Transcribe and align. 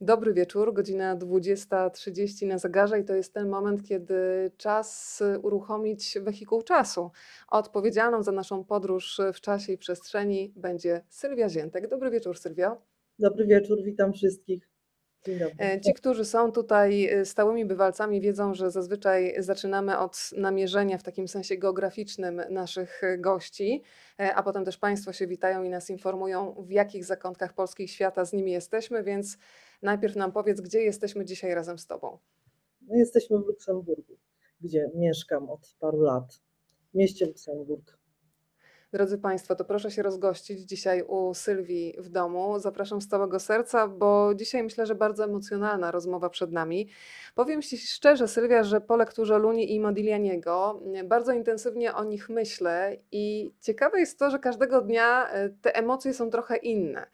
Dobry 0.00 0.32
wieczór, 0.32 0.74
godzina 0.74 1.16
20.30 1.16 2.46
na 2.46 2.58
zegarze 2.58 3.00
i 3.00 3.04
to 3.04 3.14
jest 3.14 3.34
ten 3.34 3.48
moment, 3.48 3.88
kiedy 3.88 4.50
czas 4.56 5.22
uruchomić 5.42 6.18
wehikuł 6.22 6.62
czasu. 6.62 7.10
Odpowiedzialną 7.48 8.22
za 8.22 8.32
naszą 8.32 8.64
podróż 8.64 9.20
w 9.34 9.40
czasie 9.40 9.72
i 9.72 9.78
przestrzeni 9.78 10.52
będzie 10.56 11.00
Sylwia 11.08 11.48
Ziętek. 11.48 11.88
Dobry 11.88 12.10
wieczór, 12.10 12.38
Sylwio. 12.38 12.82
Dobry 13.18 13.46
wieczór, 13.46 13.82
witam 13.82 14.12
wszystkich. 14.12 14.68
E, 15.58 15.80
Ci, 15.80 15.94
którzy 15.94 16.24
są 16.24 16.52
tutaj 16.52 17.06
e, 17.06 17.24
stałymi 17.24 17.64
bywalcami, 17.64 18.20
wiedzą, 18.20 18.54
że 18.54 18.70
zazwyczaj 18.70 19.34
zaczynamy 19.38 19.98
od 19.98 20.30
namierzenia 20.36 20.98
w 20.98 21.02
takim 21.02 21.28
sensie 21.28 21.56
geograficznym 21.56 22.42
naszych 22.50 23.02
gości, 23.18 23.82
e, 24.20 24.34
a 24.34 24.42
potem 24.42 24.64
też 24.64 24.78
Państwo 24.78 25.12
się 25.12 25.26
witają 25.26 25.62
i 25.62 25.68
nas 25.68 25.90
informują, 25.90 26.64
w 26.66 26.70
jakich 26.70 27.04
zakątkach 27.04 27.52
Polski 27.52 27.84
i 27.84 27.88
świata 27.88 28.24
z 28.24 28.32
nimi 28.32 28.52
jesteśmy, 28.52 29.02
więc 29.02 29.38
najpierw 29.86 30.16
nam 30.16 30.32
powiedz, 30.32 30.60
gdzie 30.60 30.82
jesteśmy 30.82 31.24
dzisiaj 31.24 31.54
razem 31.54 31.78
z 31.78 31.86
Tobą. 31.86 32.18
My 32.80 32.98
jesteśmy 32.98 33.38
w 33.38 33.46
Luksemburgu, 33.46 34.18
gdzie 34.60 34.90
mieszkam 34.94 35.50
od 35.50 35.76
paru 35.80 36.00
lat. 36.00 36.40
W 36.90 36.94
mieście 36.94 37.26
Luksemburg. 37.26 37.98
Drodzy 38.92 39.18
Państwo, 39.18 39.56
to 39.56 39.64
proszę 39.64 39.90
się 39.90 40.02
rozgościć 40.02 40.60
dzisiaj 40.60 41.02
u 41.02 41.34
Sylwii 41.34 41.94
w 41.98 42.08
domu. 42.08 42.58
Zapraszam 42.58 43.00
z 43.00 43.08
całego 43.08 43.40
serca, 43.40 43.88
bo 43.88 44.34
dzisiaj 44.34 44.62
myślę, 44.62 44.86
że 44.86 44.94
bardzo 44.94 45.24
emocjonalna 45.24 45.90
rozmowa 45.90 46.30
przed 46.30 46.52
nami. 46.52 46.88
Powiem 47.34 47.62
Ci 47.62 47.78
szczerze, 47.78 48.28
Sylwia, 48.28 48.62
że 48.64 48.80
po 48.80 48.96
lekturze 48.96 49.38
Luni 49.38 49.74
i 49.74 49.80
Modiglianiego 49.80 50.82
bardzo 51.04 51.32
intensywnie 51.32 51.94
o 51.94 52.04
nich 52.04 52.28
myślę 52.28 52.96
i 53.12 53.50
ciekawe 53.60 54.00
jest 54.00 54.18
to, 54.18 54.30
że 54.30 54.38
każdego 54.38 54.80
dnia 54.80 55.28
e, 55.28 55.48
te 55.48 55.76
emocje 55.76 56.14
są 56.14 56.30
trochę 56.30 56.56
inne. 56.56 57.06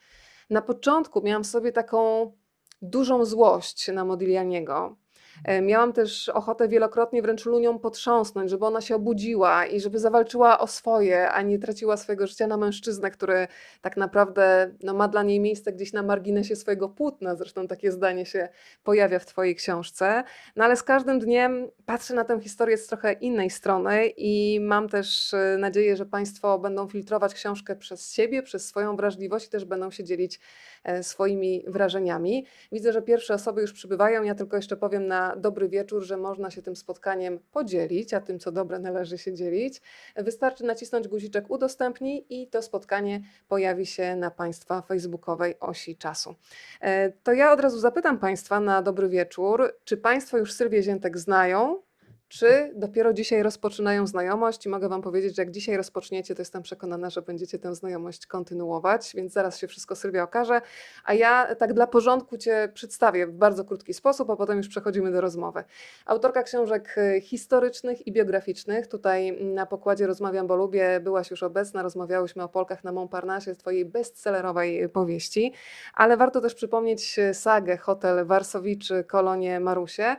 Na 0.49 0.61
początku 0.61 1.21
miałam 1.21 1.43
w 1.43 1.47
sobie 1.47 1.71
taką 1.71 2.31
dużą 2.83 3.25
złość 3.25 3.87
na 3.87 4.05
Modiglianiego. 4.05 4.95
E, 5.45 5.61
Miałam 5.61 5.93
też 5.93 6.29
ochotę 6.29 6.67
wielokrotnie 6.67 7.21
wręcz 7.21 7.45
Lunią 7.45 7.79
potrząsnąć, 7.79 8.49
żeby 8.49 8.65
ona 8.65 8.81
się 8.81 8.95
obudziła 8.95 9.65
i 9.65 9.79
żeby 9.79 9.99
zawalczyła 9.99 10.59
o 10.59 10.67
swoje, 10.67 11.29
a 11.29 11.41
nie 11.41 11.59
traciła 11.59 11.97
swojego 11.97 12.27
życia 12.27 12.47
na 12.47 12.57
mężczyznę, 12.57 13.11
który 13.11 13.47
tak 13.81 13.97
naprawdę 13.97 14.71
no, 14.83 14.93
ma 14.93 15.07
dla 15.07 15.23
niej 15.23 15.39
miejsce 15.39 15.73
gdzieś 15.73 15.93
na 15.93 16.03
marginesie 16.03 16.55
swojego 16.55 16.89
płótna. 16.89 17.35
Zresztą 17.35 17.67
takie 17.67 17.91
zdanie 17.91 18.25
się 18.25 18.49
pojawia 18.83 19.19
w 19.19 19.25
Twojej 19.25 19.55
książce. 19.55 20.23
No 20.55 20.63
ale 20.63 20.75
z 20.75 20.83
każdym 20.83 21.19
dniem 21.19 21.67
patrzę 21.85 22.13
na 22.13 22.23
tę 22.23 22.39
historię 22.39 22.77
z 22.77 22.87
trochę 22.87 23.13
innej 23.13 23.49
strony 23.49 24.07
i 24.07 24.59
mam 24.59 24.89
też 24.89 25.33
e, 25.33 25.57
nadzieję, 25.59 25.95
że 25.95 26.05
Państwo 26.05 26.59
będą 26.59 26.87
filtrować 26.87 27.33
książkę 27.33 27.75
przez 27.75 28.13
siebie, 28.13 28.43
przez 28.43 28.65
swoją 28.65 28.95
wrażliwość 28.95 29.47
i 29.47 29.49
też 29.49 29.65
będą 29.65 29.91
się 29.91 30.03
dzielić 30.03 30.39
e, 30.83 31.03
swoimi 31.03 31.63
wrażeniami. 31.67 32.45
Widzę, 32.71 32.93
że 32.93 33.01
pierwsze 33.01 33.33
osoby 33.33 33.61
już 33.61 33.73
przybywają. 33.73 34.23
Ja 34.23 34.35
tylko 34.35 34.55
jeszcze 34.55 34.77
powiem 34.77 35.07
na 35.07 35.22
dobry 35.37 35.69
wieczór, 35.69 36.03
że 36.03 36.17
można 36.17 36.51
się 36.51 36.61
tym 36.61 36.75
spotkaniem 36.75 37.39
podzielić, 37.51 38.13
a 38.13 38.21
tym, 38.21 38.39
co 38.39 38.51
dobre, 38.51 38.79
należy 38.79 39.17
się 39.17 39.33
dzielić. 39.33 39.81
Wystarczy 40.15 40.63
nacisnąć 40.63 41.07
guziczek 41.07 41.49
udostępnij 41.49 42.25
i 42.29 42.47
to 42.47 42.61
spotkanie 42.61 43.21
pojawi 43.47 43.85
się 43.85 44.15
na 44.15 44.31
Państwa 44.31 44.81
facebookowej 44.81 45.59
osi 45.59 45.97
czasu. 45.97 46.35
E, 46.81 47.11
To 47.11 47.33
ja 47.33 47.51
od 47.51 47.59
razu 47.59 47.79
zapytam 47.79 48.19
Państwa 48.19 48.59
na 48.59 48.81
dobry 48.81 49.09
wieczór, 49.09 49.73
czy 49.83 49.97
Państwo 49.97 50.37
już 50.37 50.53
Sylwię 50.53 50.83
Ziętek 50.83 51.17
znają? 51.17 51.81
Czy 52.33 52.71
dopiero 52.75 53.13
dzisiaj 53.13 53.43
rozpoczynają 53.43 54.07
znajomość? 54.07 54.65
I 54.65 54.69
mogę 54.69 54.89
Wam 54.89 55.01
powiedzieć, 55.01 55.35
że 55.35 55.41
jak 55.41 55.51
dzisiaj 55.51 55.77
rozpoczniecie, 55.77 56.35
to 56.35 56.41
jestem 56.41 56.63
przekonana, 56.63 57.09
że 57.09 57.21
będziecie 57.21 57.59
tę 57.59 57.75
znajomość 57.75 58.25
kontynuować, 58.27 59.11
więc 59.15 59.33
zaraz 59.33 59.57
się 59.57 59.67
wszystko 59.67 59.95
Sylwia 59.95 60.23
okaże. 60.23 60.61
A 61.05 61.13
ja 61.13 61.55
tak 61.55 61.73
dla 61.73 61.87
porządku 61.87 62.37
Cię 62.37 62.69
przedstawię 62.73 63.27
w 63.27 63.31
bardzo 63.31 63.65
krótki 63.65 63.93
sposób, 63.93 64.29
a 64.29 64.35
potem 64.35 64.57
już 64.57 64.67
przechodzimy 64.67 65.11
do 65.11 65.21
rozmowy. 65.21 65.63
Autorka 66.05 66.43
książek 66.43 66.95
y, 66.97 67.21
historycznych 67.21 68.07
i 68.07 68.11
biograficznych. 68.11 68.87
Tutaj 68.87 69.45
na 69.45 69.65
pokładzie 69.65 70.07
Rozmawiam, 70.07 70.47
bo 70.47 70.55
lubię. 70.55 70.99
Byłaś 70.99 71.31
już 71.31 71.43
obecna, 71.43 71.83
rozmawiałyśmy 71.83 72.43
o 72.43 72.49
Polkach 72.49 72.83
na 72.83 72.91
Montparnasse, 72.91 73.55
Twojej 73.55 73.85
bestsellerowej 73.85 74.89
powieści. 74.89 75.53
Ale 75.93 76.17
warto 76.17 76.41
też 76.41 76.55
przypomnieć 76.55 77.19
y, 77.19 77.33
sagę 77.33 77.77
Hotel 77.77 78.25
Warsowiczy, 78.25 79.03
Kolonie 79.03 79.59
Marusie. 79.59 80.15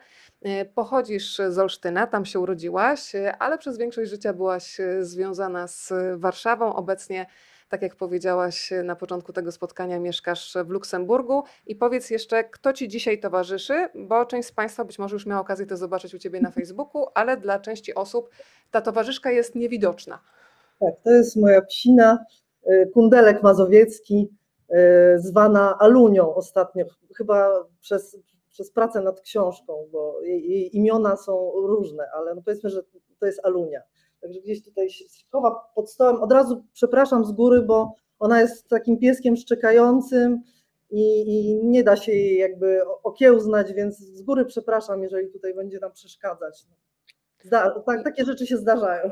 Y, 0.47 0.65
Pochodzisz 0.75 1.41
z 1.49 1.59
Olsztyna, 1.59 2.07
tam 2.07 2.25
się 2.25 2.41
urodziłaś, 2.41 3.15
y, 3.15 3.33
ale 3.39 3.59
przez 3.59 3.79
większość 3.79 4.11
życia 4.11 4.33
byłaś 4.33 4.81
y, 4.81 5.05
związana 5.05 5.67
z 5.67 5.93
Warszawą. 6.17 6.75
Obecnie, 6.75 7.27
tak 7.69 7.83
jak 7.83 7.97
powiedziałaś 7.97 8.73
na 8.85 8.97
początku 8.97 9.33
tego 9.33 9.53
spotkania, 9.53 9.99
mieszkasz 9.99 10.57
w 10.65 10.69
Luksemburgu. 10.69 11.43
I 11.67 11.77
powiedz 11.77 12.11
jeszcze, 12.11 12.45
kto 12.45 12.73
ci 12.73 12.89
dzisiaj 12.89 13.21
towarzyszy, 13.21 13.89
bo 13.95 14.27
część 14.27 14.49
z 14.49 14.53
Państwa 14.53 14.85
być 14.85 14.99
może 14.99 15.17
już 15.17 15.27
miała 15.27 15.41
okazję 15.41 15.67
to 15.67 15.77
zobaczyć 15.77 16.15
u 16.15 16.19
Ciebie 16.19 16.41
na 16.41 16.51
Facebooku, 16.61 17.07
ale 17.15 17.37
dla 17.37 17.59
części 17.59 17.95
osób 17.95 18.31
ta 18.71 18.81
towarzyszka 18.81 19.31
jest 19.31 19.55
niewidoczna. 19.55 20.21
Tak, 20.81 20.95
to 21.05 21.11
jest 21.11 21.37
moja 21.37 21.63
psina, 21.63 22.25
kundelek 22.95 23.43
mazowiecki, 23.43 24.29
zwana 25.17 25.79
Alunią 25.79 26.35
ostatnio, 26.35 26.85
chyba 27.17 27.65
przez, 27.81 28.17
przez 28.55 28.71
pracę 28.71 29.01
nad 29.01 29.21
książką, 29.21 29.89
bo 29.93 30.21
jej, 30.23 30.77
imiona 30.77 31.17
są 31.17 31.53
różne, 31.55 32.05
ale 32.15 32.35
no 32.35 32.43
powiedzmy, 32.45 32.71
że 32.71 32.83
to 33.19 33.27
jest 33.27 33.41
Alunia. 33.45 33.83
Także 34.21 34.41
gdzieś 34.41 34.65
tutaj 34.65 34.91
się 34.91 35.05
chowa 35.33 35.71
pod 35.75 35.91
stołem. 35.91 36.23
Od 36.23 36.33
razu 36.33 36.65
przepraszam 36.73 37.25
z 37.25 37.33
góry, 37.33 37.63
bo 37.63 37.95
ona 38.19 38.41
jest 38.41 38.69
takim 38.69 38.99
pieskiem 38.99 39.37
szczekającym 39.37 40.43
i, 40.91 41.21
i 41.21 41.67
nie 41.67 41.85
da 41.85 41.97
się 41.97 42.13
jej 42.13 42.39
jakby 42.39 42.81
okiełznać, 43.03 43.73
więc 43.73 43.99
z 43.99 44.23
góry 44.23 44.45
przepraszam, 44.45 45.03
jeżeli 45.03 45.31
tutaj 45.31 45.55
będzie 45.55 45.79
nam 45.79 45.93
przeszkadzać. 45.93 46.67
Zda, 47.43 47.81
tak, 47.87 48.05
takie 48.05 48.25
rzeczy 48.25 48.47
się 48.47 48.57
zdarzają. 48.57 49.11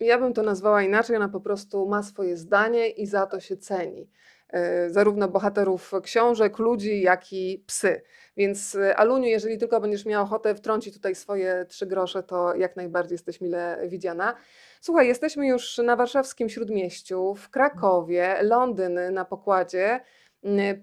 Ja 0.00 0.18
bym 0.18 0.32
to 0.32 0.42
nazwała 0.42 0.82
inaczej, 0.82 1.16
ona 1.16 1.28
po 1.28 1.40
prostu 1.40 1.88
ma 1.88 2.02
swoje 2.02 2.36
zdanie 2.36 2.88
i 2.88 3.06
za 3.06 3.26
to 3.26 3.40
się 3.40 3.56
ceni. 3.56 4.10
E, 4.56 4.90
Zarówno 4.90 5.28
bohaterów 5.28 5.92
książek, 6.02 6.58
ludzi, 6.58 7.00
jak 7.00 7.32
i 7.32 7.64
psy. 7.66 8.02
Więc 8.36 8.74
e, 8.74 8.96
Aluniu, 8.96 9.28
jeżeli 9.28 9.58
tylko 9.58 9.80
będziesz 9.80 10.06
miała 10.06 10.24
ochotę 10.24 10.54
wtrącić 10.54 10.94
tutaj 10.94 11.14
swoje 11.14 11.66
trzy 11.68 11.86
grosze, 11.86 12.22
to 12.22 12.54
jak 12.54 12.76
najbardziej 12.76 13.14
jesteś 13.14 13.40
mile 13.40 13.78
widziana. 13.88 14.34
Słuchaj, 14.80 15.08
jesteśmy 15.08 15.46
już 15.46 15.78
na 15.78 15.96
warszawskim 15.96 16.48
Śródmieściu, 16.48 17.34
w 17.34 17.50
Krakowie, 17.50 18.36
Londyn 18.42 18.98
na 19.12 19.24
pokładzie, 19.24 20.00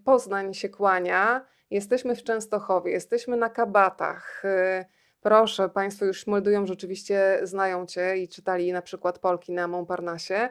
Poznań 0.06 0.54
się 0.54 0.70
kłania, 0.70 1.46
jesteśmy 1.72 2.16
w 2.16 2.24
Częstochowie, 2.24 2.92
jesteśmy 2.92 3.38
na 3.38 3.50
Kabatach. 3.50 4.46
E, 4.46 4.86
Proszę, 5.24 5.70
Państwo 5.70 6.06
już 6.06 6.28
meldują, 6.28 6.66
rzeczywiście 6.66 7.40
znają 7.44 7.86
Cię 7.86 8.18
i 8.18 8.28
czytali 8.28 8.72
na 8.72 8.82
przykład 8.82 9.20
Polki 9.20 9.52
na 9.52 9.68
Montparnasse. 9.68 10.50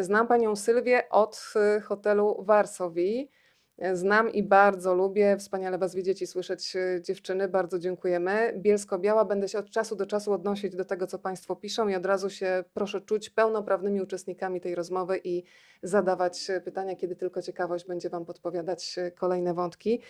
Znam 0.00 0.26
Panią 0.26 0.56
Sylwię 0.56 1.08
od 1.10 1.52
e, 1.56 1.80
hotelu 1.80 2.44
Warsowi. 2.44 3.30
E, 3.78 3.96
Znam 3.96 4.32
i 4.32 4.42
bardzo 4.42 4.94
lubię. 4.94 5.36
Wspaniale 5.36 5.78
Was 5.78 5.94
widzieć 5.94 6.22
i 6.22 6.26
słyszeć, 6.26 6.76
e, 6.76 7.02
dziewczyny. 7.02 7.48
Bardzo 7.48 7.78
dziękujemy. 7.78 8.52
Bielsko-Biała. 8.56 9.24
Będę 9.24 9.48
się 9.48 9.58
od 9.58 9.70
czasu 9.70 9.96
do 9.96 10.06
czasu 10.06 10.32
odnosić 10.32 10.76
do 10.76 10.84
tego, 10.84 11.06
co 11.06 11.18
Państwo 11.18 11.56
piszą 11.56 11.88
i 11.88 11.94
od 11.94 12.06
razu 12.06 12.30
się 12.30 12.64
proszę 12.74 13.00
czuć 13.00 13.30
pełnoprawnymi 13.30 14.02
uczestnikami 14.02 14.60
tej 14.60 14.74
rozmowy 14.74 15.20
i 15.24 15.44
zadawać 15.82 16.50
e, 16.50 16.60
pytania, 16.60 16.96
kiedy 16.96 17.16
tylko 17.16 17.42
ciekawość 17.42 17.86
będzie 17.86 18.10
Wam 18.10 18.24
podpowiadać 18.24 18.96
kolejne 19.16 19.54
wątki. 19.54 20.00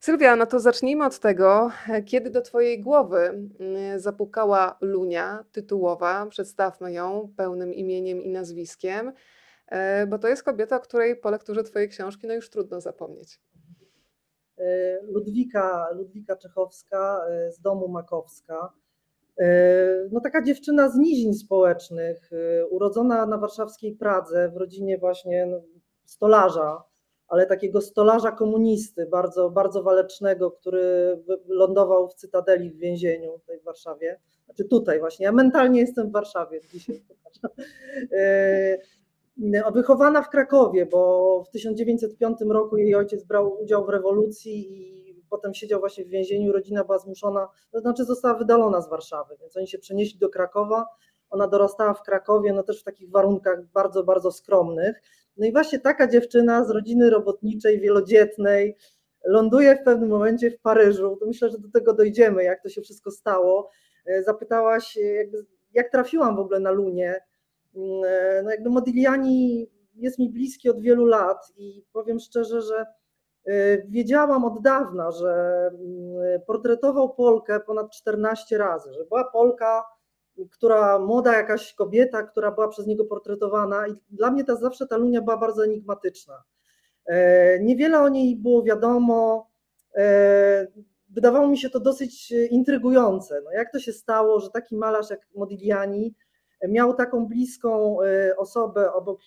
Sylwia, 0.00 0.36
no 0.36 0.46
to 0.46 0.60
zacznijmy 0.60 1.04
od 1.04 1.18
tego, 1.18 1.70
kiedy 2.06 2.30
do 2.30 2.42
Twojej 2.42 2.80
głowy 2.80 3.18
mm, 3.18 4.00
zapukała 4.00 4.78
Lunia 4.80 5.44
tytułowa. 5.52 6.26
Przedstawmy 6.26 6.92
ją 6.92 7.32
pełnym 7.36 7.74
imieniem 7.74 8.22
i 8.22 8.28
nazwiskiem, 8.28 9.12
e, 9.66 10.06
bo 10.06 10.18
to 10.18 10.28
jest 10.28 10.42
kobieta, 10.42 10.76
o 10.76 10.80
której 10.80 11.16
po 11.16 11.30
lekturze 11.30 11.62
Twojej 11.62 11.88
książki 11.88 12.26
no 12.26 12.34
już 12.34 12.50
trudno 12.50 12.80
zapomnieć. 12.80 13.40
Y, 14.60 14.98
Ludwika, 15.02 15.88
Ludwika 15.92 16.36
Czechowska 16.36 17.20
y, 17.48 17.52
z 17.52 17.60
domu 17.60 17.88
Makowska. 17.88 18.72
Y, 19.40 19.44
No 20.12 20.20
taka 20.20 20.42
dziewczyna 20.42 20.88
z 20.88 20.96
nizin 20.96 21.34
społecznych, 21.34 22.32
y, 22.32 22.66
urodzona 22.70 23.26
na 23.26 23.38
warszawskiej 23.38 23.96
Pradze 23.96 24.48
w 24.48 24.56
rodzinie 24.56 24.98
właśnie 24.98 25.46
no, 25.46 25.60
stolarza, 26.04 26.82
ale 27.28 27.46
takiego 27.46 27.80
stolarza 27.80 28.32
komunisty, 28.32 29.06
bardzo, 29.06 29.50
bardzo 29.50 29.82
walecznego, 29.82 30.50
który 30.50 30.82
lądował 31.46 32.08
w 32.08 32.14
Cytadeli 32.14 32.70
w 32.70 32.76
więzieniu 32.76 33.32
tutaj 33.38 33.60
w 33.60 33.64
Warszawie. 33.64 34.20
Znaczy 34.44 34.64
tutaj 34.64 35.00
właśnie, 35.00 35.24
ja 35.24 35.32
mentalnie 35.32 35.80
jestem 35.80 36.08
w 36.08 36.12
Warszawie 36.12 36.60
dzisiaj. 36.72 37.02
no, 39.36 39.72
Wychowana 39.72 40.22
w 40.22 40.30
Krakowie, 40.30 40.86
bo 40.86 41.44
w 41.44 41.50
1905 41.50 42.38
roku 42.48 42.76
jej 42.76 42.94
ojciec 42.94 43.24
brał 43.24 43.62
udział 43.62 43.84
w 43.84 43.88
rewolucji 43.88 44.72
i 45.18 45.24
potem 45.30 45.54
siedział 45.54 45.80
właśnie 45.80 46.04
w 46.04 46.08
więzieniu. 46.08 46.52
Rodzina 46.52 46.84
była 46.84 46.98
zmuszona, 46.98 47.48
to 47.72 47.80
znaczy 47.80 48.04
została 48.04 48.34
wydalona 48.34 48.80
z 48.80 48.88
Warszawy, 48.88 49.36
więc 49.40 49.56
oni 49.56 49.68
się 49.68 49.78
przenieśli 49.78 50.18
do 50.18 50.28
Krakowa. 50.28 50.86
Ona 51.30 51.48
dorastała 51.48 51.94
w 51.94 52.02
Krakowie, 52.02 52.52
no 52.52 52.62
też 52.62 52.80
w 52.80 52.84
takich 52.84 53.10
warunkach 53.10 53.66
bardzo, 53.66 54.04
bardzo 54.04 54.32
skromnych. 54.32 55.02
No 55.38 55.46
i 55.46 55.52
właśnie 55.52 55.78
taka 55.78 56.08
dziewczyna 56.08 56.64
z 56.64 56.70
rodziny 56.70 57.10
robotniczej, 57.10 57.80
wielodzietnej, 57.80 58.76
ląduje 59.24 59.76
w 59.76 59.84
pewnym 59.84 60.08
momencie 60.08 60.50
w 60.50 60.60
Paryżu. 60.60 61.16
To 61.20 61.26
myślę, 61.26 61.50
że 61.50 61.58
do 61.58 61.70
tego 61.70 61.92
dojdziemy, 61.92 62.44
jak 62.44 62.62
to 62.62 62.68
się 62.68 62.80
wszystko 62.80 63.10
stało. 63.10 63.70
Zapytałaś, 64.24 64.96
jakby, 64.96 65.46
jak 65.74 65.90
trafiłam 65.90 66.36
w 66.36 66.40
ogóle 66.40 66.60
na 66.60 66.70
Lunię. 66.70 67.20
No 68.44 68.50
jakby 68.50 68.70
Modigliani 68.70 69.66
jest 69.94 70.18
mi 70.18 70.30
bliski 70.30 70.70
od 70.70 70.80
wielu 70.80 71.06
lat 71.06 71.52
i 71.56 71.84
powiem 71.92 72.18
szczerze, 72.18 72.62
że 72.62 72.86
wiedziałam 73.88 74.44
od 74.44 74.62
dawna, 74.62 75.10
że 75.10 75.70
portretował 76.46 77.14
Polkę 77.14 77.60
ponad 77.60 77.90
14 77.90 78.58
razy, 78.58 78.92
że 78.92 79.04
była 79.04 79.24
Polka 79.24 79.84
która 80.46 80.98
młoda 80.98 81.36
jakaś 81.36 81.74
kobieta, 81.74 82.22
która 82.22 82.50
była 82.50 82.68
przez 82.68 82.86
niego 82.86 83.04
portretowana 83.04 83.88
i 83.88 83.94
dla 84.10 84.30
mnie 84.30 84.44
ta 84.44 84.56
zawsze 84.56 84.86
ta 84.86 84.96
Lunia 84.96 85.22
była 85.22 85.36
bardzo 85.36 85.64
enigmatyczna. 85.64 86.42
E, 87.06 87.58
niewiele 87.60 88.00
o 88.00 88.08
niej 88.08 88.36
było 88.36 88.62
wiadomo. 88.62 89.50
E, 89.96 90.66
wydawało 91.08 91.48
mi 91.48 91.58
się 91.58 91.70
to 91.70 91.80
dosyć 91.80 92.32
intrygujące. 92.50 93.42
No 93.44 93.52
jak 93.52 93.72
to 93.72 93.78
się 93.78 93.92
stało, 93.92 94.40
że 94.40 94.50
taki 94.50 94.76
malarz 94.76 95.10
jak 95.10 95.20
Modigliani 95.34 96.14
miał 96.68 96.94
taką 96.94 97.26
bliską 97.26 98.02
e, 98.02 98.36
osobę 98.36 98.92
obok, 98.92 99.20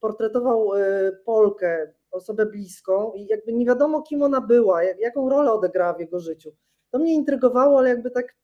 portretował 0.00 0.70
Polkę, 1.24 1.92
osobę 2.10 2.46
bliską 2.46 3.12
i 3.12 3.26
jakby 3.26 3.52
nie 3.52 3.66
wiadomo 3.66 4.02
kim 4.02 4.22
ona 4.22 4.40
była, 4.40 4.82
jaką 4.82 5.28
rolę 5.28 5.52
odegrała 5.52 5.94
w 5.94 6.00
jego 6.00 6.20
życiu. 6.20 6.52
To 6.90 6.98
mnie 6.98 7.14
intrygowało, 7.14 7.78
ale 7.78 7.88
jakby 7.88 8.10
tak 8.10 8.34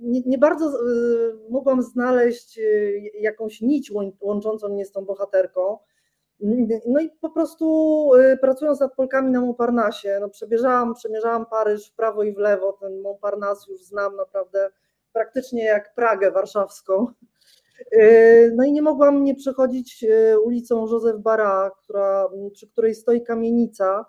nie, 0.00 0.22
nie, 0.26 0.38
bardzo 0.38 0.66
y, 0.66 1.50
mogłam 1.50 1.82
znaleźć 1.82 2.58
y, 2.58 3.10
jakąś 3.20 3.60
nić 3.60 3.92
łączącą 4.20 4.68
mnie 4.68 4.86
z 4.86 4.92
tą 4.92 5.04
bohaterką. 5.04 5.78
No 6.86 7.00
i 7.00 7.10
po 7.20 7.30
prostu 7.30 8.10
y, 8.14 8.36
pracując 8.36 8.80
nad 8.80 8.94
Polkami 8.94 9.30
na 9.30 9.40
Montparnasse, 9.40 10.20
no 10.20 10.28
przebierzałam, 10.28 10.94
przemierzałam 10.94 11.46
Paryż 11.46 11.90
w 11.90 11.94
prawo 11.94 12.22
i 12.22 12.32
w 12.32 12.38
lewo, 12.38 12.72
ten 12.72 13.00
Montparnasse 13.00 13.72
już 13.72 13.84
znam 13.84 14.16
naprawdę 14.16 14.70
praktycznie 15.12 15.64
jak 15.64 15.94
Pragę 15.94 16.30
warszawską. 16.30 17.06
No 18.56 18.64
i 18.64 18.72
nie 18.72 18.82
mogłam 18.82 19.24
nie 19.24 19.34
przechodzić 19.34 20.04
ulicą 20.44 20.86
Józef 20.86 21.16
Bara, 21.18 21.70
która, 21.82 22.28
przy 22.52 22.68
której 22.68 22.94
stoi 22.94 23.22
kamienica, 23.22 24.06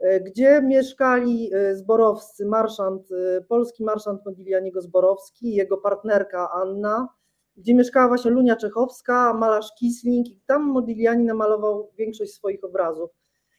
gdzie 0.00 0.62
mieszkali 0.62 1.50
e, 1.54 1.76
zborowscy, 1.76 2.46
marszant, 2.46 3.12
e, 3.12 3.40
polski 3.40 3.84
marszant 3.84 4.26
Modiglianiego 4.26 4.80
Zborowski 4.80 5.54
jego 5.54 5.76
partnerka 5.76 6.50
Anna, 6.50 7.08
gdzie 7.56 7.74
mieszkała 7.74 8.08
właśnie 8.08 8.30
Lunia 8.30 8.56
Czechowska, 8.56 9.34
malarz 9.34 9.74
Kisling 9.78 10.28
i 10.28 10.40
tam 10.46 10.62
Modigliani 10.62 11.24
namalował 11.24 11.90
większość 11.96 12.34
swoich 12.34 12.64
obrazów. 12.64 13.10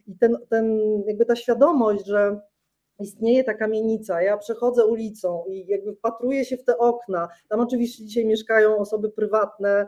I 0.07 0.15
ten, 0.15 0.37
ten, 0.49 0.79
jakby 1.07 1.25
ta 1.25 1.35
świadomość, 1.35 2.05
że 2.05 2.39
istnieje 2.99 3.43
ta 3.43 3.53
kamienica, 3.53 4.21
ja 4.21 4.37
przechodzę 4.37 4.85
ulicą 4.85 5.43
i 5.47 5.67
jakby 5.67 5.95
wpatruję 5.95 6.45
się 6.45 6.57
w 6.57 6.63
te 6.63 6.77
okna, 6.77 7.27
tam 7.49 7.59
oczywiście 7.59 8.05
dzisiaj 8.05 8.25
mieszkają 8.25 8.77
osoby 8.77 9.09
prywatne, 9.09 9.87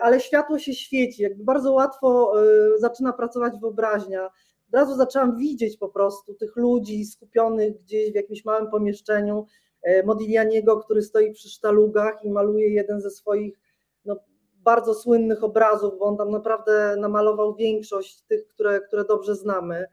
ale 0.00 0.20
światło 0.20 0.58
się 0.58 0.74
świeci, 0.74 1.22
jakby 1.22 1.44
bardzo 1.44 1.72
łatwo 1.72 2.32
zaczyna 2.78 3.12
pracować 3.12 3.58
wyobraźnia 3.60 4.30
od 4.70 4.74
razu 4.74 4.96
zaczęłam 4.96 5.36
widzieć 5.36 5.76
po 5.76 5.88
prostu 5.88 6.34
tych 6.34 6.56
ludzi 6.56 7.04
skupionych 7.04 7.78
gdzieś 7.78 8.12
w 8.12 8.14
jakimś 8.14 8.44
małym 8.44 8.70
pomieszczeniu, 8.70 9.46
e, 9.82 10.02
Modiglianiego, 10.02 10.76
który 10.76 11.02
stoi 11.02 11.32
przy 11.32 11.48
sztalugach 11.48 12.24
i 12.24 12.30
maluje 12.30 12.68
jeden 12.68 13.00
ze 13.00 13.10
swoich 13.10 13.58
no, 14.04 14.16
bardzo 14.56 14.94
słynnych 14.94 15.44
obrazów, 15.44 15.98
bo 15.98 16.04
on 16.04 16.16
tam 16.16 16.30
naprawdę 16.30 16.96
namalował 16.98 17.54
większość 17.54 18.22
tych, 18.22 18.46
które, 18.46 18.80
które 18.80 19.04
dobrze 19.04 19.36
znamy. 19.36 19.86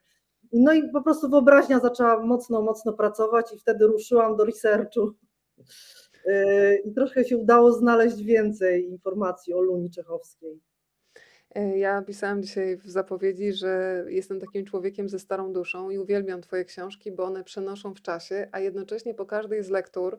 No 0.54 0.74
i 0.74 0.90
po 0.90 1.02
prostu 1.02 1.30
wyobraźnia 1.30 1.80
zaczęła 1.80 2.26
mocno, 2.26 2.62
mocno 2.62 2.94
pracować 2.94 3.54
i 3.54 3.60
wtedy 3.60 3.88
ruszyłam 3.88 4.36
do 4.36 4.46
researchu 4.46 5.12
e, 6.26 6.76
i 6.76 6.94
troszkę 6.94 7.26
się 7.26 7.38
udało 7.38 7.72
znaleźć 7.72 8.24
więcej 8.24 8.90
informacji 8.90 9.54
o 9.54 9.62
Luni 9.62 9.90
Czechowskiej. 9.90 10.67
E, 11.56 11.78
ja 11.78 12.02
pisałam 12.02 12.44
dzisiaj 12.44 12.78
w 12.78 12.90
zapowiedzi, 12.90 13.54
że 13.54 14.04
jestem 14.08 14.40
takim 14.40 14.66
człowiekiem 14.66 15.10
ze 15.10 15.20
starą 15.20 15.54
duszą 15.54 15.90
i 15.90 15.98
uwielbiam 15.98 16.42
Twoje 16.42 16.66
książki, 16.66 17.12
bo 17.12 17.24
one 17.24 17.44
przenoszą 17.44 17.94
w 17.94 18.02
czasie, 18.02 18.48
a 18.52 18.60
jednocześnie 18.60 19.14
po 19.14 19.26
każdej 19.26 19.64
z 19.64 19.70
lektur 19.70 20.18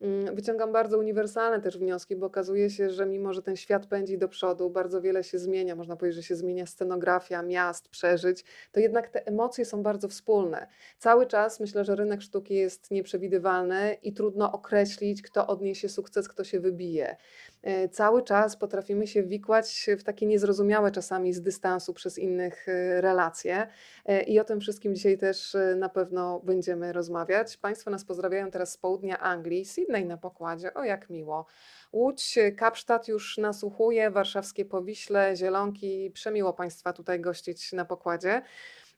mm, 0.00 0.34
wyciągam 0.34 0.72
bardzo 0.72 0.98
uniwersalne 0.98 1.60
też 1.60 1.78
wnioski, 1.78 2.16
bo 2.16 2.26
okazuje 2.26 2.70
się, 2.70 2.90
że 2.90 3.06
mimo, 3.06 3.34
że 3.34 3.42
ten 3.42 3.56
świat 3.56 3.86
pędzi 3.86 4.18
do 4.18 4.28
przodu, 4.28 4.70
bardzo 4.70 5.00
wiele 5.00 5.24
się 5.24 5.38
zmienia, 5.38 5.76
można 5.76 5.96
powiedzieć, 5.96 6.16
że 6.16 6.28
się 6.28 6.36
zmienia 6.36 6.66
scenografia, 6.66 7.42
miast, 7.42 7.88
przeżyć, 7.88 8.44
to 8.72 8.80
jednak 8.80 9.08
te 9.08 9.26
emocje 9.26 9.64
są 9.64 9.82
bardzo 9.82 10.08
wspólne. 10.08 10.66
Cały 10.98 11.26
czas 11.26 11.60
myślę, 11.60 11.84
że 11.84 11.96
rynek 11.96 12.22
sztuki 12.22 12.54
jest 12.54 12.90
nieprzewidywalny 12.90 13.96
i 14.02 14.12
trudno 14.12 14.52
określić, 14.52 15.22
kto 15.22 15.46
odniesie 15.46 15.88
sukces, 15.88 16.28
kto 16.28 16.44
się 16.44 16.60
wybije. 16.60 17.16
E, 17.62 17.88
cały 17.88 18.22
czas 18.22 18.56
potrafimy 18.56 19.06
się 19.06 19.22
wikłać 19.22 19.86
w 19.98 20.02
takie 20.02 20.26
niezrozumiałe 20.26 20.90
czasami 20.90 21.32
z 21.32 21.42
dystansu 21.42 21.94
przez 21.94 22.18
innych 22.18 22.68
e, 22.68 23.00
relacje. 23.00 23.66
E, 24.06 24.22
I 24.22 24.40
o 24.40 24.44
tym 24.44 24.60
wszystkim 24.60 24.94
dzisiaj 24.94 25.18
też 25.18 25.56
na 25.76 25.88
pewno 25.88 26.40
będziemy 26.44 26.92
rozmawiać. 26.92 27.56
Państwo 27.56 27.90
nas 27.90 28.04
pozdrawiają 28.04 28.50
teraz 28.50 28.72
z 28.72 28.76
południa 28.76 29.18
Anglii, 29.18 29.64
Sydney 29.64 30.04
na 30.04 30.16
pokładzie, 30.16 30.74
o 30.74 30.84
jak 30.84 31.10
miło. 31.10 31.46
Łódź, 31.92 32.38
Kapsztad 32.56 33.08
już 33.08 33.38
nasłuchuje, 33.38 34.10
warszawskie 34.10 34.64
Powiśle, 34.64 35.36
Zielonki. 35.36 36.10
Przemiło 36.10 36.52
Państwa 36.52 36.92
tutaj 36.92 37.20
gościć 37.20 37.72
na 37.72 37.84
pokładzie. 37.84 38.42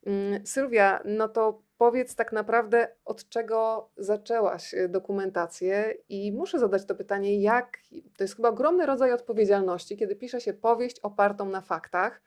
Mm, 0.06 0.46
Sylwia, 0.46 1.02
no 1.04 1.28
to 1.28 1.62
powiedz 1.78 2.14
tak 2.14 2.32
naprawdę, 2.32 2.88
od 3.04 3.28
czego 3.28 3.90
zaczęłaś 3.96 4.74
y, 4.74 4.88
dokumentację 4.88 5.94
i 6.08 6.32
muszę 6.32 6.58
zadać 6.58 6.86
to 6.86 6.94
pytanie, 6.94 7.40
jak, 7.40 7.78
to 8.16 8.24
jest 8.24 8.36
chyba 8.36 8.48
ogromny 8.48 8.86
rodzaj 8.86 9.12
odpowiedzialności, 9.12 9.96
kiedy 9.96 10.16
pisze 10.16 10.40
się 10.40 10.54
powieść 10.54 11.00
opartą 11.00 11.48
na 11.48 11.60
faktach, 11.60 12.22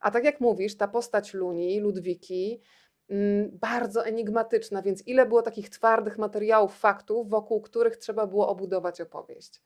a 0.00 0.10
tak 0.10 0.24
jak 0.24 0.40
mówisz, 0.40 0.76
ta 0.76 0.88
postać 0.88 1.34
Luni, 1.34 1.80
Ludwiki, 1.80 2.60
mm, 3.08 3.50
bardzo 3.60 4.06
enigmatyczna, 4.06 4.82
więc 4.82 5.06
ile 5.06 5.26
było 5.26 5.42
takich 5.42 5.70
twardych 5.70 6.18
materiałów, 6.18 6.78
faktów, 6.78 7.28
wokół 7.28 7.60
których 7.60 7.96
trzeba 7.96 8.26
było 8.26 8.48
obudować 8.48 9.00
opowieść? 9.00 9.62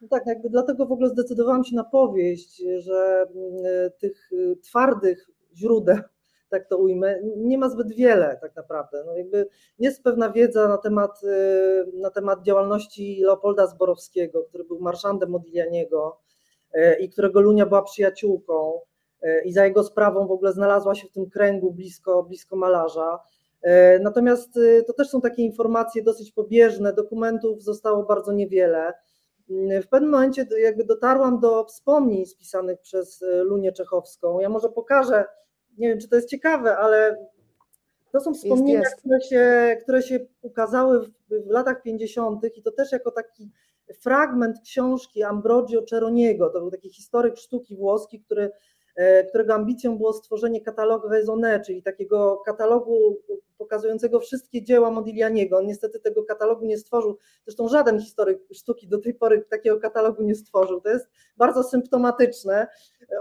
No 0.00 0.08
tak, 0.08 0.26
jakby 0.26 0.50
dlatego 0.50 0.86
w 0.86 0.92
ogóle 0.92 1.08
zdecydowałam 1.08 1.64
się 1.64 1.76
na 1.76 1.84
powieść, 1.84 2.62
że 2.78 3.26
mm, 3.34 3.90
tych 3.98 4.32
y, 4.32 4.56
twardych 4.62 5.30
źródeł 5.54 5.98
tak 6.52 6.68
to 6.68 6.78
ujmę, 6.78 7.20
nie 7.36 7.58
ma 7.58 7.68
zbyt 7.68 7.92
wiele 7.92 8.38
tak 8.40 8.56
naprawdę. 8.56 9.04
No 9.06 9.16
jakby 9.16 9.46
jest 9.78 10.02
pewna 10.02 10.30
wiedza 10.30 10.68
na 10.68 10.78
temat, 10.78 11.20
y, 11.24 11.92
na 11.94 12.10
temat 12.10 12.42
działalności 12.42 13.20
Leopolda 13.22 13.66
Zborowskiego, 13.66 14.42
który 14.42 14.64
był 14.64 14.80
marszandem 14.80 15.30
Modiglianiego 15.30 16.20
y, 16.74 16.96
i 17.00 17.10
którego 17.10 17.40
Lunia 17.40 17.66
była 17.66 17.82
przyjaciółką 17.82 18.80
y, 19.24 19.42
i 19.44 19.52
za 19.52 19.64
jego 19.64 19.84
sprawą 19.84 20.26
w 20.26 20.30
ogóle 20.30 20.52
znalazła 20.52 20.94
się 20.94 21.08
w 21.08 21.12
tym 21.12 21.30
kręgu 21.30 21.72
blisko, 21.72 22.22
blisko 22.22 22.56
malarza. 22.56 23.18
Natomiast 24.00 24.58
to 24.86 24.92
też 24.92 25.08
są 25.08 25.20
takie 25.20 25.42
informacje 25.42 26.02
dosyć 26.02 26.32
pobieżne, 26.32 26.92
dokumentów 26.92 27.62
zostało 27.62 28.02
bardzo 28.02 28.32
niewiele. 28.32 28.92
W 29.82 29.88
pewnym 29.90 30.10
momencie 30.10 30.46
jakby 30.62 30.84
dotarłam 30.84 31.40
do 31.40 31.64
wspomnień 31.64 32.26
spisanych 32.26 32.80
przez 32.80 33.24
Lunię 33.44 33.72
Czechowską. 33.72 34.40
Ja 34.40 34.48
może 34.48 34.68
pokażę 34.68 35.24
nie 35.78 35.88
wiem, 35.88 36.00
czy 36.00 36.08
to 36.08 36.16
jest 36.16 36.28
ciekawe, 36.28 36.76
ale 36.76 37.26
to 38.12 38.20
są 38.20 38.34
wspomnienia, 38.34 38.80
jest, 38.80 38.92
jest. 38.92 39.00
Które, 39.00 39.20
się, 39.20 39.76
które 39.82 40.02
się 40.02 40.20
ukazały 40.42 41.06
w, 41.06 41.10
w 41.46 41.50
latach 41.50 41.82
50. 41.82 42.44
i 42.56 42.62
to 42.62 42.72
też 42.72 42.92
jako 42.92 43.10
taki 43.10 43.50
fragment 44.00 44.60
książki 44.64 45.22
Ambrogio 45.22 45.82
Ceroniego. 45.82 46.50
To 46.50 46.60
był 46.60 46.70
taki 46.70 46.90
historyk 46.90 47.36
sztuki 47.36 47.76
włoski, 47.76 48.20
który 48.20 48.50
którego 49.28 49.54
ambicją 49.54 49.96
było 49.96 50.12
stworzenie 50.12 50.60
katalogu 50.60 51.08
Raisonné, 51.08 51.60
czyli 51.60 51.82
takiego 51.82 52.42
katalogu 52.46 53.16
pokazującego 53.58 54.20
wszystkie 54.20 54.62
dzieła 54.62 54.90
Modiglianiego. 54.90 55.58
On 55.58 55.66
niestety 55.66 56.00
tego 56.00 56.24
katalogu 56.24 56.64
nie 56.64 56.78
stworzył, 56.78 57.18
zresztą 57.44 57.68
żaden 57.68 58.00
historyk 58.00 58.38
sztuki 58.52 58.88
do 58.88 58.98
tej 58.98 59.14
pory 59.14 59.44
takiego 59.50 59.80
katalogu 59.80 60.22
nie 60.22 60.34
stworzył. 60.34 60.80
To 60.80 60.88
jest 60.88 61.08
bardzo 61.36 61.62
symptomatyczne, 61.62 62.66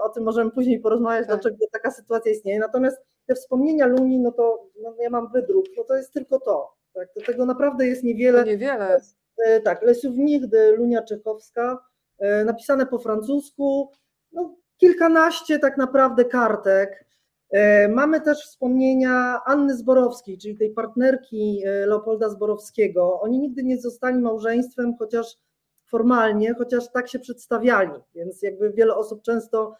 o 0.03 0.09
tym 0.09 0.23
możemy 0.23 0.51
później 0.51 0.79
porozmawiać, 0.79 1.27
tak. 1.27 1.41
dlaczego 1.41 1.65
taka 1.71 1.91
sytuacja 1.91 2.31
istnieje. 2.31 2.59
Natomiast 2.59 2.97
te 3.27 3.35
wspomnienia 3.35 3.85
Luni, 3.85 4.19
no 4.19 4.31
to 4.31 4.69
no 4.81 4.95
ja 4.99 5.09
mam 5.09 5.31
wydruk, 5.31 5.65
no 5.77 5.83
to 5.83 5.95
jest 5.95 6.13
tylko 6.13 6.39
to. 6.39 6.73
Tak, 6.93 7.07
do 7.15 7.21
tego 7.25 7.45
naprawdę 7.45 7.87
jest 7.87 8.03
niewiele. 8.03 8.39
To 8.39 8.49
niewiele. 8.49 9.01
E, 9.45 9.61
tak, 9.61 9.81
Le 9.81 9.95
Souvenir 9.95 10.47
de 10.47 10.71
Lunia 10.71 11.01
Czechowska, 11.01 11.77
e, 12.19 12.45
napisane 12.45 12.85
po 12.85 12.99
francusku, 12.99 13.91
no, 14.31 14.55
kilkanaście 14.81 15.59
tak 15.59 15.77
naprawdę 15.77 16.25
kartek. 16.25 17.05
E, 17.49 17.87
mamy 17.87 18.21
też 18.21 18.39
wspomnienia 18.45 19.41
Anny 19.45 19.77
Zborowskiej, 19.77 20.37
czyli 20.37 20.57
tej 20.57 20.69
partnerki 20.73 21.63
e, 21.65 21.85
Leopolda 21.85 22.29
Zborowskiego. 22.29 23.21
Oni 23.21 23.39
nigdy 23.39 23.63
nie 23.63 23.81
zostali 23.81 24.19
małżeństwem, 24.19 24.95
chociaż 24.99 25.37
formalnie, 25.85 26.53
chociaż 26.53 26.91
tak 26.91 27.09
się 27.09 27.19
przedstawiali, 27.19 27.91
więc 28.15 28.41
jakby 28.41 28.73
wiele 28.73 28.95
osób 28.95 29.21
często 29.21 29.75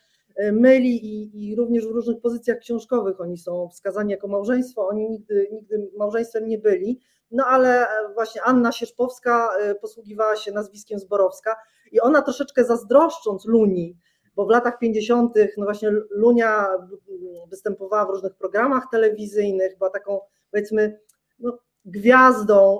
myli 0.51 1.05
i, 1.05 1.49
i 1.49 1.55
również 1.55 1.87
w 1.87 1.91
różnych 1.91 2.21
pozycjach 2.21 2.59
książkowych 2.59 3.21
oni 3.21 3.37
są 3.37 3.69
wskazani 3.69 4.11
jako 4.11 4.27
małżeństwo, 4.27 4.87
oni 4.87 5.09
nigdy, 5.09 5.47
nigdy 5.51 5.91
małżeństwem 5.97 6.47
nie 6.47 6.57
byli, 6.57 6.99
no 7.31 7.45
ale 7.45 7.87
właśnie 8.13 8.41
Anna 8.41 8.71
Sierzpowska 8.71 9.49
posługiwała 9.81 10.35
się 10.35 10.51
nazwiskiem 10.51 10.99
Zborowska 10.99 11.55
i 11.91 11.99
ona 11.99 12.21
troszeczkę 12.21 12.63
zazdroszcząc 12.63 13.45
Luni, 13.45 13.97
bo 14.35 14.45
w 14.45 14.49
latach 14.49 14.79
50. 14.79 15.33
no 15.57 15.65
właśnie 15.65 15.91
Lunia 16.09 16.67
występowała 17.49 18.05
w 18.05 18.09
różnych 18.09 18.35
programach 18.35 18.83
telewizyjnych, 18.91 19.77
była 19.77 19.89
taką 19.89 20.19
powiedzmy 20.51 20.99
no, 21.39 21.57
gwiazdą, 21.85 22.79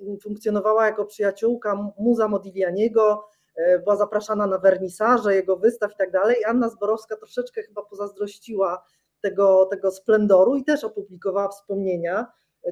yy, 0.00 0.18
funkcjonowała 0.22 0.86
jako 0.86 1.04
przyjaciółka 1.04 1.92
muza 1.98 2.28
Modiglianiego, 2.28 3.24
yy, 3.56 3.78
była 3.78 3.96
zapraszana 3.96 4.46
na 4.46 4.58
wernisaże 4.58 5.34
jego 5.34 5.56
wystaw 5.56 5.92
i 5.92 5.96
tak 5.96 6.10
dalej. 6.10 6.44
Anna 6.44 6.68
Zborowska 6.68 7.16
troszeczkę 7.16 7.62
chyba 7.62 7.82
pozazdrościła 7.82 8.84
tego, 9.20 9.66
tego 9.66 9.90
splendoru 9.90 10.56
i 10.56 10.64
też 10.64 10.84
opublikowała 10.84 11.48
wspomnienia. 11.48 12.26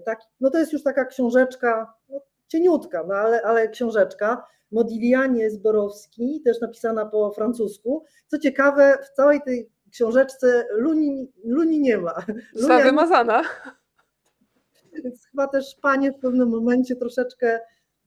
Tak, 0.05 0.21
no 0.41 0.51
to 0.51 0.59
jest 0.59 0.73
już 0.73 0.83
taka 0.83 1.05
książeczka, 1.05 1.95
no, 2.09 2.21
cieniutka, 2.49 3.05
no 3.09 3.15
ale, 3.15 3.43
ale 3.43 3.69
książeczka. 3.69 4.45
Modiglianie 4.73 5.51
Zborowski, 5.51 6.43
też 6.45 6.61
napisana 6.61 7.07
po 7.07 7.33
francusku. 7.33 8.05
Co 8.27 8.39
ciekawe, 8.39 8.99
w 9.03 9.17
całej 9.17 9.43
tej 9.43 9.71
książeczce 9.93 10.67
Luni, 10.71 11.33
Luni 11.45 11.81
nie 11.81 11.99
ma. 11.99 12.15
Została 12.55 12.83
wymazana. 12.83 13.43
Więc 14.93 15.27
chyba 15.27 15.49
też 15.49 15.77
panie 15.83 16.13
w 16.13 16.19
pewnym 16.19 16.49
momencie 16.49 16.97
troszeczkę, 16.97 17.61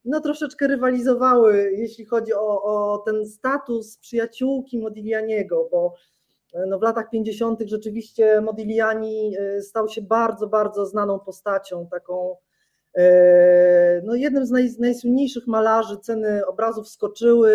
no 0.06 0.20
troszeczkę 0.20 0.68
rywalizowały, 0.68 1.72
jeśli 1.72 2.06
chodzi 2.06 2.34
o, 2.34 2.64
o 2.64 2.98
ten 2.98 3.26
status 3.26 3.98
przyjaciółki 3.98 4.80
Modiglianiego, 4.80 5.68
bo 5.72 5.94
no 6.68 6.80
w 6.80 6.82
latach 6.82 7.10
50. 7.10 7.60
rzeczywiście 7.66 8.42
Modigliani 8.42 9.38
y, 9.38 9.62
stał 9.62 9.88
się 9.88 10.02
bardzo, 10.02 10.48
bardzo 10.48 10.86
znaną 10.86 11.20
postacią, 11.20 11.88
taką 11.88 12.32
e, 12.32 12.36
no 14.04 14.16
jednym 14.16 14.46
z 14.46 14.52
naj, 14.52 14.70
najsłynniejszych 14.80 15.48
malarzy, 15.48 15.98
ceny 15.98 16.46
obrazów 16.46 16.90
skoczyły, 16.90 17.52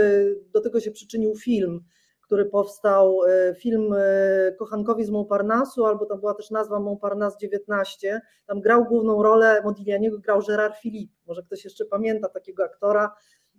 do 0.52 0.60
tego 0.60 0.80
się 0.80 0.90
przyczynił 0.90 1.36
film 1.36 1.84
który 2.26 2.44
powstał, 2.44 3.20
e, 3.24 3.54
film 3.54 3.92
e, 3.92 4.52
Kochankowi 4.52 5.04
z 5.04 5.10
Montparnasu, 5.10 5.84
albo 5.84 6.06
tam 6.06 6.20
była 6.20 6.34
też 6.34 6.50
nazwa 6.50 6.80
Montparnasse 6.80 7.38
19. 7.38 8.20
Tam 8.46 8.60
grał 8.60 8.84
główną 8.84 9.22
rolę 9.22 9.62
Modiglianiego, 9.64 10.18
grał 10.18 10.42
Gerard 10.48 10.76
Philippe. 10.76 11.14
Może 11.26 11.42
ktoś 11.42 11.64
jeszcze 11.64 11.84
pamięta 11.84 12.28
takiego 12.28 12.64
aktora. 12.64 13.14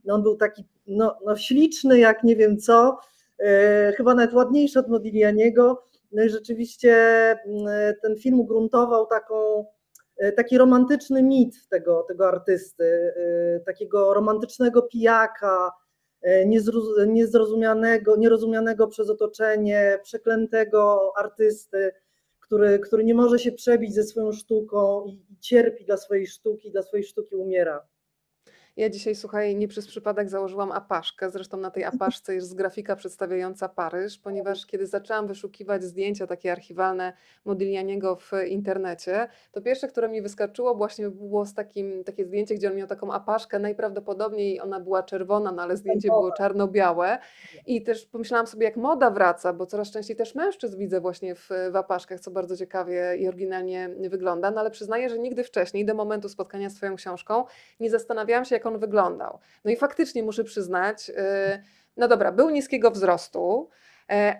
No 0.05 0.13
on 0.13 0.23
był 0.23 0.35
taki 0.35 0.65
no, 0.87 1.17
no 1.25 1.35
śliczny, 1.35 1.99
jak 1.99 2.23
nie 2.23 2.35
wiem 2.35 2.57
co, 2.57 2.97
e, 3.39 3.93
chyba 3.97 4.15
nawet 4.15 4.33
ładniejszy 4.33 4.79
od 4.79 4.87
Modiglianiego. 4.87 5.83
No 6.11 6.23
i 6.23 6.29
rzeczywiście 6.29 6.95
mm, 7.45 7.95
ten 8.01 8.15
film 8.17 8.39
ugruntował 8.39 9.05
taką, 9.05 9.65
taki 10.35 10.57
romantyczny 10.57 11.23
mit 11.23 11.67
tego, 11.69 12.05
tego 12.07 12.27
artysty, 12.27 13.13
takiego 13.65 14.13
romantycznego 14.13 14.81
pijaka, 14.81 15.71
E, 16.21 16.45
niezrozumianego, 17.07 18.15
nierozumianego 18.15 18.87
przez 18.87 19.09
otoczenie, 19.09 19.99
przeklętego 20.03 21.11
artysty, 21.17 21.91
który, 22.39 22.79
który 22.79 23.03
nie 23.03 23.13
może 23.13 23.39
się 23.39 23.51
przebić 23.51 23.93
ze 23.93 24.03
swoją 24.03 24.31
sztuką 24.31 25.05
i 25.05 25.37
cierpi 25.39 25.85
dla 25.85 25.97
swojej 25.97 26.27
sztuki, 26.27 26.71
dla 26.71 26.81
swojej 26.81 27.03
sztuki 27.05 27.35
umiera. 27.35 27.87
Ja 28.77 28.89
dzisiaj, 28.89 29.15
słuchaj, 29.15 29.55
nie 29.55 29.67
przez 29.67 29.87
przypadek 29.87 30.29
założyłam 30.29 30.71
apaszkę. 30.71 31.29
Zresztą 31.29 31.57
na 31.57 31.71
tej 31.71 31.83
apaszce 31.83 32.35
jest 32.35 32.55
grafika 32.55 32.95
przedstawiająca 32.95 33.69
Paryż, 33.69 34.17
ponieważ 34.17 34.65
kiedy 34.65 34.87
zaczęłam 34.87 35.27
wyszukiwać 35.27 35.83
zdjęcia 35.83 36.27
takie 36.27 36.51
archiwalne 36.51 37.13
Modiglianiego 37.45 38.15
w 38.15 38.31
internecie, 38.47 39.27
to 39.51 39.61
pierwsze, 39.61 39.87
które 39.87 40.09
mi 40.09 40.21
wyskoczyło, 40.21 40.75
właśnie 40.75 41.09
było 41.09 41.45
z 41.45 41.53
takim, 41.53 42.03
takie 42.03 42.25
zdjęcie, 42.25 42.55
gdzie 42.55 42.69
on 42.69 42.75
miał 42.75 42.87
taką 42.87 43.11
apaszkę. 43.13 43.59
Najprawdopodobniej 43.59 44.61
ona 44.61 44.79
była 44.79 45.03
czerwona, 45.03 45.51
no 45.51 45.61
ale 45.61 45.77
zdjęcie 45.77 46.07
było 46.07 46.31
czarno-białe. 46.31 47.19
I 47.67 47.83
też 47.83 48.05
pomyślałam 48.05 48.47
sobie, 48.47 48.65
jak 48.65 48.77
moda 48.77 49.11
wraca, 49.11 49.53
bo 49.53 49.65
coraz 49.65 49.91
częściej 49.91 50.15
też 50.15 50.35
mężczyzn 50.35 50.77
widzę 50.77 51.01
właśnie 51.01 51.35
w, 51.35 51.49
w 51.71 51.75
apaszkach, 51.75 52.19
co 52.19 52.31
bardzo 52.31 52.57
ciekawie 52.57 53.15
i 53.19 53.27
oryginalnie 53.27 53.89
wygląda. 54.09 54.51
No 54.51 54.59
ale 54.59 54.71
przyznaję, 54.71 55.09
że 55.09 55.19
nigdy 55.19 55.43
wcześniej, 55.43 55.85
do 55.85 55.93
momentu 55.93 56.29
spotkania 56.29 56.69
z 56.69 56.75
Twoją 56.75 56.95
książką, 56.95 57.45
nie 57.79 57.89
zastanawiałam 57.89 58.45
się, 58.45 58.55
jak 58.55 58.66
on 58.67 58.79
wyglądał. 58.79 59.39
No 59.65 59.71
i 59.71 59.75
faktycznie 59.75 60.23
muszę 60.23 60.43
przyznać, 60.43 61.09
y, 61.09 61.13
no 61.97 62.07
dobra, 62.07 62.31
był 62.31 62.49
niskiego 62.49 62.91
wzrostu, 62.91 63.69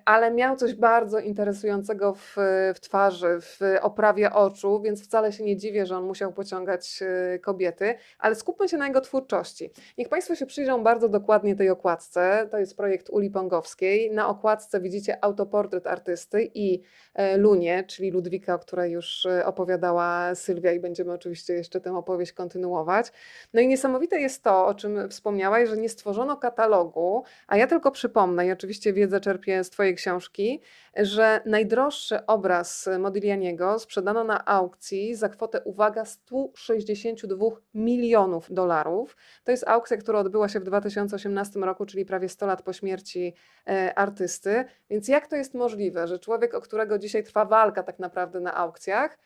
ale 0.06 0.32
miał 0.32 0.56
coś 0.56 0.74
bardzo 0.74 1.20
interesującego 1.20 2.14
w, 2.14 2.36
w 2.76 2.80
twarzy, 2.80 3.38
w 3.42 3.60
oprawie 3.82 4.34
oczu, 4.34 4.82
więc 4.82 5.04
wcale 5.04 5.32
się 5.32 5.44
nie 5.44 5.58
dziwię, 5.58 5.86
że 5.86 5.98
on 5.98 6.04
musiał 6.04 6.34
pociągać 6.34 7.00
e, 7.02 7.40
kobiety, 7.40 7.96
ale 8.20 8.36
skupmy 8.36 8.70
się 8.70 8.78
na 8.78 8.88
jego 8.88 9.02
twórczości. 9.02 9.70
Niech 9.98 10.10
Państwo 10.10 10.36
się 10.36 10.46
przyjrzą 10.46 10.84
bardzo 10.84 11.10
dokładnie 11.10 11.56
tej 11.56 11.70
okładce. 11.70 12.48
To 12.52 12.58
jest 12.58 12.78
projekt 12.78 13.10
Uli 13.10 13.30
Pongowskiej. 13.30 14.12
Na 14.12 14.28
okładce 14.28 14.82
widzicie 14.82 15.24
autoportret 15.24 15.88
artysty 15.88 16.52
i 16.54 16.82
e, 17.14 17.38
Lunię, 17.38 17.84
czyli 17.84 18.12
Ludwika, 18.12 18.54
o 18.54 18.60
której 18.60 18.92
już 18.92 19.28
opowiadała 19.46 20.36
Sylwia 20.36 20.72
i 20.72 20.80
będziemy 20.80 21.14
oczywiście 21.14 21.54
jeszcze 21.54 21.82
tę 21.82 21.98
opowieść 21.98 22.32
kontynuować. 22.32 23.12
No 23.54 23.62
i 23.62 23.68
niesamowite 23.68 24.20
jest 24.20 24.44
to, 24.44 24.68
o 24.68 24.74
czym 24.74 25.10
wspomniałaś, 25.10 25.70
że 25.70 25.78
nie 25.78 25.90
stworzono 25.90 26.38
katalogu, 26.38 27.24
a 27.48 27.58
ja 27.58 27.68
tylko 27.68 27.92
przypomnę 27.92 28.48
i 28.48 28.52
oczywiście 28.52 28.94
wiedzę 28.94 29.20
czerpię 29.20 29.57
z 29.64 29.70
Twojej 29.70 29.96
książki, 29.96 30.62
że 30.98 31.42
najdroższy 31.46 32.26
obraz 32.26 32.90
Modiglianiego 33.00 33.80
sprzedano 33.80 34.24
na 34.24 34.46
aukcji 34.46 35.16
za 35.16 35.30
kwotę, 35.30 35.62
uwaga, 35.62 36.06
162 36.06 37.46
milionów 37.74 38.54
dolarów. 38.54 39.18
To 39.44 39.52
jest 39.52 39.68
aukcja, 39.68 39.98
która 39.98 40.20
odbyła 40.20 40.50
się 40.50 40.60
w 40.60 40.64
2018 40.64 41.60
roku, 41.60 41.86
czyli 41.86 42.06
prawie 42.06 42.30
100 42.30 42.46
lat 42.46 42.62
po 42.62 42.74
śmierci 42.74 43.34
e, 43.68 43.94
artysty. 43.96 44.66
Więc 44.90 45.08
jak 45.08 45.28
to 45.28 45.36
jest 45.36 45.54
możliwe, 45.54 46.08
że 46.08 46.20
człowiek, 46.20 46.54
o 46.54 46.62
którego 46.62 47.00
dzisiaj 47.00 47.24
trwa 47.24 47.46
walka 47.46 47.84
tak 47.84 48.00
naprawdę 48.00 48.40
na 48.40 48.56
aukcjach, 48.56 49.18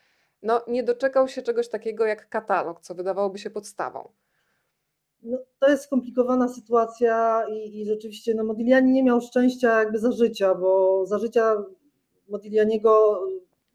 no, 0.42 0.64
nie 0.68 0.82
doczekał 0.82 1.28
się 1.28 1.42
czegoś 1.42 1.68
takiego 1.68 2.06
jak 2.06 2.28
katalog, 2.28 2.80
co 2.80 2.94
wydawałoby 2.94 3.38
się 3.38 3.50
podstawą? 3.50 4.12
No, 5.22 5.38
to 5.58 5.68
jest 5.68 5.84
skomplikowana 5.84 6.48
sytuacja 6.48 7.44
i, 7.48 7.80
i 7.80 7.86
rzeczywiście 7.86 8.34
no, 8.34 8.44
Modigliani 8.44 8.92
nie 8.92 9.04
miał 9.04 9.20
szczęścia 9.20 9.78
jakby 9.78 9.98
za 9.98 10.12
życia, 10.12 10.54
bo 10.54 11.02
za 11.06 11.18
życia 11.18 11.56
Modiglianiego 12.28 13.20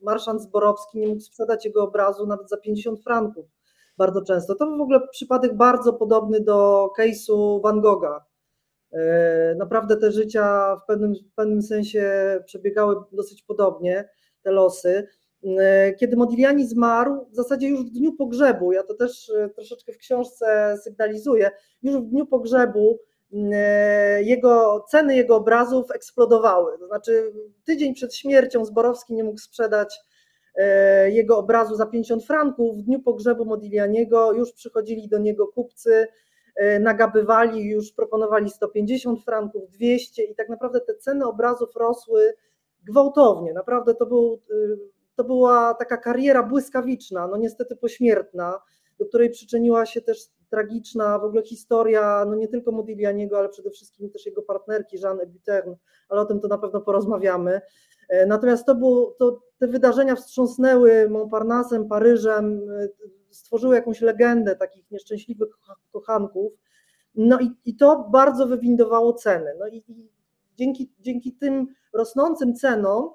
marszant 0.01 0.41
Zborowski 0.41 0.99
nie 0.99 1.07
mógł 1.07 1.21
sprzedać 1.21 1.65
jego 1.65 1.83
obrazu 1.83 2.27
nawet 2.27 2.49
za 2.49 2.57
50 2.57 3.03
franków 3.03 3.45
bardzo 3.97 4.21
często. 4.21 4.55
To 4.55 4.65
był 4.65 4.77
w 4.77 4.81
ogóle 4.81 5.07
przypadek 5.07 5.55
bardzo 5.55 5.93
podobny 5.93 6.41
do 6.41 6.89
case'u 6.99 7.61
Van 7.61 7.81
Gogha. 7.81 8.25
E, 8.93 9.55
naprawdę 9.55 9.97
te 9.97 10.11
życia 10.11 10.75
w 10.75 10.85
pewnym, 10.85 11.15
w 11.15 11.35
pewnym 11.35 11.61
sensie 11.61 12.11
przebiegały 12.45 12.95
dosyć 13.11 13.43
podobnie, 13.43 14.09
te 14.41 14.51
losy. 14.51 15.07
E, 15.43 15.93
kiedy 15.93 16.17
Modigliani 16.17 16.67
zmarł, 16.67 17.25
w 17.31 17.35
zasadzie 17.35 17.69
już 17.69 17.83
w 17.83 17.89
dniu 17.89 18.13
pogrzebu, 18.13 18.71
ja 18.71 18.83
to 18.83 18.93
też 18.93 19.29
e, 19.29 19.49
troszeczkę 19.49 19.93
w 19.93 19.97
książce 19.97 20.77
sygnalizuję, 20.83 21.51
już 21.83 21.95
w 21.95 22.05
dniu 22.05 22.25
pogrzebu 22.25 22.99
e, 23.33 24.23
jego 24.23 24.85
ceny 24.89 25.15
jego 25.15 25.35
obrazów 25.35 25.91
eksplodowały. 25.91 26.79
To 26.79 26.87
znaczy, 26.87 27.33
tydzień 27.65 27.93
przed 27.93 28.15
śmiercią 28.15 28.65
Zborowski 28.65 29.13
nie 29.13 29.23
mógł 29.23 29.37
sprzedać 29.37 29.99
jego 31.07 31.37
obrazu 31.37 31.75
za 31.75 31.85
50 31.85 32.25
franków. 32.25 32.77
W 32.77 32.81
dniu 32.81 32.99
pogrzebu 32.99 33.45
Modiglianiego 33.45 34.33
już 34.33 34.53
przychodzili 34.53 35.07
do 35.07 35.17
niego 35.17 35.47
kupcy, 35.47 36.07
nagabywali, 36.79 37.69
już 37.69 37.91
proponowali 37.91 38.49
150 38.49 39.23
franków, 39.23 39.71
200 39.71 40.23
i 40.23 40.35
tak 40.35 40.49
naprawdę 40.49 40.81
te 40.81 40.95
ceny 40.95 41.25
obrazów 41.25 41.75
rosły 41.75 42.33
gwałtownie. 42.83 43.53
Naprawdę 43.53 43.95
to 43.95 44.05
był 44.05 44.41
to 45.17 45.23
była 45.23 45.73
taka 45.73 45.97
kariera 45.97 46.43
błyskawiczna, 46.43 47.27
no 47.27 47.37
niestety 47.37 47.75
pośmiertna, 47.75 48.59
do 48.99 49.05
której 49.05 49.29
przyczyniła 49.29 49.85
się 49.85 50.01
też 50.01 50.19
tragiczna 50.49 51.19
w 51.19 51.23
ogóle 51.23 51.43
historia, 51.43 52.25
no 52.27 52.35
nie 52.35 52.47
tylko 52.47 52.71
Modiglianiego, 52.71 53.37
ale 53.39 53.49
przede 53.49 53.69
wszystkim 53.69 54.09
też 54.09 54.25
jego 54.25 54.41
partnerki 54.41 54.97
Jeanne 55.03 55.25
Butern, 55.25 55.75
ale 56.09 56.21
o 56.21 56.25
tym 56.25 56.39
to 56.39 56.47
na 56.47 56.57
pewno 56.57 56.81
porozmawiamy. 56.81 57.61
E, 58.09 58.25
natomiast 58.25 58.65
to, 58.65 58.75
było, 58.75 59.15
to 59.19 59.41
te 59.59 59.67
wydarzenia 59.67 60.15
wstrząsnęły 60.15 61.09
Montparnassem, 61.09 61.87
Paryżem, 61.87 62.61
e, 62.71 62.87
stworzyły 63.29 63.75
jakąś 63.75 64.01
legendę 64.01 64.55
takich 64.55 64.91
nieszczęśliwych 64.91 65.49
kochanków. 65.91 66.53
No 67.15 67.39
i, 67.39 67.51
i 67.65 67.75
to 67.75 68.09
bardzo 68.11 68.47
wywindowało 68.47 69.13
ceny. 69.13 69.55
No 69.59 69.67
i, 69.67 69.83
i 69.87 70.09
dzięki, 70.55 70.91
dzięki 70.99 71.33
tym 71.33 71.67
rosnącym 71.93 72.55
cenom 72.55 73.09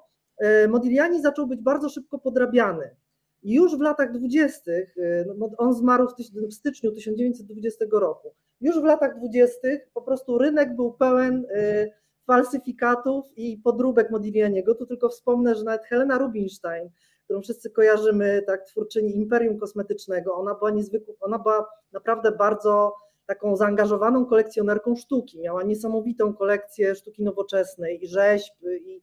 Modigliani 0.69 1.21
zaczął 1.21 1.47
być 1.47 1.61
bardzo 1.61 1.89
szybko 1.89 2.19
podrabiany. 2.19 2.95
Już 3.43 3.77
w 3.77 3.81
latach 3.81 4.11
dwudziestych, 4.11 4.95
e, 4.97 5.25
no, 5.37 5.49
on 5.57 5.73
zmarł 5.73 6.07
w 6.49 6.53
styczniu 6.53 6.91
1920 6.91 7.85
roku, 7.91 8.33
już 8.61 8.81
w 8.81 8.83
latach 8.83 9.17
dwudziestych 9.17 9.89
po 9.93 10.01
prostu 10.01 10.37
rynek 10.37 10.75
był 10.75 10.93
pełen 10.93 11.45
e, 11.49 11.87
falsyfikatów 12.27 13.25
i 13.35 13.57
podróbek 13.57 14.11
Modiglianiego. 14.11 14.75
Tu 14.75 14.85
tylko 14.85 15.09
wspomnę, 15.09 15.55
że 15.55 15.63
nawet 15.63 15.85
Helena 15.85 16.17
Rubinstein, 16.17 16.89
którą 17.23 17.41
wszyscy 17.41 17.69
kojarzymy, 17.69 18.41
tak, 18.47 18.65
twórczyni 18.65 19.17
Imperium 19.17 19.59
Kosmetycznego, 19.59 20.35
ona 20.35 20.55
była 20.55 20.71
niezwykła, 20.71 21.13
ona 21.19 21.39
była 21.39 21.69
naprawdę 21.91 22.31
bardzo 22.31 22.95
taką 23.25 23.55
zaangażowaną 23.55 24.25
kolekcjonerką 24.25 24.95
sztuki. 24.95 25.39
Miała 25.39 25.63
niesamowitą 25.63 26.33
kolekcję 26.33 26.95
sztuki 26.95 27.23
nowoczesnej 27.23 28.03
i 28.03 28.07
rzeźb, 28.07 28.53
i, 28.63 28.95
e, 28.95 28.99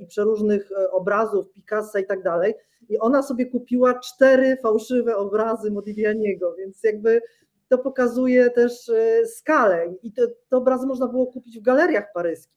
i 0.00 0.06
przeróżnych 0.06 0.72
e, 0.72 0.90
obrazów, 0.90 1.52
Picassa 1.52 1.98
i 1.98 2.06
tak 2.06 2.22
dalej. 2.22 2.54
I 2.88 2.98
ona 2.98 3.22
sobie 3.22 3.46
kupiła 3.46 3.94
cztery 3.98 4.56
fałszywe 4.62 5.16
obrazy 5.16 5.70
Modiglianiego, 5.70 6.54
więc 6.54 6.82
jakby 6.82 7.22
to 7.68 7.78
pokazuje 7.78 8.50
też 8.50 8.88
e, 8.88 9.26
skalę. 9.26 9.94
I 10.02 10.12
te, 10.12 10.22
te 10.48 10.56
obrazy 10.56 10.86
można 10.86 11.06
było 11.06 11.26
kupić 11.26 11.58
w 11.58 11.62
galeriach 11.62 12.12
paryskich. 12.14 12.56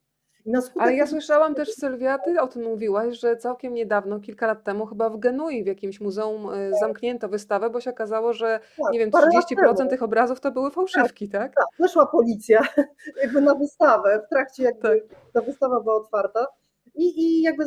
Ale 0.80 0.96
ja 0.96 1.08
słyszałam 1.08 1.56
też, 1.56 1.74
Sylwia, 1.74 2.18
ty 2.18 2.42
o 2.42 2.48
tym 2.48 2.64
mówiłaś, 2.64 3.20
że 3.20 3.38
całkiem 3.38 3.74
niedawno, 3.74 4.20
kilka 4.20 4.48
lat 4.48 4.64
temu, 4.64 4.86
chyba 4.86 5.10
w 5.10 5.20
Genui 5.20 5.64
w 5.64 5.68
jakimś 5.68 6.02
muzeum 6.02 6.50
e, 6.54 6.72
tak. 6.72 6.80
zamknięto 6.80 7.30
wystawę, 7.30 7.70
bo 7.70 7.82
się 7.82 7.90
okazało, 7.90 8.34
że 8.34 8.60
tak, 8.84 8.94
nie 8.94 9.00
wiem, 9.00 9.12
30% 9.12 9.90
tych 9.90 10.04
obrazów 10.04 10.40
to 10.40 10.52
były 10.52 10.72
fałszywki, 10.72 11.30
tak? 11.30 11.42
Tak, 11.42 11.56
tak. 11.56 11.66
weszła 11.80 12.06
policja 12.06 12.62
jakby 13.22 13.42
na 13.42 13.56
wystawę, 13.56 14.22
w 14.26 14.30
trakcie 14.30 14.64
jakby 14.64 15.02
tak. 15.10 15.18
ta 15.34 15.42
wystawa 15.42 15.80
była 15.80 15.96
otwarta 15.96 16.48
i, 16.96 17.22
i 17.22 17.42
jakby 17.42 17.66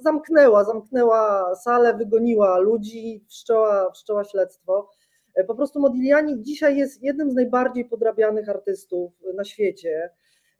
zamknęła, 0.00 0.64
zamknęła 0.64 1.54
salę, 1.54 1.94
wygoniła 1.94 2.58
ludzi, 2.58 3.24
wszczęła, 3.28 3.90
wszczęła 3.90 4.24
śledztwo. 4.24 4.90
E, 5.34 5.44
po 5.44 5.54
prostu 5.54 5.80
Modigliani 5.80 6.42
dzisiaj 6.42 6.76
jest 6.76 7.02
jednym 7.02 7.30
z 7.30 7.34
najbardziej 7.34 7.84
podrabianych 7.84 8.48
artystów 8.48 9.12
na 9.34 9.44
świecie. 9.44 10.10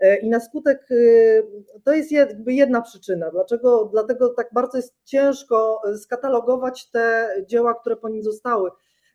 E, 0.00 0.17
I 0.17 0.29
na 0.29 0.40
skutek 0.40 0.90
y, 0.90 1.47
to 1.85 1.93
jest 1.93 2.12
jakby 2.12 2.52
jedna 2.52 2.83
przyczyna. 2.83 3.31
Dlaczego? 3.31 3.88
Dlatego 3.93 4.29
tak 4.29 4.49
bardzo 4.52 4.79
jest 4.79 4.95
ciężko 5.05 5.81
y, 5.88 5.99
skatalogować 5.99 6.90
te 6.90 7.35
dzieła, 7.47 7.75
które 7.75 7.97
po 7.97 8.09
nim 8.09 8.23
zostały. 8.23 8.71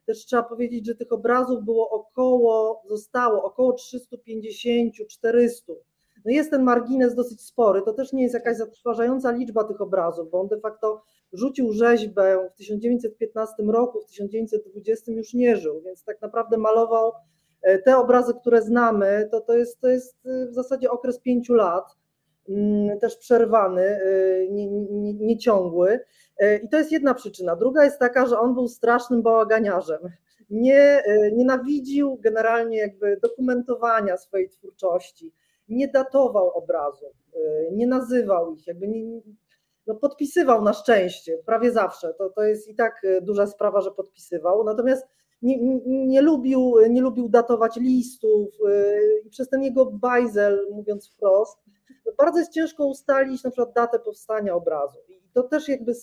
Też 0.06 0.26
trzeba 0.26 0.44
powiedzieć, 0.44 0.86
że 0.86 0.96
tych 0.96 1.12
obrazów 1.12 1.64
było 1.64 1.90
około, 1.90 2.84
zostało 2.90 3.44
około 3.44 3.72
350-400. 3.72 5.74
No 6.26 6.32
jest 6.32 6.52
ten 6.52 6.64
margines 6.64 7.16
dosyć 7.16 7.42
spory, 7.42 7.82
to 7.82 7.94
też 7.94 8.14
nie 8.14 8.24
jest 8.24 8.34
jakaś 8.34 8.58
zatrważająca 8.58 9.32
liczba 9.32 9.64
tych 9.64 9.82
obrazów, 9.82 10.32
bo 10.32 10.42
on 10.42 10.48
de 10.48 10.60
facto 10.60 11.04
rzucił 11.34 11.72
rzeźbę 11.72 12.50
w 12.54 12.58
1915 12.58 13.64
roku, 13.64 14.02
w 14.02 14.06
1920 14.06 15.12
już 15.12 15.34
nie 15.34 15.58
żył, 15.58 15.82
więc 15.82 16.04
tak 16.04 16.22
naprawdę 16.22 16.58
malował 16.58 17.12
E, 17.66 17.80
te 17.80 17.98
obrazy, 17.98 18.34
które 18.34 18.62
znamy, 18.62 19.28
to, 19.32 19.42
to, 19.42 19.54
jest, 19.54 19.82
to 19.82 19.88
jest 19.88 20.26
y, 20.26 20.48
w 20.52 20.54
zasadzie 20.54 20.92
okres 20.92 21.20
pięciu 21.20 21.54
lat, 21.54 21.98
mm, 22.50 23.00
też 23.00 23.18
przerwany, 23.18 24.00
nieciągły. 25.20 25.90
Nie, 25.90 26.48
nie 26.48 26.54
e, 26.54 26.58
I 26.58 26.70
to 26.70 26.78
jest 26.78 26.92
jedna 26.92 27.14
przyczyna. 27.14 27.56
Druga 27.56 27.84
jest 27.84 28.00
taka, 28.00 28.26
że 28.26 28.40
on 28.40 28.54
był 28.54 28.68
strasznym 28.68 29.22
bałaganiarzem. 29.22 30.00
Nie, 30.50 31.04
e, 31.06 31.32
nienawidził 31.32 32.18
generalnie 32.24 32.78
jakby 32.78 33.20
dokumentowania 33.22 34.18
swojej 34.18 34.50
twórczości, 34.50 35.34
nie 35.68 35.88
datował 35.88 36.50
obrazów, 36.50 37.14
nie 37.72 37.88
nazywał 37.88 38.54
ich, 38.54 38.68
jakby 38.68 38.88
nie, 38.88 39.22
no 39.88 39.96
podpisywał 39.96 40.64
na 40.64 40.74
szczęście, 40.74 41.38
prawie 41.46 41.72
zawsze. 41.72 42.14
To, 42.14 42.30
to 42.30 42.44
jest 42.44 42.68
i 42.68 42.76
tak 42.76 43.02
duża 43.22 43.48
sprawa, 43.48 43.82
że 43.82 43.92
podpisywał. 43.92 44.64
Natomiast 44.64 45.08
nie, 45.42 45.58
nie, 45.86 46.22
lubił, 46.22 46.74
nie 46.90 47.02
lubił 47.02 47.30
datować 47.30 47.76
listów 47.76 48.50
y, 48.70 49.22
i 49.26 49.30
przez 49.30 49.50
ten 49.50 49.64
jego 49.64 49.86
bajzel, 49.86 50.68
mówiąc 50.72 51.10
wprost, 51.10 51.60
bardzo 52.18 52.40
jest 52.40 52.52
ciężko 52.52 52.86
ustalić 52.86 53.44
na 53.44 53.50
przykład 53.50 53.76
datę 53.76 54.00
powstania 54.00 54.56
obrazu. 54.56 55.00
I 55.10 55.22
to 55.34 55.44
też 55.44 55.68
jakby 55.68 55.92
y, 55.92 55.96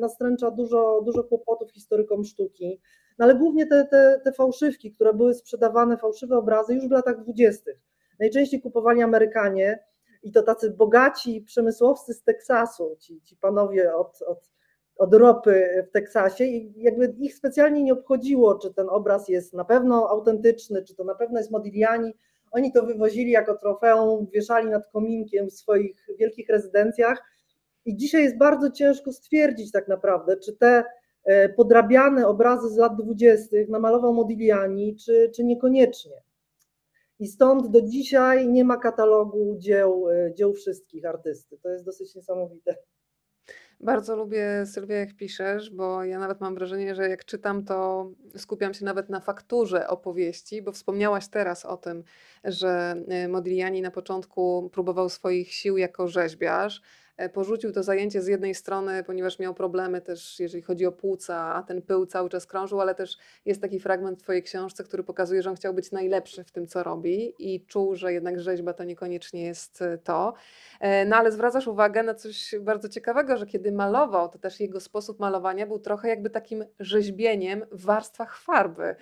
nastręcza 0.00 0.50
dużo, 0.50 1.02
dużo 1.04 1.24
kłopotów 1.24 1.72
historykom 1.72 2.24
sztuki, 2.24 2.80
no 3.18 3.24
ale 3.24 3.34
głównie 3.34 3.66
te, 3.66 3.84
te, 3.84 4.20
te 4.24 4.32
fałszywki, 4.32 4.92
które 4.92 5.14
były 5.14 5.34
sprzedawane, 5.34 5.96
fałszywe 5.96 6.38
obrazy 6.38 6.74
już 6.74 6.88
w 6.88 6.90
latach 6.90 7.20
dwudziestych. 7.20 7.78
Najczęściej 8.18 8.60
kupowali 8.60 9.02
Amerykanie 9.02 9.84
i 10.22 10.32
to 10.32 10.42
tacy 10.42 10.70
bogaci 10.70 11.42
przemysłowcy 11.42 12.14
z 12.14 12.22
Teksasu, 12.22 12.96
ci, 13.00 13.20
ci 13.22 13.36
panowie 13.36 13.94
od, 13.94 14.22
od 14.22 14.54
od 14.96 15.14
ropy 15.14 15.84
w 15.88 15.92
Teksasie 15.92 16.44
i 16.44 16.72
jakby 16.76 17.14
ich 17.18 17.34
specjalnie 17.34 17.82
nie 17.82 17.92
obchodziło, 17.92 18.58
czy 18.58 18.74
ten 18.74 18.86
obraz 18.88 19.28
jest 19.28 19.54
na 19.54 19.64
pewno 19.64 20.08
autentyczny, 20.10 20.82
czy 20.82 20.94
to 20.94 21.04
na 21.04 21.14
pewno 21.14 21.38
jest 21.38 21.50
Modigliani. 21.50 22.14
Oni 22.50 22.72
to 22.72 22.86
wywozili 22.86 23.30
jako 23.30 23.54
trofeum, 23.54 24.26
wieszali 24.32 24.70
nad 24.70 24.86
kominkiem 24.86 25.50
w 25.50 25.52
swoich 25.52 26.06
wielkich 26.18 26.48
rezydencjach 26.48 27.22
i 27.84 27.96
dzisiaj 27.96 28.22
jest 28.22 28.38
bardzo 28.38 28.70
ciężko 28.70 29.12
stwierdzić 29.12 29.72
tak 29.72 29.88
naprawdę, 29.88 30.36
czy 30.36 30.52
te 30.52 30.84
e, 31.24 31.48
podrabiane 31.48 32.26
obrazy 32.26 32.68
z 32.68 32.76
lat 32.76 32.96
dwudziestych 32.96 33.68
namalował 33.68 34.14
Modigliani, 34.14 34.96
czy, 34.96 35.30
czy 35.34 35.44
niekoniecznie. 35.44 36.22
I 37.24 37.26
stąd 37.26 37.70
do 37.70 37.82
dzisiaj 37.82 38.48
nie 38.48 38.64
ma 38.64 38.76
katalogu 38.76 39.56
dzieł, 39.58 40.08
e, 40.10 40.34
dzieł 40.34 40.52
wszystkich 40.52 41.04
artysty. 41.04 41.58
To 41.58 41.68
jest 41.68 41.84
dosyć 41.84 42.14
niesamowite. 42.14 42.76
Bardzo 43.80 44.16
lubię, 44.16 44.66
Sylwia, 44.66 44.96
jak 44.96 45.16
piszesz, 45.16 45.70
bo 45.70 46.04
ja 46.04 46.18
nawet 46.18 46.40
mam 46.40 46.54
wrażenie, 46.54 46.94
że 46.94 47.08
jak 47.08 47.24
czytam, 47.24 47.64
to 47.64 48.10
skupiam 48.36 48.74
się 48.74 48.84
nawet 48.84 49.10
na 49.10 49.20
fakturze 49.20 49.88
opowieści, 49.88 50.62
bo 50.62 50.72
wspomniałaś 50.72 51.28
teraz 51.28 51.64
o 51.64 51.76
tym, 51.76 52.04
że 52.44 52.94
y, 53.24 53.28
Modigliani 53.28 53.82
na 53.82 53.90
początku 53.90 54.70
próbował 54.72 55.08
swoich 55.08 55.54
sił 55.54 55.76
jako 55.76 56.08
rzeźbiarz, 56.08 56.82
porzucił 57.32 57.72
to 57.72 57.82
zajęcie 57.82 58.22
z 58.22 58.26
jednej 58.26 58.54
strony, 58.54 59.04
ponieważ 59.04 59.38
miał 59.38 59.54
problemy 59.54 60.00
też, 60.00 60.40
jeżeli 60.40 60.62
chodzi 60.62 60.86
o 60.86 60.92
płuca, 60.92 61.54
a 61.54 61.62
ten 61.62 61.82
pył 61.82 62.06
cały 62.06 62.28
czas 62.28 62.46
krążył, 62.46 62.80
ale 62.80 62.94
też 62.94 63.18
jest 63.44 63.60
taki 63.60 63.80
fragment 63.80 64.18
w 64.18 64.22
Twojej 64.22 64.42
książce, 64.42 64.84
który 64.84 65.02
pokazuje, 65.02 65.42
że 65.42 65.50
on 65.50 65.56
chciał 65.56 65.74
być 65.74 65.92
najlepszy 65.92 66.44
w 66.44 66.50
tym, 66.50 66.66
co 66.66 66.82
robi 66.82 67.34
i 67.38 67.66
czuł, 67.66 67.94
że 67.94 68.12
jednak 68.12 68.40
rzeźba 68.40 68.72
to 68.72 68.84
niekoniecznie 68.84 69.42
jest 69.42 69.82
e, 69.82 69.98
to. 69.98 70.34
E, 70.80 71.04
no 71.04 71.16
ale 71.16 71.32
zwracasz 71.32 71.66
uwagę 71.66 72.02
na 72.02 72.14
coś 72.14 72.54
bardzo 72.60 72.88
ciekawego, 72.88 73.36
że 73.36 73.46
kiedy 73.46 73.72
malował, 73.72 74.28
to 74.28 74.38
też 74.38 74.60
jego 74.60 74.80
sposób 74.80 75.20
malowania 75.20 75.66
był 75.66 75.78
trochę 75.78 76.08
jakby 76.08 76.30
takim 76.30 76.64
rzeźbieniem 76.80 77.64
w 77.72 77.84
warstwach 77.84 78.38
farby. 78.38 78.94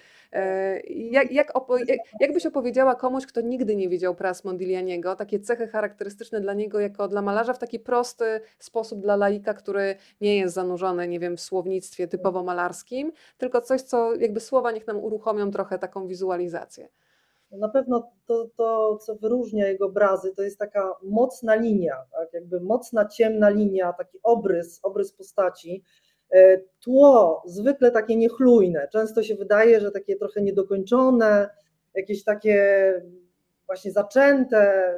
Jak, 0.88 1.32
jak, 1.32 1.52
jak, 1.86 1.98
jak 2.20 2.32
byś 2.32 2.46
opowiedziała 2.46 2.94
komuś, 2.94 3.26
kto 3.26 3.40
nigdy 3.40 3.76
nie 3.76 3.88
widział 3.88 4.14
pras 4.14 4.44
Mondiglianiego, 4.44 5.16
takie 5.16 5.40
cechy 5.40 5.68
charakterystyczne 5.68 6.40
dla 6.40 6.54
niego 6.54 6.80
jako 6.80 7.08
dla 7.08 7.22
malarza 7.22 7.52
w 7.52 7.58
taki 7.58 7.78
prosty 7.78 8.01
prosty 8.02 8.40
sposób 8.58 9.00
dla 9.00 9.16
laika, 9.16 9.54
który 9.54 9.94
nie 10.20 10.36
jest 10.36 10.54
zanurzony, 10.54 11.08
nie 11.08 11.20
wiem, 11.20 11.36
w 11.36 11.40
słownictwie 11.40 12.08
typowo 12.08 12.42
malarskim, 12.42 13.12
tylko 13.38 13.60
coś, 13.60 13.82
co 13.82 14.14
jakby 14.14 14.40
słowa 14.40 14.72
niech 14.72 14.86
nam 14.86 15.04
uruchomią 15.04 15.50
trochę 15.50 15.78
taką 15.78 16.06
wizualizację. 16.06 16.88
Na 17.50 17.68
pewno 17.68 18.12
to, 18.26 18.48
to, 18.56 18.96
co 18.96 19.14
wyróżnia 19.14 19.68
jego 19.68 19.86
obrazy, 19.86 20.34
to 20.36 20.42
jest 20.42 20.58
taka 20.58 20.94
mocna 21.02 21.54
linia, 21.54 21.96
tak? 22.12 22.32
jakby 22.32 22.60
mocna, 22.60 23.08
ciemna 23.08 23.48
linia, 23.48 23.92
taki 23.92 24.18
obrys, 24.22 24.80
obrys 24.82 25.12
postaci. 25.12 25.82
E, 26.34 26.58
tło 26.80 27.42
zwykle 27.46 27.90
takie 27.90 28.16
niechlujne. 28.16 28.88
Często 28.92 29.22
się 29.22 29.34
wydaje, 29.34 29.80
że 29.80 29.90
takie 29.90 30.16
trochę 30.16 30.42
niedokończone, 30.42 31.50
jakieś 31.94 32.24
takie 32.24 32.94
właśnie 33.66 33.92
zaczęte, 33.92 34.92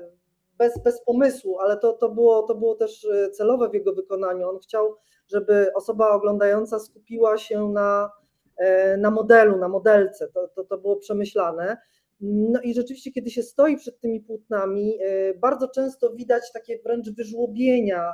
bez, 0.59 0.83
bez 0.83 1.05
pomysłu, 1.05 1.59
ale 1.59 1.77
to, 1.77 1.93
to, 1.93 2.09
było, 2.09 2.43
to 2.43 2.55
było 2.55 2.75
też 2.75 3.05
e, 3.05 3.31
celowe 3.31 3.69
w 3.69 3.75
jego 3.75 3.95
wykonaniu. 3.95 4.49
On 4.49 4.59
chciał, 4.59 4.97
żeby 5.33 5.71
osoba 5.75 6.11
oglądająca 6.11 6.79
skupiła 6.79 7.39
się 7.39 7.69
na, 7.69 8.11
e, 8.57 8.97
na 8.97 9.11
modelu, 9.11 9.59
na 9.59 9.69
modelce. 9.69 10.29
To, 10.29 10.49
to, 10.49 10.65
to 10.65 10.79
było 10.79 10.97
przemyślane. 10.97 11.77
No 12.21 12.61
i 12.61 12.75
rzeczywiście, 12.75 13.13
kiedy 13.13 13.31
się 13.31 13.43
stoi 13.43 13.77
przed 13.77 14.01
tymi 14.01 14.21
płótnami, 14.21 14.99
e, 15.03 15.35
bardzo 15.35 15.69
często 15.69 16.13
widać 16.13 16.43
takie 16.53 16.79
wręcz 16.83 17.11
wyżłobienia, 17.11 18.13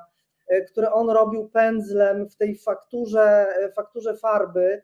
które 0.70 0.92
on 0.92 1.10
robił 1.10 1.48
pędzlem 1.48 2.28
w 2.28 2.36
tej 2.36 2.58
fakturze, 2.58 3.46
fakturze 3.76 4.16
farby, 4.16 4.82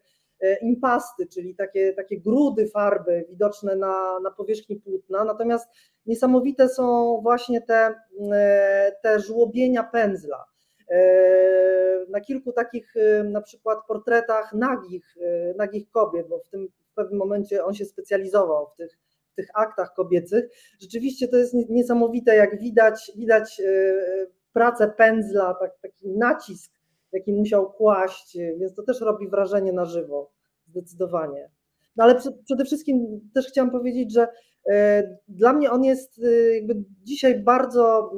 impasty, 0.63 1.27
czyli 1.27 1.55
takie, 1.55 1.93
takie 1.93 2.21
grudy 2.21 2.69
farby 2.69 3.25
widoczne 3.29 3.77
na, 3.77 4.21
na 4.21 4.31
powierzchni 4.31 4.77
płótna. 4.77 5.25
Natomiast 5.25 5.69
niesamowite 6.07 6.69
są 6.69 7.19
właśnie 7.23 7.61
te, 7.63 7.95
e, 8.33 8.93
te 9.03 9.21
żłobienia 9.21 9.83
pędzla. 9.83 10.45
E, 10.91 12.07
na 12.09 12.21
kilku 12.21 12.53
takich 12.53 12.97
e, 12.97 13.25
na 13.25 13.41
przykład 13.41 13.79
portretach 13.89 14.53
nagich, 14.53 15.17
nagich 15.57 15.91
kobiet, 15.91 16.29
bo 16.29 16.39
w 16.39 16.49
tym 16.49 16.69
w 16.91 16.95
pewnym 16.95 17.19
momencie 17.19 17.65
on 17.65 17.75
się 17.75 17.85
specjalizował 17.85 18.67
w 18.67 18.77
tych, 18.77 18.99
w 19.33 19.35
tych 19.35 19.49
aktach 19.55 19.95
kobiecych. 19.95 20.45
Rzeczywiście 20.81 21.29
to 21.29 21.37
jest 21.37 21.55
niesamowite, 21.55 22.37
jak 22.37 22.61
widać, 22.61 23.13
widać 23.17 23.63
pracę 24.53 24.89
pędzla, 24.89 25.55
tak, 25.55 25.71
taki 25.83 26.09
nacisk, 26.09 26.73
jaki 27.13 27.33
musiał 27.33 27.73
kłaść, 27.73 28.39
więc 28.59 28.75
to 28.75 28.83
też 28.83 29.01
robi 29.01 29.29
wrażenie 29.29 29.73
na 29.73 29.85
żywo, 29.85 30.31
zdecydowanie. 30.67 31.51
No 31.97 32.05
ale 32.05 32.15
przede 32.45 32.65
wszystkim 32.65 33.21
też 33.35 33.47
chciałam 33.47 33.71
powiedzieć, 33.71 34.13
że 34.13 34.29
Dla 35.29 35.53
mnie 35.53 35.71
on 35.71 35.85
jest 35.85 36.21
jakby 36.55 36.75
dzisiaj 37.03 37.41
bardzo, 37.41 38.13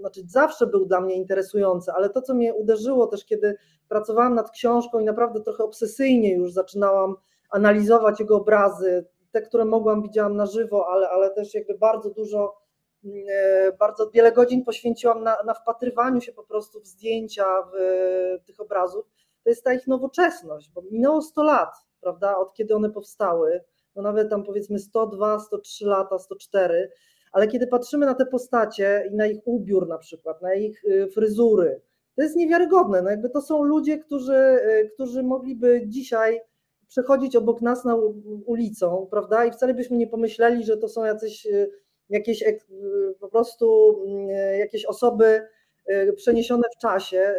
znaczy 0.00 0.20
zawsze 0.26 0.66
był 0.66 0.86
dla 0.86 1.00
mnie 1.00 1.14
interesujący, 1.14 1.92
ale 1.92 2.10
to, 2.10 2.22
co 2.22 2.34
mnie 2.34 2.54
uderzyło 2.54 3.06
też, 3.06 3.24
kiedy 3.24 3.56
pracowałam 3.88 4.34
nad 4.34 4.50
książką 4.50 4.98
i 4.98 5.04
naprawdę 5.04 5.40
trochę 5.40 5.64
obsesyjnie 5.64 6.34
już 6.34 6.52
zaczynałam 6.52 7.14
analizować 7.50 8.20
jego 8.20 8.36
obrazy, 8.36 9.06
te, 9.30 9.42
które 9.42 9.64
mogłam, 9.64 10.02
widziałam 10.02 10.36
na 10.36 10.46
żywo, 10.46 10.86
ale, 10.88 11.08
ale 11.08 11.30
też 11.30 11.54
jakby 11.54 11.78
bardzo 11.78 12.10
dużo, 12.10 12.54
bardzo 13.78 14.10
wiele 14.10 14.32
godzin 14.32 14.64
poświęciłam 14.64 15.22
na, 15.22 15.36
na 15.46 15.54
wpatrywaniu 15.54 16.20
się 16.20 16.32
po 16.32 16.44
prostu 16.44 16.80
w 16.80 16.86
zdjęcia, 16.86 17.44
w 17.72 18.44
tych 18.46 18.60
obrazów, 18.60 19.06
to 19.44 19.50
jest 19.50 19.64
ta 19.64 19.74
ich 19.74 19.86
nowoczesność, 19.86 20.70
bo 20.70 20.82
minęło 20.82 21.22
100 21.22 21.42
lat, 21.42 21.74
prawda, 22.00 22.36
od 22.36 22.54
kiedy 22.54 22.74
one 22.74 22.90
powstały, 22.90 23.60
no 23.96 24.02
nawet 24.02 24.30
tam 24.30 24.44
powiedzmy 24.44 24.78
102, 24.78 25.40
103 25.40 25.86
lata, 25.86 26.18
104, 26.18 26.90
ale 27.32 27.48
kiedy 27.48 27.66
patrzymy 27.66 28.06
na 28.06 28.14
te 28.14 28.26
postacie 28.26 29.08
i 29.12 29.14
na 29.14 29.26
ich 29.26 29.38
ubiór 29.44 29.88
na 29.88 29.98
przykład, 29.98 30.42
na 30.42 30.54
ich 30.54 30.84
y, 30.84 31.08
fryzury, 31.14 31.80
to 32.16 32.22
jest 32.22 32.36
niewiarygodne. 32.36 33.02
No 33.02 33.10
jakby 33.10 33.30
to 33.30 33.40
są 33.40 33.62
ludzie, 33.62 33.98
którzy, 33.98 34.34
y, 34.34 34.90
którzy 34.94 35.22
mogliby 35.22 35.82
dzisiaj 35.86 36.40
przechodzić 36.88 37.36
obok 37.36 37.62
nas 37.62 37.84
na 37.84 37.96
ulicą, 38.46 39.06
prawda? 39.10 39.44
I 39.44 39.52
wcale 39.52 39.74
byśmy 39.74 39.96
nie 39.96 40.06
pomyśleli, 40.06 40.64
że 40.64 40.76
to 40.76 40.88
są 40.88 41.04
jacyś, 41.04 41.46
y, 41.46 41.70
jakieś 42.08 42.44
po 43.20 43.28
prostu 43.28 43.96
jakieś 44.58 44.84
osoby 44.84 45.48
przeniesione 46.16 46.62
w 46.76 46.80
czasie. 46.80 47.34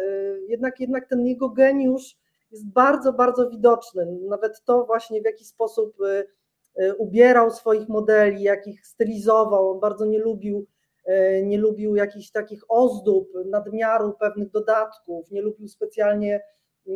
Jednak, 0.48 0.80
jednak 0.80 1.08
ten 1.08 1.26
jego 1.26 1.48
geniusz 1.48 2.16
jest 2.50 2.68
bardzo, 2.68 3.12
bardzo 3.12 3.50
widoczny. 3.50 4.06
Nawet 4.28 4.64
to 4.64 4.84
właśnie 4.84 5.22
w 5.22 5.24
jaki 5.24 5.44
sposób 5.44 5.96
ubierał 6.98 7.50
swoich 7.50 7.88
modeli, 7.88 8.42
jakich 8.42 8.86
stylizował. 8.86 9.70
On 9.70 9.80
bardzo 9.80 10.06
nie 10.06 10.18
lubił, 10.18 10.66
nie 11.42 11.58
lubił 11.58 11.96
jakichś 11.96 12.30
takich 12.30 12.62
ozdób, 12.68 13.32
nadmiaru 13.46 14.12
pewnych 14.20 14.50
dodatków, 14.50 15.30
nie 15.30 15.42
lubił 15.42 15.68
specjalnie 15.68 16.40
y, 16.86 16.90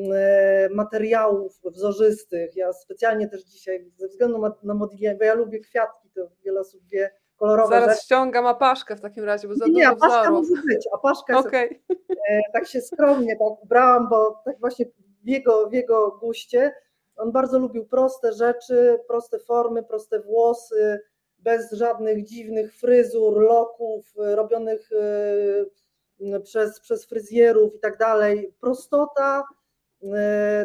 materiałów 0.71 1.61
wzorzystych. 1.65 2.57
Ja 2.57 2.73
specjalnie 2.73 3.29
też 3.29 3.45
dzisiaj, 3.45 3.91
ze 3.97 4.09
względu 4.09 4.39
na 4.63 4.75
Modigliani, 4.75 5.19
bo 5.19 5.25
ja 5.25 5.35
lubię 5.35 5.61
kwiatki, 5.61 6.11
to 6.15 6.29
wiele 6.45 6.61
osób 6.61 6.81
wie, 6.89 7.11
kolorowe. 7.43 7.75
Zaraz 7.75 7.91
rzeczy. 7.91 8.05
ściągam 8.05 8.47
apaszkę 8.47 8.97
w 8.97 9.01
takim 9.01 9.25
razie, 9.25 9.49
bo 9.49 9.55
za 9.55 9.67
nie, 9.67 9.73
dużo 9.73 9.89
apaszka 9.89 10.21
wzorów. 10.23 10.51
może 10.51 10.63
być, 10.63 10.89
apaszka 10.95 11.39
okay. 11.39 11.81
tak 12.53 12.67
się 12.67 12.81
skromnie 12.81 13.37
tak 13.37 13.69
brałam, 13.69 14.09
bo 14.09 14.43
tak 14.45 14.61
właśnie 14.61 14.87
w 15.25 15.29
jego, 15.29 15.69
w 15.69 15.73
jego 15.73 16.11
guście, 16.11 16.75
on 17.17 17.33
bardzo 17.33 17.59
lubił 17.59 17.87
proste 17.87 18.33
rzeczy, 18.33 18.99
proste 19.09 19.39
formy, 19.39 19.83
proste 19.83 20.21
włosy, 20.21 21.01
bez 21.39 21.73
żadnych 21.73 22.25
dziwnych 22.25 22.75
fryzur, 22.75 23.41
loków 23.41 24.13
robionych 24.17 24.93
y, 24.93 26.41
przez, 26.41 26.81
przez 26.81 27.07
fryzjerów 27.07 27.75
i 27.75 27.79
tak 27.79 27.99
dalej. 27.99 28.55
Prostota 28.61 29.45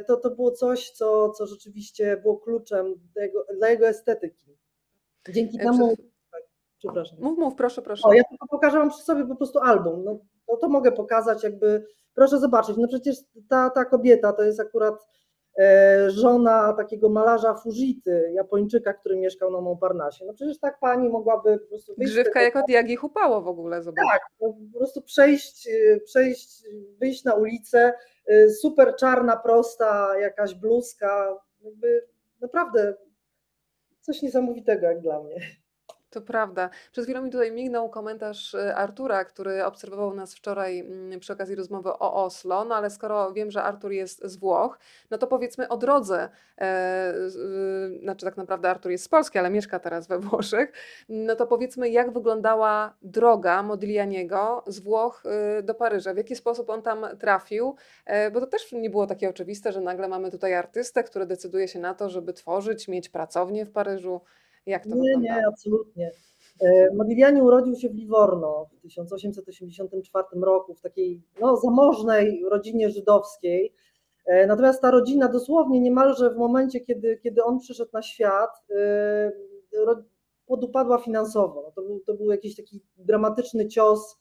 to, 0.07 0.17
to 0.17 0.29
było 0.29 0.51
coś, 0.51 0.89
co, 0.89 1.29
co 1.29 1.47
rzeczywiście 1.47 2.17
było 2.17 2.37
kluczem 2.37 2.95
dla 3.13 3.23
jego, 3.23 3.45
dla 3.57 3.69
jego 3.69 3.87
estetyki. 3.87 4.57
Dzięki 5.29 5.57
e, 5.61 5.63
temu. 5.63 5.95
Przepraszam. 6.77 7.17
Mów, 7.21 7.37
mów, 7.37 7.55
proszę, 7.55 7.81
proszę. 7.81 8.07
O, 8.07 8.13
ja 8.13 8.23
tylko 8.29 8.47
pokażę 8.47 8.77
Wam 8.77 8.89
przy 8.89 9.03
sobie 9.03 9.25
po 9.25 9.35
prostu 9.35 9.59
album. 9.59 10.03
No, 10.03 10.19
to, 10.47 10.57
to 10.57 10.69
mogę 10.69 10.91
pokazać, 10.91 11.43
jakby. 11.43 11.85
Proszę 12.13 12.39
zobaczyć. 12.39 12.77
No 12.77 12.87
przecież 12.87 13.17
ta, 13.49 13.69
ta 13.69 13.85
kobieta 13.85 14.33
to 14.33 14.43
jest 14.43 14.59
akurat 14.59 15.07
E, 15.57 16.11
żona 16.11 16.73
takiego 16.73 17.09
malarza 17.09 17.53
Fujity, 17.53 18.31
Japończyka, 18.33 18.93
który 18.93 19.17
mieszkał 19.17 19.51
na 19.51 19.61
Montparnasse. 19.61 20.25
No 20.25 20.33
przecież 20.33 20.59
tak 20.59 20.79
pani 20.79 21.09
mogłaby 21.09 21.59
po 21.59 21.67
prostu 21.67 21.95
wyjść... 21.95 22.13
Grzywka 22.13 22.41
jak 22.41 22.55
od 22.55 22.69
Jagi 22.69 22.95
Hupało 22.95 23.41
w 23.41 23.47
ogóle, 23.47 23.83
zobacz. 23.83 24.05
Tak, 24.11 24.21
no, 24.41 24.53
po 24.73 24.77
prostu 24.79 25.01
przejść, 25.01 25.67
e, 25.67 25.99
przejść, 25.99 26.63
wyjść 26.99 27.23
na 27.23 27.33
ulicę, 27.33 27.93
e, 28.27 28.49
super 28.49 28.95
czarna, 28.95 29.37
prosta 29.37 30.19
jakaś 30.19 30.55
bluzka, 30.55 31.37
jakby 31.61 32.07
naprawdę 32.41 32.95
coś 34.01 34.21
niesamowitego 34.21 34.87
jak 34.87 35.01
dla 35.01 35.23
mnie. 35.23 35.41
To 36.17 36.21
prawda. 36.21 36.69
Przed 36.91 37.05
chwilą 37.05 37.21
mi 37.21 37.31
tutaj 37.31 37.51
mignął 37.51 37.89
komentarz 37.89 38.53
y, 38.53 38.75
Artura, 38.75 39.25
który 39.25 39.65
obserwował 39.65 40.13
nas 40.13 40.35
wczoraj 40.35 40.79
mm, 40.79 41.19
przy 41.19 41.33
okazji 41.33 41.55
rozmowy 41.55 41.89
o 41.89 42.25
Oslo, 42.25 42.65
no 42.65 42.75
ale 42.75 42.89
skoro 42.89 43.33
wiem, 43.33 43.51
że 43.51 43.63
Artur 43.63 43.91
jest 43.91 44.25
z 44.25 44.37
Włoch, 44.37 44.79
no 45.11 45.17
to 45.17 45.27
powiedzmy 45.27 45.69
o 45.69 45.77
drodze, 45.77 46.29
e, 46.57 47.13
y, 47.13 47.99
znaczy 48.01 48.25
tak 48.25 48.37
naprawdę 48.37 48.69
Artur 48.69 48.91
jest 48.91 49.03
z 49.03 49.07
Polski, 49.07 49.39
ale 49.39 49.49
mieszka 49.49 49.79
teraz 49.79 50.07
we 50.07 50.19
Włoszech, 50.19 50.71
no 51.09 51.35
to 51.35 51.47
powiedzmy 51.47 51.89
jak 51.89 52.13
wyglądała 52.13 52.93
droga 53.01 53.63
Modiglianiego 53.63 54.63
z 54.67 54.79
Włoch 54.79 55.23
y, 55.59 55.63
do 55.63 55.73
Paryża, 55.75 56.13
w 56.13 56.17
jaki 56.17 56.35
sposób 56.35 56.69
on 56.69 56.81
tam 56.81 57.05
trafił, 57.19 57.75
e, 58.05 58.31
bo 58.31 58.39
to 58.39 58.47
też 58.47 58.71
nie 58.71 58.89
było 58.89 59.07
takie 59.07 59.29
oczywiste, 59.29 59.71
że 59.71 59.81
nagle 59.81 60.07
mamy 60.07 60.31
tutaj 60.31 60.53
artystę, 60.53 61.03
który 61.03 61.25
decyduje 61.25 61.67
się 61.67 61.79
na 61.79 61.93
to, 61.93 62.09
żeby 62.09 62.33
tworzyć, 62.33 62.87
mieć 62.87 63.09
pracownię 63.09 63.65
w 63.65 63.71
Paryżu. 63.71 64.21
Jak 64.67 64.83
to 64.83 64.89
nie, 64.89 64.95
wygląda? 64.95 65.35
Nie, 65.35 65.47
absolutnie. 65.47 66.11
E, 66.61 66.93
Modigliani 66.95 67.41
urodził 67.41 67.75
się 67.75 67.89
w 67.89 67.95
Livorno 67.95 68.65
w 68.73 68.81
1884 68.81 70.25
roku 70.41 70.73
w 70.73 70.81
takiej 70.81 71.21
no, 71.41 71.57
zamożnej 71.57 72.43
rodzinie 72.49 72.89
żydowskiej. 72.89 73.73
E, 74.25 74.47
natomiast 74.47 74.81
ta 74.81 74.91
rodzina 74.91 75.27
dosłownie 75.27 75.81
niemalże 75.81 76.29
w 76.29 76.37
momencie, 76.37 76.79
kiedy, 76.79 77.17
kiedy 77.17 77.43
on 77.43 77.59
przyszedł 77.59 77.91
na 77.93 78.01
świat, 78.01 78.49
e, 78.71 79.31
podupadła 80.47 80.97
finansowo. 80.97 81.61
No, 81.65 81.71
to 81.71 81.81
był, 81.81 81.99
to 81.99 82.13
był 82.13 82.31
jakiś 82.31 82.55
taki 82.55 82.81
dramatyczny 82.97 83.67
cios, 83.67 84.17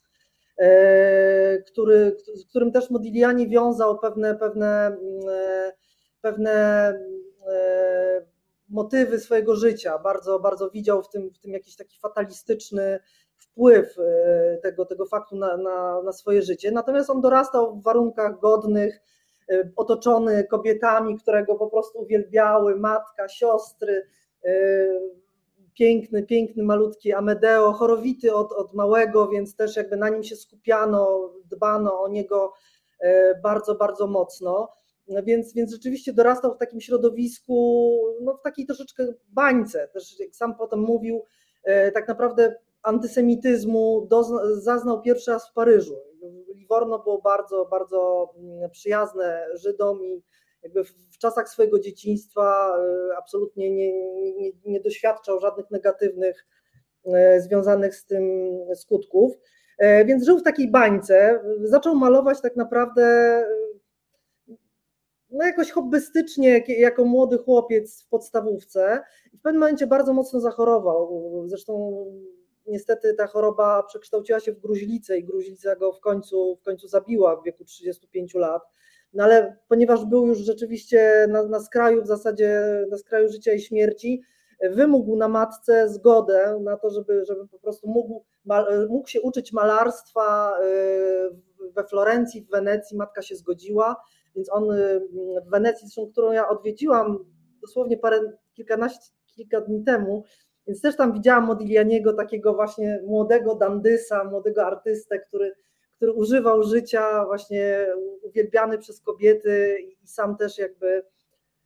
który, 1.67 2.17
z 2.35 2.45
którym 2.45 2.71
też 2.71 2.89
Modigliani 2.89 3.49
wiązał 3.49 3.99
pewne, 3.99 4.35
pewne, 4.35 4.97
pewne 6.21 6.93
motywy 8.69 9.19
swojego 9.19 9.55
życia. 9.55 9.99
Bardzo, 9.99 10.39
bardzo 10.39 10.69
widział 10.69 11.03
w 11.03 11.09
tym, 11.09 11.29
w 11.33 11.39
tym 11.39 11.51
jakiś 11.51 11.75
taki 11.75 11.99
fatalistyczny 11.99 12.99
wpływ 13.37 13.99
e, 13.99 14.57
tego, 14.63 14.85
tego 14.85 15.05
faktu 15.05 15.35
na, 15.35 15.57
na, 15.57 16.01
na 16.01 16.13
swoje 16.13 16.41
życie. 16.41 16.71
Natomiast 16.71 17.09
on 17.09 17.21
dorastał 17.21 17.75
w 17.75 17.83
warunkach 17.83 18.39
godnych, 18.39 19.01
e, 19.49 19.71
otoczony 19.75 20.43
kobietami, 20.43 21.17
które 21.17 21.45
go 21.45 21.55
po 21.55 21.67
prostu 21.67 21.99
uwielbiały, 21.99 22.75
matka, 22.75 23.29
siostry, 23.29 24.07
e, 24.45 24.51
piękny, 25.73 26.23
piękny, 26.23 26.63
malutki 26.63 27.13
Amedeo, 27.13 27.73
chorowity 27.73 28.33
od, 28.33 28.51
od 28.51 28.73
małego, 28.73 29.27
więc 29.27 29.55
też 29.55 29.75
jakby 29.75 29.97
na 29.97 30.09
nim 30.09 30.23
się 30.23 30.35
skupiano, 30.35 31.31
dbano 31.45 32.01
o 32.01 32.07
niego 32.07 32.53
bardzo, 33.43 33.75
bardzo 33.75 34.07
mocno. 34.07 34.69
Więc, 35.23 35.53
więc 35.53 35.71
rzeczywiście 35.71 36.13
dorastał 36.13 36.53
w 36.53 36.57
takim 36.57 36.81
środowisku, 36.81 37.97
no 38.21 38.33
w 38.37 38.41
takiej 38.41 38.65
troszeczkę 38.65 39.07
bańce, 39.29 39.87
też 39.93 40.19
jak 40.19 40.35
sam 40.35 40.55
potem 40.55 40.79
mówił, 40.79 41.23
e, 41.63 41.91
tak 41.91 42.07
naprawdę 42.07 42.55
antysemityzmu 42.83 44.09
zaznał 44.53 45.01
pierwszy 45.01 45.31
raz 45.31 45.49
w 45.49 45.53
Paryżu. 45.53 45.95
Livorno 46.55 46.99
było 46.99 47.21
bardzo, 47.21 47.65
bardzo 47.65 48.29
mm, 48.37 48.69
przyjazne 48.69 49.47
Żydom 49.53 50.03
i 50.03 50.23
jakby 50.63 50.83
w 50.83 51.17
czasach 51.17 51.49
swojego 51.49 51.79
dzieciństwa 51.79 52.77
e, 52.79 53.17
absolutnie 53.17 53.71
nie, 53.71 53.93
nie, 54.31 54.51
nie 54.65 54.81
doświadczał 54.81 55.39
żadnych 55.39 55.71
negatywnych 55.71 56.47
e, 57.05 57.41
związanych 57.41 57.95
z 57.95 58.05
tym 58.05 58.49
skutków. 58.75 59.33
Więc 60.05 60.25
żył 60.25 60.39
w 60.39 60.43
takiej 60.43 60.71
bańce, 60.71 61.39
zaczął 61.63 61.95
malować 61.95 62.41
tak 62.41 62.55
naprawdę 62.55 63.43
no 65.31 65.45
jakoś 65.45 65.71
hobbystycznie, 65.71 66.63
jako 66.67 67.05
młody 67.05 67.37
chłopiec 67.37 68.03
w 68.03 68.07
podstawówce. 68.07 69.01
W 69.33 69.41
pewnym 69.41 69.59
momencie 69.59 69.87
bardzo 69.87 70.13
mocno 70.13 70.39
zachorował. 70.39 71.23
Zresztą 71.45 72.05
niestety 72.67 73.13
ta 73.13 73.27
choroba 73.27 73.83
przekształciła 73.83 74.39
się 74.39 74.53
w 74.53 74.59
gruźlicę 74.59 75.17
i 75.17 75.23
gruźlica 75.23 75.75
go 75.75 75.93
w 75.93 75.99
końcu, 75.99 76.57
w 76.61 76.63
końcu 76.63 76.87
zabiła 76.87 77.35
w 77.35 77.43
wieku 77.43 77.65
35 77.65 78.33
lat. 78.33 78.61
No 79.13 79.23
ale 79.23 79.57
ponieważ 79.67 80.05
był 80.05 80.27
już 80.27 80.37
rzeczywiście 80.37 81.27
na, 81.29 81.43
na 81.43 81.59
skraju, 81.59 82.03
w 82.03 82.07
zasadzie 82.07 82.61
na 82.89 82.97
skraju 82.97 83.29
życia 83.29 83.53
i 83.53 83.59
śmierci, 83.59 84.21
wymógł 84.71 85.15
na 85.15 85.27
matce 85.27 85.89
zgodę 85.89 86.59
na 86.61 86.77
to, 86.77 86.89
żeby, 86.89 87.25
żeby 87.25 87.47
po 87.47 87.59
prostu 87.59 87.87
mógł, 87.87 88.25
mógł 88.89 89.07
się 89.07 89.21
uczyć 89.21 89.53
malarstwa 89.53 90.57
y, 91.61 91.71
we 91.71 91.83
Florencji, 91.83 92.41
w 92.41 92.49
Wenecji. 92.49 92.97
Matka 92.97 93.21
się 93.21 93.35
zgodziła 93.35 93.95
więc 94.37 94.51
on 94.51 94.71
y, 94.71 95.01
w 95.45 95.49
Wenecji, 95.49 95.87
zresztą, 95.87 96.11
którą 96.11 96.31
ja 96.31 96.49
odwiedziłam 96.49 97.25
dosłownie 97.61 97.97
parę, 97.97 98.19
kilkanaście, 98.53 99.11
kilka 99.35 99.61
dni 99.61 99.83
temu, 99.83 100.23
więc 100.67 100.81
też 100.81 100.95
tam 100.95 101.13
widziałam 101.13 101.45
Modiglianiego, 101.45 102.13
takiego 102.13 102.53
właśnie 102.53 103.01
młodego 103.05 103.55
dandysa, 103.55 104.23
młodego 104.23 104.65
artystę, 104.65 105.19
który, 105.19 105.55
który 105.95 106.11
używał 106.11 106.63
życia 106.63 107.25
właśnie 107.25 107.87
uwielbiany 108.23 108.77
przez 108.77 109.01
kobiety 109.01 109.77
i 110.03 110.07
sam 110.07 110.37
też 110.37 110.57
jakby 110.57 111.03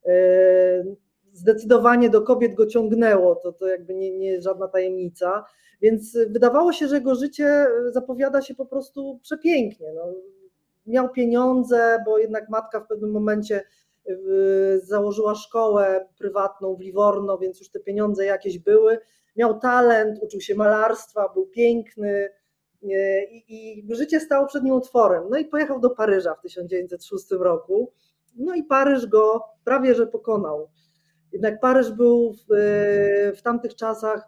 y, 0.08 0.96
zdecydowanie 1.34 2.10
do 2.10 2.22
kobiet 2.22 2.54
go 2.54 2.66
ciągnęło, 2.66 3.36
to, 3.36 3.54
to 3.54 3.68
jakby 3.68 3.94
nie, 3.94 4.18
nie 4.18 4.42
żadna 4.42 4.68
tajemnica, 4.68 5.46
więc 5.82 6.18
wydawało 6.28 6.74
się, 6.74 6.88
że 6.88 6.96
jego 6.96 7.16
życie 7.16 7.68
zapowiada 7.92 8.42
się 8.42 8.56
po 8.56 8.66
prostu 8.66 9.20
przepięknie. 9.24 9.94
No, 9.94 10.14
miał 10.86 11.10
pieniądze, 11.10 12.04
bo 12.06 12.18
jednak 12.18 12.50
matka 12.50 12.80
w 12.80 12.88
pewnym 12.88 13.12
momencie 13.12 13.64
założyła 14.84 15.36
szkołę 15.36 16.08
prywatną 16.18 16.76
w 16.76 16.82
Livorno, 16.82 17.38
więc 17.38 17.60
już 17.60 17.70
te 17.70 17.80
pieniądze 17.80 18.26
jakieś 18.26 18.60
były. 18.60 19.00
Miał 19.36 19.60
talent, 19.60 20.20
uczył 20.22 20.42
się 20.42 20.56
malarstwa, 20.56 21.30
był 21.34 21.48
piękny 21.48 22.30
i, 23.32 23.84
i 23.90 23.96
życie 23.96 24.20
stało 24.20 24.48
przed 24.48 24.64
nim 24.64 24.74
otworem. 24.74 25.24
No 25.30 25.38
i 25.38 25.46
pojechał 25.46 25.80
do 25.80 25.90
Paryża 25.90 26.36
w 26.36 26.42
1906 26.42 27.32
roku. 27.32 27.92
No 28.36 28.56
i 28.56 28.64
Paryż 28.64 29.06
go 29.06 29.44
prawie 29.64 29.96
że 29.96 30.08
pokonał. 30.08 30.70
Jednak 31.32 31.60
Paryż 31.60 31.92
był 31.92 32.34
w, 32.34 32.46
w 33.38 33.42
tamtych 33.42 33.76
czasach 33.76 34.28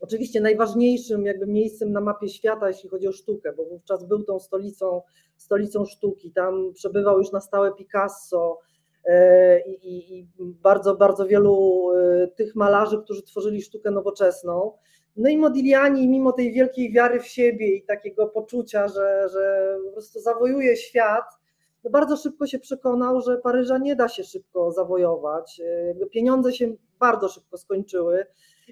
oczywiście 0.00 0.40
najważniejszym 0.40 1.26
jakby 1.26 1.46
miejscem 1.46 1.92
na 1.92 2.00
mapie 2.00 2.28
świata, 2.28 2.68
jeśli 2.68 2.88
chodzi 2.88 3.08
o 3.08 3.12
sztukę, 3.12 3.52
bo 3.56 3.64
wówczas 3.64 4.04
był 4.04 4.22
tą 4.22 4.40
stolicą, 4.40 5.02
stolicą 5.36 5.84
sztuki. 5.84 6.32
Tam 6.32 6.72
przebywał 6.74 7.18
już 7.18 7.32
na 7.32 7.40
stałe 7.40 7.72
Picasso, 7.72 8.58
E, 9.04 9.60
i, 9.60 10.18
i 10.18 10.26
bardzo, 10.38 10.96
bardzo 10.96 11.26
wielu 11.26 11.86
e, 11.92 12.28
tych 12.28 12.56
malarzy, 12.56 13.02
którzy 13.04 13.22
tworzyli 13.22 13.62
sztukę 13.62 13.90
nowoczesną. 13.90 14.72
No 15.16 15.28
i 15.28 15.36
Modigliani, 15.36 16.08
mimo 16.08 16.32
tej 16.32 16.52
wielkiej 16.52 16.92
wiary 16.92 17.20
w 17.20 17.26
siebie 17.26 17.76
i 17.76 17.82
takiego 17.82 18.26
poczucia, 18.26 18.88
że, 18.88 19.28
że 19.32 19.76
po 19.86 19.92
prostu 19.92 20.20
zawojuje 20.20 20.76
świat, 20.76 21.24
no 21.84 21.90
bardzo 21.90 22.16
szybko 22.16 22.46
się 22.46 22.58
przekonał, 22.58 23.20
że 23.20 23.38
Paryża 23.38 23.78
nie 23.78 23.96
da 23.96 24.08
się 24.08 24.24
szybko 24.24 24.72
zawojować. 24.72 25.60
E, 26.02 26.06
pieniądze 26.06 26.52
się 26.52 26.74
bardzo 27.00 27.28
szybko 27.28 27.58
skończyły. 27.58 28.26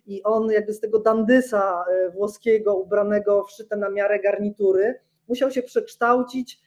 I 0.07 0.23
on 0.23 0.51
jakby 0.51 0.73
z 0.73 0.81
tego 0.81 0.99
dandysa 0.99 1.85
włoskiego, 2.15 2.77
ubranego 2.77 3.45
wszyte 3.45 3.77
na 3.77 3.91
miarę 3.91 4.21
garnitury, 4.21 5.01
musiał 5.29 5.51
się 5.51 5.63
przekształcić 5.63 6.61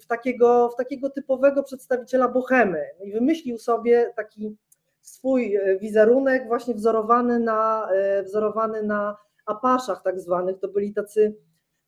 w 0.00 0.06
takiego, 0.06 0.68
w 0.68 0.76
takiego 0.76 1.10
typowego 1.10 1.62
przedstawiciela 1.62 2.28
bohemy. 2.28 2.84
No 2.98 3.04
i 3.04 3.12
wymyślił 3.12 3.58
sobie 3.58 4.12
taki 4.16 4.56
swój 5.00 5.56
e, 5.56 5.78
wizerunek 5.78 6.46
właśnie 6.46 6.74
wzorowany 6.74 7.40
na, 7.40 7.88
e, 7.92 8.22
wzorowany 8.22 8.82
na 8.82 9.16
apaszach 9.46 10.02
tak 10.02 10.20
zwanych, 10.20 10.58
to 10.58 10.68
byli 10.68 10.94
tacy 10.94 11.36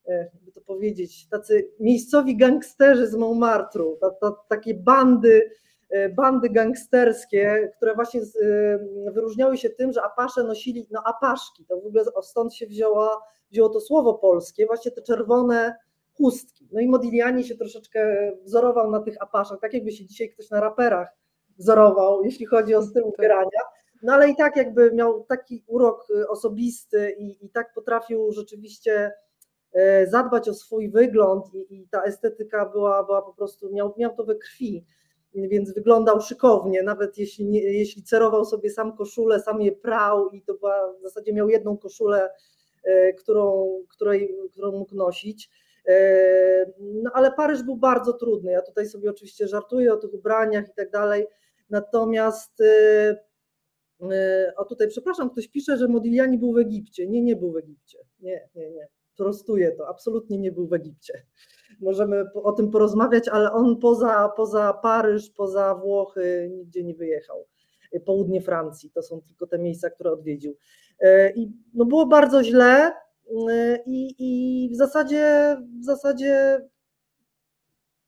e, 0.06 0.30
jakby 0.34 0.52
to 0.52 0.60
powiedzieć, 0.60 1.28
tacy 1.28 1.70
miejscowi 1.80 2.36
gangsterzy 2.36 3.06
z 3.06 3.14
Montmartru, 3.14 3.98
ta, 4.00 4.10
ta, 4.10 4.36
takie 4.48 4.74
bandy, 4.74 5.50
bandy 6.16 6.50
gangsterskie, 6.50 7.72
które 7.76 7.94
właśnie 7.94 8.20
wyróżniały 9.12 9.56
się 9.56 9.70
tym, 9.70 9.92
że 9.92 10.02
apasze 10.02 10.44
nosili 10.44 10.86
no 10.90 11.02
apaszki, 11.06 11.64
to 11.64 11.80
w 11.80 11.86
ogóle 11.86 12.04
stąd 12.22 12.54
się 12.54 12.66
wzięło, 12.66 13.22
wzięło 13.50 13.68
to 13.68 13.80
słowo 13.80 14.14
polskie, 14.14 14.66
właśnie 14.66 14.90
te 14.90 15.02
czerwone 15.02 15.76
chustki. 16.12 16.68
No 16.72 16.80
i 16.80 16.88
Modigliani 16.88 17.44
się 17.44 17.54
troszeczkę 17.54 18.32
wzorował 18.44 18.90
na 18.90 19.00
tych 19.00 19.22
apaszach, 19.22 19.60
tak 19.60 19.74
jakby 19.74 19.92
się 19.92 20.06
dzisiaj 20.06 20.30
ktoś 20.30 20.50
na 20.50 20.60
raperach 20.60 21.08
wzorował, 21.58 22.24
jeśli 22.24 22.46
chodzi 22.46 22.74
o 22.74 22.82
styl 22.82 23.02
tak. 23.02 23.12
ubierania. 23.18 23.60
No 24.02 24.12
ale 24.12 24.30
i 24.30 24.36
tak 24.36 24.56
jakby 24.56 24.92
miał 24.92 25.24
taki 25.24 25.64
urok 25.66 26.06
y, 26.10 26.28
osobisty 26.28 27.14
i, 27.18 27.44
i 27.46 27.50
tak 27.50 27.74
potrafił 27.74 28.32
rzeczywiście 28.32 29.12
zadbać 30.06 30.48
o 30.48 30.54
swój 30.54 30.90
wygląd 30.90 31.54
i, 31.54 31.82
i 31.82 31.88
ta 31.88 32.02
estetyka 32.02 32.66
była, 32.66 33.04
była 33.04 33.22
po 33.22 33.32
prostu, 33.32 33.72
miał, 33.72 33.94
miał 33.98 34.16
to 34.16 34.24
we 34.24 34.34
krwi, 34.34 34.86
więc 35.34 35.74
wyglądał 35.74 36.20
szykownie, 36.20 36.82
nawet 36.82 37.18
jeśli, 37.18 37.46
nie, 37.46 37.60
jeśli 37.60 38.02
cerował 38.02 38.44
sobie 38.44 38.70
sam 38.70 38.96
koszulę, 38.96 39.40
sam 39.40 39.62
je 39.62 39.72
prał 39.72 40.30
i 40.30 40.42
to 40.42 40.54
była, 40.54 40.92
w 40.98 41.02
zasadzie 41.02 41.32
miał 41.32 41.48
jedną 41.48 41.76
koszulę, 41.76 42.30
e, 42.84 43.12
którą, 43.12 43.68
której, 43.88 44.36
którą 44.50 44.72
mógł 44.72 44.94
nosić. 44.94 45.50
No 46.78 47.10
ale 47.14 47.32
Paryż 47.32 47.62
był 47.62 47.76
bardzo 47.76 48.12
trudny. 48.12 48.52
Ja 48.52 48.62
tutaj 48.62 48.86
sobie 48.86 49.10
oczywiście 49.10 49.48
żartuję 49.48 49.92
o 49.92 49.96
tych 49.96 50.14
ubraniach 50.14 50.68
i 50.68 50.74
tak 50.76 50.90
dalej. 50.90 51.26
Natomiast 51.70 52.60
y, 52.60 53.16
o 54.56 54.64
tutaj, 54.64 54.88
przepraszam, 54.88 55.30
ktoś 55.30 55.48
pisze, 55.48 55.76
że 55.76 55.88
Modigliani 55.88 56.38
był 56.38 56.52
w 56.52 56.58
Egipcie. 56.58 57.06
Nie, 57.06 57.22
nie 57.22 57.36
był 57.36 57.52
w 57.52 57.56
Egipcie. 57.56 57.98
Nie, 58.20 58.48
nie, 58.54 58.70
nie. 58.70 58.88
Prostuję 59.16 59.72
to. 59.72 59.88
Absolutnie 59.88 60.38
nie 60.38 60.52
był 60.52 60.66
w 60.66 60.72
Egipcie. 60.72 61.22
Możemy 61.80 62.24
o 62.34 62.52
tym 62.52 62.70
porozmawiać, 62.70 63.28
ale 63.28 63.52
on 63.52 63.76
poza, 63.76 64.28
poza 64.36 64.72
Paryż, 64.72 65.30
poza 65.30 65.74
Włochy 65.74 66.50
nigdzie 66.52 66.84
nie 66.84 66.94
wyjechał. 66.94 67.46
Południe 68.06 68.42
Francji 68.42 68.90
to 68.90 69.02
są 69.02 69.20
tylko 69.20 69.46
te 69.46 69.58
miejsca, 69.58 69.90
które 69.90 70.12
odwiedził. 70.12 70.56
I 71.34 71.50
no 71.74 71.84
było 71.84 72.06
bardzo 72.06 72.44
źle. 72.44 72.92
I, 73.86 74.14
i 74.18 74.70
w 74.72 74.76
zasadzie, 74.76 75.56
w 75.80 75.84
zasadzie 75.84 76.60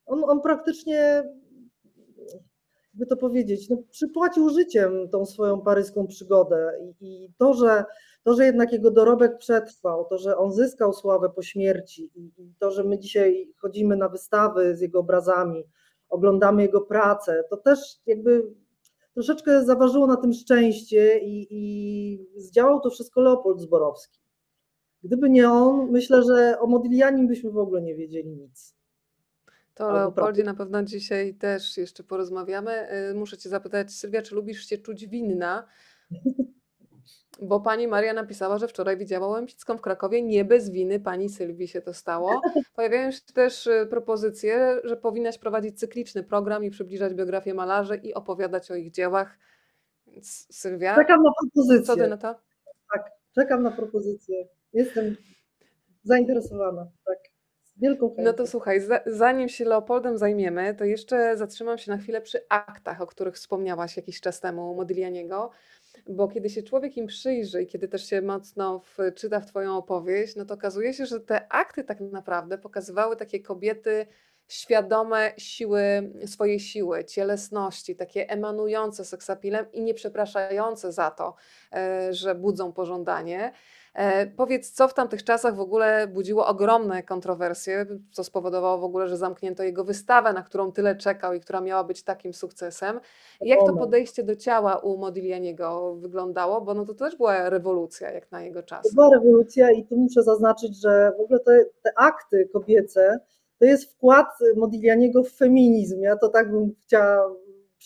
on, 0.07 0.25
on 0.25 0.40
praktycznie, 0.40 1.23
jakby 2.88 3.07
to 3.07 3.16
powiedzieć, 3.16 3.69
no, 3.69 3.77
przypłacił 3.90 4.51
życiem 4.51 5.09
tą 5.09 5.27
swoją 5.27 5.61
paryską 5.61 6.07
przygodę. 6.07 6.73
I, 6.83 7.25
i 7.25 7.33
to, 7.38 7.55
że, 7.55 7.85
to, 8.27 8.35
że 8.35 8.45
jednak 8.45 8.73
jego 8.73 8.91
dorobek 8.91 9.39
przetrwał, 9.39 10.05
to, 10.05 10.19
że 10.19 10.37
on 10.37 10.53
zyskał 10.53 10.93
sławę 10.93 11.31
po 11.31 11.43
śmierci 11.43 12.11
i, 12.15 12.33
to, 12.59 12.71
że 12.71 12.85
my 12.85 12.99
dzisiaj 12.99 13.53
chodzimy 13.57 13.97
na 13.97 14.09
wystawy 14.09 14.77
z 14.77 14.81
jego 14.81 14.99
obrazami, 15.01 15.65
oglądamy 16.09 16.62
jego 16.62 16.81
pracę, 16.81 17.45
to 17.51 17.57
też 17.57 17.79
jakby 18.07 18.55
troszeczkę 19.15 19.65
zaważyło 19.65 20.07
na 20.07 20.17
tym 20.17 20.33
szczęście 20.33 21.19
i, 21.19 21.47
i 21.51 22.41
zdziałał 22.41 22.81
to 22.81 22.91
wszystko 22.91 23.21
Leopold 23.21 23.61
Zborowski. 23.61 24.21
Gdyby 25.03 25.31
nie 25.31 25.51
on, 25.51 25.91
myślę, 25.91 26.23
że 26.23 26.59
o 26.61 26.67
Modiglianim 26.67 27.29
byśmy 27.29 27.51
w 27.51 27.59
ogóle 27.59 27.83
nie 27.83 27.95
wiedzieli 27.95 28.31
nic. 28.31 28.75
To 29.75 29.89
o 29.89 29.93
Leopoldzie 29.93 30.45
na 30.45 30.55
pewno 30.55 30.83
dzisiaj 30.83 31.35
też 31.35 31.77
jeszcze 31.77 32.05
porozmawiamy. 32.05 32.93
Y, 33.11 33.15
muszę 33.15 33.39
Cię 33.39 33.49
zapytać, 33.49 33.93
Sylwia, 33.93 34.23
czy 34.23 34.35
lubisz 34.35 34.67
się 34.67 34.79
czuć 34.79 35.07
winna? 35.07 35.67
Bo 37.42 37.61
pani 37.61 37.88
Maria 37.88 38.12
napisała, 38.12 38.59
że 38.59 38.68
wczoraj 38.68 38.96
widziała 38.96 39.29
Łępicką 39.29 39.77
w 39.77 39.81
Krakowie. 39.81 40.22
Nie 40.22 40.44
bez 40.44 40.70
winy 40.70 41.01
pani 41.01 41.29
Sylwii 41.29 41.68
się 41.68 41.83
to 41.83 41.94
stało. 41.94 42.40
Pojawiają 42.77 43.11
się 43.11 43.20
też 43.35 43.66
y, 43.66 43.87
propozycje, 43.90 44.81
że 44.85 44.96
powinnaś 44.96 45.38
prowadzić 45.38 45.79
cykliczny 45.79 46.22
program 46.22 46.64
i 46.64 46.70
przybliżać 46.70 47.14
biografię 47.14 47.55
malarzy 47.55 47.96
i 47.96 48.14
opowiadać 48.14 48.70
o 48.70 48.75
ich 48.75 48.90
dziełach. 48.90 49.38
Więc 50.07 50.46
Sylwia, 50.51 50.94
Czekam 50.94 51.22
na 51.22 51.31
propozycję. 51.40 51.87
co 51.87 51.96
ty 51.96 52.09
na 52.09 52.16
to? 52.16 52.35
Tak, 52.92 53.11
czekam 53.35 53.62
na 53.62 53.70
propozycję. 53.70 54.49
Jestem 54.72 55.16
zainteresowana, 56.05 56.87
tak. 57.07 57.18
Z 57.64 57.81
wielką 57.81 58.09
chęcią. 58.09 58.22
No 58.22 58.33
to 58.33 58.46
słuchaj, 58.46 58.81
zanim 59.07 59.49
się 59.49 59.64
Leopoldem 59.64 60.18
zajmiemy, 60.18 60.75
to 60.75 60.85
jeszcze 60.85 61.37
zatrzymam 61.37 61.79
się 61.79 61.90
na 61.90 61.99
chwilę 61.99 62.20
przy 62.20 62.40
aktach, 62.49 63.01
o 63.01 63.07
których 63.07 63.35
wspomniałaś 63.35 63.96
jakiś 63.96 64.20
czas 64.20 64.40
temu 64.40 64.75
Modiglianiego, 64.75 65.51
bo 66.09 66.29
kiedy 66.29 66.51
się 66.51 66.62
człowiek 66.62 66.97
im 66.97 67.07
przyjrzy 67.07 67.62
i 67.62 67.66
kiedy 67.66 67.88
też 67.88 68.07
się 68.07 68.23
mocno 68.23 68.81
wczyta 68.81 69.40
w 69.40 69.47
Twoją 69.47 69.77
opowieść, 69.77 70.37
no 70.37 70.45
to 70.45 70.55
okazuje 70.55 70.95
się, 70.95 71.07
że 71.07 71.21
te 71.21 71.53
akty 71.53 71.85
tak 71.85 72.01
naprawdę 72.01 72.59
pokazywały 72.59 73.16
takie 73.16 73.40
kobiety 73.40 74.07
świadome 74.49 75.33
siły, 75.38 76.12
swojej 76.27 76.61
siły, 76.61 77.05
cielesności, 77.05 77.97
takie 77.97 78.29
emanujące 78.29 79.05
seksapilem 79.05 79.73
i 79.73 79.83
nie 79.83 79.95
przepraszające 79.95 80.92
za 80.92 81.11
to, 81.11 81.35
e, 81.73 82.12
że 82.14 82.35
budzą 82.35 82.73
pożądanie. 82.73 83.53
E, 83.96 84.26
powiedz, 84.26 84.70
co 84.70 84.88
w 84.88 84.94
tamtych 84.94 85.24
czasach 85.24 85.56
w 85.56 85.61
ogóle 85.61 86.09
budziło 86.09 86.46
ogromne 86.46 87.02
kontrowersje, 87.02 87.87
co 88.12 88.24
spowodowało 88.24 88.78
w 88.78 88.85
ogóle, 88.85 89.09
że 89.09 89.16
zamknięto 89.16 89.62
jego 89.62 89.85
wystawę, 89.85 90.32
na 90.32 90.42
którą 90.42 90.72
tyle 90.72 90.96
czekał 90.96 91.35
i 91.35 91.40
która 91.40 91.61
miała 91.61 91.85
być 91.85 92.02
takim 92.02 92.35
sukcesem. 92.35 93.00
Jak 93.40 93.59
to 93.66 93.72
podejście 93.72 94.22
do 94.22 94.37
ciała 94.37 94.76
u 94.76 94.98
Modiglianiego 94.98 95.94
wyglądało? 95.94 96.61
Bo 96.61 96.74
no 96.74 96.85
to 96.85 96.94
też 96.94 97.16
była 97.16 97.50
rewolucja 97.50 98.11
jak 98.11 98.32
na 98.32 98.42
jego 98.42 98.62
czas. 98.62 98.82
To 98.82 98.94
była 98.94 99.11
rewolucja 99.11 99.70
i 99.70 99.85
tu 99.85 99.96
muszę 99.96 100.22
zaznaczyć, 100.22 100.80
że 100.80 101.12
w 101.18 101.20
ogóle 101.20 101.40
te, 101.40 101.64
te 101.82 101.92
akty 101.96 102.48
kobiece 102.52 103.20
to 103.59 103.64
jest 103.64 103.92
wkład 103.92 104.28
Modiglianiego 104.56 105.22
w 105.22 105.30
feminizm. 105.30 106.00
Ja 106.00 106.16
to 106.16 106.28
tak 106.28 106.50
bym 106.50 106.72
chciała 106.87 107.35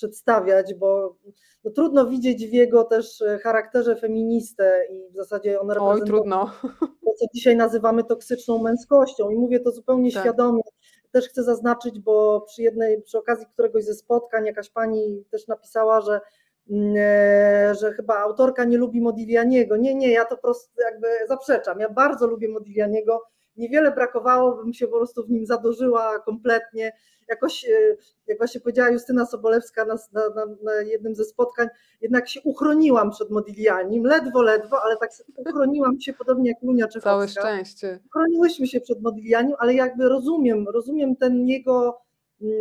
przedstawiać, 0.01 0.75
bo 0.75 1.17
no, 1.65 1.71
trudno 1.71 2.07
widzieć 2.07 2.47
w 2.47 2.53
jego 2.53 2.85
też 2.85 3.23
e, 3.23 3.39
charakterze 3.39 3.97
feministę 3.97 4.87
i 4.91 5.13
w 5.13 5.17
zasadzie 5.17 5.61
on 5.61 5.71
reprezentuje 5.71 6.03
Oj, 6.03 6.07
trudno. 6.07 6.51
to, 7.05 7.13
co 7.19 7.27
dzisiaj 7.35 7.57
nazywamy 7.57 8.05
toksyczną 8.05 8.63
męskością 8.63 9.31
i 9.31 9.37
mówię 9.37 9.61
to 9.61 9.73
zupełnie 9.73 10.13
tak. 10.13 10.23
świadomie. 10.23 10.63
Też 11.13 11.29
chcę 11.29 11.43
zaznaczyć, 11.43 12.01
bo 12.01 12.41
przy 12.41 12.63
jednej, 12.63 13.03
przy 13.03 13.19
okazji 13.19 13.47
któregoś 13.53 13.85
ze 13.85 13.95
spotkań 13.95 14.47
jakaś 14.47 14.71
pani 14.71 15.25
też 15.31 15.47
napisała, 15.49 16.01
że 16.01 16.21
mm, 16.71 16.95
e, 16.99 17.75
że 17.75 17.93
chyba 17.93 18.19
autorka 18.19 18.65
nie 18.65 18.79
lubi 18.79 19.01
Modiglianiego. 19.01 19.77
Nie, 19.77 19.95
nie, 19.95 20.13
ja 20.13 20.25
to 20.25 20.37
po 20.37 20.43
prostu 20.43 20.81
jakby 20.81 21.09
zaprzeczam. 21.29 21.81
Ja 21.81 21.89
bardzo 21.89 22.27
lubię 22.27 22.49
Modiglianiego 22.49 23.23
niewiele 23.57 23.93
brakowało, 23.93 24.57
bym 24.57 24.73
się 24.73 24.87
po 24.87 24.97
prostu 24.97 25.25
w 25.25 25.31
nim 25.31 25.47
zadłużyła 25.47 26.19
kompletnie. 26.19 26.93
Jakoś, 27.29 27.65
e, 27.65 27.97
jak 28.27 28.39
właśnie 28.39 28.61
powiedziała 28.61 28.91
Justyna 28.91 29.27
Sobolewska 29.27 29.85
na, 29.85 29.95
na, 30.13 30.47
na 30.63 30.75
jednym 30.75 31.15
ze 31.15 31.25
spotkań, 31.25 31.69
jednak 32.01 32.29
się 32.29 32.41
uchroniłam 32.45 33.11
przed 33.11 33.31
Modiglianim, 33.31 34.05
ledwo, 34.05 34.43
ledwo, 34.43 34.83
ale 34.83 34.97
tak 34.97 35.11
uchroniłam 35.37 36.01
się, 36.01 36.13
podobnie 36.13 36.51
jak 36.51 36.63
Lunia 36.63 36.89
Czechowska. 36.89 37.11
Całe 37.11 37.29
szczęście. 37.29 37.99
Uchroniłyśmy 38.07 38.67
się 38.67 38.81
przed 38.81 39.03
Modiglianim, 39.03 39.57
ale 39.59 39.75
jakby 39.75 40.09
rozumiem, 40.09 40.69
rozumiem 40.69 41.17
ten 41.17 41.49
jego 41.49 42.01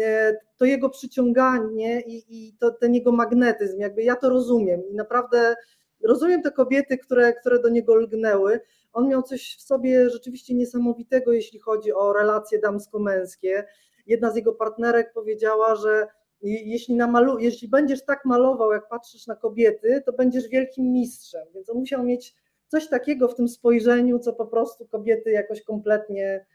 E, 0.01 0.37
to 0.57 0.65
jego 0.65 0.89
przyciąganie 0.89 2.01
i, 2.01 2.23
i 2.29 2.53
to, 2.53 2.71
ten 2.71 2.93
jego 2.93 3.11
magnetyzm, 3.11 3.79
jakby 3.79 4.03
ja 4.03 4.15
to 4.15 4.29
rozumiem 4.29 4.81
i 4.91 4.95
naprawdę 4.95 5.55
rozumiem 6.03 6.41
te 6.41 6.51
kobiety, 6.51 6.97
które, 6.97 7.33
które 7.33 7.59
do 7.59 7.69
niego 7.69 7.95
lgnęły. 7.95 8.59
On 8.93 9.07
miał 9.07 9.23
coś 9.23 9.55
w 9.59 9.61
sobie 9.61 10.09
rzeczywiście 10.09 10.55
niesamowitego, 10.55 11.33
jeśli 11.33 11.59
chodzi 11.59 11.93
o 11.93 12.13
relacje 12.13 12.59
damsko-męskie. 12.59 13.63
Jedna 14.05 14.31
z 14.31 14.35
jego 14.35 14.53
partnerek 14.53 15.13
powiedziała, 15.13 15.75
że 15.75 16.07
jeśli, 16.41 16.95
namalu, 16.95 17.39
jeśli 17.39 17.67
będziesz 17.67 18.05
tak 18.05 18.25
malował, 18.25 18.71
jak 18.71 18.89
patrzysz 18.89 19.27
na 19.27 19.35
kobiety, 19.35 20.01
to 20.05 20.13
będziesz 20.13 20.47
wielkim 20.47 20.91
mistrzem. 20.91 21.47
Więc 21.55 21.69
on 21.69 21.77
musiał 21.77 22.03
mieć 22.03 22.35
coś 22.67 22.89
takiego 22.89 23.27
w 23.27 23.35
tym 23.35 23.47
spojrzeniu, 23.47 24.19
co 24.19 24.33
po 24.33 24.45
prostu 24.45 24.87
kobiety 24.87 25.31
jakoś 25.31 25.63
kompletnie 25.63 26.45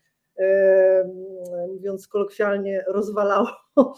mówiąc 1.68 2.08
kolokwialnie, 2.08 2.84
rozwalało. 2.86 3.48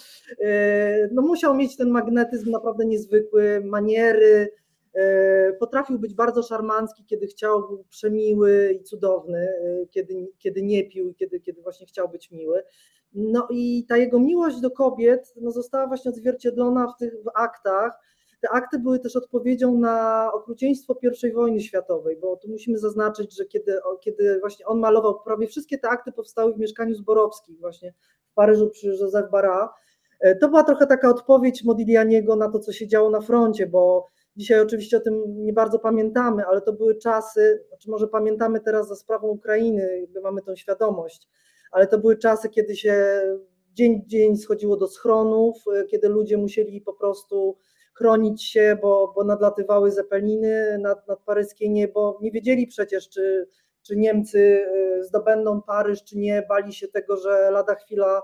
No 1.12 1.22
musiał 1.22 1.54
mieć 1.54 1.76
ten 1.76 1.90
magnetyzm 1.90 2.50
naprawdę 2.50 2.86
niezwykły, 2.86 3.62
maniery, 3.64 4.52
potrafił 5.58 5.98
być 5.98 6.14
bardzo 6.14 6.42
szarmancki, 6.42 7.04
kiedy 7.04 7.26
chciał, 7.26 7.68
był 7.68 7.84
przemiły 7.88 8.78
i 8.80 8.82
cudowny, 8.82 9.48
kiedy, 9.90 10.28
kiedy 10.38 10.62
nie 10.62 10.88
pił, 10.88 11.14
kiedy, 11.14 11.40
kiedy 11.40 11.62
właśnie 11.62 11.86
chciał 11.86 12.08
być 12.08 12.30
miły. 12.30 12.62
No 13.14 13.48
i 13.50 13.86
ta 13.88 13.96
jego 13.96 14.20
miłość 14.20 14.60
do 14.60 14.70
kobiet 14.70 15.34
no, 15.40 15.50
została 15.50 15.86
właśnie 15.86 16.10
odzwierciedlona 16.10 16.92
w 16.92 16.96
tych 16.98 17.14
w 17.22 17.30
aktach, 17.34 17.92
te 18.40 18.50
akty 18.50 18.78
były 18.78 18.98
też 18.98 19.16
odpowiedzią 19.16 19.78
na 19.78 20.30
okrucieństwo 20.32 20.96
I 21.22 21.32
wojny 21.32 21.60
światowej, 21.60 22.16
bo 22.16 22.36
tu 22.36 22.48
musimy 22.48 22.78
zaznaczyć, 22.78 23.36
że 23.36 23.44
kiedy, 23.44 23.78
kiedy 24.00 24.40
właśnie 24.40 24.66
on 24.66 24.78
malował, 24.78 25.20
prawie 25.20 25.46
wszystkie 25.46 25.78
te 25.78 25.88
akty 25.88 26.12
powstały 26.12 26.54
w 26.54 26.58
mieszkaniu 26.58 26.94
Zborowskich 26.94 27.60
właśnie 27.60 27.94
w 28.30 28.34
Paryżu 28.34 28.70
przy 28.70 28.86
Joseph. 28.86 29.28
E, 30.20 30.36
to 30.36 30.48
była 30.48 30.64
trochę 30.64 30.86
taka 30.86 31.10
odpowiedź 31.10 31.64
Modiglianiego 31.64 32.36
na 32.36 32.50
to, 32.50 32.58
co 32.58 32.72
się 32.72 32.88
działo 32.88 33.10
na 33.10 33.20
froncie, 33.20 33.66
bo 33.66 34.06
dzisiaj 34.36 34.60
oczywiście 34.60 34.96
o 34.96 35.00
tym 35.00 35.44
nie 35.44 35.52
bardzo 35.52 35.78
pamiętamy, 35.78 36.46
ale 36.46 36.60
to 36.60 36.72
były 36.72 36.94
czasy, 36.94 37.64
znaczy 37.68 37.90
może 37.90 38.08
pamiętamy 38.08 38.60
teraz 38.60 38.88
za 38.88 38.96
sprawą 38.96 39.28
Ukrainy, 39.28 40.00
jakby 40.00 40.20
mamy 40.20 40.42
tą 40.42 40.56
świadomość, 40.56 41.28
ale 41.70 41.86
to 41.86 41.98
były 41.98 42.16
czasy, 42.16 42.48
kiedy 42.48 42.76
się 42.76 43.22
dzień 43.72 44.02
w 44.02 44.06
dzień 44.06 44.36
schodziło 44.36 44.76
do 44.76 44.88
schronów, 44.88 45.64
kiedy 45.90 46.08
ludzie 46.08 46.36
musieli 46.36 46.80
po 46.80 46.92
prostu 46.92 47.56
chronić 47.94 48.44
się, 48.44 48.78
bo, 48.82 49.12
bo 49.14 49.24
nadlatywały 49.24 49.90
zepeliny 49.90 50.78
nad, 50.78 51.08
nad 51.08 51.22
paryskie 51.22 51.68
niebo. 51.68 52.18
Nie 52.22 52.30
wiedzieli 52.30 52.66
przecież, 52.66 53.08
czy, 53.08 53.48
czy 53.82 53.96
Niemcy 53.96 54.38
y, 54.38 55.04
zdobędą 55.04 55.62
Paryż, 55.62 56.04
czy 56.04 56.18
nie. 56.18 56.42
Bali 56.48 56.72
się 56.72 56.88
tego, 56.88 57.16
że 57.16 57.50
lada 57.50 57.74
chwila 57.74 58.22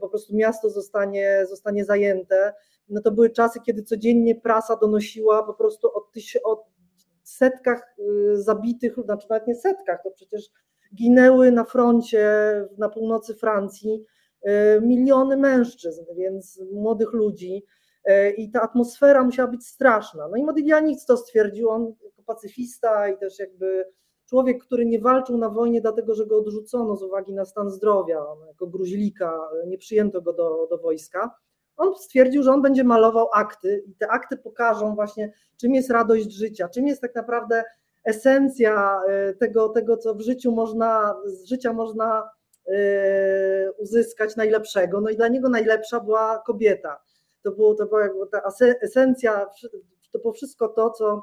po 0.00 0.08
prostu 0.08 0.36
miasto 0.36 0.70
zostanie, 0.70 1.46
zostanie 1.48 1.84
zajęte. 1.84 2.54
No 2.88 3.00
to 3.00 3.10
były 3.10 3.30
czasy, 3.30 3.60
kiedy 3.66 3.82
codziennie 3.82 4.34
prasa 4.34 4.76
donosiła 4.76 5.42
po 5.42 5.54
prostu 5.54 5.88
o, 5.94 6.00
tyś, 6.00 6.38
o 6.44 6.66
setkach 7.22 7.96
y, 7.98 8.42
zabitych, 8.42 8.94
znaczy 9.04 9.26
nawet 9.30 9.46
nie 9.46 9.54
setkach, 9.54 10.02
to 10.02 10.10
przecież 10.10 10.50
ginęły 10.94 11.52
na 11.52 11.64
froncie 11.64 12.28
na 12.78 12.88
północy 12.88 13.34
Francji 13.34 14.04
miliony 14.82 15.36
mężczyzn, 15.36 16.04
więc 16.16 16.62
młodych 16.72 17.12
ludzi. 17.12 17.64
E, 18.08 18.30
i 18.30 18.50
ta 18.50 18.62
atmosfera 18.62 19.24
musiała 19.24 19.48
być 19.48 19.66
straszna. 19.66 20.28
No 20.28 20.36
i 20.36 20.44
Modigliani 20.44 20.96
to 21.06 21.16
stwierdził, 21.16 21.70
on 21.70 21.94
jako 22.04 22.22
pacyfista 22.22 23.08
i 23.08 23.18
też 23.18 23.38
jakby 23.38 23.84
człowiek, 24.28 24.64
który 24.64 24.86
nie 24.86 25.00
walczył 25.00 25.38
na 25.38 25.48
wojnie 25.48 25.80
dlatego, 25.80 26.14
że 26.14 26.26
go 26.26 26.38
odrzucono 26.38 26.96
z 26.96 27.02
uwagi 27.02 27.34
na 27.34 27.44
stan 27.44 27.70
zdrowia, 27.70 28.24
jako 28.46 28.66
gruźlika, 28.66 29.40
nie 29.66 29.78
przyjęto 29.78 30.22
go 30.22 30.32
do, 30.32 30.66
do 30.70 30.78
wojska. 30.78 31.34
On 31.76 31.94
stwierdził, 31.94 32.42
że 32.42 32.52
on 32.52 32.62
będzie 32.62 32.84
malował 32.84 33.28
akty 33.34 33.84
i 33.86 33.94
te 33.94 34.08
akty 34.08 34.36
pokażą 34.36 34.94
właśnie, 34.94 35.32
czym 35.56 35.74
jest 35.74 35.90
radość 35.90 36.32
życia, 36.32 36.68
czym 36.68 36.86
jest 36.86 37.00
tak 37.00 37.14
naprawdę 37.14 37.64
esencja 38.04 39.00
e, 39.08 39.34
tego, 39.34 39.68
tego 39.68 39.96
co 39.96 40.14
w 40.14 40.20
życiu 40.20 40.52
można, 40.52 41.16
z 41.26 41.44
życia 41.44 41.72
można 41.72 42.30
e, 42.66 43.72
uzyskać 43.72 44.36
najlepszego. 44.36 45.00
No 45.00 45.10
i 45.10 45.16
dla 45.16 45.28
niego 45.28 45.48
najlepsza 45.48 46.00
była 46.00 46.42
kobieta 46.46 47.00
to, 47.42 47.50
było, 47.50 47.74
to 47.74 47.86
była 47.86 48.26
ta 48.32 48.42
esencja, 48.80 49.46
to 50.12 50.18
było 50.18 50.32
wszystko 50.32 50.68
to, 50.68 50.90
co 50.90 51.22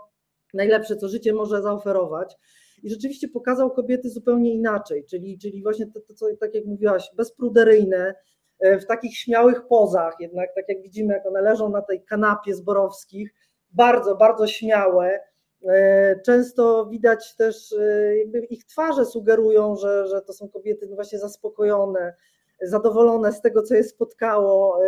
najlepsze, 0.54 0.96
co 0.96 1.10
życie 1.10 1.34
może 1.34 1.62
zaoferować. 1.62 2.38
I 2.84 2.90
rzeczywiście 2.90 3.28
pokazał 3.28 3.72
kobiety 3.72 4.10
zupełnie 4.10 4.54
inaczej, 4.54 5.06
czyli, 5.06 5.38
czyli 5.38 5.64
właśnie 5.64 5.88
to, 5.88 6.00
to, 6.00 6.14
co, 6.14 6.26
tak 6.40 6.56
jak 6.56 6.66
mówiłaś, 6.66 7.12
bezpruderyjne, 7.16 8.16
e, 8.60 8.80
w 8.80 8.86
takich 8.86 9.18
śmiałych 9.18 9.68
pozach, 9.68 10.14
jednak 10.20 10.50
tak 10.56 10.66
jak 10.70 10.82
widzimy, 10.82 11.14
jak 11.14 11.26
one 11.26 11.42
leżą 11.42 11.70
na 11.70 11.82
tej 11.82 12.04
kanapie 12.04 12.56
zborowskich, 12.56 13.34
bardzo, 13.72 14.16
bardzo 14.16 14.48
śmiałe. 14.48 15.20
E, 15.68 16.20
często 16.26 16.86
widać 16.86 17.36
też, 17.36 17.74
e, 17.74 18.18
jakby 18.18 18.40
ich 18.40 18.66
twarze 18.66 19.06
sugerują, 19.06 19.76
że, 19.76 20.08
że 20.08 20.22
to 20.22 20.34
są 20.34 20.50
kobiety 20.50 20.88
no 20.90 20.96
właśnie 20.96 21.20
zaspokojone, 21.20 22.16
zadowolone 22.62 23.34
z 23.34 23.42
tego, 23.42 23.62
co 23.62 23.76
je 23.76 23.84
spotkało, 23.84 24.80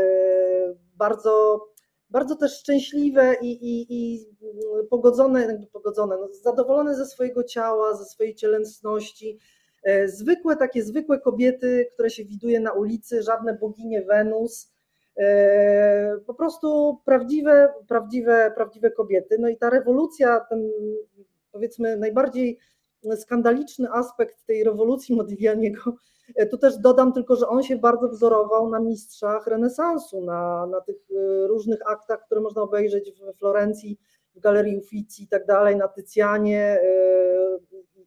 bardzo, 0.96 1.60
bardzo 2.10 2.36
też 2.36 2.60
szczęśliwe 2.60 3.36
i, 3.42 3.52
i, 3.52 3.86
i 3.90 4.26
pogodzone, 4.90 5.42
jakby 5.42 5.68
pogodzone, 5.68 6.18
no, 6.18 6.30
zadowolone 6.42 6.96
ze 6.96 7.06
swojego 7.06 7.44
ciała, 7.44 7.96
ze 7.96 8.06
swojej 8.06 8.36
cielęsności. 8.36 9.40
E, 9.84 10.08
zwykłe, 10.08 10.56
takie 10.56 10.84
zwykłe 10.84 11.20
kobiety, 11.20 11.88
które 11.94 12.10
się 12.10 12.26
widuje 12.26 12.60
na 12.60 12.72
ulicy, 12.72 13.24
żadne 13.24 13.54
boginie 13.54 14.02
Wenus, 14.02 14.74
e, 15.18 16.18
po 16.26 16.34
prostu 16.34 16.98
prawdziwe, 17.06 17.74
prawdziwe, 17.88 18.52
prawdziwe 18.56 18.92
kobiety. 18.92 19.38
No 19.40 19.50
i 19.50 19.58
ta 19.58 19.70
rewolucja, 19.70 20.40
ten 20.50 20.70
powiedzmy 21.52 21.98
najbardziej 21.98 22.60
skandaliczny 23.16 23.92
aspekt 23.92 24.46
tej 24.46 24.64
rewolucji 24.64 25.16
Modiglianiego 25.16 25.94
E, 26.36 26.46
tu 26.46 26.58
też 26.58 26.78
dodam 26.78 27.14
tylko, 27.14 27.36
że 27.36 27.48
on 27.48 27.64
się 27.64 27.78
bardzo 27.78 28.10
wzorował 28.10 28.70
na 28.70 28.80
mistrzach 28.80 29.48
renesansu, 29.48 30.22
na, 30.22 30.66
na 30.66 30.82
tych 30.82 30.96
e, 30.96 31.48
różnych 31.48 31.90
aktach, 31.90 32.26
które 32.26 32.42
można 32.42 32.62
obejrzeć 32.62 33.12
w 33.12 33.38
Florencji, 33.38 34.00
w 34.36 34.40
Galerii 34.40 34.78
Uffizi 34.78 35.24
i 35.24 35.28
tak 35.28 35.46
dalej, 35.46 35.76
na 35.76 35.88
Tycjanie 35.88 36.62
e, 36.62 36.88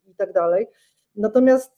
i 0.06 0.14
tak 0.14 0.32
dalej. 0.32 0.66
Natomiast 1.16 1.72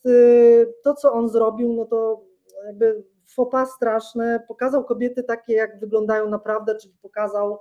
to, 0.85 0.95
co 0.95 1.13
on 1.13 1.29
zrobił, 1.29 1.73
no 1.73 1.85
to 1.85 2.25
jakby 2.67 3.05
fopa 3.27 3.67
straszne, 3.67 4.45
pokazał 4.49 4.85
kobiety 4.85 5.23
takie, 5.23 5.55
jak 5.55 5.81
wyglądają 5.81 6.29
naprawdę, 6.29 6.75
czyli 6.75 6.95
pokazał 7.03 7.59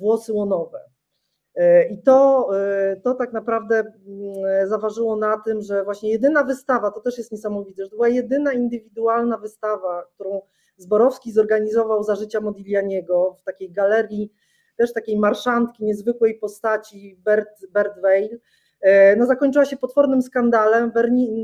włosy 0.00 0.32
łonowe. 0.32 0.80
E, 1.54 1.88
I 1.88 2.02
to, 2.02 2.48
e, 2.58 2.96
to 2.96 3.14
tak 3.14 3.32
naprawdę 3.32 3.78
mm, 3.78 4.68
zaważyło 4.68 5.16
na 5.16 5.38
tym, 5.38 5.62
że 5.62 5.84
właśnie 5.84 6.10
jedyna 6.10 6.44
wystawa, 6.44 6.90
to 6.90 7.00
też 7.00 7.18
jest 7.18 7.32
niesamowite, 7.32 7.84
że 7.84 7.90
to 7.90 7.96
była 7.96 8.08
jedyna 8.08 8.52
indywidualna 8.52 9.38
wystawa, 9.38 10.06
którą 10.14 10.42
Zborowski 10.76 11.32
zorganizował 11.32 12.02
za 12.02 12.14
życia 12.14 12.40
Modiglianiego 12.40 13.36
w 13.40 13.42
takiej 13.42 13.70
galerii, 13.70 14.32
też 14.76 14.92
takiej 14.92 15.18
marszantki, 15.18 15.84
niezwykłej 15.84 16.34
postaci 16.34 17.16
Bert, 17.24 17.66
Bert 17.70 18.02
Weil. 18.02 18.40
E, 18.80 19.16
no, 19.16 19.26
zakończyła 19.26 19.64
się 19.64 19.76
potwornym 19.76 20.22
skandalem. 20.22 20.92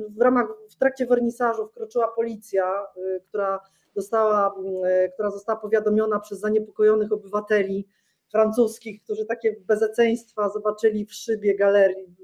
W 0.09 0.21
ramach, 0.21 0.47
w 0.71 0.77
trakcie 0.77 1.07
wernisażu 1.07 1.67
wkroczyła 1.67 2.09
policja, 2.09 2.87
która, 3.29 3.61
dostała, 3.95 4.55
która 5.15 5.31
została 5.31 5.59
powiadomiona 5.59 6.21
przez 6.21 6.41
zaniepokojonych 6.41 7.13
obywateli, 7.13 7.87
francuskich, 8.31 9.03
którzy 9.03 9.27
takie 9.27 9.57
bezeceństwa 9.67 10.49
zobaczyli 10.49 11.07
w 11.07 11.15
szybie 11.15 11.57
galerii, 11.57 12.17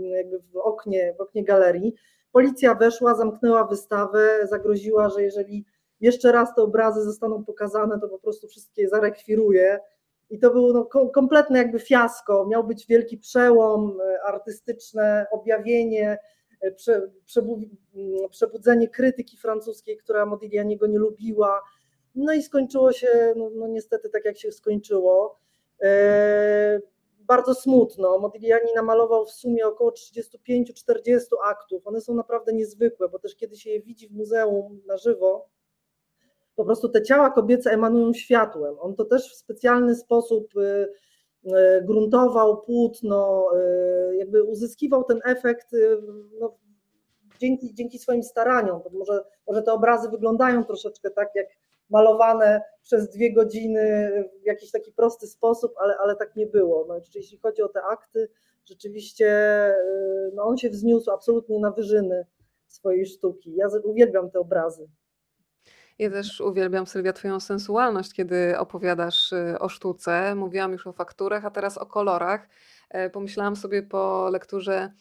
jakby 0.00 0.38
w 0.38 0.56
oknie, 0.56 1.14
w 1.18 1.20
oknie 1.20 1.44
galerii. 1.44 1.94
Policja 2.32 2.74
weszła, 2.74 3.14
zamknęła 3.14 3.66
wystawę, 3.66 4.46
zagroziła, 4.50 5.08
że 5.08 5.22
jeżeli 5.22 5.64
jeszcze 6.00 6.32
raz 6.32 6.54
te 6.54 6.62
obrazy 6.62 7.02
zostaną 7.02 7.44
pokazane, 7.44 8.00
to 8.00 8.08
po 8.08 8.18
prostu 8.18 8.48
wszystkie 8.48 8.88
zarekwiruje. 8.88 9.78
I 10.30 10.38
to 10.38 10.50
było 10.50 10.72
no, 10.72 11.08
kompletne 11.08 11.58
jakby 11.58 11.78
fiasko. 11.78 12.46
Miał 12.46 12.64
być 12.64 12.86
wielki 12.86 13.18
przełom, 13.18 13.98
e, 14.00 14.22
artystyczne 14.22 15.26
objawienie, 15.30 16.18
e, 16.60 16.72
prze, 16.72 17.10
przebudzenie 18.30 18.88
krytyki 18.88 19.36
francuskiej, 19.36 19.96
która 19.96 20.26
Modiglianiego 20.26 20.86
nie 20.86 20.98
lubiła. 20.98 21.62
No 22.14 22.32
i 22.32 22.42
skończyło 22.42 22.92
się, 22.92 23.34
no, 23.36 23.50
no 23.54 23.66
niestety 23.66 24.08
tak 24.08 24.24
jak 24.24 24.38
się 24.38 24.52
skończyło. 24.52 25.38
E, 25.82 26.80
bardzo 27.20 27.54
smutno. 27.54 28.18
Modigliani 28.18 28.74
namalował 28.76 29.26
w 29.26 29.30
sumie 29.30 29.66
około 29.66 29.90
35-40 29.90 31.20
aktów. 31.44 31.86
One 31.86 32.00
są 32.00 32.14
naprawdę 32.14 32.52
niezwykłe, 32.52 33.08
bo 33.08 33.18
też 33.18 33.36
kiedy 33.36 33.56
się 33.56 33.70
je 33.70 33.80
widzi 33.80 34.08
w 34.08 34.12
muzeum 34.12 34.82
na 34.86 34.96
żywo, 34.96 35.48
po 36.56 36.64
prostu 36.64 36.88
te 36.88 37.02
ciała 37.02 37.30
kobiece 37.30 37.70
emanują 37.70 38.12
światłem. 38.12 38.76
On 38.80 38.94
to 38.94 39.04
też 39.04 39.32
w 39.32 39.36
specjalny 39.36 39.94
sposób 39.94 40.56
y, 40.56 40.88
y, 41.46 41.50
gruntował 41.84 42.62
płótno, 42.62 43.48
y, 44.10 44.16
jakby 44.16 44.42
uzyskiwał 44.42 45.04
ten 45.04 45.20
efekt 45.24 45.68
no, 46.40 46.58
dzięki, 47.38 47.74
dzięki 47.74 47.98
swoim 47.98 48.22
staraniom. 48.22 48.80
Może, 48.92 49.24
może 49.46 49.62
te 49.62 49.72
obrazy 49.72 50.08
wyglądają 50.08 50.64
troszeczkę 50.64 51.10
tak 51.10 51.28
jak 51.34 51.46
malowane 51.92 52.62
przez 52.82 53.10
dwie 53.10 53.32
godziny 53.32 54.10
w 54.42 54.46
jakiś 54.46 54.70
taki 54.70 54.92
prosty 54.92 55.26
sposób, 55.26 55.72
ale, 55.80 55.96
ale 55.98 56.16
tak 56.16 56.36
nie 56.36 56.46
było. 56.46 56.84
No, 56.88 56.94
jeśli 57.14 57.38
chodzi 57.38 57.62
o 57.62 57.68
te 57.68 57.82
akty, 57.82 58.28
rzeczywiście 58.64 59.28
no, 60.34 60.42
on 60.42 60.56
się 60.56 60.70
wzniósł 60.70 61.10
absolutnie 61.10 61.58
na 61.58 61.70
wyżyny 61.70 62.26
swojej 62.66 63.06
sztuki. 63.06 63.54
Ja 63.54 63.66
uwielbiam 63.84 64.30
te 64.30 64.38
obrazy. 64.38 64.88
Ja 65.98 66.10
też 66.10 66.40
uwielbiam, 66.40 66.86
Sylwia, 66.86 67.12
Twoją 67.12 67.40
sensualność, 67.40 68.14
kiedy 68.14 68.58
opowiadasz 68.58 69.32
y, 69.32 69.58
o 69.58 69.68
sztuce. 69.68 70.34
Mówiłam 70.34 70.72
już 70.72 70.86
o 70.86 70.92
fakturach, 70.92 71.44
a 71.44 71.50
teraz 71.50 71.78
o 71.78 71.86
kolorach. 71.86 72.48
E, 72.90 73.10
pomyślałam 73.10 73.56
sobie 73.56 73.82
po 73.82 74.28
lekturze 74.30 74.92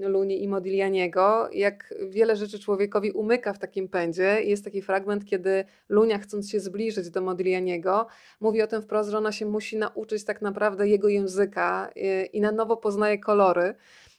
Luni 0.00 0.42
i 0.42 0.48
Modiglianiego, 0.48 1.48
jak 1.52 1.94
wiele 2.08 2.36
rzeczy 2.36 2.58
człowiekowi 2.58 3.10
umyka 3.10 3.52
w 3.52 3.58
takim 3.58 3.88
pędzie. 3.88 4.42
Jest 4.44 4.64
taki 4.64 4.82
fragment, 4.82 5.24
kiedy 5.24 5.64
Lunia, 5.88 6.18
chcąc 6.18 6.50
się 6.50 6.60
zbliżyć 6.60 7.10
do 7.10 7.20
Modiglianiego, 7.20 8.06
mówi 8.40 8.62
o 8.62 8.66
tym 8.66 8.82
wprost, 8.82 9.10
że 9.10 9.18
ona 9.18 9.32
się 9.32 9.46
musi 9.46 9.76
nauczyć 9.76 10.24
tak 10.24 10.42
naprawdę 10.42 10.88
jego 10.88 11.08
języka 11.08 11.90
y, 11.96 12.26
i 12.26 12.40
na 12.40 12.52
nowo 12.52 12.76
poznaje 12.76 13.18
kolory. 13.18 13.74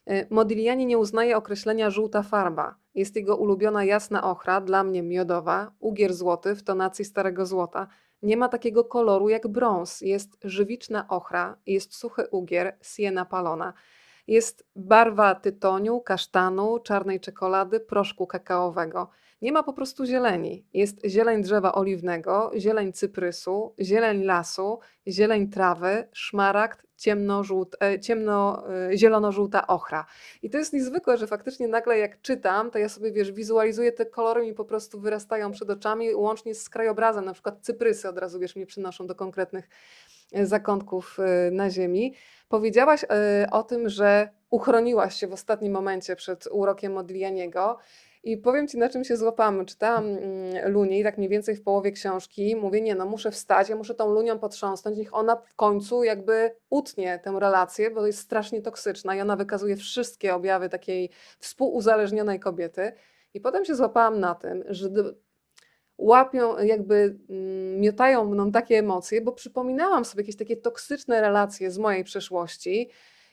E, 0.08 0.26
Modigliani 0.30 0.86
nie 0.86 0.98
uznaje 0.98 1.36
określenia 1.36 1.90
żółta 1.90 2.22
farba. 2.22 2.74
Jest 2.94 3.16
jego 3.16 3.36
ulubiona 3.36 3.84
jasna 3.84 4.30
ochra, 4.30 4.60
dla 4.60 4.84
mnie 4.84 5.02
miodowa, 5.02 5.72
ugier 5.80 6.14
złoty 6.14 6.54
w 6.54 6.62
tonacji 6.62 7.04
starego 7.04 7.46
złota. 7.46 7.88
Nie 8.22 8.36
ma 8.36 8.48
takiego 8.48 8.84
koloru 8.84 9.28
jak 9.28 9.48
brąz. 9.48 10.00
Jest 10.00 10.38
żywiczna 10.44 11.08
ochra, 11.08 11.56
jest 11.66 11.94
suchy 11.94 12.26
ugier, 12.30 12.76
siena 12.82 13.24
palona. 13.24 13.72
Jest 14.28 14.66
barwa 14.76 15.34
tytoniu, 15.34 16.00
kasztanu, 16.00 16.78
czarnej 16.78 17.20
czekolady, 17.20 17.80
proszku 17.80 18.26
kakaowego. 18.26 19.10
Nie 19.42 19.52
ma 19.52 19.62
po 19.62 19.72
prostu 19.72 20.06
zieleni. 20.06 20.66
Jest 20.74 21.06
zieleń 21.06 21.42
drzewa 21.42 21.74
oliwnego, 21.74 22.50
zieleń 22.56 22.92
cyprysu, 22.92 23.74
zieleń 23.80 24.24
lasu, 24.24 24.78
zieleń 25.06 25.48
trawy, 25.50 26.08
szmaragd, 26.12 26.86
ciemno, 26.96 27.42
e, 27.80 27.98
e, 29.54 29.66
ochra. 29.66 30.06
I 30.42 30.50
to 30.50 30.58
jest 30.58 30.72
niezwykłe, 30.72 31.16
że 31.16 31.26
faktycznie 31.26 31.68
nagle 31.68 31.98
jak 31.98 32.20
czytam, 32.20 32.70
to 32.70 32.78
ja 32.78 32.88
sobie 32.88 33.12
wiesz, 33.12 33.32
wizualizuję 33.32 33.92
te 33.92 34.06
kolory 34.06 34.42
mi 34.42 34.54
po 34.54 34.64
prostu 34.64 35.00
wyrastają 35.00 35.52
przed 35.52 35.70
oczami, 35.70 36.14
łącznie 36.14 36.54
z 36.54 36.68
krajobrazem, 36.68 37.24
na 37.24 37.32
przykład 37.32 37.58
cyprysy 37.62 38.08
od 38.08 38.18
razu 38.18 38.38
wiesz, 38.38 38.56
mnie 38.56 38.66
przynoszą 38.66 39.06
do 39.06 39.14
konkretnych 39.14 39.68
zakątków 40.32 41.18
na 41.52 41.70
ziemi. 41.70 42.14
Powiedziałaś 42.48 43.04
o 43.50 43.62
tym, 43.62 43.88
że 43.88 44.28
uchroniłaś 44.50 45.14
się 45.14 45.26
w 45.26 45.32
ostatnim 45.32 45.72
momencie 45.72 46.16
przed 46.16 46.48
urokiem 46.50 46.92
Modiglianiego. 46.92 47.78
I 48.24 48.36
powiem 48.36 48.68
Ci, 48.68 48.78
na 48.78 48.88
czym 48.88 49.04
się 49.04 49.16
złapałam. 49.16 49.66
Czytałam 49.66 50.04
mm, 50.04 50.72
Lunię 50.72 51.00
i 51.00 51.04
tak 51.04 51.18
mniej 51.18 51.30
więcej 51.30 51.56
w 51.56 51.62
połowie 51.62 51.92
książki 51.92 52.56
mówię, 52.56 52.80
nie 52.80 52.94
no, 52.94 53.06
muszę 53.06 53.30
wstać, 53.30 53.68
ja 53.68 53.76
muszę 53.76 53.94
tą 53.94 54.12
Lunią 54.12 54.38
potrząsnąć, 54.38 54.98
niech 54.98 55.14
ona 55.14 55.36
w 55.36 55.54
końcu 55.54 56.04
jakby 56.04 56.50
utnie 56.70 57.20
tę 57.24 57.36
relację, 57.38 57.90
bo 57.90 58.06
jest 58.06 58.18
strasznie 58.18 58.62
toksyczna 58.62 59.16
i 59.16 59.20
ona 59.20 59.36
wykazuje 59.36 59.76
wszystkie 59.76 60.34
objawy 60.34 60.68
takiej 60.68 61.10
współuzależnionej 61.38 62.40
kobiety. 62.40 62.92
I 63.34 63.40
potem 63.40 63.64
się 63.64 63.74
złapałam 63.74 64.20
na 64.20 64.34
tym, 64.34 64.64
że 64.68 64.88
łapią, 65.98 66.58
jakby 66.58 67.18
mm, 67.30 67.80
miotają 67.80 68.24
mną 68.24 68.52
takie 68.52 68.78
emocje, 68.78 69.20
bo 69.20 69.32
przypominałam 69.32 70.04
sobie 70.04 70.22
jakieś 70.22 70.36
takie 70.36 70.56
toksyczne 70.56 71.20
relacje 71.20 71.70
z 71.70 71.78
mojej 71.78 72.04
przeszłości, 72.04 72.90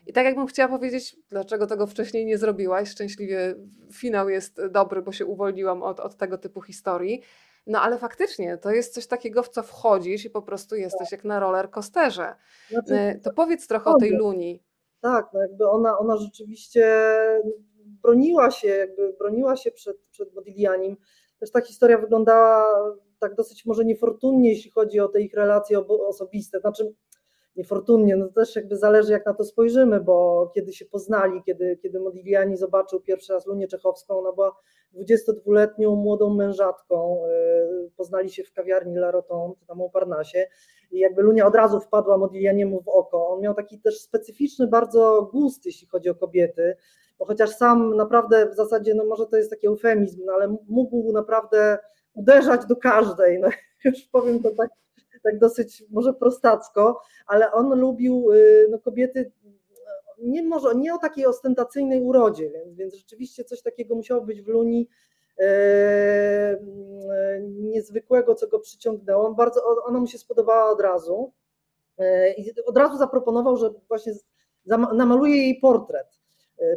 i 0.08 0.14
tak 0.14 0.26
jakbym 0.26 0.48
chciała 0.48 0.70
powiedzieć, 0.70 1.18
dlaczego 1.30 1.68
tego 1.68 1.88
wcześniej 1.88 2.26
nie 2.26 2.38
zrobiłaś, 2.38 2.90
szczęśliwie 2.90 3.56
finał 3.94 4.30
jest 4.30 4.66
dobry, 4.66 5.02
bo 5.02 5.12
się 5.12 5.26
uwolniłam 5.26 5.84
od, 5.84 6.00
od 6.00 6.16
tego 6.18 6.38
typu 6.38 6.62
historii. 6.62 7.22
No 7.68 7.82
ale 7.82 7.98
faktycznie 7.98 8.58
to 8.58 8.72
jest 8.72 8.94
coś 8.94 9.08
takiego, 9.08 9.44
w 9.44 9.50
co 9.50 9.64
wchodzisz 9.64 10.26
i 10.26 10.30
po 10.30 10.42
prostu 10.42 10.76
jesteś 10.76 11.12
jak 11.12 11.24
na 11.24 11.40
roller 11.40 11.70
coasterze. 11.70 12.36
Znaczy, 12.70 12.94
e, 12.94 13.20
to 13.20 13.34
powiedz 13.34 13.68
trochę 13.68 13.90
o 13.90 14.00
tej 14.00 14.12
Luni. 14.12 14.64
Tak, 15.02 15.26
no 15.34 15.42
jakby 15.42 15.70
ona, 15.70 15.98
ona 15.98 16.18
rzeczywiście 16.18 17.06
broniła 17.86 18.52
się, 18.52 18.68
jakby 18.68 19.14
broniła 19.20 19.56
się 19.56 19.72
przed, 19.72 19.98
przed 20.12 20.36
Modiglianim. 20.36 20.98
Też 21.40 21.52
ta 21.52 21.62
historia 21.62 21.98
wyglądała 21.98 22.66
tak 23.20 23.36
dosyć 23.36 23.66
może 23.66 23.86
niefortunnie, 23.86 24.50
jeśli 24.50 24.72
chodzi 24.72 25.00
o 25.00 25.08
te 25.08 25.22
ich 25.22 25.34
relacje 25.34 25.88
osobiste. 25.88 26.60
Znaczy, 26.60 26.94
niefortunnie, 27.56 28.16
no 28.16 28.28
to 28.28 28.34
też 28.34 28.56
jakby 28.56 28.78
zależy 28.78 29.12
jak 29.12 29.26
na 29.26 29.34
to 29.34 29.44
spojrzymy, 29.44 30.00
bo 30.00 30.48
kiedy 30.56 30.74
się 30.74 30.86
poznali, 30.86 31.44
kiedy, 31.46 31.78
kiedy 31.82 32.00
Modigliani 32.00 32.58
zobaczył 32.58 33.02
pierwszy 33.02 33.34
raz 33.34 33.46
Lunię 33.46 33.68
Czechowską, 33.68 34.20
ona 34.20 34.32
była 34.32 34.56
22-letnią 34.96 35.96
młodą 35.96 36.34
mężatką, 36.34 37.26
y, 37.88 37.92
poznali 37.98 38.30
się 38.30 38.44
w 38.44 38.54
kawiarni 38.54 38.98
La 38.98 39.12
Rotonde, 39.12 39.66
tam 39.68 39.82
o 39.82 39.90
Parnasie 39.90 40.48
i 40.92 41.00
jakby 41.00 41.22
Lunia 41.22 41.48
od 41.48 41.56
razu 41.56 41.80
wpadła 41.80 42.18
Modiglianiemu 42.18 42.82
w 42.82 42.88
oko. 42.88 43.30
On 43.30 43.42
miał 43.42 43.54
taki 43.54 43.80
też 43.80 44.00
specyficzny 44.00 44.68
bardzo 44.68 45.30
gust, 45.32 45.66
jeśli 45.66 45.88
chodzi 45.88 46.10
o 46.10 46.16
kobiety, 46.16 46.76
bo 47.20 47.26
chociaż 47.26 47.50
sam 47.50 47.96
naprawdę 47.96 48.50
w 48.50 48.56
zasadzie, 48.56 48.94
no 48.94 49.06
może 49.06 49.26
to 49.26 49.38
jest 49.38 49.50
taki 49.50 49.68
eufemizm, 49.68 50.22
no 50.26 50.34
ale 50.34 50.58
mógł 50.68 51.12
naprawdę 51.12 51.78
uderzać 52.14 52.66
do 52.66 52.76
każdej, 52.76 53.40
no 53.40 53.48
już 53.86 54.02
powiem 54.12 54.44
to 54.44 54.52
tak 54.52 54.70
tak 55.26 55.40
dosyć 55.40 55.84
może 55.90 56.14
prostacko, 56.14 57.02
ale 57.28 57.52
on 57.52 57.80
lubił 57.80 58.32
y, 58.32 58.68
no, 58.72 58.80
kobiety 58.80 59.32
nie, 60.18 60.44
może, 60.44 60.76
nie 60.76 60.94
o 60.94 60.98
takiej 60.98 61.26
ostentacyjnej 61.26 62.02
urodzie, 62.02 62.50
więc, 62.50 62.76
więc 62.76 62.96
rzeczywiście 62.96 63.44
coś 63.44 63.62
takiego 63.62 63.96
musiało 63.96 64.22
być 64.22 64.42
w 64.42 64.48
Luni 64.48 64.90
e, 65.40 66.58
niezwykłego, 67.42 68.36
co 68.36 68.48
go 68.48 68.60
przyciągnęło. 68.60 69.28
On 69.28 69.36
bardzo, 69.36 69.62
ona 69.86 70.00
mu 70.00 70.08
się 70.08 70.18
spodobała 70.18 70.72
od 70.72 70.82
razu 70.82 71.32
e, 71.98 72.34
i 72.34 72.54
od 72.66 72.78
razu 72.78 72.98
zaproponował, 72.98 73.58
że 73.58 73.70
właśnie 73.88 74.14
namaluje 74.94 75.38
jej 75.38 75.60
portret. 75.60 76.08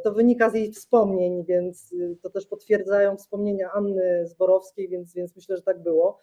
To 0.05 0.13
wynika 0.13 0.51
z 0.51 0.55
jej 0.55 0.73
wspomnień, 0.73 1.45
więc 1.45 1.95
to 2.23 2.31
też 2.31 2.47
potwierdzają 2.47 3.17
wspomnienia 3.17 3.73
Anny 3.73 4.27
Zborowskiej, 4.27 4.89
więc, 4.89 5.15
więc 5.15 5.37
myślę, 5.37 5.57
że 5.57 5.63
tak 5.63 5.83
było. 5.83 6.19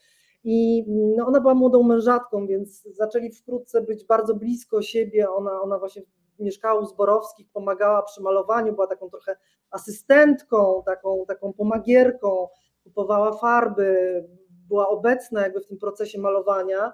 I 0.48 0.86
no, 0.88 1.28
ona 1.28 1.42
była 1.42 1.54
młodą 1.54 1.84
mężatką, 1.84 2.48
więc 2.48 2.84
zaczęli 2.84 3.32
wkrótce 3.32 3.82
być 3.82 4.06
bardzo 4.06 4.36
blisko 4.36 4.82
siebie. 4.82 5.30
Ona, 5.30 5.62
ona 5.62 5.80
właśnie 5.80 6.02
mieszkała 6.40 6.82
u 6.82 6.86
Zborowskich, 6.86 7.48
pomagała 7.54 8.04
przy 8.04 8.22
malowaniu, 8.22 8.74
była 8.74 8.88
taką 8.88 9.10
trochę 9.10 9.38
asystentką, 9.72 10.84
taką, 10.86 11.26
taką 11.28 11.54
pomagierką, 11.54 12.48
kupowała 12.84 13.34
farby, 13.34 14.24
była 14.68 14.90
obecna 14.90 15.42
jakby 15.42 15.62
w 15.62 15.68
tym 15.68 15.78
procesie 15.78 16.20
malowania. 16.20 16.94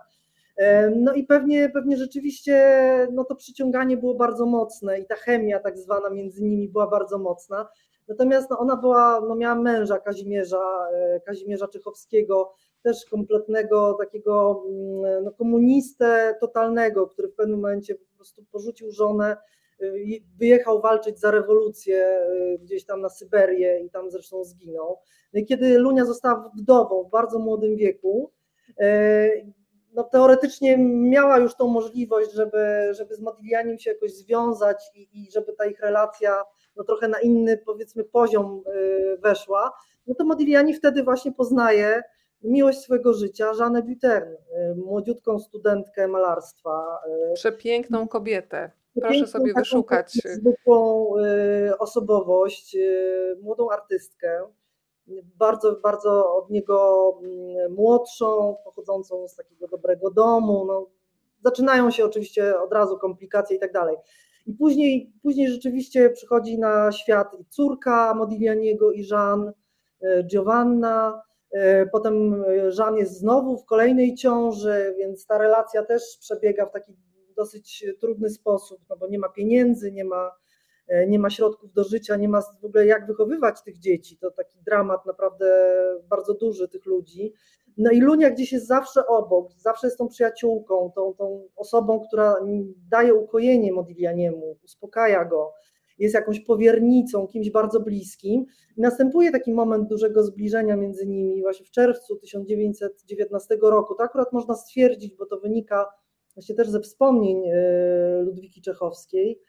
No 0.96 1.14
i 1.14 1.24
pewnie, 1.24 1.70
pewnie 1.70 1.98
rzeczywiście 1.98 2.78
no 3.12 3.24
to 3.24 3.36
przyciąganie 3.36 3.98
było 3.98 4.16
bardzo 4.16 4.46
mocne 4.46 5.00
i 5.00 5.06
ta 5.06 5.16
chemia 5.16 5.60
tak 5.60 5.78
zwana 5.78 6.10
między 6.10 6.44
nimi 6.44 6.70
była 6.70 6.88
bardzo 6.88 7.18
mocna. 7.18 7.68
Natomiast 8.08 8.50
no 8.50 8.60
ona 8.60 8.76
była, 8.76 9.22
no 9.22 9.36
miała 9.36 9.56
męża 9.56 10.00
Kazimierza, 10.00 10.90
e, 10.94 11.20
Kazimierza 11.20 11.68
Czychowskiego, 11.68 12.54
też 12.84 13.06
kompletnego 13.06 13.94
takiego 13.94 14.64
mm, 14.68 15.24
no, 15.24 15.32
komunistę 15.32 16.36
totalnego, 16.40 17.08
który 17.08 17.28
w 17.28 17.36
pewnym 17.36 17.60
momencie 17.60 17.96
po 17.96 18.16
prostu 18.16 18.46
porzucił 18.52 18.92
żonę, 18.92 19.38
y, 19.82 20.24
wyjechał 20.38 20.82
walczyć 20.82 21.20
za 21.20 21.32
rewolucję 21.32 22.20
y, 22.56 22.60
gdzieś 22.62 22.86
tam 22.86 23.02
na 23.02 23.10
Syberię 23.10 23.80
i 23.86 23.90
tam 23.90 24.12
zresztą 24.12 24.44
zginął. 24.44 25.00
No 25.34 25.40
i 25.40 25.46
kiedy 25.46 25.78
Lunia 25.78 26.06
została 26.06 26.52
wdową 26.58 27.04
w 27.04 27.10
bardzo 27.10 27.40
młodym 27.40 27.76
wieku, 27.76 28.32
y, 28.82 29.54
no 29.94 30.04
teoretycznie 30.04 30.78
miała 30.88 31.38
już 31.38 31.56
tą 31.56 31.68
możliwość, 31.68 32.32
żeby, 32.32 32.90
żeby 32.92 33.16
z 33.16 33.22
Modiglianim 33.22 33.80
się 33.80 33.92
jakoś 33.92 34.14
związać 34.14 34.84
i, 34.96 35.10
i 35.14 35.32
żeby 35.32 35.54
ta 35.54 35.66
ich 35.66 35.80
relacja 35.80 36.44
no 36.76 36.84
trochę 36.84 37.08
na 37.08 37.20
inny 37.20 37.58
powiedzmy 37.58 38.04
poziom 38.04 38.64
weszła, 39.20 39.72
no 40.08 40.16
to 40.16 40.26
Modigliani 40.26 40.74
wtedy 40.74 41.04
właśnie 41.04 41.32
poznaje 41.32 42.04
miłość 42.44 42.80
swojego 42.80 43.14
życia, 43.14 43.54
Żanę 43.54 43.84
Butern, 43.84 44.30
y, 44.34 44.76
młodziutką 44.76 45.40
studentkę 45.40 46.08
malarstwa. 46.08 47.00
Y, 47.32 47.34
Przepiękną 47.34 48.08
kobietę. 48.08 48.72
Proszę 49.02 49.28
sobie 49.28 49.54
wyszukać. 49.54 50.14
Zwykłą 50.14 51.08
y, 51.18 51.78
osobowość, 51.78 52.78
młodą 53.42 53.70
artystkę, 53.70 54.42
bardzo, 55.38 55.76
bardzo 55.76 56.36
od 56.36 56.50
niego 56.50 57.08
mm, 57.24 57.74
młodszą, 57.74 58.56
pochodzącą 58.64 59.28
z 59.28 59.36
takiego 59.36 59.68
dobrego 59.68 60.12
domu. 60.12 60.66
No, 60.66 60.88
zaczynają 61.44 61.92
się 61.92 62.06
oczywiście 62.06 62.60
od 62.60 62.74
razu 62.74 62.98
komplikacje 62.98 63.58
i 63.58 63.60
tak 63.60 63.74
dalej. 63.74 63.96
I 64.46 64.54
później, 64.54 65.14
później 65.24 65.50
rzeczywiście 65.50 66.10
przychodzi 66.10 66.60
na 66.60 66.92
świat 66.92 67.36
córka 67.50 68.14
Modiglianiego 68.14 68.92
i 68.92 69.08
Jean, 69.08 69.52
Giovanna, 70.24 71.22
potem 71.92 72.44
Jean 72.78 72.98
jest 72.98 73.20
znowu 73.20 73.58
w 73.58 73.66
kolejnej 73.66 74.16
ciąży, 74.16 74.96
więc 74.98 75.26
ta 75.26 75.38
relacja 75.38 75.84
też 75.84 76.18
przebiega 76.20 76.66
w 76.66 76.72
taki 76.72 76.94
dosyć 77.36 77.86
trudny 78.00 78.30
sposób, 78.30 78.82
no 78.90 78.98
bo 78.98 79.08
nie 79.08 79.20
ma 79.20 79.30
pieniędzy, 79.30 79.92
nie 79.92 80.06
ma 80.06 80.32
E, 80.92 81.08
nie 81.08 81.20
ma 81.20 81.30
środków 81.30 81.74
do 81.74 81.84
życia, 81.84 82.16
nie 82.16 82.30
ma 82.30 82.42
w 82.42 82.66
ogóle 82.66 82.86
jak 82.86 83.08
wychowywać 83.08 83.62
tych 83.62 83.78
dzieci. 83.78 84.18
To 84.18 84.32
taki 84.32 84.60
dramat 84.66 85.06
naprawdę 85.06 85.46
bardzo 86.10 86.34
duży 86.34 86.68
tych 86.68 86.86
ludzi. 86.86 87.34
No 87.78 87.92
i 87.92 88.02
Lunia 88.02 88.30
gdzieś 88.30 88.52
jest 88.52 88.68
zawsze 88.68 89.08
obok, 89.08 89.52
zawsze 89.58 89.88
jest 89.88 89.98
tą 89.98 90.08
przyjaciółką, 90.08 90.92
tą, 90.96 91.14
tą 91.14 91.48
osobą, 91.56 92.00
która 92.08 92.36
daje 92.90 93.14
ukojenie 93.14 93.74
Modiglianiemu, 93.74 94.58
uspokaja 94.64 95.26
go, 95.26 95.54
jest 96.04 96.16
jakąś 96.16 96.40
powiernicą, 96.40 97.28
kimś 97.28 97.50
bardzo 97.50 97.80
bliskim. 97.80 98.46
I 98.78 98.82
następuje 98.82 99.32
taki 99.32 99.54
moment 99.54 99.88
dużego 99.88 100.24
zbliżenia 100.24 100.76
między 100.76 101.08
nimi 101.08 101.42
właśnie 101.42 101.66
w 101.66 101.72
czerwcu 101.72 102.16
1919 102.16 103.58
roku. 103.62 103.96
To 103.96 104.04
akurat 104.04 104.34
można 104.34 104.56
stwierdzić, 104.56 105.16
bo 105.16 105.26
to 105.26 105.40
wynika 105.40 105.86
właśnie 106.36 106.56
też 106.56 106.70
ze 106.70 106.80
wspomnień 106.80 107.44
e, 107.48 108.22
Ludwiki 108.22 108.62
Czechowskiej, 108.62 109.40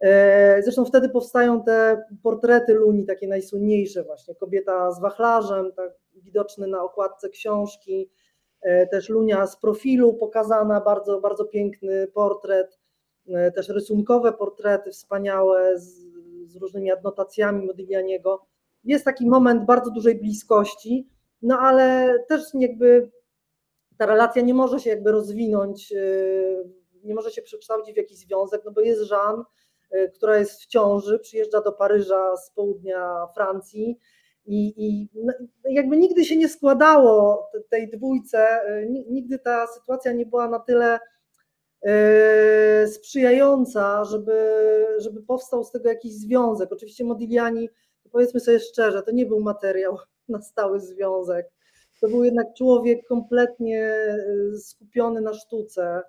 E, 0.00 0.62
zresztą 0.62 0.84
wtedy 0.84 1.08
powstają 1.08 1.62
te 1.62 2.02
portrety 2.22 2.74
Luni, 2.74 3.06
takie 3.06 3.28
najsłynniejsze 3.28 4.04
właśnie, 4.04 4.34
kobieta 4.34 4.92
z 4.92 5.00
wachlarzem, 5.00 5.72
tak 5.72 5.90
widoczny 6.14 6.66
na 6.66 6.82
okładce 6.82 7.28
książki, 7.28 8.10
e, 8.62 8.86
też 8.86 9.08
Lunia 9.08 9.46
z 9.46 9.60
profilu 9.60 10.14
pokazana, 10.14 10.80
bardzo, 10.80 11.20
bardzo 11.20 11.44
piękny 11.44 12.06
portret, 12.06 12.78
też 13.54 13.68
rysunkowe 13.68 14.32
portrety 14.32 14.90
wspaniałe 14.90 15.78
z, 15.78 16.04
z 16.46 16.56
różnymi 16.56 16.90
adnotacjami 16.90 17.66
Modiglianiego. 17.66 18.46
Jest 18.84 19.04
taki 19.04 19.26
moment 19.26 19.64
bardzo 19.64 19.90
dużej 19.90 20.14
bliskości, 20.14 21.08
no 21.42 21.58
ale 21.58 22.14
też 22.28 22.42
jakby 22.54 23.10
ta 23.96 24.06
relacja 24.06 24.42
nie 24.42 24.54
może 24.54 24.80
się 24.80 24.90
jakby 24.90 25.12
rozwinąć, 25.12 25.94
nie 27.04 27.14
może 27.14 27.30
się 27.30 27.42
przekształcić 27.42 27.94
w 27.94 27.98
jakiś 27.98 28.18
związek, 28.18 28.62
no 28.64 28.70
bo 28.70 28.80
jest 28.80 29.10
Jean, 29.10 29.44
Y, 29.94 30.10
która 30.14 30.38
jest 30.38 30.62
w 30.62 30.66
ciąży, 30.66 31.18
przyjeżdża 31.18 31.60
do 31.60 31.72
Paryża 31.72 32.36
z 32.36 32.50
południa 32.50 33.26
Francji. 33.34 33.98
I, 34.46 34.74
i 34.76 35.08
no, 35.14 35.32
jakby 35.64 35.96
nigdy 35.96 36.24
się 36.24 36.36
nie 36.36 36.48
składało 36.48 37.48
tej 37.70 37.90
dwójce, 37.90 38.60
nigdy 39.08 39.38
ta 39.38 39.66
sytuacja 39.66 40.12
nie 40.12 40.26
była 40.26 40.48
na 40.48 40.58
tyle 40.58 40.98
sprzyjająca, 42.86 44.04
żeby, 44.04 44.36
żeby 44.98 45.22
powstał 45.22 45.64
z 45.64 45.70
tego 45.70 45.88
jakiś 45.88 46.12
związek. 46.12 46.72
Oczywiście 46.72 47.04
Modigliani, 47.04 47.68
powiedzmy 48.12 48.40
sobie 48.40 48.60
szczerze, 48.60 49.02
to 49.02 49.10
nie 49.10 49.26
był 49.26 49.40
materiał 49.40 49.96
na 50.28 50.42
stały 50.42 50.80
związek. 50.80 51.50
To 52.00 52.08
był 52.08 52.24
jednak 52.24 52.46
człowiek 52.54 53.06
kompletnie 53.06 53.92
skupiony 54.58 55.20
na 55.20 55.34
sztuce. 55.34 56.02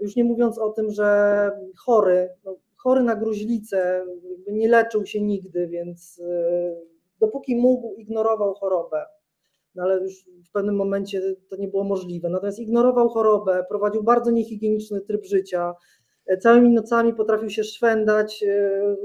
Już 0.00 0.16
nie 0.16 0.24
mówiąc 0.24 0.58
o 0.58 0.70
tym, 0.70 0.90
że 0.90 1.50
chory, 1.76 2.28
no, 2.44 2.56
chory 2.76 3.02
na 3.02 3.16
gruźlicę, 3.16 4.04
nie 4.46 4.68
leczył 4.68 5.06
się 5.06 5.20
nigdy, 5.20 5.68
więc 5.68 6.20
e, 6.20 6.76
dopóki 7.20 7.56
mógł, 7.56 7.94
ignorował 7.94 8.54
chorobę. 8.54 9.06
No 9.78 9.84
ale 9.84 10.00
już 10.00 10.24
w 10.48 10.50
pewnym 10.52 10.76
momencie 10.76 11.22
to 11.50 11.56
nie 11.56 11.68
było 11.68 11.84
możliwe. 11.84 12.28
Natomiast 12.28 12.58
ignorował 12.58 13.08
chorobę, 13.08 13.64
prowadził 13.68 14.02
bardzo 14.02 14.30
niehigieniczny 14.30 15.00
tryb 15.00 15.24
życia. 15.24 15.74
Całymi 16.40 16.70
nocami 16.70 17.14
potrafił 17.14 17.50
się 17.50 17.64
szwendać, 17.64 18.42
e, 18.42 18.96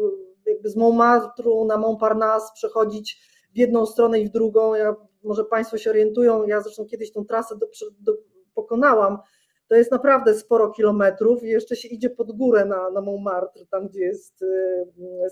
jakby 0.46 0.70
z 0.70 0.76
Montmartre 0.76 1.66
na 1.68 1.78
Montparnasse 1.78 2.52
przechodzić 2.56 3.22
w 3.54 3.58
jedną 3.58 3.86
stronę 3.86 4.20
i 4.20 4.28
w 4.28 4.32
drugą. 4.32 4.76
Ja, 4.76 4.96
może 5.24 5.46
Państwo 5.46 5.78
się 5.78 5.90
orientują, 5.90 6.48
ja 6.48 6.62
zresztą 6.62 6.86
kiedyś 6.86 7.12
tą 7.12 7.26
trasę 7.26 7.58
do, 7.58 7.68
do, 8.00 8.14
pokonałam 8.54 9.18
to 9.68 9.76
jest 9.76 9.92
naprawdę 9.92 10.34
sporo 10.34 10.70
kilometrów 10.70 11.44
i 11.44 11.48
jeszcze 11.48 11.76
się 11.76 11.88
idzie 11.88 12.10
pod 12.10 12.32
górę 12.32 12.66
na, 12.66 12.90
na 12.90 13.02
Montmartre, 13.02 13.66
tam 13.66 13.88
gdzie 13.88 14.00
jest 14.00 14.42
y, 14.42 14.48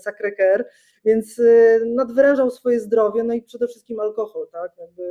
Sacré-Cœur, 0.06 0.64
więc 1.04 1.38
y, 1.38 1.82
nadwyrężał 1.86 2.50
swoje 2.50 2.80
zdrowie, 2.80 3.24
no 3.24 3.34
i 3.34 3.42
przede 3.42 3.68
wszystkim 3.68 4.00
alkohol, 4.00 4.48
tak, 4.52 4.72
Jakby 4.78 5.02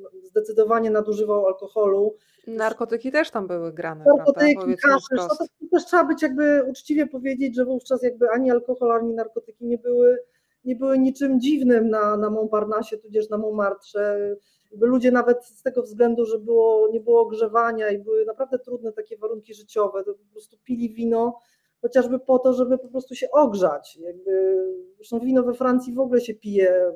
no, 0.00 0.10
zdecydowanie 0.24 0.90
nadużywał 0.90 1.46
alkoholu. 1.46 2.16
Narkotyki 2.46 3.12
też 3.12 3.30
tam 3.30 3.46
były 3.46 3.72
grane, 3.72 4.04
Narkotyki, 4.16 4.76
kaszysz, 4.76 5.08
no 5.16 5.28
to 5.28 5.44
też 5.72 5.84
trzeba 5.84 6.04
być 6.04 6.22
jakby 6.22 6.62
uczciwie 6.62 7.06
powiedzieć, 7.06 7.56
że 7.56 7.64
wówczas 7.64 8.02
jakby 8.02 8.30
ani 8.30 8.50
alkohol, 8.50 8.92
ani 8.92 9.14
narkotyki 9.14 9.66
nie 9.66 9.78
były, 9.78 10.18
nie 10.64 10.76
były 10.76 10.98
niczym 10.98 11.40
dziwnym 11.40 11.90
na, 11.90 12.16
na 12.16 12.30
Montparnasse, 12.30 12.98
tudzież 12.98 13.28
na 13.28 13.38
Montmartre, 13.38 14.36
ludzie 14.70 15.10
nawet 15.10 15.44
z 15.44 15.62
tego 15.62 15.82
względu, 15.82 16.26
że 16.26 16.38
było, 16.38 16.88
nie 16.92 17.00
było 17.00 17.20
ogrzewania 17.20 17.90
i 17.90 17.98
były 17.98 18.24
naprawdę 18.24 18.58
trudne 18.58 18.92
takie 18.92 19.16
warunki 19.16 19.54
życiowe, 19.54 20.04
to 20.04 20.14
po 20.14 20.32
prostu 20.32 20.56
pili 20.64 20.94
wino 20.94 21.40
chociażby 21.80 22.18
po 22.18 22.38
to, 22.38 22.52
żeby 22.52 22.78
po 22.78 22.88
prostu 22.88 23.14
się 23.14 23.30
ogrzać. 23.30 23.96
Jakby, 23.96 24.64
zresztą 24.96 25.20
wino 25.20 25.42
we 25.42 25.54
Francji 25.54 25.94
w 25.94 26.00
ogóle 26.00 26.20
się 26.20 26.34
pije 26.34 26.92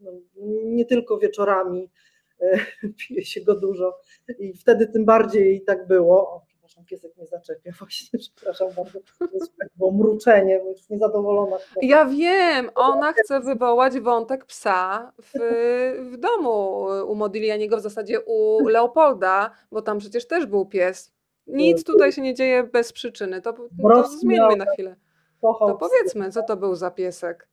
no, 0.00 0.12
nie 0.64 0.84
tylko 0.84 1.18
wieczorami, 1.18 1.90
pije 3.08 3.24
się 3.24 3.40
go 3.40 3.54
dużo 3.54 3.98
i 4.38 4.54
wtedy 4.54 4.86
tym 4.86 5.04
bardziej 5.04 5.64
tak 5.64 5.86
było 5.86 6.46
przepraszam, 6.64 6.84
piesek 6.84 7.16
mnie 7.16 7.26
zaczepia 7.26 7.70
właśnie, 7.78 8.18
przepraszam 8.18 8.68
bardzo, 8.76 8.98
było 9.76 9.92
mruczenie, 9.92 10.60
bo 10.64 10.68
jest 10.68 10.90
niezadowolona. 10.90 11.56
Ja 11.82 12.04
wiem, 12.04 12.70
ona 12.74 13.12
chce 13.12 13.40
wywołać 13.40 14.00
wątek 14.00 14.44
psa 14.44 15.12
w, 15.22 15.32
w 16.12 16.16
domu 16.16 16.86
u 17.06 17.14
Modiglianiego, 17.14 17.76
w 17.76 17.80
zasadzie 17.80 18.20
u 18.20 18.68
Leopolda, 18.68 19.50
bo 19.72 19.82
tam 19.82 19.98
przecież 19.98 20.26
też 20.26 20.46
był 20.46 20.66
pies. 20.66 21.14
Nic 21.46 21.84
tutaj 21.84 22.12
się 22.12 22.22
nie 22.22 22.34
dzieje 22.34 22.62
bez 22.62 22.92
przyczyny, 22.92 23.42
to, 23.42 23.52
to 23.52 24.08
zmieńmy 24.08 24.56
na 24.56 24.66
chwilę. 24.66 24.96
To 25.40 25.76
powiedzmy, 25.80 26.30
co 26.30 26.42
to 26.42 26.56
był 26.56 26.74
za 26.74 26.90
piesek? 26.90 27.48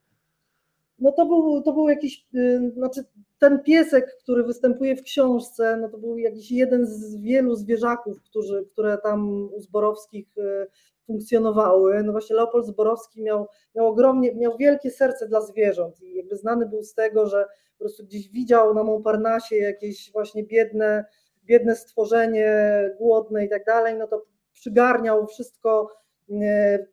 no 1.01 1.11
to 1.11 1.25
był, 1.25 1.61
to 1.61 1.73
był 1.73 1.89
jakiś, 1.89 2.27
y, 2.35 2.71
znaczy 2.75 3.03
ten 3.41 3.63
piesek, 3.63 4.17
który 4.23 4.43
występuje 4.43 4.95
w 4.95 5.03
książce, 5.03 5.77
no 5.77 5.89
to 5.89 5.97
był 5.97 6.17
jakiś 6.17 6.51
jeden 6.51 6.85
z 6.85 7.15
wielu 7.15 7.55
zwierzaków, 7.55 8.21
którzy, 8.23 8.65
które 8.71 8.97
tam 8.97 9.49
u 9.53 9.59
Zborowskich 9.59 10.37
y, 10.37 10.67
funkcjonowały. 11.05 12.03
No 12.03 12.11
właśnie 12.11 12.35
Leopold 12.35 12.65
Zborowski 12.65 13.21
miał, 13.21 13.47
miał 13.75 13.87
ogromnie, 13.87 14.35
miał 14.35 14.57
wielkie 14.57 14.91
serce 14.91 15.27
dla 15.27 15.41
zwierząt 15.41 16.01
i 16.01 16.15
jakby 16.15 16.37
znany 16.37 16.65
był 16.65 16.83
z 16.83 16.93
tego, 16.93 17.27
że 17.27 17.45
po 17.77 17.83
prostu 17.83 18.03
gdzieś 18.03 18.29
widział 18.29 18.73
na 18.73 18.83
Montparnasse 18.83 19.55
jakieś 19.55 20.11
właśnie 20.11 20.43
biedne, 20.43 21.05
biedne 21.43 21.75
stworzenie, 21.75 22.49
głodne 22.97 23.45
i 23.45 23.49
tak 23.49 23.65
dalej, 23.65 23.95
no 23.97 24.07
to 24.07 24.25
przygarniał 24.53 25.27
wszystko 25.27 25.89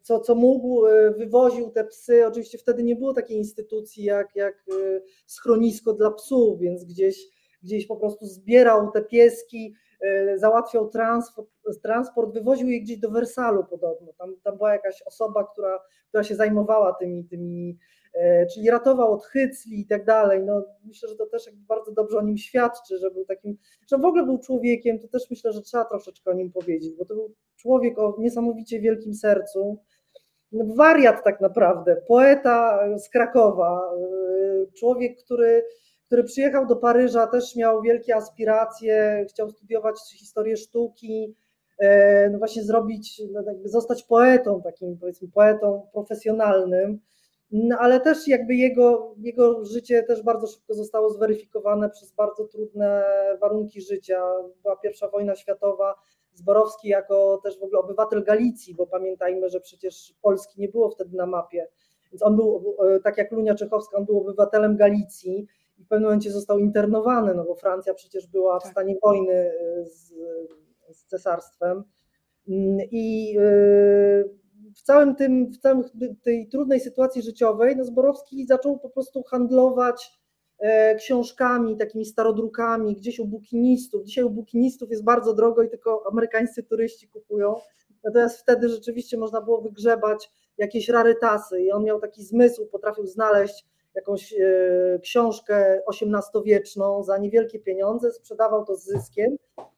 co, 0.03 0.20
co 0.20 0.34
mógł, 0.34 0.86
e, 0.86 1.11
wywoził 1.11 1.70
te 1.70 1.84
psy. 1.84 2.26
Oczywiście 2.26 2.59
wtedy 2.59 2.82
nie 2.82 2.97
było 2.97 3.14
takiej 3.14 3.36
instytucji 3.36 4.05
jak, 4.05 4.36
jak 4.36 4.55
e, 4.55 5.01
schronisko 5.26 5.93
dla 5.93 6.11
psów, 6.11 6.61
więc 6.61 6.84
gdzieś, 6.84 7.26
gdzieś 7.62 7.86
po 7.86 7.97
prostu 7.97 8.26
zbierał 8.26 8.91
te 8.91 9.03
pieski, 9.03 9.74
załatwiał 10.36 10.88
transport, 10.88 11.49
transport 11.82 12.34
wywoził 12.34 12.68
je 12.68 12.80
gdzieś 12.80 12.99
do 12.99 13.11
Wersalu 13.11 13.64
podobno. 13.64 14.12
Tam, 14.18 14.34
tam 14.44 14.57
była 14.57 14.72
jakaś 14.72 15.03
osoba, 15.03 15.44
która, 15.53 15.80
która 16.09 16.24
się 16.24 16.34
zajmowała 16.34 16.92
tymi, 16.92 17.24
tymi 17.24 17.78
E, 18.14 18.46
czyli 18.46 18.70
ratował 18.70 19.12
od 19.12 19.24
hycli 19.24 19.80
i 19.80 19.86
tak 19.86 20.05
dalej. 20.05 20.42
No, 20.42 20.64
myślę, 20.84 21.09
że 21.09 21.16
to 21.16 21.26
też 21.26 21.51
bardzo 21.68 21.92
dobrze 21.92 22.18
o 22.18 22.22
nim 22.22 22.38
świadczy, 22.38 22.99
że 22.99 23.11
był 23.11 23.24
takim, 23.24 23.57
że 23.90 23.99
w 23.99 24.05
ogóle 24.05 24.24
był 24.24 24.38
człowiekiem, 24.38 24.99
to 24.99 25.09
też 25.09 25.30
myślę, 25.30 25.53
że 25.53 25.62
trzeba 25.62 25.84
troszeczkę 25.84 26.30
o 26.30 26.34
nim 26.34 26.53
powiedzieć, 26.53 26.94
bo 26.99 27.05
to 27.05 27.14
był 27.14 27.34
człowiek 27.57 27.99
o 27.99 28.16
niesamowicie 28.18 28.80
wielkim 28.80 29.14
sercu, 29.14 29.78
no, 30.53 30.74
wariat 30.74 31.24
tak 31.24 31.40
naprawdę, 31.40 31.96
poeta 32.09 32.80
z 32.99 33.09
Krakowa, 33.09 33.92
e, 33.96 34.72
człowiek, 34.78 35.24
który, 35.24 35.64
który 36.09 36.24
przyjechał 36.24 36.66
do 36.66 36.76
Paryża, 36.76 37.26
też 37.26 37.56
miał 37.56 37.82
wielkie 37.82 38.16
aspiracje, 38.16 39.26
chciał 39.28 39.50
studiować 39.50 39.96
historię 40.16 40.56
sztuki, 40.56 41.34
e, 41.78 42.30
no 42.30 42.38
właśnie 42.38 42.64
zrobić, 42.64 43.22
no 43.32 43.42
jakby 43.42 43.68
zostać 43.68 44.02
poetą, 44.02 44.62
takim 44.62 44.98
powiedzmy 44.98 45.28
poetą 45.28 45.86
profesjonalnym. 45.92 47.00
No, 47.50 47.76
ale 47.78 48.00
też 48.00 48.28
jakby 48.28 48.54
jego, 48.54 49.14
jego 49.18 49.64
życie 49.64 50.02
też 50.02 50.22
bardzo 50.22 50.46
szybko 50.46 50.74
zostało 50.74 51.11
zweryfikowane 51.11 51.90
przez 51.90 52.12
bardzo 52.12 52.44
trudne 52.44 53.04
warunki 53.40 53.80
życia. 53.80 54.22
Była 54.62 54.76
pierwsza 54.76 55.09
wojna 55.09 55.36
światowa, 55.36 55.94
Zborowski 56.34 56.88
jako 56.88 57.40
też 57.44 57.59
w 57.59 57.62
ogóle 57.62 57.78
obywatel 57.80 58.24
Galicji, 58.24 58.74
bo 58.74 58.86
pamiętajmy, 58.86 59.50
że 59.50 59.61
przecież 59.61 60.14
Polski 60.22 60.61
nie 60.61 60.68
było 60.68 60.90
wtedy 60.90 61.16
na 61.16 61.26
mapie. 61.26 61.68
Więc 62.12 62.22
on 62.22 62.36
był, 62.36 62.76
tak 63.04 63.18
jak 63.18 63.32
Lunia 63.32 63.54
Czechowska, 63.54 63.98
on 63.98 64.04
był 64.04 64.20
obywatelem 64.20 64.76
Galicji 64.76 65.46
i 65.79 65.85
w 65.85 65.89
pewnym 65.89 66.09
momencie 66.09 66.33
został 66.33 66.59
internowany, 66.59 67.35
no 67.35 67.45
bo 67.45 67.55
Francja 67.55 67.95
przecież 67.95 68.26
była 68.26 68.61
w 68.61 68.62
tak. 68.62 68.72
stanie 68.72 68.97
wojny 69.03 69.53
z, 69.85 70.12
z 70.93 71.05
cesarstwem 71.05 71.85
Mm, 72.49 72.79
I 72.91 73.37
w 74.76 74.83
całym 74.83 75.14
tym, 75.14 75.53
w 75.53 75.59
całej 75.59 75.85
tej 76.22 76.49
trudnej 76.49 76.81
sytuacji 76.81 77.22
życiowej, 77.22 77.76
no 77.76 77.85
Zborowski 77.85 78.47
zaczął 78.47 78.79
po 78.79 78.91
prostu 78.91 79.22
handlować 79.22 80.18
e, 80.59 80.95
książkami, 80.95 81.76
takimi 81.76 82.05
starodrukami, 82.05 82.97
gdzieś 82.97 83.18
u 83.18 83.26
bukinistów. 83.26 84.05
Dzisiaj 84.05 84.24
u 84.24 84.31
bukinistów 84.31 84.91
jest 84.91 85.05
bardzo 85.05 85.35
drogo 85.35 85.62
i 85.62 85.70
tylko 85.70 86.05
amerykańscy 86.11 86.62
turyści 86.62 87.09
kupują. 87.09 87.55
Natomiast 88.05 88.41
wtedy 88.41 88.68
rzeczywiście 88.68 89.16
można 89.16 89.41
było 89.41 89.61
wygrzebać 89.61 90.31
jakieś 90.59 90.89
rarytasy 90.89 91.62
i 91.62 91.70
on 91.70 91.85
miał 91.85 92.01
taki 92.01 92.24
zmysł, 92.24 92.66
potrafił 92.66 93.07
znaleźć 93.07 93.66
jakąś 93.99 94.32
e, 94.32 94.99
książkę 95.03 95.80
XVIII-wieczną 95.88 97.03
za 97.03 97.18
niewielkie 97.18 97.59
pieniądze, 97.59 98.12
sprzedawał 98.12 98.64
to 98.64 98.76
z 98.76 98.84
zyskiem. 98.84 99.36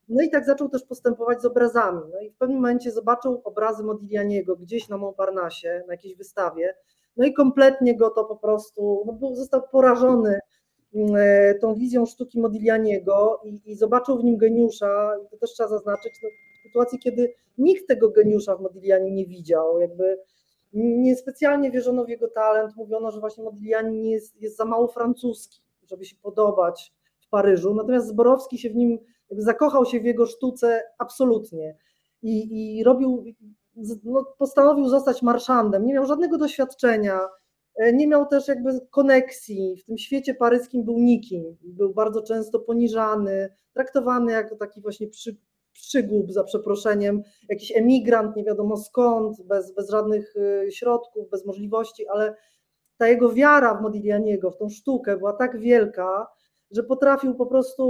No 0.09 0.23
i 0.23 0.31
tak 0.31 0.45
zaczął 0.45 0.69
też 0.69 0.85
postępować 0.85 1.43
z 1.43 1.45
obrazami. 1.45 2.01
No 2.13 2.21
i 2.21 2.31
w 2.31 2.37
pewnym 2.37 2.59
momencie 2.59 2.91
zobaczył 2.91 3.41
obrazy 3.45 3.85
Modiglianiego 3.85 4.57
gdzieś 4.57 4.89
na 4.89 4.97
Montparnasse, 4.97 5.85
na 5.87 5.95
jakiejś 5.95 6.15
wystawie. 6.17 6.75
No 7.17 7.27
i 7.27 7.33
kompletnie 7.33 7.97
go 7.97 8.11
to 8.11 8.25
po 8.25 8.37
prostu, 8.37 9.03
no 9.07 9.13
był, 9.13 9.35
został 9.35 9.63
porażony 9.73 10.39
mm, 10.95 11.15
e, 11.17 11.55
tą 11.55 11.75
wizją 11.75 12.07
sztuki 12.07 12.41
Modiglianiego 12.41 13.41
i, 13.45 13.61
i 13.67 13.75
zobaczył 13.75 14.19
w 14.19 14.25
nim 14.25 14.37
geniusza, 14.37 15.13
i 15.25 15.29
to 15.29 15.37
też 15.37 15.53
trzeba 15.53 15.69
zaznaczyć, 15.69 16.13
no, 16.23 16.29
w 16.29 16.63
sytuacji, 16.63 16.99
kiedy 16.99 17.35
nikt 17.59 17.89
tego 17.89 18.11
geniusza 18.11 18.57
w 18.57 18.61
Modigliani 18.61 19.13
nie 19.13 19.27
widział, 19.27 19.81
jakby 19.81 20.19
niespecjalnie 20.73 21.71
wierzono 21.71 22.05
w 22.05 22.09
jego 22.09 22.29
talent, 22.29 22.77
mówiono, 22.77 23.11
że 23.11 23.21
właśnie 23.21 23.45
Modigliani 23.45 24.11
jest, 24.11 24.43
jest 24.43 24.57
za 24.57 24.65
mało 24.65 24.89
francuski, 24.89 25.61
żeby 25.83 26.05
się 26.05 26.17
podobać 26.23 26.93
w 27.21 27.29
Paryżu, 27.29 27.75
natomiast 27.75 28.09
Zborowski 28.09 28.59
się 28.59 28.71
w 28.71 28.77
nim, 28.77 28.99
zakochał 29.31 29.87
się 29.87 30.01
w 30.01 30.05
jego 30.05 30.27
sztuce 30.27 30.83
absolutnie 30.99 31.77
i, 32.23 32.79
i 32.79 32.85
robił, 32.85 33.25
no, 34.05 34.25
postanowił 34.39 34.89
zostać 34.89 35.23
marszandem, 35.23 35.87
nie 35.87 35.95
miał 35.95 36.07
żadnego 36.07 36.39
doświadczenia, 36.39 37.21
e, 37.77 37.93
nie 37.93 38.07
miał 38.07 38.27
też 38.27 38.49
jakby 38.49 38.81
koneksji, 38.91 39.77
w 39.77 39.85
tym 39.85 39.99
świecie 39.99 40.35
paryskim 40.35 40.85
był 40.85 40.99
nikim, 40.99 41.57
był 41.63 41.95
bardzo 41.95 42.23
często 42.23 42.61
poniżany, 42.61 43.49
traktowany 43.73 44.33
jako 44.33 44.57
taki 44.57 44.81
właśnie 44.81 45.09
przy, 45.09 45.37
przygłup 45.73 46.33
za 46.33 46.45
przeproszeniem, 46.45 47.23
jakiś 47.49 47.77
emigrant, 47.77 48.37
nie 48.37 48.45
wiadomo 48.45 48.77
skąd, 48.77 49.43
bez, 49.43 49.75
bez 49.75 49.91
żadnych 49.91 50.37
y, 50.37 50.73
środków, 50.73 51.31
bez 51.31 51.47
możliwości, 51.47 52.09
ale 52.09 52.35
ta 52.97 53.09
jego 53.09 53.33
wiara 53.33 53.75
w 53.75 53.83
Modiglianiego, 53.83 54.51
w 54.51 54.57
tą 54.57 54.69
sztukę 54.69 55.17
była 55.17 55.33
tak 55.33 55.59
wielka, 55.59 56.27
że 56.71 56.83
potrafił 56.83 57.35
po 57.35 57.47
prostu, 57.47 57.85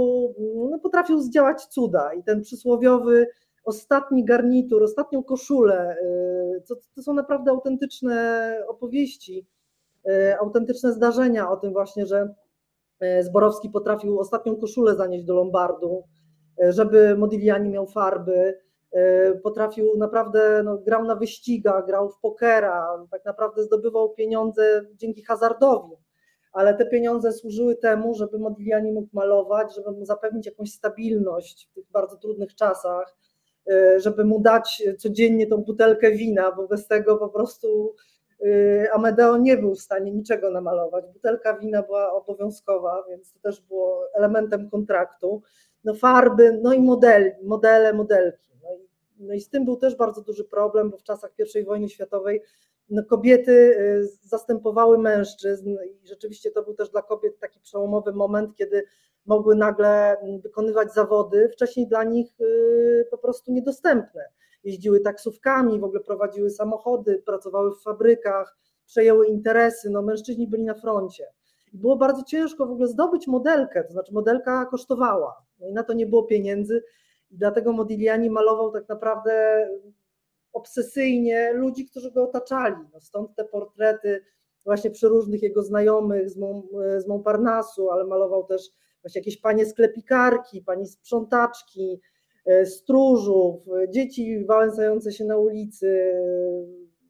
no, 0.71 0.79
potrafił 0.79 1.21
zdziałać 1.21 1.65
cuda. 1.65 2.13
I 2.13 2.23
ten 2.23 2.41
przysłowiowy 2.41 3.27
ostatni 3.65 4.25
garnitur, 4.25 4.83
ostatnią 4.83 5.23
koszulę, 5.23 5.95
y, 6.57 6.61
to, 6.67 6.75
to 6.95 7.01
są 7.01 7.13
naprawdę 7.13 7.51
autentyczne 7.51 8.55
opowieści, 8.67 9.47
y, 10.09 10.37
autentyczne 10.39 10.93
zdarzenia 10.93 11.49
o 11.49 11.57
tym 11.57 11.73
właśnie, 11.73 12.05
że 12.05 12.33
Zborowski 13.21 13.69
potrafił 13.69 14.19
ostatnią 14.19 14.55
koszulę 14.55 14.95
zanieść 14.95 15.25
do 15.25 15.35
Lombardu, 15.35 16.03
żeby 16.69 17.17
Modigliani 17.17 17.69
miał 17.69 17.87
farby, 17.87 18.59
e, 18.91 19.31
potrafił 19.35 19.97
naprawdę, 19.97 20.61
no, 20.63 20.77
grał 20.77 21.03
na 21.05 21.15
wyścigach, 21.15 21.85
grał 21.85 22.09
w 22.09 22.19
pokera, 22.19 23.05
tak 23.11 23.25
naprawdę 23.25 23.63
zdobywał 23.63 24.13
pieniądze 24.13 24.85
dzięki 24.95 25.23
hazardowi, 25.23 25.95
ale 26.53 26.73
te 26.73 26.85
pieniądze 26.85 27.31
służyły 27.31 27.75
temu, 27.75 28.13
żeby 28.13 28.39
Modigliani 28.39 28.91
mógł 28.91 29.09
malować, 29.13 29.75
żeby 29.75 29.91
mu 29.91 30.05
zapewnić 30.05 30.45
jakąś 30.45 30.71
stabilność 30.71 31.69
w 31.71 31.75
tych 31.75 31.91
bardzo 31.91 32.17
trudnych 32.17 32.55
czasach, 32.55 33.17
e, 33.71 33.99
żeby 33.99 34.25
mu 34.25 34.39
dać 34.39 34.83
codziennie 34.97 35.47
tą 35.47 35.57
butelkę 35.57 36.11
wina, 36.11 36.51
bo 36.51 36.67
bez 36.67 36.87
tego 36.87 37.17
po 37.17 37.29
prostu 37.29 37.95
e, 37.97 38.10
Amedeo 38.93 39.37
nie 39.37 39.57
był 39.57 39.75
w 39.75 39.81
stanie 39.81 40.11
niczego 40.11 40.51
namalować. 40.51 41.05
Butelka 41.13 41.57
wina 41.57 41.83
była 41.83 42.13
obowiązkowa, 42.13 43.03
więc 43.09 43.33
to 43.33 43.39
też 43.39 43.61
było 43.61 44.07
elementem 44.13 44.69
kontraktu 44.69 45.41
no 45.83 45.93
farby, 45.93 46.59
no 46.63 46.73
i 46.73 46.79
modele, 47.43 47.93
modelki. 47.93 48.51
No 48.63 48.73
i, 48.73 48.87
no 49.19 49.33
i 49.33 49.41
z 49.41 49.49
tym 49.49 49.65
był 49.65 49.77
też 49.77 49.95
bardzo 49.95 50.21
duży 50.21 50.43
problem, 50.43 50.89
bo 50.89 50.97
w 50.97 51.03
czasach 51.03 51.31
I 51.55 51.63
wojny 51.63 51.89
światowej 51.89 52.41
no 52.89 53.03
kobiety 53.03 53.51
y, 53.51 54.07
zastępowały 54.21 54.97
mężczyzn 54.97 55.69
i 55.69 56.07
rzeczywiście 56.07 56.51
to 56.51 56.63
był 56.63 56.73
też 56.73 56.89
dla 56.89 57.01
kobiet 57.01 57.39
taki 57.39 57.59
przełomowy 57.59 58.13
moment, 58.13 58.55
kiedy 58.55 58.83
mogły 59.25 59.55
nagle 59.55 60.19
mm, 60.19 60.41
wykonywać 60.41 60.93
zawody, 60.93 61.49
wcześniej 61.49 61.87
dla 61.87 62.03
nich 62.03 62.41
y, 62.41 63.07
po 63.11 63.17
prostu 63.17 63.51
niedostępne. 63.51 64.25
Jeździły 64.63 64.99
taksówkami, 64.99 65.79
w 65.79 65.83
ogóle 65.83 65.99
prowadziły 65.99 66.49
samochody, 66.49 67.23
pracowały 67.25 67.75
w 67.75 67.81
fabrykach, 67.81 68.57
przejęły 68.85 69.27
interesy, 69.27 69.89
no 69.89 70.01
mężczyźni 70.01 70.47
byli 70.47 70.63
na 70.63 70.73
froncie. 70.73 71.27
I 71.73 71.77
było 71.77 71.95
bardzo 71.95 72.23
ciężko 72.23 72.65
w 72.65 72.71
ogóle 72.71 72.87
zdobyć 72.87 73.27
modelkę, 73.27 73.83
to 73.83 73.93
znaczy 73.93 74.13
modelka 74.13 74.65
kosztowała. 74.65 75.45
No 75.59 75.67
i 75.67 75.73
na 75.73 75.83
to 75.83 75.93
nie 75.93 76.05
było 76.05 76.23
pieniędzy 76.23 76.83
dlatego 77.31 77.73
Modigliani 77.73 78.29
malował 78.29 78.71
tak 78.71 78.89
naprawdę 78.89 79.67
obsesyjnie 80.53 81.53
ludzi, 81.53 81.85
którzy 81.85 82.11
go 82.11 82.23
otaczali. 82.23 82.75
No 82.93 83.01
stąd 83.01 83.35
te 83.35 83.45
portrety 83.45 84.25
właśnie 84.65 84.91
przeróżnych 84.91 85.43
jego 85.43 85.63
znajomych 85.63 86.29
z, 86.29 86.37
Mont, 86.37 86.65
z 86.97 87.79
ale 87.91 88.03
malował 88.03 88.43
też 88.43 88.61
właśnie 89.01 89.19
jakieś 89.19 89.37
panie 89.37 89.65
sklepikarki, 89.65 90.61
pani 90.61 90.87
sprzątaczki, 90.87 92.01
stróżów, 92.65 93.63
dzieci 93.89 94.45
wałęsające 94.45 95.11
się 95.11 95.25
na 95.25 95.37
ulicy, 95.37 96.13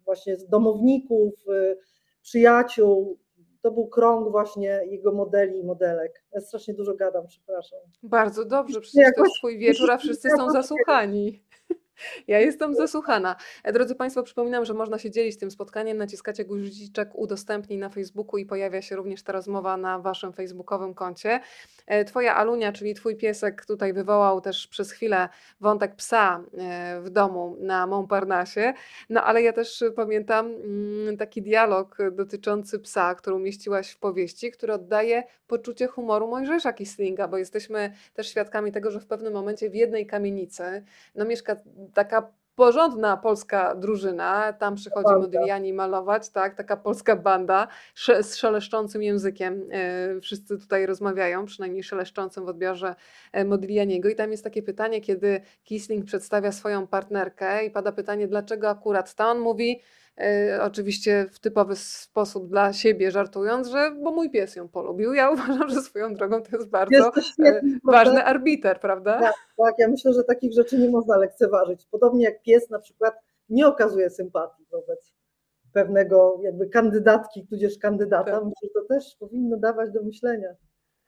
właśnie 0.06 0.38
domowników, 0.50 1.34
e, 1.50 1.76
przyjaciół 2.22 3.18
to 3.62 3.72
był 3.72 3.88
krąg 3.88 4.32
właśnie 4.32 4.82
jego 4.90 5.12
modeli 5.12 5.60
i 5.60 5.64
modelek. 5.64 6.24
Ja 6.34 6.42
strasznie 6.42 6.74
dużo 6.74 6.94
gadam, 6.94 7.28
przepraszam. 7.28 7.80
Bardzo 8.04 8.46
dobrze, 8.46 8.82
przecież 8.82 9.10
to 9.16 9.24
jest 9.24 9.36
twój 9.38 9.58
wieczór, 9.58 9.92
a 9.92 9.98
wszyscy 9.98 10.30
są 10.38 10.52
zasłuchani. 10.52 11.44
Ja 12.28 12.40
jestem 12.40 12.76
zasłuchana. 12.76 13.36
Drodzy 13.74 13.96
Państwo, 13.96 14.24
przypominam, 14.24 14.66
że 14.66 14.74
można 14.74 14.98
się 15.00 15.12
dzielić 15.12 15.38
tym 15.38 15.52
spotkaniem. 15.52 15.98
Naciskacie 15.98 16.46
guziczek 16.46 17.10
udostępnij 17.16 17.80
na 17.80 17.90
Facebooku 17.90 18.38
i 18.38 18.46
pojawia 18.46 18.82
się 18.82 18.96
również 18.96 19.24
ta 19.24 19.32
rozmowa 19.34 19.78
na 19.78 20.00
Waszym 20.00 20.34
facebookowym 20.34 20.94
koncie. 20.94 21.40
E, 21.88 22.06
twoja 22.06 22.36
Alunia, 22.36 22.72
czyli 22.72 22.94
Twój 22.94 23.16
piesek, 23.16 23.66
tutaj 23.66 23.94
wywołał 23.94 24.42
też 24.42 24.68
przez 24.68 24.92
chwilę 24.92 25.30
wątek 25.60 25.96
psa 25.96 26.44
e, 26.58 27.02
w 27.02 27.10
domu 27.10 27.58
na 27.60 27.88
Montparnasse. 27.88 28.74
No 29.10 29.24
ale 29.24 29.42
ja 29.42 29.54
też 29.54 29.84
pamiętam 29.96 30.46
mm, 30.46 31.18
taki 31.18 31.42
dialog 31.42 31.98
dotyczący 32.12 32.80
psa, 32.80 33.16
który 33.16 33.36
umieściłaś 33.36 33.92
w 33.92 34.00
powieści, 34.00 34.52
który 34.52 34.74
oddaje 34.74 35.24
poczucie 35.48 35.88
humoru 35.88 36.28
Mojżesza 36.28 36.74
Kislinga, 36.74 37.28
bo 37.28 37.38
jesteśmy 37.38 37.94
też 38.14 38.30
świadkami 38.30 38.72
tego, 38.72 38.92
że 38.92 39.00
w 39.00 39.06
pewnym 39.06 39.34
momencie 39.34 39.70
w 39.70 39.76
jednej 39.76 40.06
kamienicy 40.06 40.84
no, 41.16 41.26
mieszka 41.26 41.56
taka 41.94 42.32
porządna 42.56 43.18
polska 43.18 43.76
drużyna, 43.76 44.54
tam 44.54 44.76
przychodzi 44.76 45.06
banda. 45.06 45.20
Modigliani 45.20 45.74
malować, 45.74 46.30
tak, 46.30 46.56
taka 46.56 46.78
polska 46.78 47.16
banda 47.16 47.68
z 48.22 48.36
szeleszczącym 48.36 49.04
językiem, 49.04 49.62
e, 49.72 50.20
wszyscy 50.22 50.60
tutaj 50.60 50.86
rozmawiają, 50.86 51.46
przynajmniej 51.46 51.84
szeleszczącym 51.84 52.46
w 52.46 52.50
odbiorze 52.50 52.96
e, 53.32 53.46
Modiglianiego 53.46 54.10
i 54.10 54.16
tam 54.16 54.32
jest 54.32 54.44
takie 54.44 54.64
pytanie, 54.64 55.02
kiedy 55.02 55.42
Kisling 55.64 56.06
przedstawia 56.06 56.52
swoją 56.52 56.88
partnerkę 56.88 57.66
i 57.66 57.72
pada 57.72 57.92
pytanie, 57.92 58.28
dlaczego 58.28 58.70
akurat 58.70 59.16
ta, 59.16 59.32
on 59.32 59.40
mówi, 59.40 59.82
oczywiście 60.62 61.26
w 61.32 61.40
typowy 61.40 61.76
sposób 61.76 62.50
dla 62.50 62.74
siebie 62.74 63.12
żartując, 63.12 63.68
że 63.68 63.92
bo 64.04 64.12
mój 64.12 64.30
pies 64.30 64.56
ją 64.56 64.68
polubił. 64.68 65.14
Ja 65.14 65.30
uważam, 65.34 65.70
że 65.70 65.82
swoją 65.82 66.14
drogą 66.14 66.44
to 66.44 66.58
jest 66.58 66.70
bardzo 66.70 66.96
jest 66.96 67.18
e, 67.18 67.22
świetny, 67.22 67.80
ważny 67.84 68.24
arbiter, 68.24 68.80
prawda? 68.80 69.20
Tak, 69.20 69.36
tak, 69.58 69.76
ja 69.78 69.88
myślę, 69.88 70.14
że 70.14 70.24
takich 70.24 70.54
rzeczy 70.54 70.78
nie 70.78 70.90
można 70.90 71.18
lekceważyć. 71.18 71.86
Podobnie 71.92 72.24
jak 72.24 72.42
pies 72.42 72.70
na 72.70 72.80
przykład 72.80 73.14
nie 73.50 73.68
okazuje 73.68 74.10
sympatii 74.10 74.66
wobec 74.72 75.14
pewnego 75.74 76.40
jakby 76.44 76.70
kandydatki, 76.70 77.48
tudzież 77.48 77.78
kandydata. 77.78 78.32
Tak. 78.32 78.44
Myślę, 78.44 78.54
że 78.64 78.70
to 78.82 78.88
też 78.88 79.16
powinno 79.20 79.58
dawać 79.58 79.92
do 79.92 80.04
myślenia. 80.04 80.50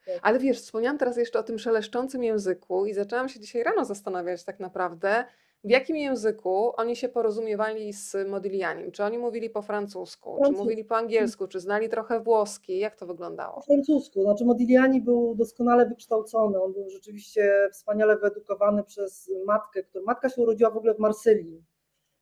Tak. 0.06 0.18
Ale 0.22 0.38
wiesz, 0.38 0.60
wspomniałam 0.60 0.98
teraz 0.98 1.16
jeszcze 1.16 1.38
o 1.38 1.42
tym 1.42 1.58
szeleszczącym 1.58 2.24
języku 2.24 2.86
i 2.86 2.94
zaczęłam 2.94 3.28
się 3.28 3.40
dzisiaj 3.40 3.62
rano 3.62 3.84
zastanawiać 3.84 4.44
tak 4.44 4.60
naprawdę, 4.60 5.24
w 5.64 5.70
jakim 5.70 5.96
języku 5.96 6.72
oni 6.76 6.96
się 6.96 7.08
porozumiewali 7.08 7.92
z 7.92 8.16
Modiglianim? 8.28 8.92
Czy 8.92 9.04
oni 9.04 9.18
mówili 9.18 9.50
po 9.50 9.62
francusku, 9.62 10.38
czy 10.46 10.52
mówili 10.52 10.84
po 10.84 10.96
angielsku, 10.96 11.48
czy 11.48 11.60
znali 11.60 11.88
trochę 11.88 12.20
włoski? 12.20 12.78
Jak 12.78 12.96
to 12.96 13.06
wyglądało? 13.06 13.54
Po 13.54 13.62
francusku. 13.62 14.22
Znaczy 14.22 14.44
Modigliani 14.44 15.00
był 15.00 15.34
doskonale 15.34 15.86
wykształcony. 15.86 16.62
On 16.62 16.72
był 16.72 16.90
rzeczywiście 16.90 17.68
wspaniale 17.72 18.16
wyedukowany 18.16 18.84
przez 18.84 19.30
matkę, 19.46 19.82
która 19.82 20.04
matka 20.04 20.28
się 20.28 20.42
urodziła 20.42 20.70
w 20.70 20.76
ogóle 20.76 20.94
w 20.94 20.98
Marsylii. 20.98 21.64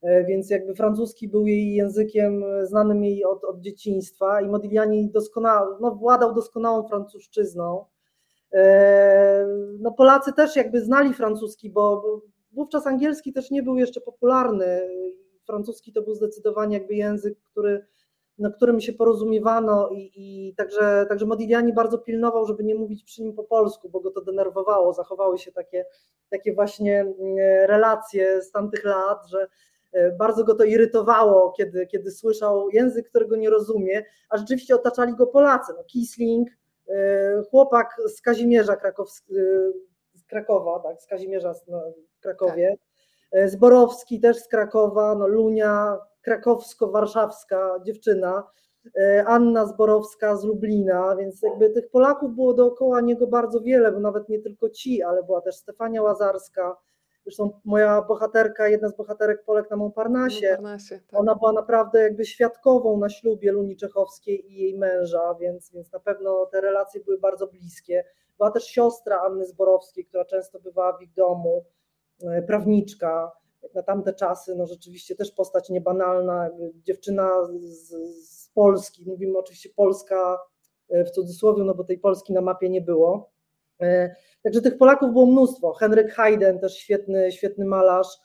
E, 0.03 0.24
więc 0.24 0.51
jakby 0.51 0.74
francuski 0.74 1.28
był 1.28 1.47
jej 1.47 1.74
językiem 1.74 2.45
znanym 2.62 3.05
jej 3.05 3.24
od, 3.24 3.45
od 3.45 3.61
dzieciństwa 3.61 4.40
i 4.40 4.49
Modigliani 4.49 5.11
doskonale, 5.11 5.76
no, 5.80 5.95
władał 5.95 6.34
doskonałą 6.34 6.88
francuszczyzną. 6.88 7.84
E, 8.53 9.47
no 9.78 9.93
Polacy 9.93 10.32
też 10.32 10.57
jakby 10.57 10.80
znali 10.80 11.14
francuski, 11.14 11.70
bo 11.70 12.03
wówczas 12.53 12.86
angielski 12.86 13.32
też 13.32 13.50
nie 13.50 13.62
był 13.62 13.76
jeszcze 13.76 14.00
popularny. 14.00 14.88
Francuski 15.46 15.92
to 15.92 16.03
był 16.03 16.14
zdecydowanie 16.14 16.78
jakby 16.78 16.94
język, 16.94 17.38
który, 17.42 17.86
na 18.38 18.50
którym 18.50 18.80
się 18.80 18.92
porozumiewano 18.92 19.88
i, 19.88 20.12
i 20.14 20.55
także, 20.55 21.07
także 21.09 21.26
Modigliani 21.26 21.72
bardzo 21.72 21.98
pilnował, 21.98 22.46
żeby 22.46 22.64
nie 22.64 22.74
mówić 22.74 23.05
przy 23.05 23.22
nim 23.22 23.32
po 23.32 23.44
polsku, 23.44 23.88
bo 23.88 24.00
go 24.00 24.11
to 24.11 24.20
denerwowało. 24.20 24.92
Zachowały 24.92 25.38
się 25.38 25.53
takie, 25.53 25.84
takie 26.30 26.55
właśnie 26.55 27.00
mm, 27.00 27.16
relacje 27.68 28.42
z 28.42 28.50
tamtych 28.50 28.84
lat, 28.84 29.26
że 29.28 29.46
e, 29.92 30.12
bardzo 30.12 30.44
go 30.44 30.55
to 30.55 30.64
irytowało, 30.64 31.53
kiedy, 31.53 31.86
kiedy 31.86 32.11
słyszał 32.11 32.70
język, 32.70 33.09
którego 33.09 33.36
nie 33.36 33.50
rozumie, 33.50 34.05
a 34.28 34.36
rzeczywiście 34.36 34.74
otaczali 34.74 35.16
go 35.16 35.26
Polacy. 35.26 35.72
No, 35.76 35.84
Kisling, 35.84 36.48
e, 36.88 37.42
chłopak 37.50 37.96
z 38.07 38.20
Kazimierza 38.20 38.76
Krakowskiego, 38.76 39.40
z 40.14 40.24
Krakowa, 40.24 40.80
tak, 40.80 41.03
z 41.03 41.07
Kazimierza 41.07 41.55
w 41.55 41.59
Krakowie, 42.23 42.77
tak. 43.31 43.51
Zborowski 43.51 44.20
też 44.20 44.37
z 44.37 44.49
Krakowa, 44.49 45.14
no 45.14 45.27
Lunia, 45.27 45.99
krakowsko-warszawska 46.23 47.81
dziewczyna, 47.85 48.45
e, 48.99 49.25
Anna 49.27 49.66
Zborowska 49.66 50.37
z 50.37 50.45
Lublina, 50.45 51.16
więc 51.16 51.43
jakby 51.43 51.70
tych 51.70 51.91
Polaków 51.91 52.35
było 52.35 52.55
dookoła 52.55 53.01
niego 53.01 53.27
bardzo 53.27 53.61
wiele, 53.61 53.93
bo 53.93 54.01
nawet 54.01 54.29
nie 54.29 54.39
tylko 54.39 54.70
ci, 54.70 55.03
ale 55.03 55.23
była 55.23 55.41
też 55.41 55.57
Stefania 55.57 56.03
Łazarska, 56.03 56.77
zresztą 57.25 57.61
moja 57.64 58.03
bohaterka, 58.03 58.68
jedna 58.68 58.89
z 58.89 58.97
bohaterek 58.97 59.45
Polek 59.45 59.70
na 59.70 59.77
Montparnasse, 59.77 60.47
Montparnasse 60.47 61.01
tak. 61.01 61.20
ona 61.20 61.35
była 61.35 61.53
naprawdę 61.53 62.03
jakby 62.03 62.25
świadkową 62.25 62.99
na 62.99 63.09
ślubie 63.09 63.53
Luni 63.53 63.77
Czechowskiej 63.77 64.53
i 64.53 64.55
jej 64.55 64.79
męża, 64.79 65.35
więc, 65.41 65.70
więc 65.70 65.93
na 65.93 66.01
pewno 66.01 66.47
te 66.47 66.61
relacje 66.61 67.01
były 67.05 67.18
bardzo 67.18 67.47
bliskie. 67.47 68.05
Była 68.37 68.51
też 68.51 68.64
siostra 68.64 69.20
Anny 69.20 69.47
Zborowskiej, 69.47 70.05
która 70.05 70.25
często 70.25 70.61
bywała 70.61 70.99
w 70.99 71.03
ich 71.03 71.12
domu, 71.14 71.64
e, 71.64 71.82
prawniczka, 72.47 73.33
na 73.75 73.83
tamte 73.83 74.15
czasy, 74.15 74.55
no 74.55 74.67
rzeczywiście 74.67 75.17
też 75.17 75.31
postać 75.31 75.71
niebanalna, 75.71 76.51
dziewczyna 76.83 77.31
z, 77.61 77.89
z 78.29 78.49
Polski, 78.49 79.05
mówimy 79.07 79.39
oczywiście 79.39 79.69
Polska 79.77 80.39
e, 80.89 81.05
w 81.05 81.11
cudzysłowie, 81.11 81.65
no 81.65 81.75
bo 81.75 81.85
tej 81.85 81.99
Polski 81.99 82.33
na 82.33 82.41
mapie 82.41 82.71
nie 82.71 82.81
było. 82.81 83.31
E, 83.81 84.15
także 84.43 84.63
tych 84.63 84.79
Polaków 84.79 85.13
było 85.13 85.27
mnóstwo. 85.27 85.73
Henryk 85.73 86.13
Hayden, 86.13 86.59
też 86.59 86.75
świetny, 86.77 87.33
świetny 87.33 87.65
malarz, 87.65 88.19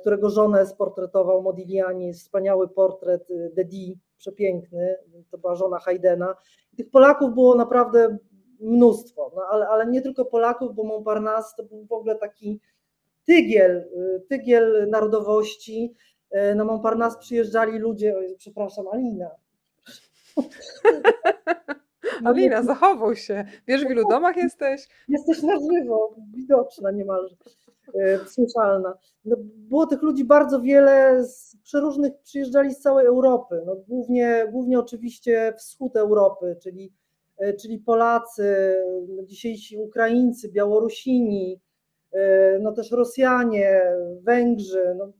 którego 0.00 0.30
żonę 0.30 0.66
sportretował 0.66 1.42
Modigliani, 1.42 2.12
wspaniały 2.12 2.68
portret 2.68 3.28
Dedi, 3.54 3.98
przepiękny, 4.16 4.96
to 5.30 5.38
była 5.38 5.54
żona 5.54 5.78
Haydena. 5.78 6.34
Tych 6.76 6.90
Polaków 6.90 7.34
było 7.34 7.54
naprawdę 7.54 8.18
mnóstwo, 8.60 9.32
no 9.36 9.42
ale, 9.50 9.68
ale 9.68 9.86
nie 9.86 10.02
tylko 10.02 10.24
Polaków, 10.24 10.74
bo 10.74 10.84
Montparnasse 10.84 11.56
to 11.56 11.62
był 11.62 11.86
w 11.86 11.92
ogóle 11.92 12.16
taki 12.16 12.60
tygiel, 13.28 13.76
y, 13.76 14.20
tygiel 14.28 14.88
narodowości. 14.90 15.94
Y, 16.52 16.54
na 16.54 16.64
Montparnasse 16.64 17.18
przyjeżdżali 17.18 17.78
ludzie, 17.78 18.16
oj, 18.16 18.34
przepraszam, 18.38 18.88
Alina. 18.92 19.30
Alina, 22.24 22.62
zachowuj 22.62 23.16
się. 23.16 23.44
Wiesz, 23.66 23.84
w 23.84 23.90
ilu 23.90 24.08
domach 24.08 24.36
jesteś? 24.36 24.88
Jesteś 25.08 25.42
na 25.42 25.54
żywo, 25.56 26.16
widoczna 26.34 26.90
niemalże, 26.90 27.36
y, 27.94 28.18
słyszalna. 28.28 28.94
No, 29.24 29.36
było 29.40 29.86
tych 29.86 30.02
ludzi 30.02 30.24
bardzo 30.24 30.60
wiele, 30.60 31.24
z 31.24 31.56
przeróżnych 31.62 32.12
przyjeżdżali 32.22 32.74
z 32.74 32.80
całej 32.80 33.06
Europy. 33.06 33.62
No, 33.66 33.76
głównie, 33.88 34.46
głównie 34.50 34.78
oczywiście 34.78 35.54
wschód 35.58 35.96
Europy, 35.96 36.56
czyli, 36.62 36.92
czyli 37.60 37.78
Polacy, 37.78 38.76
dzisiejsi 39.24 39.78
Ukraińcy, 39.78 40.52
Białorusini, 40.52 41.60
no 42.60 42.72
też 42.72 42.90
Rosjanie, 42.90 43.82
Węgrzy, 44.22 44.94
no 44.98 45.12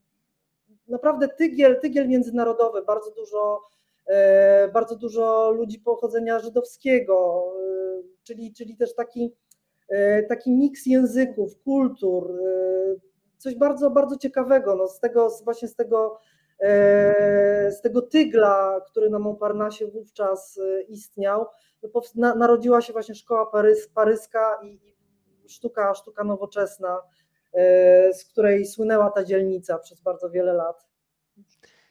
naprawdę 0.89 1.28
tygiel, 1.28 1.80
tygiel 1.80 2.09
międzynarodowy, 2.09 2.82
bardzo 2.82 3.11
dużo, 3.11 3.61
e, 4.07 4.68
bardzo 4.68 4.97
dużo 4.97 5.51
ludzi 5.51 5.78
pochodzenia 5.78 6.39
żydowskiego, 6.39 7.45
e, 7.57 8.03
czyli, 8.22 8.53
czyli 8.53 8.76
też 8.76 8.95
taki, 8.95 9.34
taki 10.28 10.53
miks 10.53 10.86
języków, 10.86 11.62
kultur, 11.64 12.32
coś 13.39 13.55
bardzo, 13.55 13.91
bardzo 13.91 14.16
ciekawego, 14.16 14.74
no 14.74 14.89
z 14.89 15.01
tego, 15.01 15.28
właśnie 15.45 15.68
z 15.68 15.76
tego, 15.76 16.18
z 17.70 17.80
tego 17.80 18.03
tygla, 18.03 18.80
który 18.91 19.11
na 19.11 19.18
Montparnasse 19.18 19.86
wówczas 19.86 20.61
istniał, 20.89 21.47
no, 21.82 22.34
narodziła 22.34 22.80
się 22.80 22.93
właśnie 22.93 23.14
szkoła 23.14 23.47
parys, 23.47 23.89
paryska 23.89 24.59
i 24.62 24.97
sztuka, 25.49 25.94
sztuka 25.94 26.24
nowoczesna, 26.24 27.03
e, 27.53 28.14
z 28.14 28.24
której 28.24 28.66
słynęła 28.66 29.11
ta 29.11 29.24
dzielnica 29.24 29.78
przez 29.78 30.01
bardzo 30.01 30.30
wiele 30.30 30.53
lat. 30.53 30.86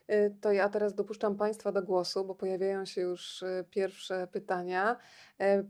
E, 0.07 0.29
to 0.29 0.51
ja 0.51 0.69
teraz 0.69 0.93
dopuszczam 0.93 1.35
Państwa 1.35 1.71
do 1.71 1.83
głosu, 1.83 2.25
bo 2.25 2.35
pojawiają 2.35 2.85
się 2.85 3.01
już 3.01 3.43
e, 3.43 3.63
pierwsze 3.69 4.27
pytania. 4.31 4.97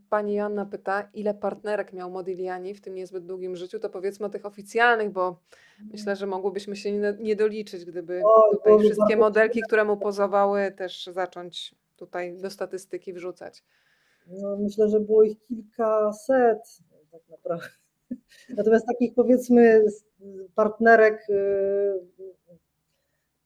Pani 0.09 0.33
Joanna 0.33 0.65
pyta, 0.65 1.09
ile 1.13 1.33
partnerek 1.33 1.93
miał 1.93 2.11
Modigliani 2.11 2.73
w 2.73 2.81
tym 2.81 2.95
niezbyt 2.95 3.25
długim 3.25 3.55
życiu? 3.55 3.79
To 3.79 3.89
powiedzmy 3.89 4.25
o 4.25 4.29
tych 4.29 4.45
oficjalnych, 4.45 5.09
bo 5.09 5.39
myślę, 5.91 6.15
że 6.15 6.27
mogłybyśmy 6.27 6.75
się 6.75 6.91
nie 7.19 7.35
doliczyć, 7.35 7.85
gdyby 7.85 8.21
o, 8.25 8.55
tutaj 8.55 8.79
wszystkie 8.79 9.17
modelki, 9.17 9.61
które 9.67 9.85
mu 9.85 9.97
pozowały, 9.97 10.71
też 10.71 11.09
zacząć 11.13 11.75
tutaj 11.97 12.37
do 12.37 12.49
statystyki 12.49 13.13
wrzucać. 13.13 13.63
No, 14.27 14.57
myślę, 14.57 14.89
że 14.89 14.99
było 14.99 15.23
ich 15.23 15.37
kilkaset 15.47 16.79
tak 17.11 17.21
naprawdę. 17.29 17.69
Natomiast 18.49 18.87
takich 18.87 19.13
powiedzmy 19.13 19.85
partnerek 20.55 21.29
y, 21.29 21.33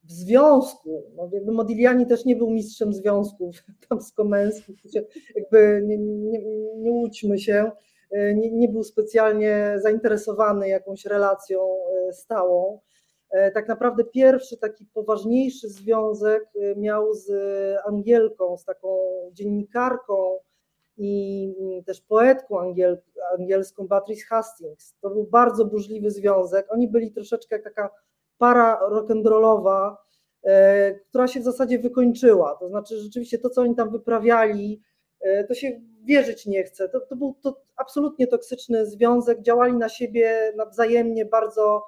w 0.03 0.11
związku, 0.11 1.03
no 1.15 1.29
jakby 1.31 1.51
Modigliani 1.51 2.05
też 2.05 2.25
nie 2.25 2.35
był 2.35 2.49
mistrzem 2.49 2.93
związków 2.93 3.55
damsko-męskich, 3.89 4.77
jakby 5.35 5.81
nie, 5.85 5.97
nie, 5.97 6.39
nie 6.75 6.91
łudźmy 6.91 7.39
się, 7.39 7.71
y, 8.15 8.35
nie, 8.37 8.51
nie 8.51 8.69
był 8.69 8.83
specjalnie 8.83 9.75
zainteresowany 9.83 10.69
jakąś 10.69 11.05
relacją 11.05 11.59
y, 12.09 12.13
stałą. 12.13 12.79
Tak 13.53 13.67
naprawdę 13.67 14.03
pierwszy 14.03 14.57
taki 14.57 14.85
poważniejszy 14.85 15.69
związek 15.69 16.43
miał 16.77 17.13
z 17.13 17.31
Angielką, 17.87 18.57
z 18.57 18.65
taką 18.65 18.97
dziennikarką, 19.33 20.39
i 20.97 21.53
mm, 21.59 21.83
też 21.83 22.01
poetką 22.01 22.59
angiel, 22.59 23.01
angielską 23.39 23.87
Beatrice 23.87 24.25
Hastings. 24.25 24.95
To 25.01 25.09
był 25.09 25.23
bardzo 25.23 25.65
burzliwy 25.65 26.11
związek. 26.11 26.67
Oni 26.69 26.87
byli 26.87 27.11
troszeczkę 27.11 27.55
jak 27.55 27.63
taka 27.63 27.89
para 28.37 28.79
rock'n'rollowa, 28.91 29.95
e, 30.43 30.93
która 30.95 31.27
się 31.27 31.39
w 31.39 31.43
zasadzie 31.43 31.79
wykończyła. 31.79 32.57
To 32.59 32.69
znaczy 32.69 32.99
rzeczywiście 32.99 33.37
to, 33.37 33.49
co 33.49 33.61
oni 33.61 33.75
tam 33.75 33.91
wyprawiali, 33.91 34.81
e, 35.19 35.43
to 35.43 35.53
się 35.53 35.81
wierzyć 36.03 36.45
nie 36.45 36.63
chce. 36.63 36.89
To, 36.89 36.99
to 36.99 37.15
był 37.15 37.35
to 37.41 37.61
absolutnie 37.75 38.27
toksyczny 38.27 38.85
związek, 38.85 39.41
działali 39.41 39.73
na 39.73 39.89
siebie 39.89 40.53
nawzajemnie 40.55 41.25
bardzo, 41.25 41.83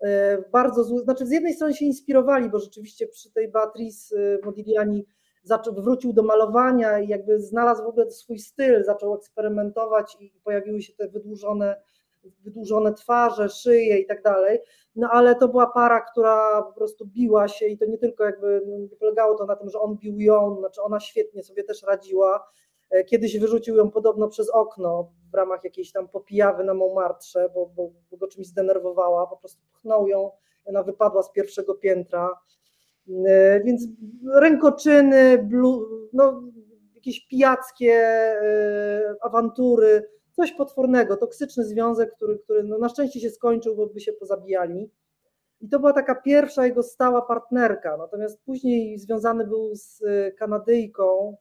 e, 0.00 0.38
bardzo 0.52 0.84
zły. 0.84 1.00
Znaczy 1.00 1.26
z 1.26 1.30
jednej 1.30 1.54
strony 1.54 1.74
się 1.74 1.84
inspirowali, 1.84 2.50
bo 2.50 2.58
rzeczywiście 2.58 3.06
przy 3.06 3.32
tej 3.32 3.48
Beatrice 3.48 4.16
Modigliani 4.44 5.06
zaczął, 5.44 5.74
wrócił 5.74 6.12
do 6.12 6.22
malowania 6.22 6.98
i 6.98 7.08
jakby 7.08 7.40
znalazł 7.40 7.82
w 7.84 7.86
ogóle 7.86 8.10
swój 8.10 8.38
styl, 8.38 8.84
zaczął 8.84 9.14
eksperymentować 9.14 10.16
i 10.20 10.32
pojawiły 10.44 10.82
się 10.82 10.92
te 10.92 11.08
wydłużone, 11.08 11.82
wydłużone 12.44 12.94
twarze, 12.94 13.48
szyje 13.48 13.98
i 13.98 14.06
tak 14.06 14.22
dalej. 14.22 14.58
No 14.96 15.08
ale 15.10 15.34
to 15.34 15.48
była 15.48 15.66
para, 15.66 16.00
która 16.00 16.62
po 16.62 16.72
prostu 16.72 17.06
biła 17.06 17.48
się 17.48 17.66
i 17.66 17.78
to 17.78 17.86
nie 17.86 17.98
tylko 17.98 18.24
jakby 18.24 18.62
nie 18.66 18.96
polegało 18.96 19.34
to 19.34 19.46
na 19.46 19.56
tym, 19.56 19.70
że 19.70 19.80
on 19.80 19.96
bił 19.96 20.20
ją, 20.20 20.56
znaczy 20.58 20.82
ona 20.82 21.00
świetnie 21.00 21.42
sobie 21.42 21.64
też 21.64 21.82
radziła. 21.82 22.46
E, 22.90 23.04
kiedyś 23.04 23.38
wyrzucił 23.38 23.76
ją 23.76 23.90
podobno 23.90 24.28
przez 24.28 24.50
okno 24.50 25.12
w 25.32 25.34
ramach 25.34 25.64
jakiejś 25.64 25.92
tam 25.92 26.08
popijawy 26.08 26.64
na 26.64 26.74
Montmartre, 26.74 27.48
bo, 27.54 27.66
bo, 27.66 27.90
bo 28.10 28.16
go 28.16 28.26
czymś 28.26 28.46
zdenerwowała, 28.46 29.26
po 29.26 29.36
prostu 29.36 29.62
pchnął 29.72 30.08
ją, 30.08 30.30
ona 30.64 30.82
wypadła 30.82 31.22
z 31.22 31.32
pierwszego 31.32 31.74
piętra 31.74 32.30
więc 33.64 33.86
rękoczyny, 34.34 35.38
blu, 35.38 35.88
no, 36.12 36.42
jakieś 36.94 37.26
pijackie 37.26 37.92
e, 37.92 39.14
awantury, 39.20 40.08
coś 40.32 40.52
potwornego, 40.52 41.16
toksyczny 41.16 41.64
związek, 41.64 42.14
który, 42.16 42.38
który 42.38 42.62
no, 42.62 42.78
na 42.78 42.88
szczęście 42.88 43.20
się 43.20 43.30
skończył, 43.30 43.76
bo 43.76 43.86
by 43.86 44.00
się 44.00 44.12
pozabijali. 44.12 44.90
I 45.60 45.68
to 45.68 45.78
była 45.78 45.92
taka 45.92 46.14
pierwsza 46.14 46.66
jego 46.66 46.82
stała 46.82 47.22
partnerka. 47.22 47.96
Natomiast 47.96 48.40
później 48.44 48.98
związany 48.98 49.46
był 49.46 49.74
z 49.74 50.02
Kanadyjką 50.38 51.36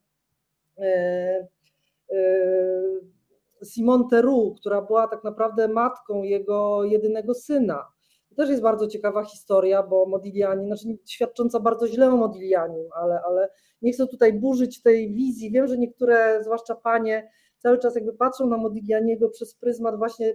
Simone 3.64 4.04
Theroux, 4.10 4.60
która 4.60 4.82
była 4.82 5.08
tak 5.08 5.24
naprawdę 5.24 5.68
matką 5.68 6.24
jego 6.24 6.84
jedynego 6.84 7.34
syna. 7.34 7.93
To 8.36 8.42
też 8.42 8.50
jest 8.50 8.62
bardzo 8.62 8.88
ciekawa 8.88 9.24
historia, 9.24 9.84
bo 9.84 10.06
Modigliani, 10.06 10.66
znaczy 10.68 10.98
świadcząca 11.06 11.60
bardzo 11.60 11.88
źle 11.88 12.08
o 12.08 12.18
Modiglianim, 12.18 12.86
ale, 12.96 13.22
ale 13.28 13.50
nie 13.82 13.94
chcę 13.94 14.08
tutaj 14.08 14.34
burzyć 14.34 14.82
tej 14.82 15.14
wizji. 15.14 15.52
Wiem, 15.52 15.68
że 15.68 15.78
niektóre, 15.78 16.44
zwłaszcza 16.44 16.76
panie, 16.76 17.30
cały 17.58 17.78
czas 17.78 17.96
jakby 17.96 18.14
patrzą 18.14 18.48
na 18.48 18.58
Modiglianiego 18.58 19.30
przez 19.30 19.56
pryzmat 19.56 19.98
właśnie 19.98 20.34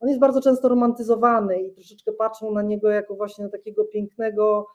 on 0.00 0.08
jest 0.08 0.20
bardzo 0.20 0.40
często 0.40 0.68
romantyzowany 0.68 1.62
i 1.62 1.72
troszeczkę 1.72 2.12
patrzą 2.12 2.52
na 2.52 2.62
niego 2.62 2.90
jako 2.90 3.14
właśnie 3.14 3.48
takiego 3.48 3.84
pięknego, 3.84 4.66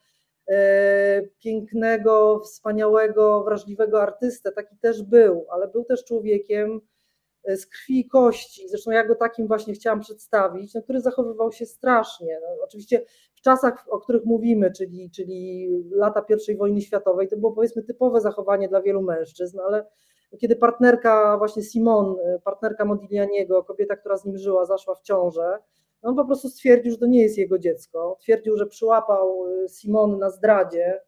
e, 0.48 1.22
pięknego, 1.40 2.40
wspaniałego, 2.40 3.44
wrażliwego 3.44 4.02
artystę. 4.02 4.52
Taki 4.52 4.78
też 4.78 5.04
był, 5.04 5.46
ale 5.50 5.68
był 5.68 5.84
też 5.86 6.06
człowiekiem 6.06 6.82
z 7.48 7.66
krwi 7.66 8.00
i 8.00 8.10
kości. 8.10 8.70
Zresztą 8.70 8.91
ja 8.91 9.08
go 9.08 9.16
takim 9.16 9.48
właśnie 9.48 9.74
chciałam 9.74 10.00
przedstawić, 10.00 10.74
no, 10.74 10.82
który 10.82 11.02
zachowywał 11.02 11.52
się 11.52 11.66
strasznie. 11.66 12.39
No, 12.41 12.64
oczywiście 12.64 13.06
w 13.36 13.41
czasach, 13.41 13.86
o 13.89 14.00
których 14.00 14.26
mówimy, 14.26 14.72
czyli, 14.72 15.12
czyli 15.12 15.70
lata 15.91 16.26
I 16.48 16.56
wojny 16.56 16.82
światowej, 16.82 17.28
to 17.28 17.38
było 17.38 17.52
powiedzmy 17.52 17.84
typowe 17.84 18.22
zachowanie 18.22 18.68
dla 18.70 18.82
wielu 18.82 19.02
mężczyzn, 19.02 19.60
ale 19.60 19.86
kiedy 20.39 20.56
partnerka 20.56 21.38
właśnie 21.38 21.64
Simon, 21.64 22.16
partnerka 22.43 22.86
Modiglianiego, 22.86 23.64
kobieta, 23.64 23.96
która 23.96 24.18
z 24.18 24.26
nim 24.26 24.38
żyła, 24.38 24.66
zaszła 24.66 24.96
w 24.96 25.02
ciążę, 25.02 25.60
on 26.06 26.16
po 26.16 26.26
prostu 26.26 26.50
stwierdził, 26.50 26.91
że 26.91 26.98
to 26.98 27.06
nie 27.06 27.22
jest 27.22 27.38
jego 27.38 27.60
dziecko. 27.60 28.18
Twierdził, 28.22 28.58
że 28.58 28.66
przyłapał 28.66 29.48
y, 29.48 29.70
Simon 29.70 30.18
na 30.18 30.30
zdradzie. 30.30 31.02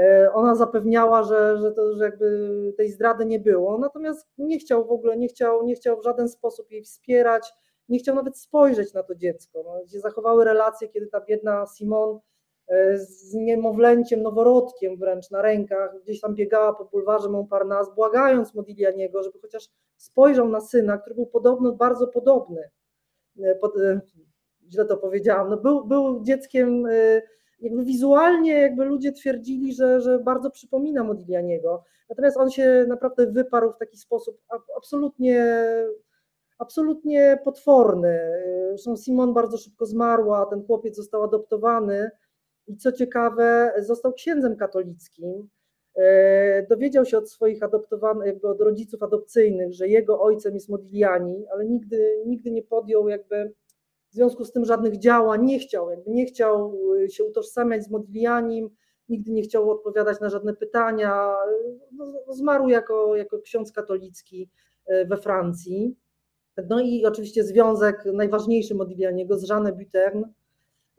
E, 0.00 0.32
ona 0.32 0.54
zapewniała, 0.54 1.22
że, 1.22 1.58
że, 1.58 1.72
to, 1.72 1.96
że 1.96 2.04
jakby 2.04 2.72
tej 2.76 2.88
zdrady 2.90 3.26
nie 3.26 3.38
było, 3.38 3.78
natomiast 3.78 4.28
nie 4.38 4.58
chciał 4.58 4.86
w 4.86 4.90
ogóle, 4.90 5.16
nie 5.16 5.28
chciał, 5.28 5.64
nie 5.64 5.74
chciał 5.74 6.00
w 6.00 6.04
żaden 6.04 6.28
sposób 6.28 6.70
jej 6.70 6.82
wspierać, 6.82 7.52
nie 7.88 7.98
chciał 7.98 8.14
nawet 8.14 8.38
spojrzeć 8.38 8.94
na 8.94 9.02
to 9.02 9.14
dziecko. 9.14 9.62
No, 9.64 9.82
gdzie 9.84 10.00
zachowały 10.00 10.44
relacje, 10.44 10.88
kiedy 10.88 11.06
ta 11.06 11.20
biedna 11.20 11.66
Simon 11.66 12.20
E, 12.70 12.98
z 12.98 13.34
niemowlęciem, 13.34 14.22
noworodkiem 14.22 14.96
wręcz 14.96 15.30
na 15.30 15.42
rękach, 15.42 16.02
gdzieś 16.02 16.20
tam 16.20 16.34
biegała 16.34 16.72
po 16.72 16.84
bulwarze 16.84 17.28
Montparnasse, 17.28 17.94
błagając 17.94 18.54
Modiglianiego, 18.54 19.22
żeby 19.22 19.38
chociaż 19.38 19.68
spojrzał 19.96 20.48
na 20.48 20.60
syna, 20.60 20.98
który 20.98 21.14
był 21.14 21.26
podobno 21.26 21.72
bardzo 21.72 22.06
podobny. 22.06 22.70
E, 23.42 23.54
pod, 23.54 23.74
źle 24.70 24.84
to 24.84 24.96
powiedziałam, 24.96 25.50
no 25.50 25.56
był, 25.56 25.84
był 25.84 26.22
dzieckiem, 26.22 26.86
jakby 27.60 27.84
wizualnie 27.84 28.52
jakby 28.52 28.84
ludzie 28.84 29.12
twierdzili, 29.12 29.74
że, 29.74 30.00
że 30.00 30.18
bardzo 30.18 30.50
przypomina 30.50 31.04
Modiglianiego, 31.04 31.84
natomiast 32.08 32.36
on 32.36 32.50
się 32.50 32.84
naprawdę 32.88 33.26
wyparł 33.26 33.72
w 33.72 33.78
taki 33.78 33.96
sposób 33.96 34.40
absolutnie 34.76 35.64
absolutnie 36.58 37.38
potworny. 37.44 38.20
Zresztą 38.68 38.96
Simon 38.96 39.34
bardzo 39.34 39.58
szybko 39.58 39.86
zmarła, 39.86 40.46
ten 40.46 40.66
chłopiec 40.66 40.96
został 40.96 41.22
adoptowany, 41.22 42.10
i 42.70 42.76
co 42.76 42.92
ciekawe, 42.92 43.72
został 43.78 44.12
księdzem 44.12 44.56
katolickim. 44.56 45.48
E, 45.96 46.66
dowiedział 46.66 47.04
się 47.04 47.18
od 47.18 47.30
swoich 47.30 47.62
adoptowanych, 47.62 48.26
jakby 48.26 48.48
od 48.48 48.60
rodziców 48.60 49.02
adopcyjnych, 49.02 49.72
że 49.72 49.88
jego 49.88 50.22
ojcem 50.22 50.54
jest 50.54 50.68
Modigliani, 50.68 51.46
ale 51.52 51.66
nigdy, 51.66 52.22
nigdy 52.26 52.50
nie 52.50 52.62
podjął 52.62 53.08
jakby 53.08 53.52
w 54.10 54.14
związku 54.14 54.44
z 54.44 54.52
tym 54.52 54.64
żadnych 54.64 54.98
działań, 54.98 55.44
nie 55.44 55.58
chciał, 55.58 55.90
jakby 55.90 56.10
nie 56.10 56.26
chciał 56.26 56.78
się 57.08 57.24
utożsamiać 57.24 57.84
z 57.84 57.90
Modiglianim, 57.90 58.70
nigdy 59.08 59.32
nie 59.32 59.42
chciał 59.42 59.70
odpowiadać 59.70 60.20
na 60.20 60.30
żadne 60.30 60.54
pytania. 60.54 61.34
No, 61.92 62.34
zmarł 62.34 62.68
jako, 62.68 63.16
jako 63.16 63.38
ksiądz 63.38 63.72
katolicki 63.72 64.50
e, 64.86 65.04
we 65.04 65.16
Francji. 65.16 65.96
No 66.68 66.80
i 66.80 67.06
oczywiście 67.06 67.44
związek 67.44 68.04
najważniejszy 68.04 68.74
Modiglianiego 68.74 69.38
z 69.38 69.48
Jeanne 69.48 69.72
Buterne, 69.72 70.32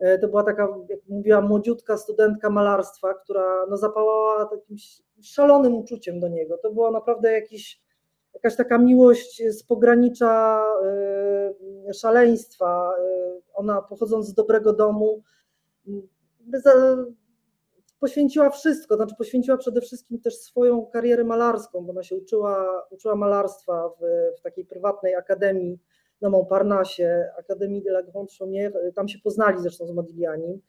E, 0.01 0.17
to 0.17 0.27
była 0.27 0.43
taka, 0.43 0.67
jak 0.89 0.99
mówiła, 1.09 1.41
młodziutka 1.41 1.97
studentka 1.97 2.49
malarstwa, 2.49 3.13
która 3.13 3.65
no, 3.69 3.77
zapałała 3.77 4.45
takim 4.45 4.77
szalonym 5.23 5.75
uczuciem 5.75 6.19
do 6.19 6.27
niego. 6.27 6.57
To 6.57 6.71
była 6.71 6.91
naprawdę 6.91 7.31
jakiś, 7.31 7.81
jakaś 8.33 8.55
taka 8.55 8.77
miłość 8.77 9.43
z 9.49 9.63
pogranicza 9.63 10.63
y, 11.89 11.93
szaleństwa. 11.93 12.93
Y, 12.99 13.41
ona 13.53 13.81
pochodząc 13.81 14.27
z 14.27 14.33
dobrego 14.33 14.73
domu, 14.73 15.23
za, 16.53 16.97
poświęciła 17.99 18.49
wszystko, 18.49 18.95
znaczy 18.95 19.15
poświęciła 19.17 19.57
przede 19.57 19.81
wszystkim 19.81 20.19
też 20.19 20.37
swoją 20.37 20.85
karierę 20.85 21.23
malarską, 21.23 21.85
bo 21.85 21.91
ona 21.91 22.03
się 22.03 22.15
uczyła, 22.15 22.83
uczyła 22.91 23.15
malarstwa 23.15 23.89
w, 23.89 24.01
w 24.39 24.41
takiej 24.41 24.65
prywatnej 24.65 25.15
akademii 25.15 25.79
na 26.21 26.29
Montparnasse, 26.29 27.31
Akademii 27.39 27.81
de 27.81 27.89
la 27.89 28.03
Grande 28.03 28.31
Chaumière, 28.39 28.93
tam 28.95 29.07
się 29.07 29.19
poznali 29.19 29.61
zresztą 29.61 29.87
z 29.87 29.91
Modigliani. 29.91 30.61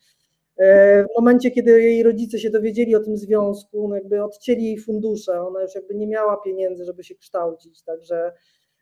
E, 0.59 1.05
w 1.05 1.07
momencie, 1.17 1.51
kiedy 1.51 1.83
jej 1.83 2.03
rodzice 2.03 2.39
się 2.39 2.51
dowiedzieli 2.51 2.97
o 2.97 3.01
tym 3.01 3.17
związku, 3.17 3.89
no 3.89 3.95
jakby 3.95 4.25
odcięli 4.25 4.65
jej 4.65 4.79
fundusze, 4.79 5.41
ona 5.41 5.63
już 5.63 5.75
jakby 5.75 5.95
nie 5.95 6.07
miała 6.07 6.37
pieniędzy, 6.37 6.85
żeby 6.85 7.05
się 7.05 7.15
kształcić, 7.15 7.83
także, 7.83 8.33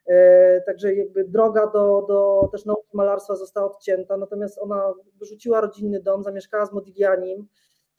e, 0.07 0.61
także 0.61 0.95
jakby 0.95 1.25
droga 1.25 1.67
do, 1.67 2.05
do 2.09 2.49
też 2.53 2.65
nauki 2.65 2.97
malarstwa 2.97 3.37
została 3.37 3.67
odcięta, 3.67 4.17
natomiast 4.17 4.59
ona 4.59 4.95
wyrzuciła 5.19 5.61
rodzinny 5.61 6.03
dom, 6.03 6.23
zamieszkała 6.23 6.67
z 6.67 6.73
Modiglianim, 6.73 7.47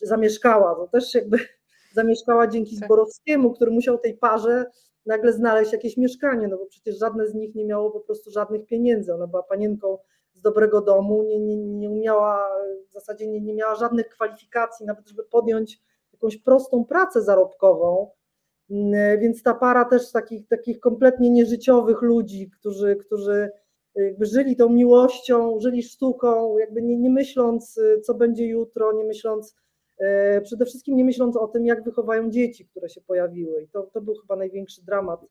zamieszkała, 0.01 0.75
to 0.75 0.87
też 0.87 1.15
jakby 1.15 1.37
zamieszkała 1.95 2.47
dzięki 2.47 2.75
tak. 2.75 2.85
Zborowskiemu, 2.85 3.53
który 3.53 3.71
musiał 3.71 3.97
tej 3.97 4.17
parze 4.17 4.65
nagle 5.05 5.33
znaleźć 5.33 5.73
jakieś 5.73 5.97
mieszkanie, 5.97 6.47
no 6.47 6.57
bo 6.57 6.65
przecież 6.65 6.97
żadne 6.97 7.27
z 7.27 7.33
nich 7.33 7.55
nie 7.55 7.65
miało 7.65 7.91
po 7.91 7.99
prostu 7.99 8.31
żadnych 8.31 8.65
pieniędzy. 8.65 9.13
Ona 9.13 9.27
była 9.27 9.43
panienką 9.43 9.97
z 10.41 10.43
dobrego 10.43 10.81
domu, 10.81 11.23
nie, 11.23 11.39
nie, 11.39 11.57
nie 11.57 11.89
umiała, 11.89 12.49
w 12.89 12.93
zasadzie 12.93 13.27
nie, 13.27 13.41
nie 13.41 13.53
miała 13.53 13.75
żadnych 13.75 14.09
kwalifikacji, 14.09 14.85
nawet 14.85 15.07
żeby 15.07 15.23
podjąć 15.23 15.79
jakąś 16.13 16.37
prostą 16.37 16.85
pracę 16.85 17.21
zarobkową. 17.21 18.09
Mm, 18.69 19.19
więc 19.19 19.43
ta 19.43 19.53
para 19.53 19.85
też 19.85 20.11
takich, 20.11 20.47
takich 20.47 20.79
kompletnie 20.79 21.29
nieżyciowych 21.29 22.01
ludzi, 22.01 22.49
którzy, 22.59 22.95
którzy 22.95 23.51
jakby 23.95 24.25
żyli 24.25 24.55
tą 24.55 24.69
miłością, 24.69 25.59
żyli 25.59 25.83
sztuką, 25.83 26.57
jakby 26.57 26.81
nie, 26.81 26.97
nie 26.97 27.09
myśląc, 27.09 27.79
co 28.03 28.13
będzie 28.13 28.47
jutro, 28.47 28.93
nie 28.93 29.03
myśląc, 29.03 29.55
E, 30.01 30.41
przede 30.41 30.65
wszystkim 30.65 30.95
nie 30.95 31.05
myśląc 31.05 31.37
o 31.37 31.47
tym, 31.47 31.65
jak 31.65 31.83
wychowają 31.83 32.29
dzieci, 32.29 32.65
które 32.65 32.89
się 32.89 33.01
pojawiły. 33.01 33.63
I 33.63 33.67
to, 33.67 33.83
to 33.83 34.01
był 34.01 34.15
chyba 34.15 34.35
największy 34.35 34.85
dramat, 34.85 35.25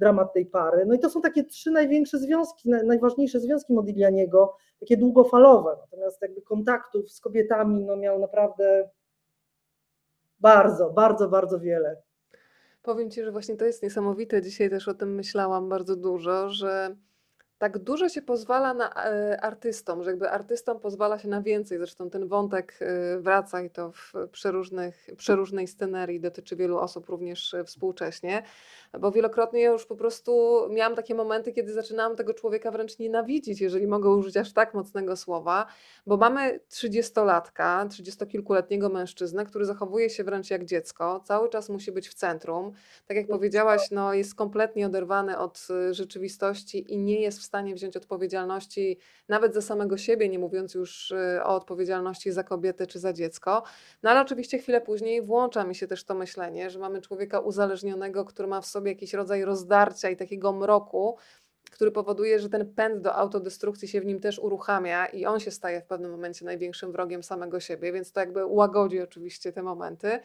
dramat 0.00 0.32
tej 0.32 0.46
pary. 0.46 0.86
No 0.86 0.94
i 0.94 0.98
to 0.98 1.10
są 1.10 1.20
takie 1.20 1.44
trzy 1.44 1.70
największe 1.70 2.18
związki, 2.18 2.68
najważniejsze 2.68 3.40
związki 3.40 3.72
Modiglianiego, 3.72 4.56
takie 4.80 4.96
długofalowe. 4.96 5.76
Natomiast 5.80 6.22
jakby 6.22 6.42
kontaktów 6.42 7.10
z 7.10 7.20
kobietami 7.20 7.84
no 7.84 7.96
miał 7.96 8.18
naprawdę 8.18 8.90
bardzo, 10.40 10.90
bardzo, 10.90 11.28
bardzo 11.28 11.60
wiele. 11.60 12.02
Powiem 12.82 13.10
Ci, 13.10 13.24
że 13.24 13.32
właśnie 13.32 13.56
to 13.56 13.64
jest 13.64 13.82
niesamowite. 13.82 14.42
Dzisiaj 14.42 14.70
też 14.70 14.88
o 14.88 14.94
tym 14.94 15.14
myślałam 15.14 15.68
bardzo 15.68 15.96
dużo, 15.96 16.50
że 16.50 16.96
tak 17.60 17.78
dużo 17.78 18.08
się 18.08 18.22
pozwala 18.22 18.74
na 18.74 19.04
e, 19.04 19.40
artystom, 19.40 20.02
że 20.02 20.10
jakby 20.10 20.30
artystom 20.30 20.80
pozwala 20.80 21.18
się 21.18 21.28
na 21.28 21.42
więcej. 21.42 21.78
Zresztą 21.78 22.10
ten 22.10 22.28
wątek 22.28 22.78
e, 22.80 23.18
wraca 23.18 23.62
i 23.62 23.70
to 23.70 23.92
w 23.92 24.12
przeróżnych, 24.32 25.08
przeróżnej 25.16 25.66
scenerii 25.66 26.20
dotyczy 26.20 26.56
wielu 26.56 26.78
osób 26.78 27.08
również 27.08 27.54
e, 27.54 27.64
współcześnie, 27.64 28.42
bo 29.00 29.12
wielokrotnie 29.12 29.60
ja 29.60 29.70
już 29.70 29.86
po 29.86 29.96
prostu 29.96 30.60
miałam 30.70 30.96
takie 30.96 31.14
momenty, 31.14 31.52
kiedy 31.52 31.72
zaczynałam 31.72 32.16
tego 32.16 32.34
człowieka 32.34 32.70
wręcz 32.70 32.98
nienawidzić, 32.98 33.60
jeżeli 33.60 33.86
mogę 33.86 34.10
użyć 34.10 34.36
aż 34.36 34.52
tak 34.52 34.74
mocnego 34.74 35.16
słowa, 35.16 35.66
bo 36.06 36.16
mamy 36.16 36.60
trzydziestolatka, 36.68 37.86
trzydziestokilkuletniego 37.90 38.88
mężczyznę, 38.88 39.44
który 39.44 39.64
zachowuje 39.64 40.10
się 40.10 40.24
wręcz 40.24 40.50
jak 40.50 40.64
dziecko, 40.64 41.20
cały 41.24 41.48
czas 41.48 41.68
musi 41.68 41.92
być 41.92 42.08
w 42.08 42.14
centrum. 42.14 42.72
Tak 43.06 43.16
jak 43.16 43.26
powiedziałaś, 43.26 43.90
no 43.90 44.14
jest 44.14 44.34
kompletnie 44.34 44.86
oderwany 44.86 45.38
od 45.38 45.68
rzeczywistości 45.90 46.92
i 46.92 46.98
nie 46.98 47.20
jest 47.20 47.38
w 47.38 47.49
stanie 47.50 47.74
wziąć 47.74 47.96
odpowiedzialności 47.96 48.98
nawet 49.28 49.54
za 49.54 49.62
samego 49.62 49.98
siebie, 49.98 50.28
nie 50.28 50.38
mówiąc 50.38 50.74
już 50.74 51.10
y, 51.10 51.40
o 51.44 51.54
odpowiedzialności 51.54 52.32
za 52.32 52.44
kobietę 52.44 52.86
czy 52.86 52.98
za 52.98 53.12
dziecko. 53.12 53.62
No 54.02 54.10
ale 54.10 54.20
oczywiście 54.20 54.58
chwilę 54.58 54.80
później 54.80 55.22
włącza 55.22 55.64
mi 55.64 55.74
się 55.74 55.86
też 55.86 56.04
to 56.04 56.14
myślenie, 56.14 56.70
że 56.70 56.78
mamy 56.78 57.00
człowieka 57.00 57.40
uzależnionego, 57.40 58.24
który 58.24 58.48
ma 58.48 58.60
w 58.60 58.66
sobie 58.66 58.90
jakiś 58.90 59.14
rodzaj 59.14 59.44
rozdarcia 59.44 60.10
i 60.10 60.16
takiego 60.16 60.52
mroku, 60.52 61.16
który 61.70 61.90
powoduje, 61.90 62.38
że 62.38 62.48
ten 62.48 62.74
pęd 62.74 63.02
do 63.02 63.14
autodestrukcji 63.14 63.88
się 63.88 64.00
w 64.00 64.06
nim 64.06 64.20
też 64.20 64.38
uruchamia 64.38 65.06
i 65.06 65.26
on 65.26 65.40
się 65.40 65.50
staje 65.50 65.80
w 65.80 65.86
pewnym 65.86 66.10
momencie 66.10 66.44
największym 66.44 66.92
wrogiem 66.92 67.22
samego 67.22 67.60
siebie, 67.60 67.92
więc 67.92 68.12
to 68.12 68.20
jakby 68.20 68.46
łagodzi 68.46 69.00
oczywiście 69.00 69.52
te 69.52 69.62
momenty. 69.62 70.20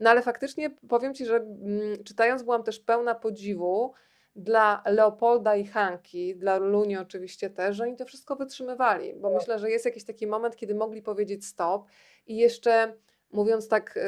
No 0.00 0.10
ale 0.10 0.22
faktycznie 0.22 0.70
powiem 0.88 1.14
Ci, 1.14 1.26
że 1.26 1.36
mm, 1.36 2.04
czytając 2.04 2.42
byłam 2.42 2.62
też 2.62 2.80
pełna 2.80 3.14
podziwu 3.14 3.94
dla 4.38 4.82
Leopolda 4.86 5.56
i 5.56 5.66
Hanki, 5.66 6.36
dla 6.36 6.56
Luni 6.56 6.96
oczywiście 6.96 7.50
też, 7.50 7.76
że 7.76 7.84
oni 7.84 7.96
to 7.96 8.04
wszystko 8.04 8.36
wytrzymywali, 8.36 9.14
bo 9.14 9.28
tak. 9.28 9.38
myślę, 9.38 9.58
że 9.58 9.70
jest 9.70 9.84
jakiś 9.84 10.04
taki 10.04 10.26
moment, 10.26 10.56
kiedy 10.56 10.74
mogli 10.74 11.02
powiedzieć 11.02 11.46
stop 11.46 11.86
i 12.26 12.36
jeszcze 12.36 12.94
mówiąc 13.32 13.68
tak, 13.68 13.96
y, 13.96 14.00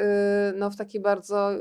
no 0.55 0.69
w 0.69 0.75
taki 0.75 0.99
bardzo, 0.99 1.53
y, 1.53 1.57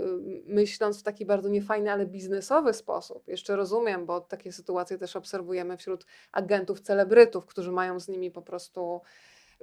myśląc 0.47 1.01
w 1.01 1.03
taki 1.03 1.27
bardzo 1.27 1.49
niefajny, 1.49 1.93
ale 1.93 2.07
biznesowy 2.07 2.73
sposób, 2.75 3.29
jeszcze 3.29 3.57
rozumiem, 3.57 4.07
bo 4.07 4.21
takie 4.21 4.53
sytuacje 4.53 4.99
też 4.99 5.17
obserwujemy 5.17 5.77
wśród 5.77 6.07
agentów, 6.33 6.81
celebrytów, 6.81 7.47
którzy 7.47 7.73
mają 7.73 8.01
z 8.01 8.09
nimi 8.09 8.31
po 8.31 8.43
prostu 8.43 9.01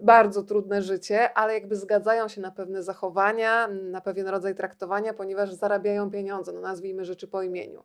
bardzo 0.01 0.43
trudne 0.43 0.82
życie, 0.82 1.34
ale 1.34 1.53
jakby 1.53 1.76
zgadzają 1.76 2.28
się 2.28 2.41
na 2.41 2.51
pewne 2.51 2.84
zachowania, 2.84 3.68
na 3.68 4.01
pewien 4.01 4.28
rodzaj 4.28 4.55
traktowania, 4.55 5.14
ponieważ 5.14 5.53
zarabiają 5.53 6.12
pieniądze, 6.12 6.51
no 6.53 6.62
nazwijmy 6.62 7.05
rzeczy 7.05 7.28
po 7.28 7.41
imieniu 7.41 7.84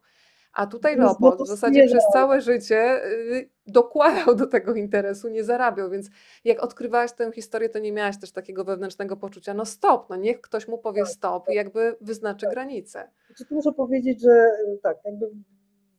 A 0.55 0.67
tutaj 0.67 0.97
Natomiast 0.97 1.21
Leopold 1.21 1.43
w 1.43 1.47
zasadzie 1.51 1.87
przez 1.87 2.05
całe 2.13 2.41
życie 2.41 3.05
y, 3.07 3.51
dokładał 3.67 4.35
do 4.35 4.47
tego 4.47 4.75
interesu, 4.75 5.29
nie 5.29 5.45
zarabiał, 5.45 5.91
więc 5.91 6.11
jak 6.45 6.63
odkrywałaś 6.63 7.13
tę 7.13 7.33
historię, 7.33 7.69
to 7.69 7.79
nie 7.79 7.93
miałaś 7.93 8.21
też 8.21 8.33
takiego 8.33 8.65
wewnętrznego 8.65 9.17
poczucia, 9.17 9.55
no 9.55 9.65
stop, 9.65 10.11
no 10.11 10.17
niech 10.17 10.41
ktoś 10.41 10.69
mu 10.69 10.79
powie 10.79 11.07
stop 11.07 11.49
i 11.49 11.55
jakby 11.55 11.97
wyznaczy 12.01 12.47
granice. 12.51 13.11
Znaczy, 13.27 13.45
tu 13.47 13.55
muszę 13.55 13.73
powiedzieć, 13.73 14.23
że 14.23 14.31
y, 14.75 14.79
tak, 14.83 14.97
jakby 15.05 15.31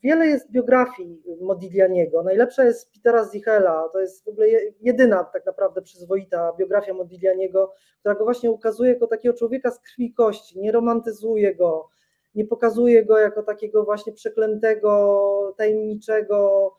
wiele 0.04 0.28
jest 0.28 0.52
biografii 0.52 1.24
Modiglianiego. 1.42 2.24
Najlepsza 2.24 2.64
jest 2.64 2.92
Petera 2.92 3.26
Zichela, 3.26 3.90
to 3.94 4.00
jest 4.00 4.26
w 4.26 4.28
ogóle 4.28 4.48
je- 4.50 4.74
jedyna 4.82 5.24
tak 5.24 5.46
naprawdę 5.46 5.82
przyzwoita 5.82 6.54
biografia 6.60 6.94
Modiglianiego, 6.94 7.74
która 8.00 8.16
go 8.16 8.24
właśnie 8.24 8.52
ukazuje 8.52 8.94
jako 8.94 9.08
takiego 9.08 9.38
człowieka 9.38 9.72
z 9.72 9.80
krwi 9.80 10.06
i 10.06 10.14
kości, 10.14 10.60
nie 10.60 10.72
romantyzuje 10.72 11.56
go, 11.56 11.88
nie 12.36 12.46
pokazuje 12.46 13.06
go 13.06 13.18
jako 13.18 13.44
takiego 13.44 13.84
właśnie 13.84 14.14
przeklętego, 14.14 15.54
tajemniczego 15.58 16.72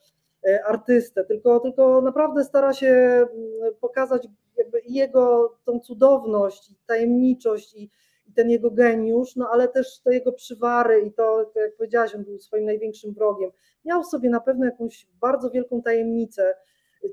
e, 0.49 0.65
artystę, 0.65 1.25
tylko, 1.25 1.61
tylko 1.61 2.01
naprawdę 2.01 2.45
stara 2.45 2.73
się 2.73 2.89
mm, 2.89 3.75
pokazać 3.81 4.29
jakby 4.57 4.81
jego 4.87 5.57
tą 5.65 5.81
cudowność, 5.81 6.73
tajemniczość 6.87 7.75
i, 7.75 7.91
i 8.27 8.33
ten 8.33 8.51
jego 8.51 8.71
geniusz, 8.71 9.37
no 9.37 9.49
ale 9.53 9.69
też 9.69 10.01
te 10.01 10.15
jego 10.15 10.33
przywary 10.33 11.01
i 11.01 11.13
to, 11.13 11.51
to, 11.55 11.61
jak 11.61 11.77
powiedziałaś, 11.77 12.15
on 12.15 12.25
był 12.25 12.39
swoim 12.39 12.65
największym 12.65 13.15
wrogiem. 13.15 13.51
Miał 13.85 14.03
w 14.03 14.07
sobie 14.07 14.31
na 14.31 14.41
pewno 14.41 14.65
jakąś 14.65 15.07
bardzo 15.21 15.51
wielką 15.51 15.83
tajemnicę. 15.83 16.55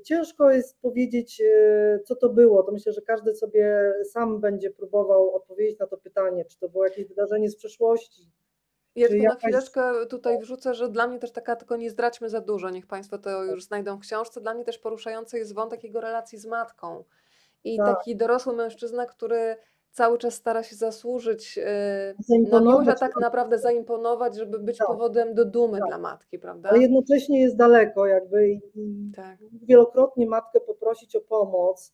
Ciężko 0.00 0.50
jest 0.50 0.80
powiedzieć, 0.80 1.40
e, 1.40 2.00
co 2.04 2.16
to 2.16 2.28
było. 2.28 2.62
To 2.62 2.72
myślę, 2.72 2.92
że 2.92 3.02
każdy 3.02 3.34
sobie 3.34 3.92
sam 4.04 4.40
będzie 4.40 4.70
próbował 4.70 5.34
odpowiedzieć 5.34 5.78
na 5.78 5.86
to 5.86 5.98
pytanie, 5.98 6.44
czy 6.44 6.58
to 6.58 6.68
było 6.68 6.84
jakieś 6.84 7.06
wydarzenie 7.06 7.50
z 7.50 7.56
przeszłości. 7.56 8.30
Ja 8.96 9.08
tylko 9.08 9.24
na 9.24 9.34
chwileczkę 9.34 10.06
tutaj 10.10 10.38
wrzucę, 10.38 10.74
że 10.74 10.88
dla 10.88 11.06
mnie 11.06 11.18
też 11.18 11.32
taka, 11.32 11.56
tylko 11.56 11.76
nie 11.76 11.90
zdradźmy 11.90 12.28
za 12.28 12.40
dużo, 12.40 12.70
niech 12.70 12.86
Państwo 12.86 13.18
to 13.18 13.44
już 13.44 13.64
znajdą 13.64 13.96
w 13.96 14.00
książce. 14.00 14.40
Dla 14.40 14.54
mnie 14.54 14.64
też 14.64 14.78
poruszający 14.78 15.38
jest 15.38 15.54
wątek 15.54 15.84
jego 15.84 16.00
relacji 16.00 16.38
z 16.38 16.46
matką. 16.46 17.04
I 17.64 17.76
Tak. 17.76 17.96
taki 17.96 18.16
dorosły 18.16 18.56
mężczyzna, 18.56 19.06
który 19.06 19.56
cały 19.92 20.18
czas 20.18 20.34
stara 20.34 20.62
się 20.62 20.76
zasłużyć 20.76 21.58
na 22.50 22.60
miłość, 22.60 22.88
a 22.88 22.94
tak 22.94 23.16
naprawdę 23.20 23.58
zaimponować, 23.58 24.36
żeby 24.36 24.58
być 24.58 24.78
Tak. 24.78 24.86
powodem 24.86 25.34
do 25.34 25.44
dumy 25.44 25.78
Tak. 25.78 25.88
dla 25.88 25.98
matki, 25.98 26.38
prawda? 26.38 26.68
Ale 26.68 26.78
jednocześnie 26.78 27.40
jest 27.40 27.56
daleko 27.56 28.06
jakby 28.06 28.48
i, 28.50 28.60
Tak. 29.16 29.38
wielokrotnie 29.62 30.26
matkę 30.26 30.60
poprosić 30.60 31.16
o 31.16 31.20
pomoc. 31.20 31.92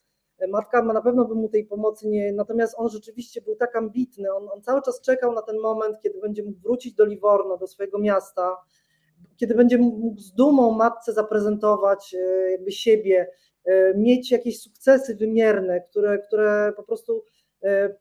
Matka 0.49 0.83
ma 0.83 0.93
na 0.93 1.03
pewno 1.03 1.25
by 1.25 1.35
mu 1.35 1.49
tej 1.49 1.65
pomocy 1.65 2.09
nie, 2.09 2.33
natomiast 2.33 2.75
on 2.77 2.89
rzeczywiście 2.89 3.43
był 3.43 3.57
tak 3.57 3.77
ambitny, 3.77 4.35
on, 4.35 4.49
on 4.55 4.63
cały 4.63 4.83
czas 4.83 5.01
czekał 5.01 5.33
na 5.33 5.43
ten 5.43 5.59
moment, 5.61 5.97
kiedy 6.03 6.21
będzie 6.21 6.43
mógł 6.43 6.61
wrócić 6.61 6.95
do 6.95 7.05
Livorno, 7.05 7.57
do 7.57 7.67
swojego 7.67 7.99
miasta, 7.99 8.57
kiedy 9.37 9.55
będzie 9.55 9.79
mógł 9.79 10.21
z 10.21 10.33
dumą 10.35 10.71
matce 10.71 11.13
zaprezentować 11.13 12.15
e, 12.15 12.51
jakby 12.51 12.73
siebie, 12.73 13.31
e, 13.65 13.95
mieć 13.95 14.31
jakieś 14.31 14.61
sukcesy 14.63 15.17
wymierne, 15.17 15.81
które, 15.81 16.19
które 16.19 16.73
po 16.77 16.83
prostu 16.83 17.13
e, 17.17 17.38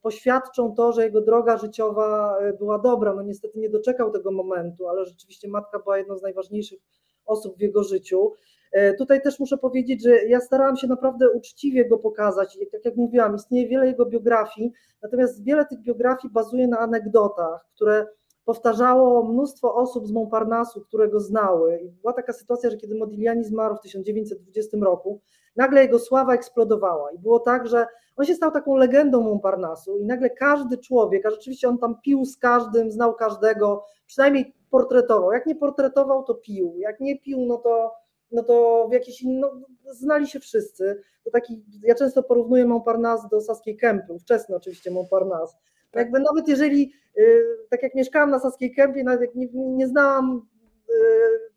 poświadczą 0.01 0.76
to, 0.76 0.91
że 0.91 1.03
jego 1.03 1.22
droga 1.22 1.58
życiowa 1.58 2.38
e, 2.39 2.53
była 2.53 2.80
dobra. 2.80 3.14
No 3.14 3.22
niestety 3.22 3.60
nie 3.60 3.70
doczekał 3.70 4.12
tego 4.12 4.32
momentu, 4.32 4.88
ale 4.88 5.05
rzeczywiście 5.05 5.47
matka 5.47 5.80
była 5.80 5.97
jedną 5.97 6.18
z 6.18 6.22
najważniejszych 6.22 6.80
osób 7.26 7.58
w 7.58 7.62
jego 7.62 7.84
życiu. 7.84 8.34
E, 8.72 8.93
Tutaj 8.93 9.22
też 9.22 9.39
muszę 9.39 9.58
powiedzieć, 9.58 10.03
że 10.03 10.24
ja 10.24 10.39
starałam 10.39 10.78
się 10.78 10.88
naprawdę 10.88 11.30
uczciwie 11.30 11.89
go 11.89 11.97
pokazać. 11.97 12.60
Tak 12.72 12.86
jak 12.86 12.95
mówiłam, 12.95 13.36
istnieje 13.36 13.68
wiele 13.68 13.88
jego 13.88 14.05
biografii, 14.05 14.72
natomiast 15.01 15.43
wiele 15.43 15.66
tych 15.66 15.82
biografii 15.82 16.34
bazuje 16.34 16.68
na 16.68 16.80
anegdotach, 16.80 17.66
które 17.76 18.08
powtarzało 18.45 19.24
mnóstwo 19.24 19.76
osób 19.76 20.08
z 20.08 20.12
Montparnasu, 20.12 20.82
które 20.82 21.10
go 21.10 21.20
znały. 21.20 21.80
I 21.84 21.89
była 21.89 22.14
taka 22.14 22.34
sytuacja, 22.34 22.70
że 22.70 22.78
kiedy 22.78 22.95
Modigliani 22.95 23.43
zmarł 23.43 23.76
w 23.76 23.82
1920 23.82 24.78
roku, 24.82 25.22
nagle 25.55 25.82
jego 25.82 25.99
sława 25.99 26.34
eksplodowała. 26.34 27.12
I 27.12 27.20
było 27.20 27.39
tak, 27.39 27.68
że 27.68 27.86
on 28.18 28.26
się 28.26 28.36
stał 28.36 28.51
taką 28.51 28.76
legendą 28.76 29.22
Montparnasu 29.22 29.97
i 29.97 30.05
nagle 30.05 30.30
każdy 30.30 30.78
człowiek, 30.78 31.26
a 31.26 31.30
rzeczywiście 31.30 31.70
on 31.70 31.78
tam 31.78 32.01
pił 32.01 32.26
z 32.26 32.38
każdym, 32.38 32.91
znał 32.91 33.13
każdego, 33.13 33.86
przynajmniej 34.07 34.53
portretował. 34.70 35.32
Jak 35.32 35.45
nie 35.45 35.55
portretował, 35.55 36.24
to 36.24 36.36
pił. 36.36 36.76
Jak 36.78 36.99
nie 36.99 37.20
pił, 37.20 37.45
no 37.45 37.57
to, 37.57 37.93
no 38.32 38.43
to 38.43 38.88
w 38.89 38.93
jakiś 38.93 39.24
no, 39.26 39.51
znali 39.86 40.28
się 40.28 40.39
wszyscy. 40.39 41.01
To 41.24 41.32
taki, 41.32 41.63
ja 41.84 41.95
często 41.95 42.24
porównuję 42.24 42.65
Montparnasse 42.65 43.28
do 43.32 43.41
Saskiej 43.41 43.78
Kępy, 43.78 44.13
ówczesny 44.13 44.55
oczywiście 44.55 44.91
Montparnasse. 44.91 45.57
Tak. 45.91 46.01
Jakby 46.01 46.20
nawet 46.20 46.47
jeżeli, 46.47 46.93
y, 47.18 47.43
tak 47.70 47.84
jak 47.84 47.95
mieszkałam 47.95 48.32
na 48.32 48.39
Saskiej 48.39 48.76
Kępie, 48.76 49.03
nawet 49.03 49.22
jak 49.22 49.36
nie, 49.36 49.47
nie 49.53 49.88
znałam 49.88 50.47
y, 50.89 50.93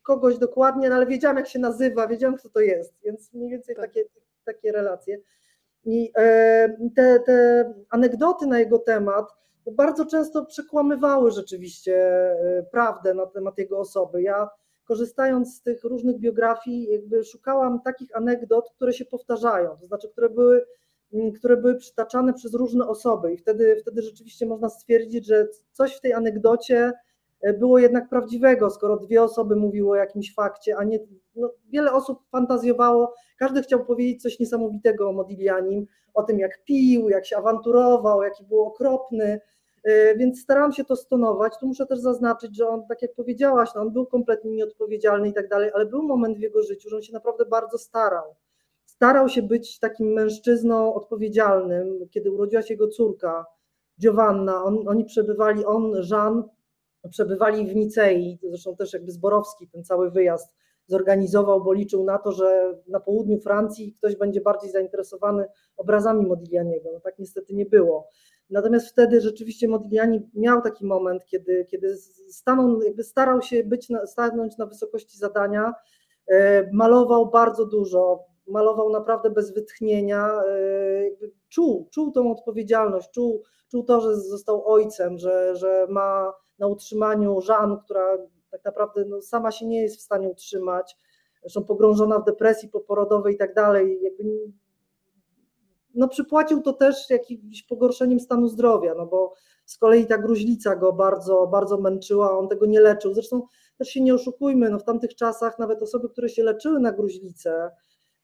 kogoś 0.03 0.39
dokładnie, 0.39 0.89
no 0.89 0.97
ale 0.97 1.07
wiedziałam 1.07 1.37
jak 1.37 1.49
się 1.49 1.59
nazywa, 1.59 2.07
wiedziałam 2.07 2.37
kto 2.37 2.49
to 2.49 2.61
jest, 2.61 2.95
więc 3.05 3.33
mniej 3.33 3.51
więcej 3.51 3.75
Tak. 3.77 3.85
takie, 3.87 4.05
takie 4.45 4.73
relacje. 4.73 5.21
I 5.85 6.13
e, 6.17 6.77
te, 6.97 7.21
te 7.21 7.65
anegdoty 7.91 8.47
na 8.47 8.59
jego 8.59 8.79
temat 8.79 9.41
bardzo 9.73 10.07
często 10.07 10.45
przekłamywały 10.45 11.31
rzeczywiście 11.31 11.97
e, 11.97 12.67
prawdę 12.71 13.15
na 13.15 13.27
temat 13.27 13.59
jego 13.59 13.79
osoby. 13.79 14.23
Ja 14.23 14.51
korzystając 14.85 15.57
z 15.57 15.63
tych 15.63 15.85
różnych 15.85 16.19
biografii, 16.19 16.93
jakby 16.93 17.25
szukałam 17.25 17.81
takich 17.81 18.17
anegdot, 18.17 18.71
które 18.77 18.93
się 18.93 19.05
powtarzają, 19.05 19.77
to 19.81 19.87
znaczy, 19.87 20.09
które 20.09 20.31
były, 20.31 20.67
które 21.39 21.57
były 21.57 21.75
przytaczane 21.75 22.35
przez 22.35 22.55
różne 22.55 22.89
osoby 22.89 23.33
i 23.33 23.37
wtedy, 23.37 23.77
wtedy 23.81 24.03
rzeczywiście 24.03 24.47
można 24.47 24.69
stwierdzić, 24.69 25.27
że 25.27 25.49
coś 25.73 25.97
w 25.97 26.01
tej 26.01 26.13
anegdocie 26.13 26.93
było 27.59 27.79
jednak 27.79 28.09
prawdziwego, 28.09 28.71
skoro 28.71 28.97
dwie 28.97 29.23
osoby 29.23 29.57
mówiły 29.57 29.91
o 29.91 29.95
jakimś 29.95 30.35
fakcie, 30.35 30.77
a 30.77 30.85
nie, 30.85 30.99
no, 31.37 31.51
wiele 31.69 31.93
osób 31.93 32.19
fantazjowało, 32.33 33.15
każdy 33.39 33.63
chciał 33.63 33.85
powiedzieć 33.85 34.23
coś 34.23 34.39
niesamowitego 34.39 35.09
o 35.09 35.13
Modiglianim, 35.13 35.87
o 36.15 36.23
tym 36.23 36.39
jak 36.39 36.65
pił, 36.65 37.09
jak 37.09 37.27
się 37.27 37.37
awanturował, 37.37 38.23
jaki 38.23 38.45
był 38.45 38.61
okropny, 38.61 39.41
E, 39.85 40.17
więc 40.17 40.41
starałam 40.41 40.73
się 40.73 40.85
to 40.85 40.97
stonować. 40.97 41.59
Tu 41.61 41.67
muszę 41.67 41.87
też 41.87 41.99
zaznaczyć, 41.99 42.57
że 42.57 42.69
on, 42.69 42.87
tak 42.87 43.03
jak 43.03 43.15
powiedziałaś, 43.15 43.71
no 43.75 43.81
on 43.81 43.91
był 43.91 44.07
kompletnie 44.07 44.51
nieodpowiedzialny 44.51 45.29
i 45.29 45.33
tak 45.33 45.49
dalej, 45.49 45.71
ale 45.75 45.87
był 45.87 46.03
moment 46.03 46.39
w 46.39 46.41
jego 46.41 46.63
życiu, 46.63 46.89
że 46.89 46.97
on 46.97 47.03
się 47.03 47.13
naprawdę 47.13 47.45
bardzo 47.45 47.79
starał. 47.79 48.35
Starał 48.85 49.29
się 49.29 49.43
być 49.43 49.79
takim 49.79 50.13
mężczyzną 50.13 50.95
odpowiedzialnym. 50.95 52.09
Kiedy 52.11 52.31
urodziła 52.31 52.63
się 52.63 52.75
jego 52.75 52.89
córka 52.89 53.47
Giovanna, 54.01 54.65
on, 54.65 54.89
oni 54.89 55.05
przebywali, 55.05 55.65
on, 55.65 55.93
Jean, 56.11 56.45
przebywali 57.09 57.67
w 57.67 57.77
Nicei, 57.77 58.39
zresztą 58.43 58.77
też 58.77 58.93
jakby 58.93 59.13
Zborowski 59.13 59.69
ten 59.69 59.85
cały 59.85 60.11
wyjazd 60.11 60.55
zorganizował, 60.87 61.65
bo 61.65 61.73
liczył 61.73 62.05
na 62.05 62.19
to, 62.19 62.33
że 62.33 62.75
na 62.89 63.01
południu 63.01 63.41
Francji 63.41 63.93
ktoś 63.93 64.17
będzie 64.17 64.41
bardziej 64.41 64.71
zainteresowany 64.71 65.45
obrazami 65.77 66.27
Modiglianiego. 66.27 66.91
No 66.93 67.01
tak 67.01 67.19
niestety 67.19 67.55
nie 67.55 67.67
było. 67.67 68.09
Natomiast 68.51 68.89
wtedy 68.89 69.21
rzeczywiście 69.21 69.69
Modigliani 69.69 70.31
miał 70.35 70.63
taki 70.63 70.87
moment, 70.87 71.25
kiedy, 71.27 71.67
kiedy 71.71 71.97
stanął, 72.29 72.83
jakby 72.83 73.05
starał 73.05 73.43
się 73.43 73.65
być 73.65 73.89
na, 73.89 74.07
stanąć 74.07 74.59
na 74.59 74.67
wysokości 74.67 75.19
zadania, 75.19 75.75
e, 76.27 76.71
malował 76.73 77.31
bardzo 77.31 77.67
dużo, 77.67 78.25
malował 78.47 78.91
naprawdę 78.91 79.31
bez 79.31 79.55
wytchnienia, 79.55 80.43
e, 80.49 81.29
czuł, 81.49 81.89
czuł 81.91 82.13
tą 82.13 82.31
odpowiedzialność, 82.31 83.11
czuł, 83.11 83.43
czuł 83.71 83.85
to, 83.85 84.01
że 84.01 84.17
został 84.17 84.67
ojcem, 84.67 85.19
że, 85.19 85.57
że 85.57 85.87
ma 85.91 86.33
na 86.61 86.67
utrzymaniu 86.67 87.41
Żan, 87.41 87.79
która 87.85 88.19
tak 88.51 88.65
naprawdę 88.65 89.05
no, 89.05 89.23
sama 89.23 89.51
się 89.51 89.67
nie 89.67 89.83
jest 89.83 89.97
w 89.97 90.01
stanie 90.01 90.29
utrzymać, 90.29 90.97
zresztą 91.43 91.65
pogrążona 91.65 92.19
w 92.19 92.25
depresji 92.25 92.69
poporodowej 92.69 93.35
i 93.35 93.39
tak 93.39 93.55
dalej, 93.55 94.01
jakby 94.03 94.25
no 95.95 96.09
przypłacił 96.09 96.63
to 96.63 96.73
też 96.73 97.11
jakimś 97.11 97.63
pogorszeniem 97.63 98.21
stanu 98.21 98.49
zdrowia, 98.49 98.95
no 98.95 99.07
bo 99.07 99.35
z 99.65 99.79
kolei 99.79 100.07
ta 100.07 100.19
gruźlica 100.19 100.77
go 100.77 100.93
bardzo, 100.93 101.47
bardzo 101.47 101.79
męczyła, 101.79 102.39
on 102.39 102.49
tego 102.49 102.67
nie 102.67 102.81
leczył. 102.81 103.15
Zresztą 103.15 103.43
też 103.79 103.89
się 103.89 104.01
nie 104.01 104.15
oszukujmy, 104.15 104.71
no 104.71 104.79
w 104.79 104.85
tamtych 104.85 105.15
czasach 105.15 105.59
nawet 105.59 105.83
osoby, 105.83 106.09
które 106.09 106.29
się 106.29 106.43
leczyły 106.43 106.81
na 106.81 106.93
gruźlicę, 106.93 107.71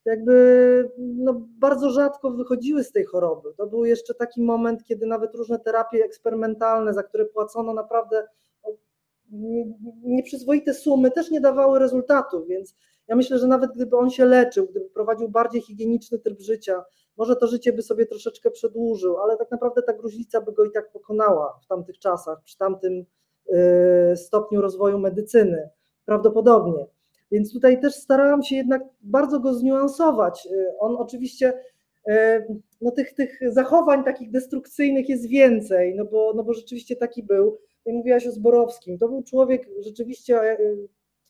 jakby 0.06 0.90
no 0.98 1.46
bardzo 1.58 1.90
rzadko 1.90 2.30
wychodziły 2.30 2.84
z 2.84 2.92
tej 2.92 3.04
choroby. 3.04 3.54
To 3.56 3.66
był 3.66 3.84
jeszcze 3.84 4.14
taki 4.14 4.42
moment, 4.42 4.84
kiedy 4.84 5.06
nawet 5.06 5.34
różne 5.34 5.58
terapie 5.58 6.04
eksperymentalne, 6.04 6.94
za 6.94 7.02
które 7.02 7.24
płacono 7.24 7.74
naprawdę 7.74 8.26
nieprzyzwoite 10.04 10.74
sumy, 10.74 11.10
też 11.10 11.30
nie 11.30 11.40
dawały 11.40 11.78
rezultatu, 11.78 12.44
więc 12.44 12.76
ja 13.08 13.16
myślę, 13.16 13.38
że 13.38 13.46
nawet 13.46 13.72
gdyby 13.72 13.96
on 13.96 14.10
się 14.10 14.24
leczył, 14.24 14.66
gdyby 14.66 14.90
prowadził 14.90 15.28
bardziej 15.28 15.60
higieniczny 15.60 16.18
tryb 16.18 16.40
życia, 16.40 16.84
może 17.16 17.36
to 17.36 17.46
życie 17.46 17.72
by 17.72 17.82
sobie 17.82 18.06
troszeczkę 18.06 18.50
przedłużył, 18.50 19.18
ale 19.18 19.36
tak 19.36 19.50
naprawdę 19.50 19.82
ta 19.82 19.92
gruźlica 19.92 20.40
by 20.40 20.52
go 20.52 20.64
i 20.64 20.70
tak 20.70 20.92
pokonała 20.92 21.58
w 21.62 21.66
tamtych 21.66 21.98
czasach, 21.98 22.42
przy 22.42 22.58
tamtym 22.58 23.04
y, 24.12 24.16
stopniu 24.16 24.60
rozwoju 24.60 24.98
medycyny, 24.98 25.68
prawdopodobnie. 26.04 26.86
Więc 27.30 27.52
tutaj 27.52 27.80
też 27.80 27.94
starałam 27.94 28.42
się 28.42 28.56
jednak 28.56 28.82
bardzo 29.00 29.40
go 29.40 29.54
zniuansować. 29.54 30.48
Y, 30.52 30.78
on 30.78 30.96
oczywiście, 30.96 31.52
y, 32.08 32.12
no 32.80 32.90
tych, 32.90 33.14
tych 33.14 33.38
zachowań 33.46 34.04
takich 34.04 34.30
destrukcyjnych 34.30 35.08
jest 35.08 35.28
więcej, 35.28 35.94
no 35.94 36.04
bo, 36.04 36.32
no 36.36 36.44
bo 36.44 36.54
rzeczywiście 36.54 36.96
taki 36.96 37.22
był. 37.22 37.58
tutaj 37.86 37.92
mówiłaś 37.92 38.26
o 38.26 38.32
Zborowskim, 38.32 38.98
to 38.98 39.08
był 39.08 39.22
człowiek 39.22 39.68
rzeczywiście, 39.80 40.40
e, 40.40 40.58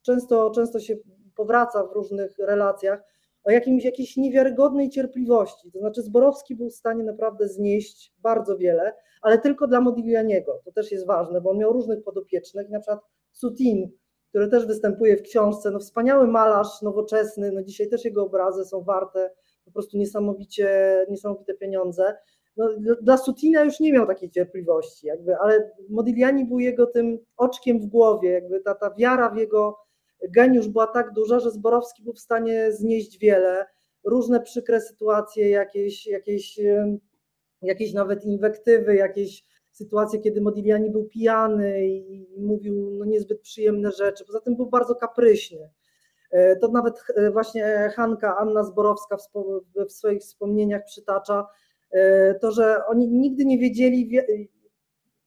często, 0.02 0.50
często 0.50 0.80
się 0.80 0.96
powraca 1.36 1.86
w 1.86 1.92
różnych 1.92 2.38
relacjach, 2.38 3.02
o 3.44 3.50
jakimś, 3.50 3.84
jakiejś 3.84 4.16
niewiarygodnej 4.16 4.90
cierpliwości. 4.90 5.72
To 5.72 5.78
znaczy 5.78 6.02
Zborowski 6.02 6.56
był 6.56 6.70
w 6.70 6.74
stanie 6.74 7.04
naprawdę 7.04 7.48
znieść 7.48 8.12
bardzo 8.18 8.58
wiele, 8.58 8.92
ale 9.22 9.38
tylko 9.38 9.66
dla 9.66 9.80
Modiglianiego. 9.80 10.60
To 10.64 10.72
też 10.72 10.92
jest 10.92 11.06
ważne, 11.06 11.40
bo 11.40 11.50
on 11.50 11.58
miał 11.58 11.72
różnych 11.72 12.02
podopiecznych, 12.04 12.70
na 12.70 12.80
przykład 12.80 13.00
Sutin, 13.32 13.90
który 14.36 14.48
też 14.48 14.66
występuje 14.66 15.16
w 15.16 15.22
książce. 15.22 15.70
No 15.70 15.78
wspaniały 15.78 16.28
malarz, 16.28 16.82
nowoczesny, 16.82 17.52
no 17.52 17.62
dzisiaj 17.62 17.88
też 17.88 18.04
jego 18.04 18.22
obrazy 18.22 18.64
są 18.64 18.82
warte 18.82 19.30
po 19.64 19.70
prostu 19.70 19.98
niesamowicie, 19.98 20.96
niesamowite 21.10 21.54
pieniądze. 21.54 22.16
No, 22.56 22.68
dla 23.02 23.16
Sutina 23.16 23.64
już 23.64 23.80
nie 23.80 23.92
miał 23.92 24.06
takiej 24.06 24.30
cierpliwości, 24.30 25.06
jakby, 25.06 25.36
ale 25.36 25.70
Modigliani 25.88 26.44
był 26.44 26.58
jego 26.58 26.86
tym 26.86 27.18
oczkiem 27.36 27.80
w 27.80 27.86
głowie, 27.86 28.30
jakby 28.30 28.60
ta, 28.60 28.74
ta 28.74 28.94
wiara 28.94 29.30
w 29.30 29.36
jego 29.36 29.78
geniusz 30.30 30.68
była 30.68 30.86
tak 30.86 31.12
duża, 31.12 31.40
że 31.40 31.50
Zborowski 31.50 32.02
był 32.02 32.12
w 32.12 32.20
stanie 32.20 32.72
znieść 32.72 33.18
wiele, 33.18 33.66
różne 34.04 34.40
przykre 34.40 34.80
sytuacje, 34.80 35.50
jakieś, 35.50 36.06
jakieś, 36.06 36.60
jakieś 37.62 37.92
nawet 37.92 38.24
inwektywy, 38.24 38.96
jakieś 38.96 39.44
sytuacje, 39.76 40.20
kiedy 40.20 40.40
Modigliani 40.40 40.90
był 40.90 41.04
pijany 41.04 41.86
i 41.86 42.26
mówił 42.38 42.90
no, 42.98 43.04
niezbyt 43.04 43.40
przyjemne 43.40 43.92
rzeczy. 43.92 44.24
Poza 44.24 44.40
tym 44.40 44.56
był 44.56 44.66
bardzo 44.66 44.94
kapryśny. 44.94 45.70
E, 46.30 46.56
to 46.56 46.68
nawet 46.68 46.94
e, 47.14 47.30
właśnie 47.30 47.92
Hanka 47.96 48.36
Anna 48.36 48.64
Zborowska 48.64 49.16
w 49.88 49.92
swoich 49.92 50.20
wspomnieniach 50.20 50.84
przytacza, 50.84 51.46
e, 51.90 52.34
to, 52.34 52.50
że 52.50 52.86
oni 52.86 53.08
nigdy 53.08 53.44
nie 53.44 53.58
wiedzieli, 53.58 54.20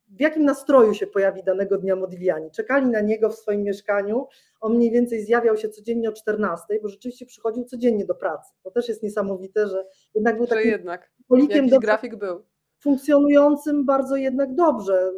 w 0.08 0.22
jakim 0.22 0.46
nastroju 0.46 0.94
się 0.94 1.08
pojawi 1.08 1.44
danego 1.44 1.78
dnia 1.78 1.96
Modigliani. 1.96 2.52
Czekali 2.52 2.88
na 2.88 3.02
niego 3.02 3.30
w 3.30 3.36
swoim 3.36 3.64
mieszkaniu. 3.64 4.28
On 4.62 4.76
mniej 4.76 4.92
więcej 4.92 5.26
zjawiał 5.26 5.58
się 5.58 5.70
codziennie 5.70 6.10
o 6.10 6.14
14, 6.14 6.66
bo 6.82 6.90
rzeczywiście 6.90 7.26
przychodził 7.26 7.64
codziennie 7.64 8.06
do 8.06 8.16
pracy. 8.16 8.54
To 8.64 8.72
też 8.72 8.90
jest 8.90 9.04
niesamowite, 9.04 9.68
że 9.68 9.86
jednak 10.16 10.38
był 10.38 10.48
takim 10.48 10.72
jednak 10.72 11.12
polikiem 11.28 11.70
do 11.70 11.80
grafik 11.80 12.16
był. 12.16 12.44
Funkcjonującym 12.80 13.86
bardzo 13.86 14.16
jednak 14.16 14.56
dobrze. 14.56 15.12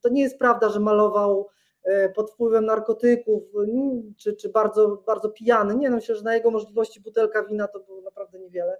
To 0.00 0.08
nie 0.08 0.22
jest 0.22 0.38
prawda, 0.38 0.68
że 0.68 0.80
malował 0.80 1.48
e, 1.84 2.08
pod 2.08 2.30
wpływem 2.30 2.66
narkotyków, 2.66 3.42
czy, 4.16 4.36
czy 4.36 4.48
bardzo, 4.48 5.02
bardzo 5.06 5.28
pijany. 5.28 5.76
Nie, 5.76 5.90
no 5.90 5.96
myślę, 5.96 6.14
że 6.14 6.22
na 6.22 6.34
jego 6.34 6.50
możliwości 6.50 7.00
butelka 7.00 7.44
wina 7.44 7.68
to 7.68 7.80
było 7.80 8.00
naprawdę 8.00 8.38
niewiele 8.38 8.78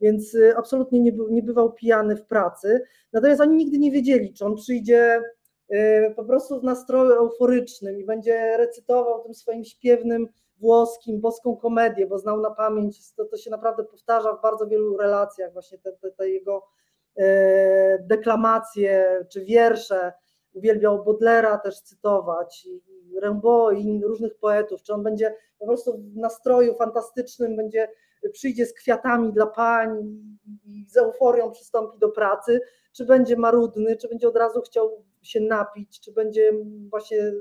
więc 0.00 0.34
y, 0.34 0.56
absolutnie 0.56 1.00
nie, 1.00 1.12
nie 1.30 1.42
bywał 1.42 1.72
pijany 1.72 2.16
w 2.16 2.26
pracy. 2.26 2.82
Natomiast 3.12 3.40
oni 3.40 3.56
nigdy 3.56 3.78
nie 3.78 3.90
wiedzieli, 3.90 4.34
czy 4.34 4.44
on 4.44 4.56
przyjdzie 4.56 5.22
y, 5.72 5.76
po 6.16 6.24
prostu 6.24 6.60
w 6.60 6.64
nastroju 6.64 7.12
euforycznym 7.12 7.98
i 7.98 8.04
będzie 8.04 8.56
recytował 8.56 9.22
tym 9.22 9.34
swoim 9.34 9.64
śpiewnym 9.64 10.28
włoskim, 10.60 11.20
boską 11.20 11.56
komedię, 11.56 12.06
bo 12.06 12.18
znał 12.18 12.40
na 12.40 12.50
pamięć, 12.50 13.14
to, 13.14 13.24
to 13.24 13.36
się 13.36 13.50
naprawdę 13.50 13.84
powtarza 13.84 14.32
w 14.32 14.42
bardzo 14.42 14.66
wielu 14.66 14.96
relacjach, 14.96 15.52
właśnie 15.52 15.78
te, 15.78 15.92
te, 15.92 16.10
te 16.10 16.30
jego 16.30 16.66
e, 17.16 17.98
deklamacje 17.98 19.24
czy 19.32 19.44
wiersze. 19.44 20.12
Uwielbiał 20.52 21.04
Baudelaire 21.04 21.58
też 21.62 21.80
cytować, 21.80 22.66
i 22.66 22.82
Rimbaud 23.22 23.78
i 23.78 24.02
różnych 24.04 24.38
poetów. 24.38 24.82
Czy 24.82 24.94
on 24.94 25.02
będzie 25.02 25.34
po 25.58 25.66
prostu 25.66 25.98
w 25.98 26.16
nastroju 26.16 26.74
fantastycznym, 26.74 27.56
będzie 27.56 27.88
przyjdzie 28.32 28.66
z 28.66 28.74
kwiatami 28.74 29.32
dla 29.32 29.46
pań 29.46 29.98
i 30.64 30.86
z 30.88 30.96
euforią 30.96 31.50
przystąpi 31.50 31.98
do 31.98 32.08
pracy, 32.08 32.60
czy 32.92 33.04
będzie 33.04 33.36
marudny, 33.36 33.96
czy 33.96 34.08
będzie 34.08 34.28
od 34.28 34.36
razu 34.36 34.60
chciał 34.60 35.04
się 35.22 35.40
napić, 35.40 36.00
czy 36.00 36.12
będzie 36.12 36.52
właśnie 36.90 37.32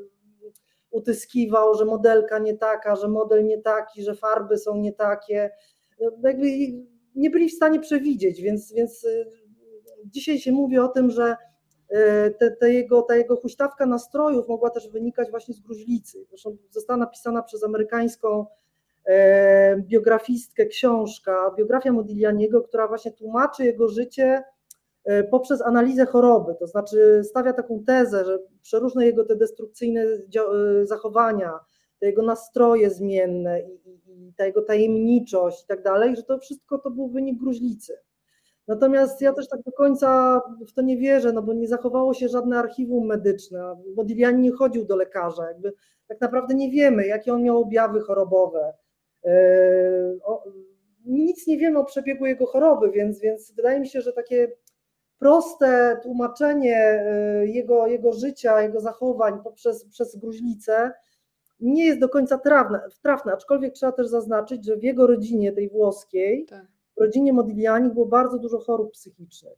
utyskiwał, 0.92 1.76
że 1.76 1.86
modelka 1.86 2.40
nie 2.40 2.58
taka, 2.58 2.96
że 2.96 3.08
model 3.08 3.46
nie 3.46 3.62
taki, 3.62 4.04
że 4.04 4.16
farby 4.16 4.58
są 4.58 4.78
nie 4.78 4.94
takie. 4.94 5.52
No, 6.02 6.12
jakby 6.24 6.48
nie 7.16 7.30
byli 7.30 7.50
w 7.50 7.56
stanie 7.56 7.80
przewidzieć, 7.80 8.42
więc, 8.42 8.74
więc 8.74 9.04
y, 9.04 9.26
dzisiaj 10.06 10.40
się 10.40 10.52
mówi 10.52 10.80
o 10.80 10.88
tym, 10.88 11.12
że 11.12 11.36
y, 11.92 11.96
te, 12.40 12.52
te 12.52 12.74
jego, 12.74 13.02
ta 13.02 13.16
jego 13.16 13.36
huśtawka 13.36 13.86
nastrojów 13.86 14.48
mogła 14.48 14.70
też 14.70 14.90
wynikać 14.90 15.30
właśnie 15.30 15.54
z 15.54 15.60
gruźlicy. 15.60 16.26
Zresztą 16.30 16.58
została 16.70 16.98
napisana 16.98 17.44
przez 17.44 17.64
amerykańską 17.64 18.46
E, 19.10 19.76
biografistkę, 19.78 20.66
książka, 20.66 21.52
biografia 21.58 21.92
Modiglianiego, 21.92 22.62
która 22.62 22.88
właśnie 22.88 23.12
tłumaczy 23.12 23.66
jego 23.66 23.88
życie 23.88 24.44
poprzez 25.32 25.62
analizę 25.62 26.06
choroby, 26.06 26.56
to 26.60 26.68
znaczy 26.68 27.22
stawia 27.24 27.54
taką 27.54 27.84
tezę, 27.88 28.26
że 28.26 28.40
przeróżne 28.62 29.06
jego 29.06 29.26
te 29.26 29.36
destrukcyjne 29.36 30.02
e, 30.02 30.86
zachowania, 30.86 31.60
te 32.00 32.06
jego 32.06 32.22
nastroje 32.22 32.90
zmienne 32.90 33.62
i, 33.62 33.80
i 34.08 34.34
ta 34.34 34.46
jego 34.46 34.62
tajemniczość 34.62 35.64
i 35.64 35.68
tak 35.68 35.84
dalej, 35.84 36.16
że 36.16 36.24
to 36.24 36.40
wszystko 36.40 36.78
to 36.78 36.92
był 36.92 37.10
wynik 37.10 37.40
gruźlicy. 37.40 37.98
Natomiast 38.68 39.22
ja 39.22 39.34
też 39.34 39.50
tak 39.50 39.62
do 39.64 39.72
końca 39.72 40.42
w 40.68 40.74
to 40.74 40.82
nie 40.82 40.98
wierzę, 40.98 41.34
no 41.34 41.42
bo 41.42 41.54
nie 41.54 41.68
zachowało 41.68 42.14
się 42.14 42.30
żadne 42.30 42.60
archiwum 42.60 43.08
medyczne. 43.08 43.76
Modigliani 43.96 44.42
nie 44.42 44.52
chodził 44.52 44.86
do 44.86 44.96
lekarza, 44.96 45.48
jakby 45.48 45.74
tak 46.08 46.22
naprawdę 46.22 46.56
nie 46.56 46.72
wiemy, 46.72 47.08
jakie 47.08 47.34
on 47.34 47.44
miał 47.44 47.58
objawy 47.58 48.02
chorobowe 48.02 48.74
E, 49.26 50.18
nic 51.06 51.48
nie 51.48 51.58
wiemy 51.58 51.80
o 51.80 51.86
przebiegu 51.86 52.26
jego 52.26 52.46
choroby, 52.46 52.92
więc, 52.92 53.20
więc 53.20 53.52
wydaje 53.56 53.80
mi 53.80 53.88
się, 53.88 54.02
że 54.02 54.14
takie 54.14 54.52
proste 55.20 56.00
tłumaczenie 56.04 56.78
e, 56.78 57.48
jego, 57.48 57.88
jego 57.88 58.14
życia, 58.14 58.62
jego 58.62 58.80
zachowań 58.80 59.40
poprzez 59.44 59.86
przez 59.86 60.16
gruźlicę 60.16 60.92
nie 61.60 61.86
jest 61.86 62.00
do 62.00 62.10
końca 62.10 62.38
trafne, 62.38 62.82
trafne, 63.02 63.34
aczkolwiek 63.34 63.74
trzeba 63.74 63.92
też 63.92 64.08
zaznaczyć, 64.08 64.66
że 64.66 64.78
w 64.78 64.84
jego 64.84 65.08
rodzinie, 65.08 65.52
tej 65.52 65.70
włoskiej, 65.70 66.46
tak. 66.46 66.66
w 66.98 67.02
rodzinie 67.02 67.34
Modigliani 67.34 67.90
było 67.90 68.06
bardzo 68.06 68.40
dużo 68.40 68.60
chorób 68.60 68.92
psychicznych 68.92 69.58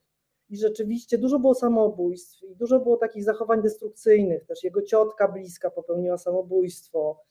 i 0.49 0.57
rzeczywiście 0.57 1.17
dużo 1.17 1.39
było 1.39 1.55
samobójstw 1.55 2.43
i 2.43 2.55
dużo 2.55 2.79
było 2.79 2.97
takich 2.97 3.23
zachowań 3.23 3.61
destrukcyjnych, 3.61 4.45
też 4.45 4.63
jego 4.63 4.81
ciotka 4.81 5.27
bliska 5.27 5.71
popełniła 5.71 6.17
samobójstwo, 6.17 7.23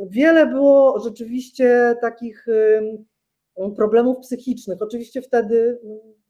Wiele 0.00 0.46
było 0.46 1.00
rzeczywiście 1.00 1.96
takich 2.00 2.46
problemów 3.76 4.18
psychicznych. 4.18 4.82
Oczywiście 4.82 5.22
wtedy 5.22 5.80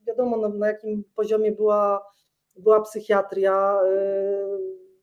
wiadomo 0.06 0.36
na, 0.36 0.48
na 0.48 0.66
jakim 0.66 1.04
poziomie 1.16 1.52
była, 1.52 2.06
była 2.56 2.80
psychiatria, 2.80 3.78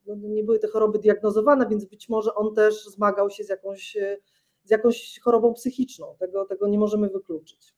no, 0.06 0.16
nie 0.16 0.44
były 0.44 0.60
te 0.60 0.68
choroby 0.68 1.00
diagnozowane, 1.00 1.68
więc 1.68 1.86
być 1.86 2.10
może 2.10 2.36
on 2.36 2.56
też 2.56 2.86
zmagał 2.86 3.30
się 3.30 3.44
z 3.44 3.50
jakąś, 3.50 3.98
z 4.64 4.72
jakąś 4.72 5.20
chorobą 5.20 5.54
psychiczną. 5.54 6.16
Tego, 6.20 6.46
tego 6.46 6.68
nie 6.68 6.80
możemy 6.80 7.10
wykluczyć. 7.10 7.74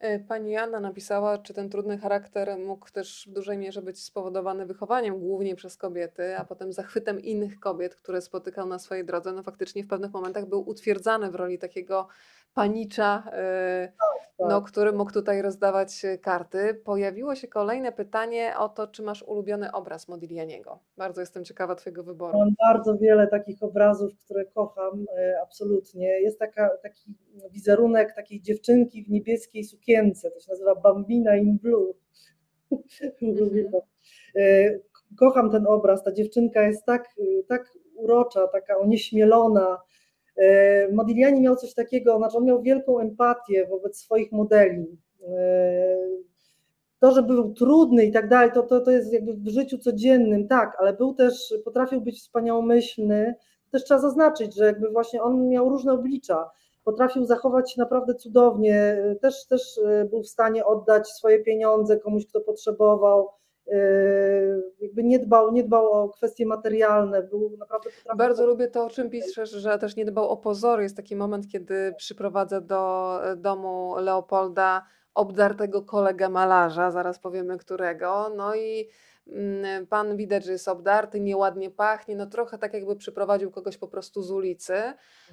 E, 0.00 0.18
pani 0.18 0.56
Anna 0.56 0.80
napisała, 0.80 1.38
czy 1.38 1.54
ten 1.54 1.70
trudny 1.70 1.98
charakter 1.98 2.58
mógł 2.58 2.90
też 2.90 3.26
w 3.30 3.32
dużej 3.32 3.58
mierze 3.58 3.82
być 3.82 4.02
spowodowany 4.02 4.66
wychowaniem 4.66 5.18
głównie 5.18 5.56
przez 5.56 5.76
kobiety, 5.76 6.36
a 6.38 6.44
potem 6.44 6.72
zachwytem 6.72 7.20
innych 7.20 7.60
kobiet, 7.60 7.94
które 7.94 8.20
spotykał 8.20 8.66
na 8.66 8.78
swojej 8.78 9.04
drodze. 9.04 9.32
No 9.32 9.42
faktycznie 9.42 9.84
w 9.84 9.88
pewnych 9.88 10.12
momentach 10.12 10.46
był 10.46 10.68
utwierdzany 10.68 11.30
w 11.30 11.34
roli 11.34 11.58
takiego 11.58 12.08
panicza, 12.54 13.30
e, 13.32 13.92
no, 14.38 14.60
tak. 14.60 14.70
który 14.70 14.92
mógł 14.92 15.12
tutaj 15.12 15.42
rozdawać 15.42 16.04
e, 16.04 16.18
karty. 16.18 16.74
Pojawiło 16.84 17.34
się 17.34 17.48
kolejne 17.48 17.92
pytanie 17.92 18.54
o 18.58 18.68
to, 18.68 18.86
czy 18.86 19.02
masz 19.02 19.22
ulubiony 19.22 19.72
obraz 19.72 20.08
Modiglianiego. 20.08 20.78
Bardzo 20.96 21.20
jestem 21.20 21.44
ciekawa 21.44 21.74
Twojego 21.74 22.04
wyboru. 22.04 22.38
Mam 22.38 22.54
bardzo 22.60 22.98
wiele 22.98 23.26
takich 23.26 23.62
obrazów, 23.62 24.12
które 24.24 24.44
kocham, 24.44 25.04
e, 25.18 25.40
absolutnie. 25.42 26.20
Jest 26.20 26.38
taka, 26.38 26.70
taki 26.82 27.14
wizerunek 27.50 28.14
takiej 28.14 28.40
dziewczynki 28.40 29.04
w 29.04 29.10
niebieskiej 29.10 29.64
sukience, 29.64 30.30
to 30.30 30.40
się 30.40 30.50
nazywa 30.50 30.74
Bambina 30.74 31.36
in 31.36 31.58
Blue. 31.58 31.92
Mhm. 33.22 33.82
Kocham 35.18 35.50
ten 35.50 35.66
obraz, 35.66 36.04
ta 36.04 36.12
dziewczynka 36.12 36.62
jest 36.62 36.84
tak, 36.84 37.08
tak 37.48 37.72
urocza, 37.94 38.48
taka 38.48 38.78
onieśmielona, 38.78 39.78
Modigliani 40.92 41.40
miał 41.40 41.56
coś 41.56 41.74
takiego, 41.74 42.18
znaczy 42.18 42.36
on 42.36 42.44
miał 42.44 42.62
wielką 42.62 42.98
empatię 42.98 43.66
wobec 43.66 43.98
swoich 43.98 44.32
modeli. 44.32 44.98
E, 45.28 45.96
to, 46.98 47.12
że 47.12 47.22
był 47.22 47.54
trudny 47.54 48.04
i 48.04 48.12
tak 48.12 48.28
dalej, 48.28 48.50
to, 48.54 48.62
to, 48.62 48.80
to 48.80 48.90
jest 48.90 49.12
jakby 49.12 49.34
w 49.34 49.48
życiu 49.48 49.78
codziennym, 49.78 50.48
tak, 50.48 50.76
ale 50.78 50.92
był 50.92 51.14
też, 51.14 51.54
potrafił 51.64 52.00
być 52.00 52.20
wspaniałomyślny. 52.20 53.34
Też 53.70 53.84
trzeba 53.84 54.00
zaznaczyć, 54.00 54.54
że 54.54 54.64
jakby 54.64 54.90
właśnie 54.90 55.22
on 55.22 55.48
miał 55.48 55.68
różne 55.68 55.92
oblicza. 55.92 56.50
Potrafił 56.84 57.24
zachować 57.24 57.72
się 57.72 57.80
naprawdę 57.80 58.14
cudownie, 58.14 58.96
też, 59.20 59.46
też 59.46 59.78
e, 59.78 60.04
był 60.04 60.22
w 60.22 60.28
stanie 60.28 60.64
oddać 60.64 61.08
swoje 61.08 61.38
pieniądze 61.38 61.96
komuś, 61.98 62.26
kto 62.26 62.40
potrzebował 62.40 63.28
jakby 64.80 65.04
nie 65.04 65.18
dbał, 65.18 65.52
nie 65.52 65.64
dbał 65.64 65.92
o 65.92 66.08
kwestie 66.08 66.46
materialne, 66.46 67.22
był 67.22 67.56
naprawdę 67.58 67.90
Bardzo 68.16 68.46
lubię 68.46 68.68
to, 68.68 68.84
o 68.84 68.90
czym 68.90 69.10
piszesz, 69.10 69.50
że 69.50 69.78
też 69.78 69.96
nie 69.96 70.04
dbał 70.04 70.28
o 70.28 70.36
pozory. 70.36 70.82
Jest 70.82 70.96
taki 70.96 71.16
moment, 71.16 71.48
kiedy 71.48 71.94
przyprowadza 71.96 72.60
do 72.60 73.20
e, 73.24 73.36
domu 73.36 73.94
Leopolda 73.98 74.86
obdartego 75.14 75.82
kolegę 75.82 76.28
malarza, 76.28 76.90
zaraz 76.90 77.18
powiemy 77.18 77.58
którego. 77.58 78.32
No 78.36 78.54
i 78.54 78.88
pan 79.88 80.16
widać, 80.16 80.44
że 80.44 80.52
jest 80.52 80.68
obdarty, 80.68 81.20
nieładnie 81.20 81.70
pachnie, 81.70 82.16
no 82.16 82.26
trochę 82.26 82.58
tak 82.58 82.74
jakby 82.74 82.96
przyprowadził 82.96 83.50
kogoś 83.50 83.78
po 83.78 83.88
prostu 83.88 84.22
z 84.22 84.30
ulicy. 84.30 84.74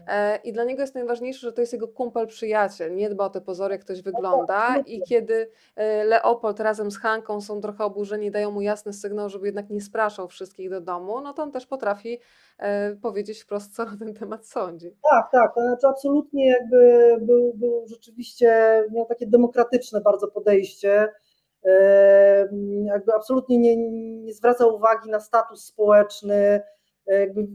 E, 0.08 0.40
I 0.44 0.54
dla 0.54 0.64
niego 0.64 0.82
jest 0.82 0.96
najważniejsze, 0.96 1.40
że 1.40 1.54
to 1.54 1.62
jest 1.62 1.74
jego 1.74 1.88
kumpel, 1.88 2.28
przyjaciel. 2.28 2.96
Nie 2.96 3.10
dba 3.10 3.26
o 3.26 3.30
te 3.30 3.42
pozory, 3.42 3.74
jak 3.74 3.82
ktoś 3.82 4.02
wygląda. 4.02 4.78
I 4.86 5.02
kiedy 5.02 5.50
e, 5.76 6.04
Leopold 6.04 6.60
razem 6.60 6.92
z 6.92 6.98
Hanką 6.98 7.42
są 7.42 7.62
trochę 7.62 7.84
oburzeni, 7.84 8.32
dają 8.32 8.52
mu 8.52 8.62
jasny 8.62 8.94
sygnał, 8.94 9.30
żeby 9.30 9.46
jednak 9.46 9.70
nie 9.70 9.82
spraszał 9.82 10.28
wszystkich 10.28 10.70
do 10.70 10.82
domu, 10.82 11.22
no 11.22 11.34
to 11.34 11.44
on 11.44 11.52
też 11.52 11.66
potrafi 11.66 12.20
e, 12.58 12.96
powiedzieć 12.96 13.42
wprost, 13.42 13.76
co 13.76 13.86
na 13.86 13.98
ten 13.98 14.14
temat 14.14 14.48
sądzi. 14.48 14.96
Tak, 15.10 15.32
tak, 15.32 15.56
to 15.56 15.62
znaczy 15.62 15.88
absolutnie 15.88 16.48
jakby 16.48 17.16
był, 17.22 17.54
był 17.54 17.88
rzeczywiście, 17.88 18.84
miał 18.92 19.06
takie 19.06 19.28
demokratyczne 19.28 20.02
bardzo 20.02 20.28
podejście, 20.28 21.10
jakby 22.84 23.14
absolutnie 23.14 23.58
nie, 23.58 23.78
nie 24.22 24.34
zwracał 24.34 24.76
uwagi 24.76 25.10
na 25.10 25.20
status 25.20 25.66
społeczny, 25.66 26.62
jakby 27.08 27.48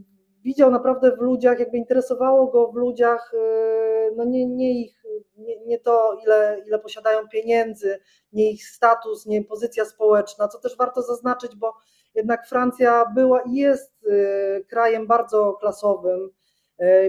widział 0.43 0.71
naprawdę 0.71 1.17
w 1.17 1.21
ludziach, 1.21 1.59
jakby 1.59 1.77
interesowało 1.77 2.47
go 2.47 2.71
w 2.71 2.75
ludziach 2.75 3.33
e, 3.33 4.11
no 4.15 4.25
nie, 4.25 4.45
nie 4.45 4.81
ich, 4.81 5.03
nie, 5.37 5.59
nie 5.65 5.79
to 5.79 6.17
ile, 6.23 6.63
ile 6.67 6.79
posiadają 6.79 7.27
pieniędzy, 7.27 7.99
nie 8.33 8.51
ich 8.51 8.65
status, 8.67 9.25
nie 9.25 9.43
pozycja 9.43 9.85
społeczna, 9.85 10.47
co 10.47 10.59
też 10.59 10.77
warto 10.77 11.01
zaznaczyć, 11.01 11.55
bo 11.55 11.73
jednak 12.15 12.47
Francja 12.47 13.05
była 13.15 13.41
i 13.41 13.53
jest 13.55 13.93
e, 14.09 14.61
krajem 14.63 15.07
bardzo 15.07 15.53
klasowym, 15.53 16.29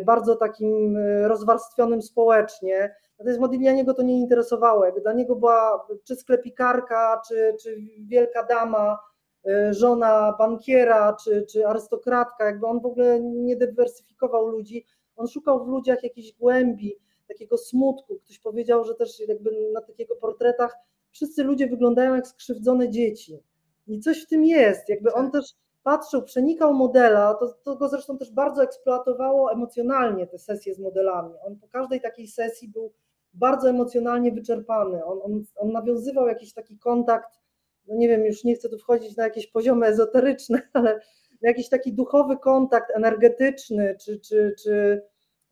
bardzo 0.04 0.36
takim 0.36 0.96
e, 0.96 1.28
rozwarstwionym 1.28 2.02
społecznie. 2.02 2.94
Natomiast 3.18 3.40
Modiglianiego 3.40 3.94
to 3.94 4.02
nie 4.02 4.18
interesowało. 4.20 4.84
Jakby 4.84 5.00
dla 5.00 5.12
niego 5.12 5.36
była 5.36 5.86
czy 6.04 6.16
sklepikarka, 6.16 7.20
czy, 7.28 7.56
czy 7.62 7.76
wielka 8.00 8.46
dama, 8.46 8.98
e, 9.46 9.74
żona 9.74 10.34
bankiera, 10.38 11.16
czy, 11.24 11.46
czy 11.52 11.66
arystokratka. 11.66 12.44
Jakby 12.44 12.66
on 12.66 12.80
w 12.80 12.86
ogóle 12.86 13.20
nie 13.20 13.56
dywersyfikował 13.56 14.46
ludzi. 14.46 14.86
On 15.16 15.26
szukał 15.28 15.64
w 15.64 15.68
ludziach 15.68 16.02
jakiejś 16.02 16.32
głębi, 16.32 16.98
takiego 17.28 17.58
smutku. 17.58 18.18
Ktoś 18.24 18.38
powiedział, 18.38 18.84
że 18.84 18.94
też 18.94 19.28
jakby 19.28 19.50
na 19.72 19.80
takich 19.80 19.98
jego 19.98 20.16
portretach 20.16 20.76
wszyscy 21.10 21.44
ludzie 21.44 21.66
wyglądają 21.66 22.14
jak 22.14 22.26
skrzywdzone 22.26 22.90
dzieci. 22.90 23.42
I 23.86 24.00
coś 24.00 24.22
w 24.22 24.28
tym 24.28 24.44
jest. 24.44 24.88
Jakby 24.88 25.12
on 25.12 25.30
Tak. 25.30 25.32
też 25.32 25.54
patrzył, 25.84 26.22
przenikał 26.22 26.74
modela, 26.74 27.34
to, 27.34 27.48
to 27.64 27.76
go 27.76 27.88
zresztą 27.88 28.18
też 28.18 28.32
bardzo 28.32 28.62
eksploatowało 28.62 29.52
emocjonalnie 29.52 30.26
te 30.26 30.38
sesje 30.38 30.74
z 30.74 30.78
modelami. 30.78 31.34
On 31.46 31.56
po 31.56 31.68
każdej 31.68 32.00
takiej 32.00 32.26
sesji 32.26 32.68
był 32.68 32.92
bardzo 33.34 33.70
emocjonalnie 33.70 34.32
wyczerpany. 34.32 35.04
On, 35.04 35.18
on, 35.22 35.44
on 35.56 35.72
nawiązywał 35.72 36.26
jakiś 36.26 36.54
taki 36.54 36.78
kontakt, 36.78 37.40
no 37.86 37.96
nie 37.96 38.08
wiem, 38.08 38.24
już 38.26 38.44
nie 38.44 38.54
chcę 38.54 38.68
tu 38.68 38.78
wchodzić 38.78 39.16
na 39.16 39.24
jakieś 39.24 39.46
poziomy 39.46 39.86
ezoteryczne, 39.86 40.62
ale 40.72 41.00
jakiś 41.42 41.68
taki 41.68 41.92
duchowy 41.92 42.36
kontakt 42.36 42.90
energetyczny, 42.96 43.96
czy, 44.00 44.20
czy, 44.20 44.54
czy 44.62 45.02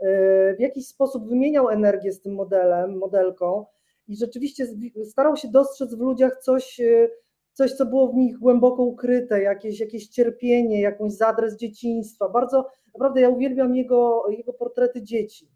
e, 0.01 0.55
w 0.55 0.61
jakiś 0.61 0.87
sposób 0.87 1.29
wymieniał 1.29 1.69
energię 1.69 2.13
z 2.13 2.21
tym 2.21 2.35
modelem, 2.35 2.99
modelką 2.99 3.67
i 4.09 4.17
rzeczywiście 4.17 4.67
starał 5.05 5.37
się 5.37 5.49
dostrzec 5.49 5.95
w 5.95 6.01
ludziach 6.01 6.39
coś, 6.43 6.81
e, 6.81 7.09
coś, 7.53 7.73
co 7.73 7.87
było 7.87 8.09
w 8.09 8.15
nich 8.15 8.39
głęboko 8.39 8.83
ukryte, 8.83 9.43
jakieś, 9.43 9.81
jakieś 9.81 10.09
cierpienie, 10.09 10.81
jakąś 10.81 11.13
zadrę 11.13 11.51
z 11.51 11.57
dzieciństwa. 11.57 12.29
Bardzo, 12.29 12.67
naprawdę 12.95 13.21
ja 13.21 13.29
uwielbiam 13.29 13.75
jego, 13.75 14.25
jego 14.29 14.53
portrety 14.53 15.03
dzieci. 15.03 15.49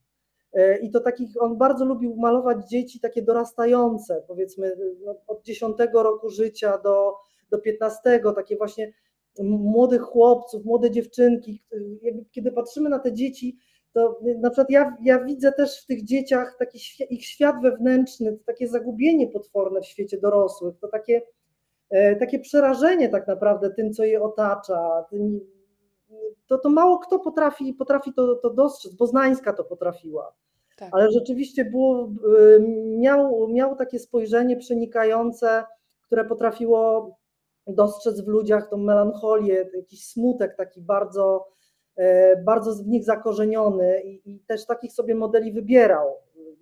E, 0.53 0.79
I 0.79 0.91
to 0.91 1.01
takich, 1.01 1.43
on 1.43 1.59
bardzo 1.59 1.85
lubił 1.85 2.17
malować 2.17 2.69
dzieci 2.69 3.01
takie 3.01 3.23
dorastające, 3.23 4.25
powiedzmy 4.29 4.77
no, 5.05 5.15
od 5.27 5.45
10 5.45 5.77
roku 5.95 6.31
życia 6.31 6.79
do, 6.79 7.15
do 7.51 7.59
15, 7.59 8.21
takie 8.37 8.57
właśnie 8.57 8.93
młodych 9.43 10.03
chłopców, 10.03 10.65
młode 10.65 10.91
dziewczynki. 10.91 11.63
Kiedy 12.31 12.53
patrzymy 12.53 12.89
na 12.89 12.99
te 12.99 13.13
dzieci, 13.13 13.59
to 13.93 14.21
na 14.39 14.51
przykład 14.51 14.71
ja, 14.71 14.97
ja 15.03 15.25
widzę 15.25 15.53
też 15.53 15.83
w 15.83 15.87
tych 15.87 16.05
dzieciach 16.05 16.57
taki 16.59 16.79
ich 17.11 17.27
świat 17.27 17.57
wewnętrzny, 17.63 18.39
takie 18.47 18.69
zagubienie 18.69 19.29
potworne 19.29 19.81
w 19.81 19.87
świecie 19.87 20.21
dorosłych, 20.21 20.75
to 20.81 20.89
takie, 20.89 21.23
takie 22.21 22.39
przerażenie 22.39 23.09
tak 23.09 23.27
naprawdę 23.27 23.71
tym, 23.71 23.93
co 23.93 24.05
je 24.05 24.23
otacza. 24.23 25.05
Tym, 25.11 25.41
to, 26.47 26.59
to 26.59 26.71
mało 26.71 26.99
kto 26.99 27.19
potrafi, 27.19 27.75
potrafi 27.75 28.13
to, 28.13 28.37
to 28.37 28.51
dostrzec. 28.51 28.95
Boznańska 28.95 29.53
to 29.53 29.65
potrafiła 29.65 30.33
Tak. 30.79 30.89
ale 30.93 31.11
rzeczywiście 31.11 31.65
było, 31.65 32.13
y, 32.39 32.61
miał, 32.99 33.49
miał 33.49 33.77
takie 33.77 33.99
spojrzenie 33.99 34.57
przenikające, 34.57 35.65
które 36.03 36.25
potrafiło 36.25 37.11
dostrzec 37.67 38.21
w 38.21 38.27
ludziach 38.27 38.69
tą 38.69 38.77
melancholię, 38.77 39.71
jakiś 39.75 40.07
smutek 40.07 40.57
taki 40.57 40.81
bardzo, 40.81 41.49
e, 41.97 42.37
bardzo 42.43 42.75
w 42.75 42.87
nich 42.87 43.05
zakorzeniony 43.05 44.03
i, 44.03 44.31
i 44.31 44.41
też 44.41 44.67
takich 44.67 44.93
sobie 44.93 45.15
modeli 45.15 45.53
wybierał, 45.53 46.09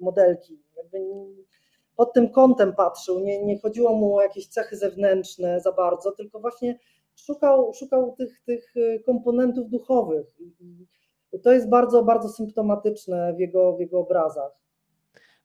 modelki. 0.00 0.62
Jakby 0.76 0.98
pod 1.96 2.12
tym 2.12 2.28
kątem 2.28 2.74
patrzył, 2.74 3.20
nie, 3.20 3.44
nie 3.44 3.58
chodziło 3.58 3.94
mu 3.94 4.16
o 4.16 4.22
jakieś 4.22 4.46
cechy 4.46 4.76
zewnętrzne 4.76 5.60
za 5.60 5.72
bardzo, 5.72 6.12
tylko 6.12 6.40
właśnie 6.40 6.78
szukał, 7.16 7.74
szukał 7.74 8.14
tych, 8.18 8.40
tych 8.46 8.76
y, 8.76 9.02
komponentów 9.06 9.70
duchowych. 9.70 10.36
To 11.42 11.52
jest 11.52 11.68
bardzo, 11.68 12.04
bardzo 12.04 12.28
symptomatyczne 12.28 13.34
w 13.34 13.40
jego, 13.40 13.76
w 13.76 13.80
jego 13.80 14.00
obrazach. 14.00 14.63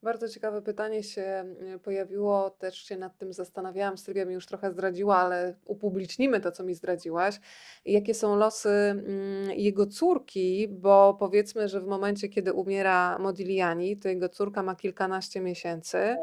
Bardzo 0.04 0.30
ciekawe 0.30 0.62
pytanie 0.62 1.04
się 1.04 1.22
mm, 1.22 1.80
pojawiło, 1.80 2.50
też 2.50 2.76
się 2.76 2.98
nad 2.98 3.18
tym 3.18 3.34
zastanawiałam. 3.34 3.98
Sylwia 3.98 4.26
mi 4.26 4.34
już 4.34 4.46
trochę 4.46 4.72
zdradziła, 4.72 5.18
ale 5.18 5.56
upublicznimy 5.66 6.40
to, 6.40 6.52
co 6.52 6.64
mi 6.64 6.74
zdradziłaś. 6.74 7.40
Jakie 7.86 8.14
są 8.14 8.36
losy 8.36 8.70
mm, 8.70 9.52
jego 9.52 9.86
córki, 9.86 10.68
bo 10.68 11.14
powiedzmy, 11.20 11.68
że 11.68 11.82
w 11.82 11.88
momencie, 11.88 12.30
kiedy 12.30 12.54
umiera 12.54 13.18
Modigliani, 13.20 13.98
to 13.98 14.10
jego 14.10 14.30
córka 14.30 14.64
ma 14.64 14.76
kilkanaście 14.76 15.42
miesięcy 15.42 16.16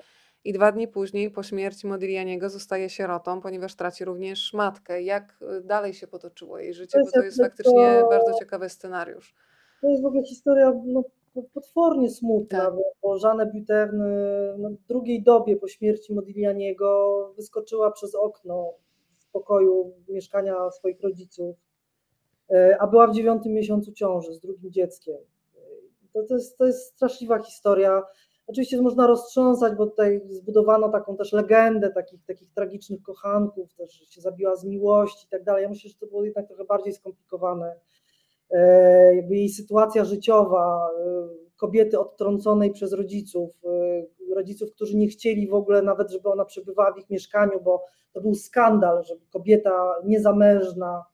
i 0.44 0.52
dwa 0.52 0.72
dni 0.72 0.88
później 0.88 1.30
po 1.30 1.42
śmierci 1.42 1.86
Modiglianiego 1.86 2.50
zostaje 2.50 2.90
sierotą, 2.90 3.40
ponieważ 3.40 3.74
traci 3.74 4.04
również 4.04 4.52
matkę. 4.52 5.02
Jak 5.02 5.38
y, 5.58 5.60
dalej 5.60 5.94
się 5.94 6.06
potoczyło 6.06 6.58
jej 6.58 6.74
życie? 6.74 6.98
Bo 7.04 7.10
to 7.10 7.24
jest 7.24 7.42
faktycznie 7.42 8.02
bardzo 8.10 8.38
ciekawy 8.38 8.68
scenariusz. 8.68 9.34
To 9.80 9.88
jest 9.88 10.02
w 10.02 10.06
ogóle 10.06 10.24
historia 10.24 10.72
no, 10.84 11.04
potwornie 11.42 12.10
smutna, 12.10 12.58
Tak. 12.58 12.74
bo, 13.02 13.16
Jeanne 13.22 13.46
Buterne 13.46 14.54
no, 14.58 14.70
w 14.70 14.86
drugiej 14.88 15.22
dobie 15.22 15.56
po 15.56 15.68
śmierci 15.68 16.14
Modiglianiego 16.14 17.32
wyskoczyła 17.36 17.90
przez 17.90 18.14
okno 18.14 18.72
z 19.18 19.26
pokoju 19.26 19.92
mieszkania 20.08 20.70
swoich 20.70 21.00
rodziców, 21.00 21.56
e, 22.50 22.76
a 22.80 22.86
była 22.86 23.06
w 23.06 23.14
dziewiątym 23.14 23.52
miesiącu 23.52 23.92
ciąży 23.92 24.34
z 24.34 24.40
drugim 24.40 24.72
dzieckiem. 24.72 25.16
To, 26.12 26.22
to, 26.22 26.34
jest, 26.34 26.58
to 26.58 26.66
jest 26.66 26.86
straszliwa 26.86 27.38
historia. 27.38 28.02
Oczywiście 28.46 28.82
można 28.82 29.06
roztrząsać, 29.06 29.74
bo 29.74 29.86
tutaj 29.86 30.20
zbudowano 30.30 30.88
taką 30.88 31.16
też 31.16 31.32
legendę 31.32 31.90
takich, 31.90 32.24
takich 32.24 32.52
tragicznych 32.52 33.02
kochanków, 33.02 33.74
też 33.74 33.92
się 33.92 34.20
zabiła 34.20 34.56
z 34.56 34.64
miłości 34.64 35.26
i 35.26 35.28
tak 35.28 35.44
dalej. 35.44 35.62
Ja 35.62 35.68
myślę, 35.68 35.90
że 35.90 35.96
to 35.96 36.06
było 36.06 36.24
jednak 36.24 36.48
trochę 36.48 36.64
bardziej 36.64 36.92
skomplikowane. 36.92 37.76
E, 38.50 39.16
jakby 39.16 39.36
jej 39.36 39.48
sytuacja 39.48 40.04
życiowa, 40.04 40.90
e, 40.98 41.28
kobiety 41.56 41.98
odtrąconej 41.98 42.72
przez 42.72 42.92
rodziców, 42.92 43.50
e, 43.64 44.34
rodziców, 44.34 44.72
którzy 44.72 44.96
nie 44.96 45.08
chcieli 45.08 45.48
w 45.48 45.54
ogóle 45.54 45.82
nawet, 45.82 46.10
żeby 46.10 46.28
ona 46.28 46.44
przebywała 46.44 46.92
w 46.92 46.98
ich 46.98 47.10
mieszkaniu, 47.10 47.60
bo 47.60 47.84
to 48.12 48.20
był 48.20 48.34
skandal, 48.34 49.04
żeby 49.04 49.20
kobieta 49.32 49.94
niezamężna 50.04 51.04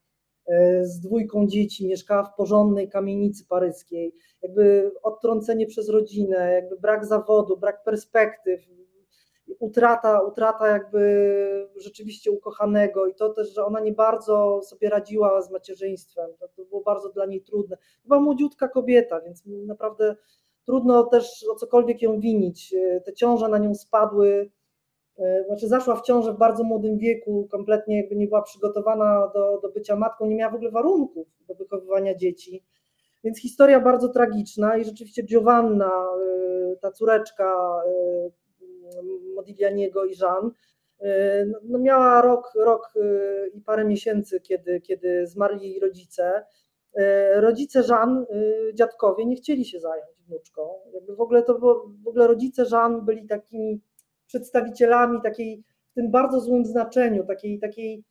z 0.83 1.01
dwójką 1.01 1.47
dzieci 1.47 1.89
mieszkała 1.89 2.25
w 2.25 2.35
porządnej 2.35 2.89
kamienicy 2.89 3.47
paryskiej, 3.49 4.15
jakby 4.43 4.93
odtrącenie 5.03 5.67
przez 5.67 5.89
rodzinę, 5.89 6.53
jakby 6.53 6.77
brak 6.77 7.07
zawodu, 7.07 7.57
brak 7.57 7.85
perspektyw, 7.85 8.61
utrata, 9.59 10.20
utrata 10.20 10.69
jakby 10.69 11.69
rzeczywiście 11.77 12.31
ukochanego 12.31 13.07
i 13.07 13.15
to 13.15 13.29
też, 13.29 13.55
że 13.55 13.65
ona 13.65 13.81
nie 13.81 13.93
bardzo 13.93 14.62
sobie 14.62 14.89
radziła 14.89 15.43
z 15.43 15.51
macierzyństwem, 15.51 16.31
to, 16.41 16.49
to 16.49 16.65
było 16.65 16.83
bardzo 16.83 17.09
dla 17.09 17.27
niej 17.27 17.43
trudne. 17.43 17.77
Była 18.05 18.20
młodziutka 18.20 18.69
kobieta, 18.69 19.20
więc 19.20 19.43
naprawdę 19.47 20.16
trudno 20.66 21.05
też 21.05 21.47
o 21.53 21.55
cokolwiek 21.55 22.03
ją 22.03 22.20
winić. 22.20 22.74
Te 23.05 23.12
ciąże 23.12 23.49
na 23.49 23.59
nią 23.59 23.74
spadły, 23.74 24.51
e, 25.19 25.45
znaczy 25.47 25.69
zaszła 25.69 25.97
w 25.97 26.03
ciążę 26.03 26.33
w 26.33 26.39
bardzo 26.39 26.65
młodym 26.65 26.99
wieku, 26.99 27.49
kompletnie 27.51 27.97
jakby 27.97 28.16
nie 28.16 28.27
była 28.27 28.43
przygotowana 28.43 29.31
do, 29.35 29.61
do 29.61 29.69
bycia 29.69 29.97
matką, 29.97 30.27
nie 30.27 30.37
miała 30.37 30.53
w 30.53 30.55
ogóle 30.55 30.70
warunków 30.70 31.27
do 31.49 31.55
wychowywania 31.55 32.15
dzieci. 32.15 32.65
Więc 33.24 33.41
historia 33.41 33.81
bardzo 33.81 34.09
tragiczna 34.09 34.77
i 34.77 34.85
rzeczywiście 34.85 35.23
Giovanna, 35.23 35.91
e, 35.91 36.77
ta 36.77 36.91
córeczka 36.91 37.83
e, 37.87 38.31
Modiglianiego 39.35 40.05
i 40.05 40.16
Jean, 40.23 40.51
no, 41.47 41.59
no 41.64 41.78
miała 41.78 42.23
rok, 42.23 42.52
rok 42.55 42.93
y, 42.97 43.51
i 43.55 43.60
parę 43.60 43.85
miesięcy, 43.85 44.40
kiedy, 44.40 44.81
kiedy 44.81 45.27
zmarli 45.27 45.70
jej 45.70 45.81
rodzice. 45.81 46.44
Y, 46.98 47.40
Rodzice 47.40 47.81
y, 47.81 48.74
dziadkowie, 48.74 49.27
nie 49.27 49.36
chcieli 49.36 49.64
się 49.64 49.81
zająć 49.81 50.16
wnuczką. 50.27 50.69
Jakby 50.94 51.16
w 51.16 51.20
ogóle 51.20 51.43
to 51.43 51.59
było, 51.59 51.90
w 52.05 52.09
ogóle 52.09 52.27
rodzice 52.27 52.64
Jean 52.73 53.05
byli 53.05 53.27
takimi 53.27 53.81
przedstawicielami 54.27 55.23
takiej, 55.23 55.64
w 55.90 55.94
tym 55.94 56.10
bardzo 56.10 56.40
złym 56.40 56.66
znaczeniu, 56.66 57.27
takiej, 57.27 57.59
takiej 57.59 58.05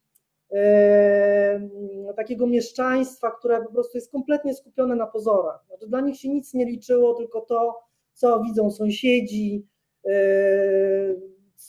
e, 0.52 1.70
takiego 2.16 2.48
mieszczaństwa, 2.48 3.32
które 3.32 3.62
po 3.62 3.72
prostu 3.72 3.98
jest 3.98 4.12
kompletnie 4.12 4.54
skupione 4.54 4.96
na 4.96 5.08
pozorach. 5.08 5.66
Znaczy, 5.68 5.88
dla 5.88 6.02
nich 6.02 6.20
się 6.20 6.30
nic 6.30 6.54
nie 6.54 6.66
liczyło, 6.66 7.14
tylko 7.14 7.42
to, 7.42 7.80
co 8.14 8.40
widzą 8.44 8.72
sąsiedzi, 8.72 9.68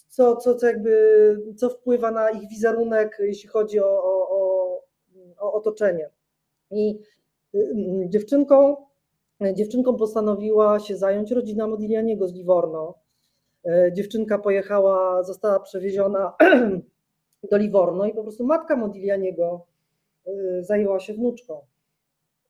co, 0.09 0.37
co, 0.37 0.55
co, 0.55 0.67
jakby, 0.67 1.55
co 1.57 1.71
wpływa 1.71 2.11
na 2.11 2.31
ich 2.31 2.49
wizerunek, 2.49 3.17
jeśli 3.21 3.49
chodzi 3.49 3.81
o, 3.81 4.03
o, 4.05 4.29
o, 4.31 4.83
o 5.39 5.53
otoczenie. 5.53 6.11
I 6.71 6.99
y, 7.55 8.07
dziewczynką, 8.09 8.77
dziewczynką 9.55 9.97
postanowiła 9.97 10.81
się 10.81 10.97
zająć 10.97 11.31
rodzina 11.31 11.67
Modiglianiego 11.67 12.29
z 12.29 12.35
Livorno. 12.35 12.95
E, 13.65 13.93
dziewczynka 13.93 14.39
pojechała, 14.39 15.23
została 15.23 15.61
przewieziona 15.61 16.33
do 17.51 17.57
Livorno 17.57 18.07
i 18.07 18.15
po 18.15 18.23
prostu 18.23 18.45
matka 18.45 18.77
Modiglianiego 18.77 19.67
y, 20.27 20.65
zajęła 20.65 21.01
się 21.01 21.15
wnuczką. 21.15 21.61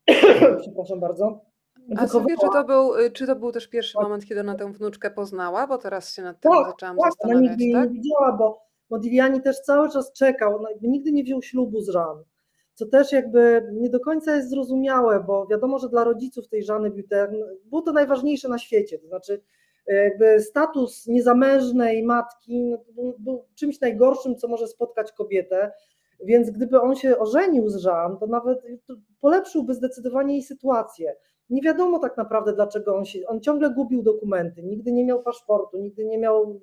Przepraszam 0.61 1.01
bardzo. 1.01 1.52
A 1.97 2.09
Sofie, 2.09 2.35
czy 2.41 2.47
to, 2.53 2.65
był, 2.65 2.95
y, 2.97 3.11
czy 3.11 3.27
to 3.27 3.37
był 3.37 3.53
też 3.53 3.69
pierwszy 3.69 3.99
moment, 4.03 4.27
kiedy 4.27 4.41
ona 4.41 4.55
tę 4.55 4.73
wnuczkę 4.73 5.11
poznała? 5.11 5.67
Bo 5.67 5.79
teraz 5.79 6.15
się 6.15 6.23
nad 6.23 6.41
tym 6.41 6.53
Tak, 6.53 6.67
zaczęłam 6.67 6.97
tak, 6.97 7.03
ona 7.03 7.11
zastanawiać. 7.11 7.51
nigdy 7.51 7.65
jej 7.65 7.73
Tak? 7.75 7.91
nie 7.91 7.95
widziała, 7.95 8.33
bo 8.33 8.63
Modigliani 8.91 9.41
też 9.43 9.61
cały 9.61 9.91
czas 9.91 10.13
czekał, 10.13 10.63
jakby 10.71 10.89
nigdy 10.89 11.13
nie 11.13 11.25
wziął 11.25 11.43
ślubu 11.43 11.81
z 11.81 11.89
Żan, 11.89 12.25
co 12.75 12.87
też 12.87 13.13
jakby 13.13 13.69
nie 13.73 13.91
do 13.91 14.01
końca 14.01 14.37
jest 14.37 14.51
zrozumiałe, 14.51 15.21
bo 15.21 15.47
wiadomo, 15.47 15.79
że 15.79 15.89
dla 15.89 16.05
rodziców 16.05 16.49
tej 16.49 16.65
Żany 16.65 16.91
Butern 16.91 17.37
było 17.65 17.83
to 17.83 17.93
najważniejsze 17.93 18.49
na 18.49 18.59
świecie, 18.59 18.99
to 18.99 19.07
znaczy 19.07 19.43
e, 19.87 19.95
jakby 19.95 20.41
status 20.41 21.07
niezamężnej 21.07 22.03
matki 22.03 22.65
no, 22.65 22.79
był, 22.93 23.15
był 23.19 23.45
czymś 23.55 23.81
najgorszym, 23.81 24.37
co 24.37 24.49
może 24.49 24.67
spotkać 24.69 25.13
kobietę, 25.13 25.73
więc 26.25 26.51
gdyby 26.51 26.81
on 26.81 26.97
się 26.97 27.19
ożenił 27.19 27.69
z 27.69 27.77
Żan, 27.77 28.19
to 28.19 28.27
nawet 28.27 28.59
to 28.87 28.95
polepszyłby 29.21 29.75
zdecydowanie 29.75 30.35
jej 30.35 30.43
sytuację. 30.43 31.17
Nie 31.53 31.63
wiadomo 31.63 31.99
tak 31.99 32.17
naprawdę, 32.17 32.53
dlaczego 32.53 32.97
on 32.97 33.05
się. 33.05 33.27
On 33.27 33.41
ciągle 33.41 33.71
gubił 33.71 34.03
dokumenty, 34.03 34.63
nigdy 34.63 34.93
nie 34.93 35.05
miał 35.05 35.23
paszportu, 35.23 35.79
nigdy 35.79 36.05
nie 36.05 36.19
miał. 36.19 36.61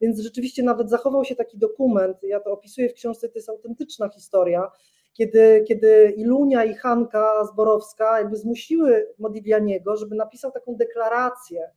Więc 0.00 0.20
rzeczywiście 0.20 0.62
nawet 0.62 0.90
zachował 0.90 1.24
się 1.24 1.36
taki 1.36 1.58
dokument. 1.58 2.16
Ja 2.22 2.40
to 2.40 2.52
opisuję 2.52 2.88
w 2.88 2.94
książce, 2.94 3.28
to 3.28 3.38
jest 3.38 3.48
autentyczna 3.48 4.08
historia, 4.08 4.70
kiedy, 5.12 5.64
kiedy 5.68 6.14
Ilunia 6.16 6.64
i 6.64 6.74
Hanka 6.74 7.44
Zborowska 7.44 8.18
jakby 8.18 8.36
zmusiły 8.36 9.14
Modiglianiego, 9.18 9.96
żeby 9.96 10.14
napisał 10.14 10.50
taką 10.50 10.76
deklarację, 10.76 11.70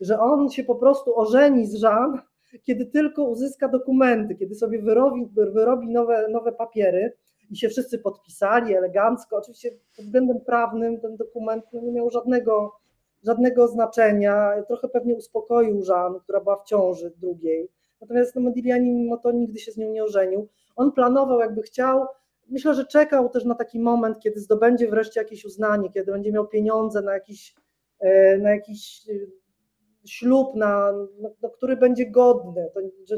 że 0.00 0.20
on 0.20 0.50
się 0.50 0.64
po 0.64 0.74
prostu 0.74 1.18
ożeni 1.18 1.66
z 1.66 1.74
Żan, 1.74 2.20
kiedy 2.62 2.86
tylko 2.86 3.24
uzyska 3.24 3.68
dokumenty, 3.68 4.34
kiedy 4.34 4.54
sobie 4.54 4.82
wyrobi, 4.82 5.28
wyrobi 5.36 5.88
nowe, 5.88 6.28
nowe 6.28 6.52
papiery 6.52 7.12
i 7.50 7.56
się 7.56 7.68
wszyscy 7.68 7.98
podpisali 7.98 8.74
elegancko. 8.74 9.36
Oczywiście 9.36 9.70
pod 9.96 10.04
względem 10.04 10.40
prawnym 10.40 11.00
ten 11.00 11.16
dokument 11.16 11.64
no, 11.72 11.80
nie 11.80 11.92
miał 11.92 12.10
żadnego, 12.10 12.72
żadnego 13.22 13.68
znaczenia. 13.68 14.62
Trochę 14.66 14.88
pewnie 14.88 15.14
uspokoił 15.14 15.82
Żan, 15.82 16.20
która 16.20 16.40
była 16.40 16.56
w 16.56 16.64
ciąży 16.64 17.12
drugiej. 17.16 17.68
Natomiast 18.00 18.34
no, 18.34 18.40
Modigliani 18.40 18.92
mimo 18.92 19.16
to 19.16 19.32
nigdy 19.32 19.58
się 19.58 19.72
z 19.72 19.76
nią 19.76 19.90
nie 19.90 20.04
ożenił. 20.04 20.48
On 20.76 20.92
planował, 20.92 21.40
jakby 21.40 21.62
chciał, 21.62 22.06
myślę, 22.48 22.74
że 22.74 22.84
czekał 22.84 23.28
też 23.28 23.44
na 23.44 23.54
taki 23.54 23.80
moment, 23.80 24.18
kiedy 24.20 24.40
zdobędzie 24.40 24.88
wreszcie 24.88 25.20
jakieś 25.20 25.44
uznanie, 25.44 25.90
kiedy 25.92 26.12
będzie 26.12 26.32
miał 26.32 26.48
pieniądze 26.48 27.02
na 27.02 27.14
jakiś, 27.14 27.54
e, 28.00 28.38
na 28.38 28.50
jakiś 28.50 29.08
e, 29.08 29.12
ślub, 30.06 30.54
na, 30.54 30.92
na, 31.20 31.28
na 31.42 31.48
który 31.48 31.76
będzie 31.76 32.10
godny, 32.10 32.70
to, 32.74 32.80
że 33.04 33.16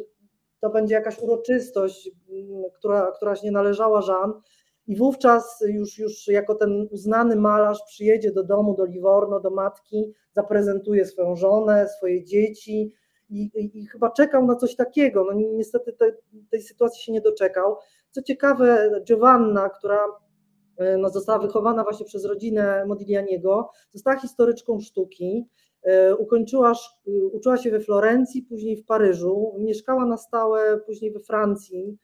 to 0.60 0.70
będzie 0.70 0.94
jakaś 0.94 1.18
uroczystość, 1.18 2.10
mm, 2.30 2.62
która, 2.74 3.12
która 3.16 3.36
się 3.36 3.46
nie 3.46 3.52
należała 3.52 4.02
Żan. 4.02 4.32
I 4.86 4.96
wówczas 4.96 5.64
już, 5.68 5.98
już 5.98 6.28
jako 6.28 6.54
ten 6.54 6.88
uznany 6.90 7.36
malarz 7.36 7.82
przyjedzie 7.86 8.32
do 8.32 8.44
domu, 8.44 8.74
do 8.74 8.84
Livorno, 8.84 9.40
do 9.40 9.50
matki, 9.50 10.14
zaprezentuje 10.32 11.04
swoją 11.04 11.36
żonę, 11.36 11.88
swoje 11.88 12.24
dzieci 12.24 12.92
i, 13.28 13.42
i, 13.42 13.78
i 13.78 13.86
chyba 13.86 14.10
czekał 14.10 14.46
na 14.46 14.56
coś 14.56 14.76
takiego. 14.76 15.24
No 15.24 15.32
niestety 15.32 15.92
te, 15.92 16.12
tej 16.50 16.62
sytuacji 16.62 17.02
się 17.02 17.12
nie 17.12 17.20
doczekał. 17.20 17.76
Co 18.10 18.22
ciekawe, 18.22 18.90
Giovanna, 19.04 19.68
która 19.68 20.00
e, 20.76 20.96
no, 20.96 21.10
została 21.10 21.38
wychowana 21.38 21.82
właśnie 21.82 22.06
przez 22.06 22.24
rodzinę 22.24 22.84
Modiglianiego, 22.86 23.70
została 23.92 24.16
historyczką 24.16 24.80
sztuki, 24.80 25.48
ukończyła, 26.18 26.72
uczyła 27.32 27.56
się 27.56 27.70
we 27.70 27.80
Florencji, 27.80 28.42
później 28.42 28.76
w 28.76 28.86
Paryżu, 28.86 29.54
mieszkała 29.58 30.06
na 30.06 30.16
stałe 30.16 30.80
później 30.86 31.12
we 31.12 31.20
Francji 31.20 31.98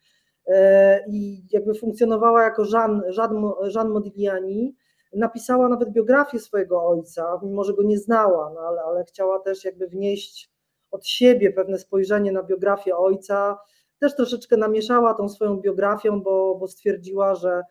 e, 0.46 1.04
i 1.08 1.42
jakby 1.52 1.74
funkcjonowała 1.74 2.42
jako 2.42 2.64
Jean, 2.72 3.02
Jean, 3.16 3.50
Jean 3.74 3.88
Modigliani. 3.88 4.76
Napisała 5.12 5.68
nawet 5.68 5.90
biografię 5.90 6.38
swojego 6.38 6.86
ojca, 6.88 7.40
mimo 7.42 7.64
że 7.64 7.74
go 7.74 7.82
nie 7.82 7.98
znała, 7.98 8.52
no 8.54 8.60
ale, 8.60 8.80
ale 8.82 9.04
chciała 9.04 9.38
też 9.38 9.64
jakby 9.64 9.88
wnieść 9.88 10.50
od 10.90 11.06
siebie 11.06 11.52
pewne 11.52 11.78
spojrzenie 11.78 12.32
na 12.32 12.42
biografię 12.42 12.96
ojca. 12.96 13.58
Też 14.00 14.16
troszeczkę 14.16 14.56
namieszała 14.56 15.14
tą 15.14 15.28
swoją 15.28 15.56
biografią, 15.56 16.22
bo, 16.22 16.56
bo 16.60 16.68
stwierdziła, 16.68 17.34
że, 17.34 17.62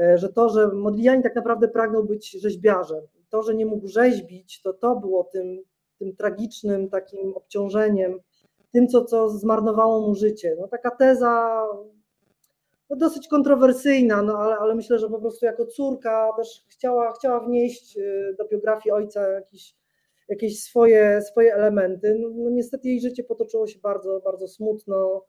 e, 0.00 0.18
że 0.18 0.28
to, 0.28 0.48
że 0.48 0.68
Modigliani 0.68 1.22
tak 1.22 1.36
naprawdę 1.36 1.68
pragnął 1.68 2.04
być 2.04 2.30
rzeźbiarzem 2.30 3.00
to, 3.34 3.42
że 3.42 3.54
nie 3.54 3.66
mógł 3.66 3.88
rzeźbić, 3.88 4.62
to 4.62 4.72
to 4.72 4.96
było 4.96 5.24
tym, 5.24 5.62
tym 5.98 6.16
tragicznym 6.16 6.90
takim 6.90 7.34
obciążeniem, 7.34 8.20
tym, 8.72 8.88
co, 8.88 9.04
co 9.04 9.28
zmarnowało 9.28 10.00
mu 10.08 10.14
życie. 10.14 10.56
No, 10.60 10.68
taka 10.68 10.90
teza 10.90 11.64
no, 12.90 12.96
dosyć 12.96 13.28
kontrowersyjna, 13.28 14.22
no, 14.22 14.38
ale, 14.38 14.56
ale 14.56 14.74
myślę, 14.74 14.98
że 14.98 15.08
po 15.08 15.18
prostu 15.18 15.46
jako 15.46 15.66
córka 15.66 16.30
też 16.36 16.64
chciała, 16.68 17.12
chciała 17.12 17.40
wnieść 17.40 17.98
y, 17.98 18.34
do 18.38 18.48
biografii 18.48 18.92
ojca 18.92 19.28
jakieś, 19.28 19.74
jakieś 20.28 20.62
swoje, 20.62 21.22
swoje 21.22 21.54
elementy. 21.54 22.18
No, 22.20 22.28
no, 22.34 22.50
niestety 22.50 22.88
jej 22.88 23.00
życie 23.00 23.24
potoczyło 23.24 23.66
się 23.66 23.78
bardzo, 23.78 24.20
bardzo 24.20 24.48
smutno. 24.48 25.24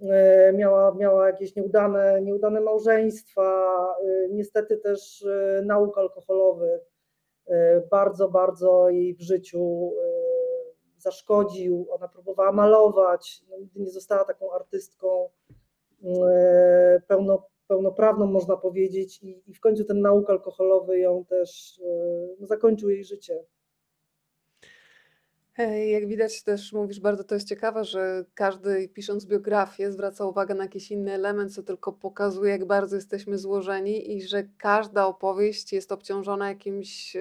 Y, 0.00 0.06
miała, 0.54 0.94
miała 0.94 1.26
jakieś 1.26 1.56
nieudane, 1.56 2.22
nieudane 2.22 2.60
małżeństwa, 2.60 3.76
y, 4.04 4.28
niestety 4.32 4.76
też 4.76 5.24
nauk 5.64 5.98
alkoholowy 5.98 6.80
bardzo, 7.90 8.28
bardzo 8.28 8.90
jej 8.90 9.14
w 9.14 9.20
życiu 9.20 9.92
e, 9.98 10.10
zaszkodził. 10.96 11.86
Ona 11.90 12.08
próbowała 12.08 12.52
malować, 12.52 13.42
no, 13.50 13.56
nigdy 13.58 13.80
nie 13.80 13.90
została 13.90 14.24
taką 14.24 14.52
artystką 14.52 15.28
e, 16.04 17.02
pełno, 17.08 17.46
pełnoprawną, 17.66 18.26
można 18.26 18.56
powiedzieć, 18.56 19.22
i, 19.22 19.42
i 19.46 19.54
w 19.54 19.60
końcu 19.60 19.84
ten 19.84 20.00
nauk 20.00 20.30
alkoholowy 20.30 20.98
ją 20.98 21.24
też 21.24 21.80
no, 22.40 22.46
zakończył 22.46 22.90
jej 22.90 23.04
życie. 23.04 23.44
Jak 25.68 26.06
widać 26.06 26.42
też 26.42 26.72
mówisz 26.72 27.00
bardzo, 27.00 27.24
to 27.24 27.34
jest 27.34 27.48
ciekawe, 27.48 27.84
że 27.84 28.24
każdy 28.34 28.88
pisząc 28.88 29.26
biografię 29.26 29.92
zwraca 29.92 30.24
uwagę 30.24 30.54
na 30.54 30.64
jakiś 30.64 30.90
inny 30.90 31.12
element, 31.12 31.54
co 31.54 31.62
tylko 31.62 31.92
pokazuje, 31.92 32.50
jak 32.50 32.64
bardzo 32.64 32.96
jesteśmy 32.96 33.38
złożeni 33.38 34.16
i 34.16 34.22
że 34.22 34.44
każda 34.58 35.06
opowieść 35.06 35.72
jest 35.72 35.92
obciążona 35.92 36.48
jakimś 36.48 37.16
e, 37.16 37.20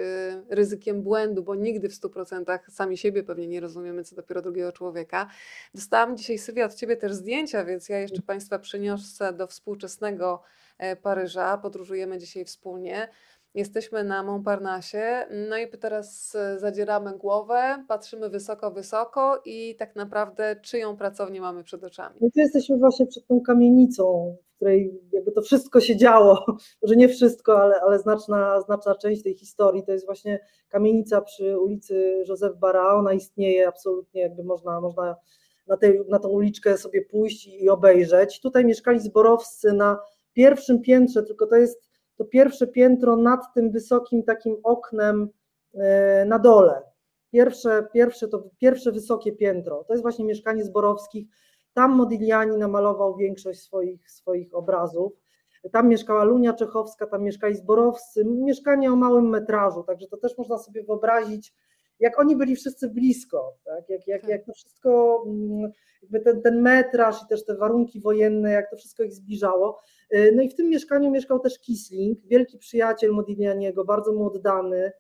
ryzykiem 0.50 1.02
błędu, 1.02 1.44
bo 1.44 1.56
nigdy 1.56 1.90
w 1.90 1.94
100% 1.94 2.60
sami 2.70 2.98
siebie 2.98 3.24
pewnie 3.24 3.48
nie 3.48 3.60
rozumiemy, 3.60 4.04
co 4.04 4.16
dopiero 4.16 4.42
drugiego 4.42 4.72
człowieka. 4.72 5.30
Dostałam 5.74 6.18
dzisiaj, 6.18 6.38
Sylwia, 6.38 6.66
od 6.66 6.76
Ciebie 6.76 6.98
też 6.98 7.14
zdjęcia, 7.14 7.66
więc 7.66 7.90
ja 7.90 8.00
jeszcze 8.00 8.22
Państwa 8.22 8.60
przeniosę 8.60 9.34
do 9.34 9.48
współczesnego 9.48 10.42
e, 10.78 10.96
Paryża. 10.96 11.58
Podróżujemy 11.58 12.18
dzisiaj 12.18 12.46
wspólnie. 12.46 13.10
Jesteśmy 13.54 14.04
na 14.04 14.24
Montparnasse, 14.24 15.28
no 15.50 15.58
i 15.58 15.68
teraz 15.68 16.36
e, 16.36 16.60
zadzieramy 16.60 17.18
głowę, 17.18 17.86
patrzymy 17.88 18.30
wysoko, 18.30 18.72
wysoko 18.72 19.42
i 19.46 19.76
tak 19.76 19.96
naprawdę 19.96 20.56
czyją 20.64 20.98
pracownię 20.98 21.42
mamy 21.42 21.64
przed 21.64 21.84
oczami. 21.84 22.16
My 22.22 22.32
tu 22.32 22.40
jesteśmy 22.40 22.78
właśnie 22.78 23.08
przed 23.08 23.28
tą 23.28 23.42
kamienicą, 23.42 24.36
w 24.52 24.56
której 24.56 25.02
jakby 25.12 25.32
to 25.32 25.42
wszystko 25.42 25.80
się 25.80 25.98
działo, 25.98 26.46
może 26.82 26.96
nie 26.96 27.10
wszystko, 27.10 27.62
ale, 27.62 27.82
ale 27.82 28.00
znaczna, 28.00 28.62
znaczna 28.62 28.96
część 28.96 29.24
tej 29.24 29.36
historii 29.36 29.84
to 29.84 29.92
jest 29.92 30.06
właśnie 30.06 30.40
kamienica 30.70 31.22
przy 31.22 31.60
ulicy 31.60 32.24
Józef 32.28 32.58
Bara, 32.58 32.96
ona 32.96 33.14
istnieje 33.14 33.68
absolutnie, 33.68 34.22
jakby 34.22 34.44
można, 34.44 34.82
można 34.82 35.16
na, 35.68 35.78
tej, 35.78 36.02
na 36.10 36.20
tą 36.20 36.30
uliczkę 36.30 36.78
sobie 36.78 37.02
pójść 37.02 37.48
i 37.48 37.70
obejrzeć. 37.70 38.40
Tutaj 38.42 38.66
mieszkali 38.66 39.00
zborowscy 39.00 39.74
na 39.74 40.00
pierwszym 40.34 40.82
piętrze, 40.82 41.24
tylko 41.24 41.48
to 41.48 41.56
jest 41.56 41.89
to 42.20 42.26
pierwsze 42.26 42.68
piętro 42.68 43.16
nad 43.16 43.54
tym 43.54 43.72
wysokim 43.72 44.24
takim 44.24 44.58
oknem 44.64 45.30
e, 45.74 46.26
na 46.26 46.40
dole. 46.40 46.82
Pierwsze, 47.32 47.88
pierwsze, 47.94 48.28
to 48.28 48.44
pierwsze 48.58 48.92
wysokie 48.92 49.32
piętro, 49.32 49.84
to 49.84 49.94
jest 49.94 50.04
właśnie 50.04 50.26
mieszkanie 50.26 50.64
Zborowskich. 50.64 51.28
Tam 51.74 51.92
Modigliani 51.96 52.58
namalował 52.58 53.16
większość 53.16 53.60
swoich, 53.60 54.12
swoich 54.12 54.56
obrazów. 54.56 55.14
Tam 55.72 55.88
mieszkała 55.88 56.24
Lunia 56.24 56.54
Czechowska, 56.54 57.08
tam 57.08 57.24
mieszkali 57.24 57.56
Zborowscy, 57.56 58.26
mieszkanie 58.26 58.92
o 58.92 58.96
małym 58.96 59.30
metrażu, 59.30 59.84
także 59.84 60.08
to 60.08 60.18
też 60.18 60.38
można 60.38 60.58
sobie 60.58 60.84
wyobrazić, 60.84 61.54
jak 62.00 62.20
oni 62.20 62.36
byli 62.36 62.56
wszyscy 62.56 62.90
blisko, 62.90 63.58
tak? 63.66 63.90
jak, 63.90 64.08
jak, 64.08 64.22
Tak. 64.22 64.30
jak 64.30 64.46
to 64.46 64.54
wszystko, 64.54 65.24
mm, 65.28 65.72
jakby 66.02 66.20
ten, 66.20 66.42
ten 66.42 66.62
metraż 66.62 67.24
i 67.24 67.28
też 67.28 67.46
te 67.46 67.56
warunki 67.56 68.02
wojenne, 68.02 68.52
jak 68.52 68.70
to 68.70 68.78
wszystko 68.78 69.04
ich 69.04 69.14
zbliżało. 69.14 69.80
Y, 70.14 70.34
No 70.36 70.42
i 70.42 70.50
w 70.50 70.56
tym 70.56 70.70
mieszkaniu 70.70 71.12
mieszkał 71.12 71.40
też 71.40 71.60
Kisling, 71.60 72.20
wielki 72.26 72.58
przyjaciel 72.58 73.12
Modiglianiego, 73.12 73.86
bardzo 73.86 74.14
mu 74.14 74.26
oddany, 74.26 74.92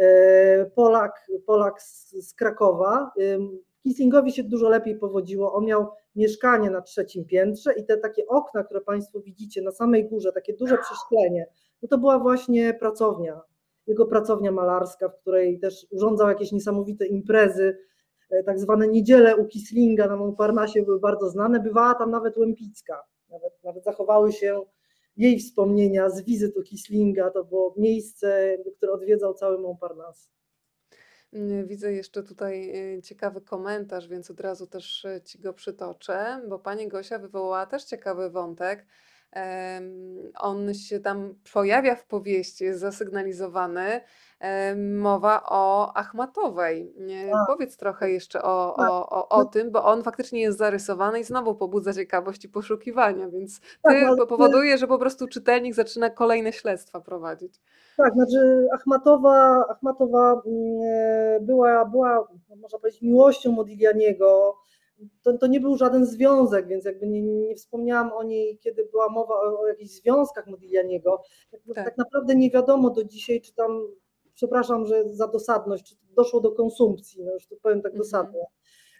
y, 0.00 0.70
Polak, 0.74 1.26
Polak 1.46 1.82
z, 1.82 2.10
z 2.28 2.34
Krakowa. 2.34 3.10
Ym, 3.20 3.58
Kislingowi 3.82 4.32
się 4.32 4.42
dużo 4.42 4.68
lepiej 4.68 4.96
powodziło, 4.96 5.52
on 5.52 5.64
miał 5.64 5.86
mieszkanie 6.16 6.70
na 6.70 6.80
trzecim 6.82 7.24
piętrze 7.24 7.72
i 7.72 7.84
te 7.84 7.96
takie 7.96 8.26
okna, 8.26 8.64
które 8.64 8.80
Państwo 8.80 9.20
widzicie 9.20 9.62
na 9.62 9.70
samej 9.70 10.08
górze, 10.08 10.32
takie 10.32 10.52
duże 10.52 10.78
prześlenie, 10.78 11.46
no 11.82 11.88
to 11.88 11.98
była 11.98 12.18
właśnie 12.18 12.74
pracownia, 12.74 13.40
jego 13.86 14.06
pracownia 14.06 14.52
malarska, 14.52 15.08
w 15.08 15.20
której 15.20 15.58
też 15.58 15.86
urządzał 15.90 16.28
jakieś 16.28 16.52
niesamowite 16.52 17.06
imprezy, 17.06 17.78
e, 18.30 18.42
tak 18.42 18.58
zwane 18.58 18.88
niedziele 18.88 19.36
u 19.36 19.46
Kislinga 19.46 20.06
na 20.06 20.16
Montparnasse 20.16 20.82
były 20.82 21.00
bardzo 21.00 21.30
znane, 21.30 21.60
bywała 21.60 21.94
tam 21.94 22.10
nawet 22.10 22.36
Łempicka, 22.36 23.02
nawet, 23.28 23.52
nawet 23.64 23.84
zachowały 23.84 24.32
się 24.32 24.64
jej 25.16 25.38
wspomnienia 25.38 26.10
z 26.10 26.24
wizyt 26.24 26.56
u 26.56 26.62
Kislinga, 26.62 27.30
to 27.30 27.44
było 27.44 27.74
miejsce, 27.76 28.58
które 28.76 28.92
odwiedzał 28.92 29.34
cały 29.34 29.58
Montparnasse. 29.58 30.28
Mm, 31.32 31.66
Widzę 31.66 31.92
jeszcze 31.92 32.22
tutaj 32.22 32.72
y, 32.96 33.02
ciekawy 33.02 33.40
komentarz, 33.40 34.08
więc 34.08 34.30
od 34.30 34.40
razu 34.40 34.66
też 34.66 35.04
y, 35.04 35.20
Ci 35.24 35.38
go 35.38 35.52
przytoczę, 35.52 36.42
bo 36.48 36.58
Pani 36.58 36.88
Gosia 36.88 37.18
wywołała 37.18 37.66
też 37.66 37.84
ciekawy 37.84 38.30
wątek. 38.30 38.86
On 40.40 40.74
się 40.74 41.00
tam 41.00 41.34
pojawia 41.52 41.94
w 41.94 42.06
powieści, 42.06 42.64
jest 42.64 42.80
zasygnalizowany. 42.80 44.00
Mowa 44.98 45.42
o 45.48 45.92
Achmatowej. 45.96 46.94
Tak. 47.32 47.46
Powiedz 47.46 47.76
trochę 47.76 48.10
jeszcze 48.10 48.42
o, 48.42 48.74
Tak. 48.76 48.90
o, 48.90 49.08
o, 49.10 49.28
o 49.28 49.44
tym, 49.44 49.70
bo 49.70 49.84
on 49.84 50.02
faktycznie 50.02 50.40
jest 50.40 50.58
zarysowany 50.58 51.20
i 51.20 51.24
znowu 51.24 51.54
pobudza 51.54 51.92
ciekawość 51.92 52.44
i 52.44 52.48
poszukiwania, 52.48 53.28
więc 53.28 53.60
Tak, 53.82 53.94
Ty 53.94 54.16
po- 54.16 54.26
powoduje, 54.26 54.78
że 54.78 54.86
po 54.86 54.98
prostu 54.98 55.28
czytelnik 55.28 55.74
zaczyna 55.74 56.10
kolejne 56.10 56.52
śledztwa 56.52 57.00
prowadzić. 57.00 57.60
Tak, 57.96 58.14
znaczy 58.14 58.68
Achmatowa, 58.74 59.64
Achmatowa 59.68 60.42
mm, 60.46 60.80
e, 60.84 61.40
była, 61.40 61.84
była, 61.84 62.28
można 62.56 62.78
powiedzieć, 62.78 63.02
miłością 63.02 63.52
Modiglianiego. 63.52 64.56
To, 65.22 65.38
to 65.38 65.46
nie 65.46 65.60
był 65.60 65.76
żaden 65.76 66.06
związek, 66.06 66.66
więc 66.68 66.84
jakby 66.84 67.06
nie, 67.06 67.22
nie 67.22 67.54
wspomniałam 67.54 68.12
o 68.12 68.22
niej, 68.22 68.58
kiedy 68.58 68.84
była 68.90 69.08
mowa 69.08 69.34
o, 69.34 69.60
o 69.60 69.66
jakichś 69.66 69.90
związkach 69.90 70.46
Modiglianiego. 70.46 71.22
Tak, 71.50 71.60
Tak. 71.74 71.98
naprawdę 71.98 72.34
nie 72.34 72.50
wiadomo 72.50 72.90
do 72.90 73.04
dzisiaj, 73.04 73.40
czy 73.40 73.54
tam, 73.54 73.88
przepraszam, 74.34 74.86
że 74.86 75.04
za 75.14 75.28
dosadność, 75.28 75.84
czy 75.84 75.94
doszło 76.16 76.40
do 76.40 76.52
konsumpcji, 76.52 77.22
no 77.24 77.32
już 77.32 77.46
to 77.46 77.56
powiem 77.62 77.82
tak 77.82 77.92
Mhm. 77.92 77.98
dosadnie. 77.98 78.46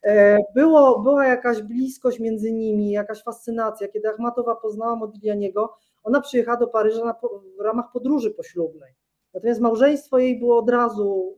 E, 0.04 0.38
Było, 0.54 1.00
była 1.00 1.26
jakaś 1.26 1.62
bliskość 1.62 2.20
między 2.20 2.52
nimi, 2.52 2.90
jakaś 2.90 3.22
fascynacja. 3.22 3.88
Kiedy 3.88 4.08
Achmatowa 4.08 4.56
poznała 4.56 4.96
Modiglianiego, 4.96 5.74
ona 6.02 6.20
przyjechała 6.20 6.56
do 6.56 6.66
Paryża 6.66 7.04
na, 7.04 7.14
w 7.58 7.60
ramach 7.60 7.92
podróży 7.92 8.30
poślubnej. 8.30 8.92
Natomiast 9.34 9.60
małżeństwo 9.60 10.18
jej 10.18 10.38
było 10.38 10.58
od 10.58 10.70
razu, 10.70 11.36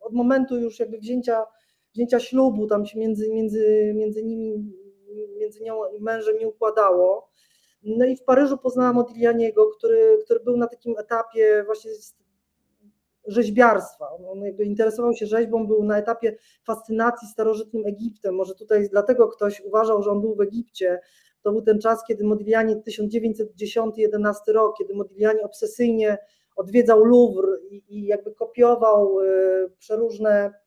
od 0.00 0.12
momentu 0.12 0.58
już 0.58 0.80
jakby 0.80 0.98
wzięcia, 0.98 1.46
wzięcia 1.94 2.20
ślubu, 2.20 2.66
tam 2.66 2.86
się 2.86 2.98
między, 2.98 3.30
między, 3.30 3.92
między 3.94 4.24
nimi, 4.24 4.72
między 5.38 5.62
nią 5.62 5.92
i 5.92 6.00
mężem 6.00 6.38
nie 6.38 6.48
układało. 6.48 7.28
No 7.82 8.04
i 8.04 8.16
w 8.16 8.24
Paryżu 8.24 8.58
poznała 8.58 8.92
Modiglianiego, 8.92 9.66
który, 9.66 10.18
który 10.24 10.40
był 10.40 10.56
na 10.56 10.66
takim 10.66 10.98
etapie 10.98 11.62
właśnie 11.66 11.90
rzeźbiarstwa. 13.26 14.08
On 14.32 14.42
jakby 14.42 14.64
interesował 14.64 15.14
się 15.14 15.26
rzeźbą, 15.26 15.66
był 15.66 15.84
na 15.84 15.98
etapie 15.98 16.36
fascynacji 16.64 17.28
starożytnym 17.28 17.86
Egiptem. 17.86 18.34
Może 18.34 18.54
tutaj 18.54 18.88
dlatego 18.88 19.28
ktoś 19.28 19.60
uważał, 19.60 20.02
że 20.02 20.10
on 20.10 20.20
był 20.20 20.34
w 20.34 20.40
Egipcie. 20.40 21.00
To 21.42 21.52
był 21.52 21.62
ten 21.62 21.80
czas, 21.80 22.04
kiedy 22.08 22.24
Modigliani 22.24 22.76
1910-11 22.76 24.32
rok, 24.48 24.76
kiedy 24.78 24.94
Modigliani 24.94 25.40
obsesyjnie 25.40 26.18
odwiedzał 26.56 27.04
Louvre 27.04 27.58
i, 27.70 27.82
i 27.88 28.06
jakby 28.06 28.34
kopiował 28.34 29.20
e, 29.20 29.24
przeróżne 29.78 30.61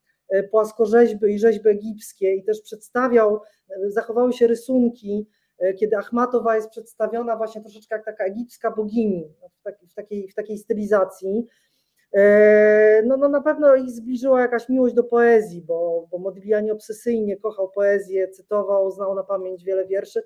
płaskorzeźby 0.52 1.34
i 1.34 1.40
rzeźby 1.40 1.70
egipskie 1.70 2.36
i 2.36 2.44
też 2.44 2.62
przedstawiał, 2.62 3.42
e, 3.70 3.90
zachowały 3.90 4.34
się 4.34 4.48
rysunki, 4.48 5.28
e, 5.58 5.74
kiedy 5.74 5.98
Achmatowa 5.98 6.56
jest 6.56 6.70
przedstawiona 6.70 7.38
właśnie 7.38 7.62
troszeczkę 7.62 7.96
jak 7.96 8.06
taka 8.06 8.24
egipska 8.26 8.72
bogini 8.72 9.34
w, 9.60 9.64
taki, 9.64 9.88
w, 9.88 9.94
takiej, 9.94 10.28
w 10.30 10.36
takiej 10.36 10.58
stylizacji. 10.58 11.48
E, 12.14 13.04
No, 13.06 13.18
no 13.18 13.30
na 13.30 13.42
pewno 13.42 13.76
ich 13.76 13.92
zbliżyła 13.92 14.42
jakaś 14.42 14.70
miłość 14.70 14.96
do 14.96 15.04
poezji, 15.04 15.62
bo, 15.62 16.08
bo 16.12 16.18
Modigliani 16.18 16.72
obsesyjnie 16.72 17.38
kochał 17.38 17.70
poezję, 17.70 18.30
cytował, 18.30 18.92
znał 18.92 19.16
na 19.16 19.24
pamięć 19.24 19.64
wiele 19.64 19.86
wierszy. 19.88 20.24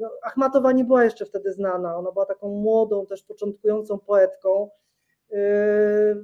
No, 0.00 0.10
Achmatowa 0.22 0.72
nie 0.72 0.84
była 0.84 1.04
jeszcze 1.04 1.26
wtedy 1.26 1.52
znana, 1.52 1.96
ona 1.96 2.12
była 2.12 2.26
taką 2.26 2.48
młodą, 2.48 3.06
też 3.06 3.22
początkującą 3.22 3.98
poetką. 3.98 4.70
E, 5.32 5.36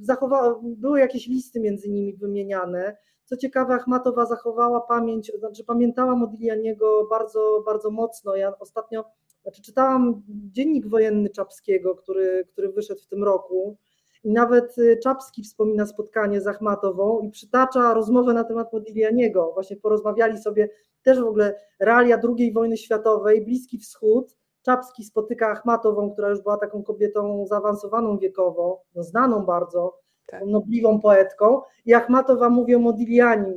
Zachowa, 0.01 0.61
były 0.63 1.01
jakieś 1.01 1.27
listy 1.27 1.61
między 1.61 1.89
nimi 1.89 2.17
wymieniane. 2.17 2.97
Co 3.29 3.37
ciekawe, 3.37 3.75
Achmatowa 3.75 4.27
zachowała 4.27 4.81
pamięć, 4.81 5.33
znaczy 5.39 5.65
pamiętała 5.65 6.17
Modiglianiego 6.17 7.07
bardzo, 7.11 7.63
bardzo 7.67 7.91
mocno. 7.91 8.37
Ja 8.37 8.59
ostatnio 8.59 9.05
znaczy 9.43 9.63
czytałam 9.63 10.23
dziennik 10.29 10.87
wojenny 10.87 11.31
Czapskiego, 11.31 11.95
który, 11.95 12.49
który 12.53 12.73
wyszedł 12.73 13.01
w 13.01 13.07
tym 13.07 13.25
roku. 13.25 13.77
I 14.25 14.33
nawet 14.33 14.79
y, 14.79 14.99
Czapski 15.03 15.43
wspomina 15.43 15.87
spotkanie 15.87 16.41
z 16.41 16.47
Achmatową 16.47 17.21
i 17.21 17.31
przytacza 17.31 17.95
rozmowę 17.95 18.35
na 18.35 18.45
temat 18.45 18.73
Modiglianiego. 18.73 19.51
Właśnie 19.55 19.77
porozmawiali 19.77 20.39
sobie 20.39 20.69
też 21.03 21.21
w 21.21 21.27
ogóle 21.27 21.61
realia 21.81 22.21
II 22.39 22.53
wojny 22.53 22.77
światowej, 22.77 23.45
Bliski 23.45 23.79
Wschód. 23.79 24.37
Czapski 24.63 25.05
spotyka 25.05 25.51
Achmatową, 25.51 26.11
która 26.11 26.29
już 26.29 26.43
była 26.43 26.57
taką 26.57 26.83
kobietą 26.83 27.47
zaawansowaną 27.47 28.19
wiekowo, 28.19 28.83
no 28.95 29.03
znaną 29.03 29.45
bardzo, 29.47 29.99
Tak. 30.29 30.45
nobliwą 30.47 31.01
poetką. 31.01 31.61
I 31.87 31.95
Achmatowa 31.95 32.51
mówi 32.51 32.75
o 32.75 32.79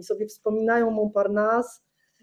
sobie 0.04 0.28
wspominają 0.28 0.92
Montparnasse. 0.92 1.82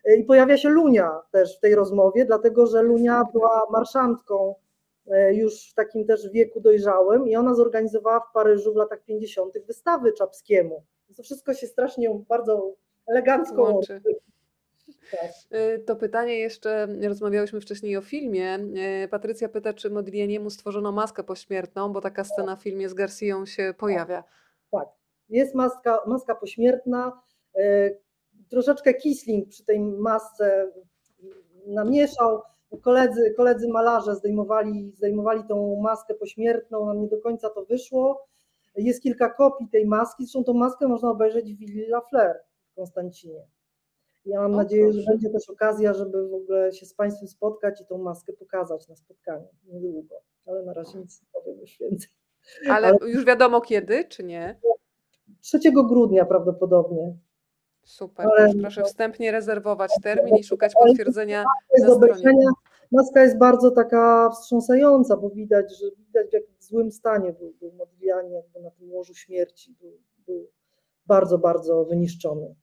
Y, 0.08 0.16
I 0.16 0.24
pojawia 0.24 0.56
się 0.56 0.68
Lunia 0.68 1.20
też 1.30 1.56
w 1.56 1.60
tej 1.60 1.74
rozmowie, 1.74 2.24
dlatego 2.24 2.66
że 2.66 2.82
Lunia 2.82 3.24
była 3.32 3.62
marszantką 3.72 4.54
e, 5.06 5.34
już 5.34 5.70
w 5.70 5.74
takim 5.74 6.06
też 6.06 6.30
wieku 6.30 6.60
dojrzałym 6.60 7.28
i 7.28 7.36
ona 7.36 7.54
zorganizowała 7.54 8.20
w 8.20 8.32
Paryżu 8.32 8.72
w 8.72 8.76
latach 8.76 9.04
50. 9.04 9.54
wystawy 9.66 10.12
Czapskiemu. 10.12 10.82
To 11.16 11.22
wszystko 11.22 11.54
się 11.54 11.66
strasznie 11.66 12.20
bardzo 12.28 12.72
elegancko 13.06 13.62
Łączy. 13.62 13.92
łączy. 13.92 14.20
Tak. 15.10 15.30
Y, 15.60 15.78
To 15.86 15.96
pytanie 15.96 16.38
jeszcze, 16.38 16.88
rozmawiałyśmy 17.08 17.60
wcześniej 17.60 17.96
o 17.96 18.00
filmie. 18.00 18.58
Y, 19.04 19.08
Patrycja 19.08 19.48
pyta, 19.48 19.72
czy 19.72 19.90
Modiglianiemu 19.90 20.50
stworzono 20.50 20.92
maskę 20.92 21.24
pośmiertną, 21.24 21.92
bo 21.92 22.00
taka 22.00 22.24
scena 22.24 22.56
w 22.56 22.62
filmie 22.62 22.88
z 22.88 22.94
Garcją 22.94 23.46
się 23.46 23.74
pojawia. 23.78 24.24
Tak, 24.70 24.88
jest 25.28 25.54
maska, 25.54 25.98
maska 26.06 26.34
pośmiertna. 26.34 27.22
e, 27.56 27.90
Troszeczkę 28.48 28.94
Kisling 28.94 29.48
przy 29.48 29.64
tej 29.64 29.80
masce 29.80 30.72
namieszał. 31.66 32.42
Koledzy, 32.82 33.34
koledzy 33.36 33.68
malarze 33.68 34.14
zdejmowali, 34.14 34.92
zdejmowali 34.96 35.44
tą 35.48 35.80
maskę 35.80 36.14
pośmiertną, 36.14 36.86
nam 36.86 37.00
nie 37.00 37.08
do 37.08 37.18
końca 37.20 37.50
to 37.50 37.64
wyszło. 37.64 38.26
Jest 38.76 39.02
kilka 39.02 39.30
kopii 39.30 39.68
tej 39.68 39.86
maski, 39.86 40.24
zresztą 40.24 40.44
tą 40.44 40.52
maskę 40.54 40.88
można 40.88 41.10
obejrzeć 41.10 41.54
w 41.54 41.58
Villa 41.58 42.00
Flair 42.00 42.36
w 42.72 42.74
Konstancinie. 42.74 43.46
Ja 44.24 44.40
mam 44.40 44.54
O, 44.54 44.56
nadzieję, 44.56 44.92
że 44.92 44.98
proszę. 44.98 45.10
będzie 45.10 45.30
też 45.30 45.50
okazja, 45.50 45.94
żeby 45.94 46.28
w 46.28 46.34
ogóle 46.34 46.72
się 46.72 46.86
z 46.86 46.94
Państwem 46.94 47.28
spotkać 47.28 47.80
i 47.80 47.86
tą 47.86 47.98
maskę 47.98 48.32
pokazać 48.32 48.88
na 48.88 48.96
spotkaniu 48.96 49.48
niedługo, 49.66 50.14
ale 50.46 50.62
na 50.62 50.72
razie 50.72 50.98
nic 50.98 51.22
nie 51.22 51.28
powiem 51.32 51.58
już 51.60 51.78
więcej. 51.80 52.08
Ale 52.70 52.86
Ale- 52.88 52.98
już 53.10 53.24
wiadomo 53.24 53.60
kiedy, 53.60 54.04
czy 54.04 54.24
nie? 54.24 54.60
3 55.40 55.58
grudnia 55.88 56.24
prawdopodobnie. 56.24 57.16
Super, 57.84 58.26
Ale- 58.26 58.54
proszę 58.60 58.82
wstępnie 58.84 59.32
rezerwować 59.32 59.90
termin 60.02 60.36
i 60.36 60.44
szukać 60.44 60.72
potwierdzenia 60.86 61.44
na 61.82 61.94
stronie. 61.94 62.46
Maska 62.92 63.22
jest 63.22 63.38
bardzo 63.38 63.70
taka 63.70 64.30
wstrząsająca, 64.30 65.16
bo 65.16 65.30
widać, 65.30 65.78
że 65.78 65.86
widać 65.96 66.30
w 66.30 66.32
jak 66.32 66.42
złym 66.58 66.92
stanie 66.92 67.32
był, 67.32 67.52
był 67.60 67.72
Modigliani, 67.72 68.32
jakby 68.34 68.60
na 68.60 68.70
tym 68.70 68.92
łożu 68.92 69.14
śmierci, 69.14 69.76
był, 69.80 69.92
był 70.26 70.50
bardzo, 71.06 71.38
bardzo 71.38 71.84
wyniszczony. 71.84 72.54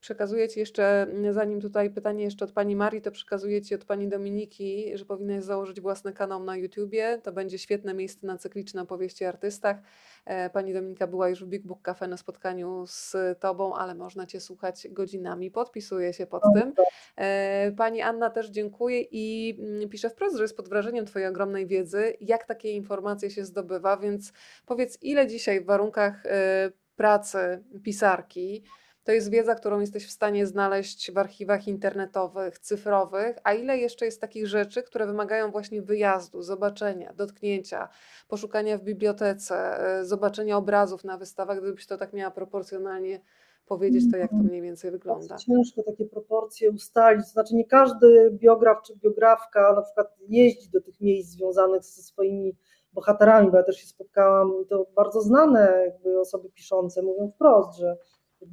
Przekazuję 0.00 0.48
Ci 0.48 0.60
jeszcze, 0.60 1.02
mm, 1.02 1.32
zanim 1.32 1.60
tutaj 1.60 1.90
pytanie 1.90 2.24
jeszcze 2.24 2.44
od 2.44 2.52
Pani 2.52 2.76
Marii, 2.76 3.02
to 3.02 3.10
przekazuję 3.10 3.62
Ci 3.62 3.74
od 3.74 3.84
Pani 3.84 4.08
Dominiki, 4.08 4.98
że 4.98 5.04
powinnaś 5.04 5.44
założyć 5.44 5.80
własny 5.80 6.12
kanał 6.12 6.44
na 6.44 6.56
YouTubie. 6.56 7.20
To 7.22 7.32
będzie 7.32 7.58
świetne 7.58 7.94
miejsce 7.94 8.26
na 8.26 8.38
cykliczne 8.38 8.82
opowieści 8.82 9.24
o 9.24 9.28
artystach. 9.28 9.76
E, 10.24 10.50
Pani 10.50 10.74
Dominika 10.74 11.06
była 11.06 11.28
już 11.28 11.44
w 11.44 11.46
Big 11.46 11.66
Book 11.66 11.82
Cafe 11.82 12.08
na 12.08 12.16
spotkaniu 12.16 12.84
z 12.86 13.16
Tobą, 13.40 13.74
ale 13.74 13.94
można 13.94 14.26
Cię 14.26 14.40
słuchać 14.40 14.88
godzinami. 14.90 15.50
Podpisuję 15.50 16.12
się 16.12 16.26
pod 16.26 16.42
tym. 16.54 16.72
E, 17.16 17.72
Pani 17.72 18.00
Anna 18.00 18.30
też 18.30 18.50
dziękuję 18.50 19.00
i 19.10 19.56
mm, 19.58 19.88
pisze 19.88 20.10
wprost, 20.10 20.36
że 20.36 20.42
jest 20.42 20.56
pod 20.56 20.68
wrażeniem 20.68 21.06
Twojej 21.06 21.28
ogromnej 21.28 21.66
wiedzy, 21.66 22.16
jak 22.20 22.46
takie 22.46 22.72
informacje 22.72 23.30
się 23.30 23.44
zdobywa, 23.44 23.96
więc 23.96 24.32
powiedz, 24.66 24.98
ile 25.02 25.26
dzisiaj 25.26 25.60
w 25.60 25.66
warunkach 25.66 26.26
e, 26.26 26.70
pracy 26.96 27.64
pisarki 27.84 28.64
to 29.04 29.12
jest 29.12 29.30
wiedza, 29.30 29.54
którą 29.54 29.80
jesteś 29.80 30.06
w 30.06 30.10
stanie 30.10 30.46
znaleźć 30.46 31.12
w 31.12 31.18
archiwach 31.18 31.68
internetowych, 31.68 32.58
cyfrowych, 32.58 33.36
a 33.44 33.54
ile 33.54 33.78
jeszcze 33.78 34.04
jest 34.04 34.20
takich 34.20 34.46
rzeczy, 34.46 34.82
które 34.82 35.06
wymagają 35.06 35.50
właśnie 35.50 35.82
wyjazdu, 35.82 36.42
zobaczenia, 36.42 37.12
dotknięcia, 37.12 37.88
poszukania 38.28 38.78
w 38.78 38.82
bibliotece, 38.82 39.56
e, 39.56 40.04
zobaczenia 40.04 40.56
obrazów 40.56 41.04
na 41.04 41.18
wystawach, 41.18 41.60
gdybyś 41.60 41.86
to 41.86 41.96
tak 41.96 42.12
miała 42.12 42.30
proporcjonalnie 42.30 43.20
powiedzieć, 43.66 44.04
to 44.10 44.16
jak 44.16 44.30
to 44.30 44.36
mniej 44.36 44.62
więcej 44.62 44.90
wygląda? 44.90 45.36
Ciężko 45.36 45.82
takie 45.82 46.06
proporcje 46.06 46.70
ustalić, 46.70 47.24
to 47.24 47.32
znaczy 47.32 47.54
nie 47.54 47.64
każdy 47.64 48.30
biograf 48.32 48.82
czy 48.86 48.96
biografka 48.96 49.72
na 49.74 49.82
przykład 49.82 50.16
jeździ 50.28 50.70
do 50.70 50.80
tych 50.80 51.00
miejsc 51.00 51.30
związanych 51.30 51.84
ze 51.84 52.02
swoimi 52.02 52.56
bohaterami, 52.92 53.50
bo 53.50 53.56
ja 53.56 53.62
też 53.62 53.76
się 53.76 53.86
spotkałam, 53.86 54.52
to 54.68 54.86
bardzo 54.96 55.20
znane 55.20 55.82
jakby 55.86 56.20
osoby 56.20 56.50
piszące 56.50 57.02
mówią 57.02 57.28
wprost, 57.28 57.78
że 57.78 57.96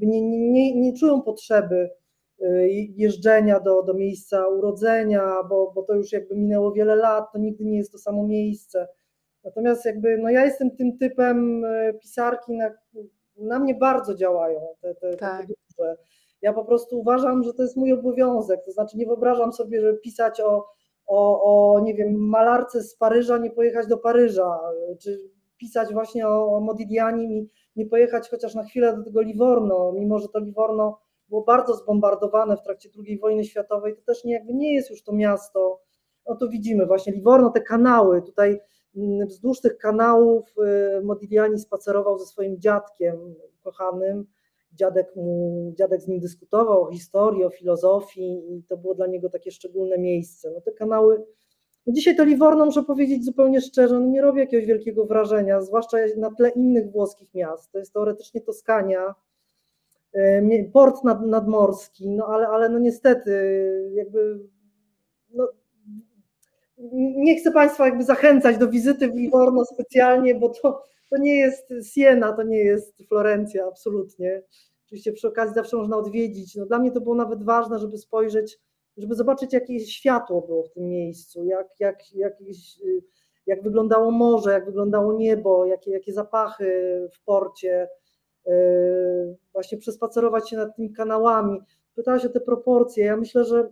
nie, 0.02 0.22
nie, 0.22 0.76
nie 0.76 0.94
czują 0.94 1.22
potrzeby 1.22 1.90
y, 2.42 2.70
jeżdżenia 2.96 3.60
do, 3.60 3.84
do 3.84 3.94
miejsca 3.94 4.48
urodzenia, 4.48 5.44
bo, 5.50 5.72
bo 5.76 5.84
to 5.84 5.94
już 5.94 6.12
jakby 6.12 6.36
minęło 6.36 6.72
wiele 6.72 6.96
lat, 6.96 7.32
to 7.34 7.40
nigdy 7.40 7.66
nie 7.66 7.78
jest 7.78 7.92
to 7.92 7.98
samo 7.98 8.28
miejsce. 8.28 8.88
Natomiast 9.44 9.86
jakby, 9.86 10.18
no 10.18 10.30
ja 10.30 10.46
jestem 10.46 10.76
tym 10.76 10.98
typem 10.98 11.66
y, 11.66 11.94
pisarki, 12.02 12.58
na, 12.58 12.72
na 13.38 13.60
mnie 13.60 13.76
bardzo 13.76 14.16
działają 14.16 14.60
te, 14.82 14.96
te, 14.96 15.18
tak. 15.18 15.42
te 15.42 15.48
duże. 15.48 15.98
Ja 16.42 16.54
po 16.54 16.66
prostu 16.66 17.00
uważam, 17.00 17.44
że 17.44 17.54
to 17.54 17.64
jest 17.64 17.78
mój 17.78 17.94
obowiązek, 17.94 18.60
to 18.66 18.72
znaczy 18.72 18.98
nie 18.98 19.06
wyobrażam 19.06 19.54
sobie, 19.54 19.82
żeby 19.82 19.98
pisać 19.98 20.42
o, 20.42 20.66
o, 21.08 21.44
o 21.74 21.80
nie 21.80 21.94
wiem, 21.94 22.16
malarce 22.16 22.84
z 22.84 22.96
Paryża, 22.96 23.38
nie 23.38 23.52
pojechać 23.52 23.88
do 23.88 23.98
Paryża, 23.98 24.60
czy 25.00 25.37
pisać 25.58 25.94
właśnie 25.94 26.28
o, 26.28 26.56
o 26.56 26.60
Modiglianim 26.60 27.32
i 27.32 27.50
nie 27.76 27.86
pojechać 27.86 28.30
chociaż 28.30 28.56
na 28.56 28.64
chwilę 28.64 28.98
do 28.98 29.04
tego 29.04 29.22
Livorno, 29.22 29.92
mimo 29.92 30.20
że 30.20 30.28
to 30.28 30.40
Livorno 30.40 31.00
było 31.30 31.44
bardzo 31.44 31.74
zbombardowane 31.74 32.58
w 32.58 32.62
trakcie 32.62 32.90
II 33.08 33.20
wojny 33.20 33.44
światowej, 33.44 33.96
to 33.96 34.02
też 34.02 34.24
nie, 34.24 34.34
jakby 34.34 34.54
nie 34.54 34.74
jest 34.74 34.90
już 34.90 35.04
to 35.04 35.14
miasto. 35.14 35.82
No 36.28 36.36
tu 36.36 36.50
widzimy 36.50 36.86
właśnie 36.86 37.14
Livorno, 37.14 37.50
te 37.50 37.62
kanały, 37.62 38.22
tutaj 38.22 38.60
mm, 38.96 39.28
wzdłuż 39.28 39.62
tych 39.62 39.78
kanałów 39.78 40.46
y, 40.98 41.02
Modigliani 41.04 41.60
spacerował 41.60 42.20
ze 42.20 42.26
swoim 42.26 42.60
dziadkiem 42.60 43.36
kochanym, 43.64 44.26
dziadek, 44.74 45.16
mu, 45.16 45.74
dziadek 45.78 46.02
z 46.02 46.08
nim 46.08 46.20
dyskutował 46.20 46.84
o 46.84 46.92
historii, 46.92 47.44
o 47.44 47.50
filozofii 47.50 48.54
i 48.54 48.64
to 48.64 48.78
było 48.78 48.96
dla 48.96 49.08
niego 49.08 49.30
takie 49.30 49.52
szczególne 49.52 49.98
miejsce. 49.98 50.52
No 50.52 50.62
te 50.62 50.72
kanały 50.72 51.26
dzisiaj 51.94 52.16
to 52.16 52.24
Livorno, 52.24 52.66
muszę 52.66 52.84
powiedzieć 52.84 53.26
zupełnie 53.26 53.62
szczerze, 53.62 54.00
no 54.00 54.06
nie 54.08 54.22
robi 54.22 54.40
jakiegoś 54.40 54.66
wielkiego 54.66 55.06
wrażenia, 55.06 55.62
zwłaszcza 55.62 55.98
na 56.18 56.32
tle 56.32 56.50
innych 56.50 56.92
włoskich 56.92 57.34
miast. 57.34 57.72
To 57.72 57.78
jest 57.80 57.94
teoretycznie 57.94 58.42
Toskania, 58.42 59.16
e, 60.14 60.64
port 60.74 61.04
nad, 61.04 61.26
nadmorski, 61.26 62.10
no 62.10 62.28
ale, 62.28 62.48
ale 62.48 62.70
no 62.70 62.80
niestety 62.80 63.32
jakby 63.94 64.40
no, 65.34 65.48
nie 67.18 67.36
chcę 67.36 67.52
Państwa 67.52 67.86
jakby 67.86 68.04
zachęcać 68.04 68.58
do 68.58 68.68
wizyty 68.68 69.12
w 69.12 69.16
Livorno 69.16 69.66
specjalnie, 69.66 70.36
bo 70.36 70.50
to, 70.50 70.84
to 71.10 71.18
nie 71.18 71.38
jest 71.40 71.74
Siena, 71.94 72.34
to 72.34 72.44
nie 72.44 72.60
jest 72.60 73.04
Florencja, 73.08 73.68
absolutnie. 73.68 74.42
Oczywiście 74.86 75.14
przy 75.14 75.28
okazji 75.28 75.56
zawsze 75.56 75.78
można 75.78 75.98
odwiedzić. 75.98 76.56
No 76.56 76.66
dla 76.66 76.80
mnie 76.80 76.92
to 76.92 77.02
było 77.02 77.16
nawet 77.16 77.44
ważne, 77.44 77.80
żeby 77.80 77.98
spojrzeć 77.98 78.60
żeby 78.98 79.16
zobaczyć, 79.16 79.54
jakie 79.54 79.80
światło 79.80 80.42
było 80.42 80.64
w 80.64 80.72
tym 80.72 80.90
miejscu, 80.90 81.46
jak, 81.46 81.68
jak, 81.80 82.16
jak, 82.16 82.34
jak 83.48 83.64
wyglądało 83.64 84.12
morze, 84.12 84.52
jak 84.52 84.66
wyglądało 84.66 85.14
niebo, 85.14 85.66
jakie, 85.66 85.92
jakie 85.92 86.14
zapachy 86.14 87.10
w 87.14 87.24
porcie, 87.24 87.90
yy, 88.46 89.38
właśnie 89.54 89.78
przespacerować 89.78 90.50
się 90.50 90.58
nad 90.58 90.76
tymi 90.76 90.94
kanałami. 90.94 91.60
Pytałaś 91.96 92.26
o 92.26 92.30
te 92.30 92.40
proporcje. 92.40 93.06
Ja 93.06 93.18
myślę, 93.18 93.46
że 93.46 93.70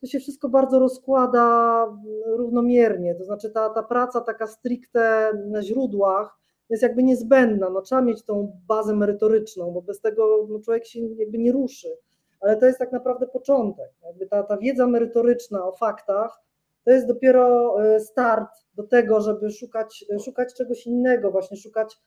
to 0.00 0.06
się 0.06 0.18
wszystko 0.18 0.48
bardzo 0.48 0.78
rozkłada 0.78 1.86
równomiernie. 2.26 3.14
To 3.14 3.24
znaczy 3.24 3.50
ta, 3.50 3.70
ta 3.70 3.82
praca 3.82 4.20
taka 4.20 4.46
stricte 4.46 5.32
na 5.50 5.62
źródłach 5.62 6.38
jest 6.70 6.82
jakby 6.82 7.02
niezbędna. 7.02 7.70
No, 7.70 7.82
trzeba 7.82 8.02
mieć 8.02 8.22
tą 8.22 8.60
bazę 8.68 8.94
merytoryczną, 8.94 9.70
bo 9.70 9.82
bez 9.82 10.00
tego 10.00 10.46
no, 10.48 10.60
człowiek 10.60 10.86
się 10.86 11.00
jakby 11.00 11.38
nie 11.38 11.52
ruszy 11.52 11.88
ale 12.40 12.56
to 12.56 12.66
jest 12.66 12.78
tak 12.78 12.92
naprawdę 12.92 13.26
początek. 13.26 13.90
Jakby 14.02 14.26
ta, 14.26 14.42
ta 14.42 14.56
wiedza 14.56 14.86
merytoryczna 14.86 15.64
o 15.64 15.72
faktach 15.72 16.46
to 16.84 16.90
jest 16.90 17.06
dopiero 17.06 17.76
e, 17.84 18.00
start 18.00 18.50
do 18.74 18.82
tego, 18.82 19.20
żeby 19.20 19.50
szukać, 19.50 20.04
szukać 20.24 20.54
czegoś 20.54 20.86
innego, 20.86 21.30
właśnie 21.30 21.56
szukać, 21.56 21.98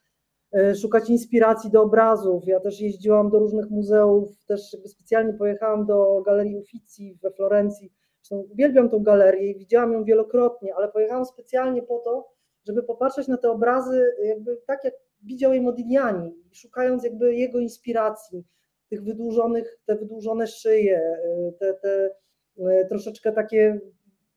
e, 0.53 0.75
szukać 0.75 1.09
inspiracji 1.09 1.71
do 1.71 1.81
obrazów. 1.81 2.47
Ja 2.47 2.59
też 2.59 2.81
jeździłam 2.81 3.29
do 3.29 3.39
różnych 3.39 3.69
muzeów, 3.69 4.45
też 4.45 4.61
specjalnie 4.85 5.33
pojechałam 5.33 5.85
do 5.85 6.21
Galerii 6.25 6.57
Uffizi 6.57 7.17
we 7.23 7.31
Florencji. 7.31 7.93
Zresztą 8.21 8.47
uwielbiam 8.51 8.89
tą 8.89 9.03
galerię 9.03 9.51
i 9.51 9.59
widziałam 9.59 9.93
ją 9.93 10.03
wielokrotnie, 10.03 10.75
ale 10.75 10.87
pojechałam 10.87 11.25
specjalnie 11.25 11.81
po 11.81 11.99
to, 11.99 12.29
żeby 12.67 12.83
popatrzeć 12.83 13.27
na 13.27 13.37
te 13.37 13.51
obrazy 13.51 14.15
jakby 14.23 14.57
tak, 14.67 14.83
jak 14.83 14.93
widział 15.23 15.53
je 15.53 15.61
Modigliani, 15.61 16.35
szukając 16.51 17.03
jakby 17.03 17.35
jego 17.35 17.59
inspiracji, 17.59 18.43
tych 18.89 19.03
wydłużonych, 19.03 19.79
te 19.85 19.95
wydłużone 19.95 20.47
szyje, 20.47 20.99
y, 20.99 21.53
te, 21.59 21.73
te 21.73 22.09
y, 22.57 22.85
troszeczkę 22.89 23.31
takie 23.31 23.79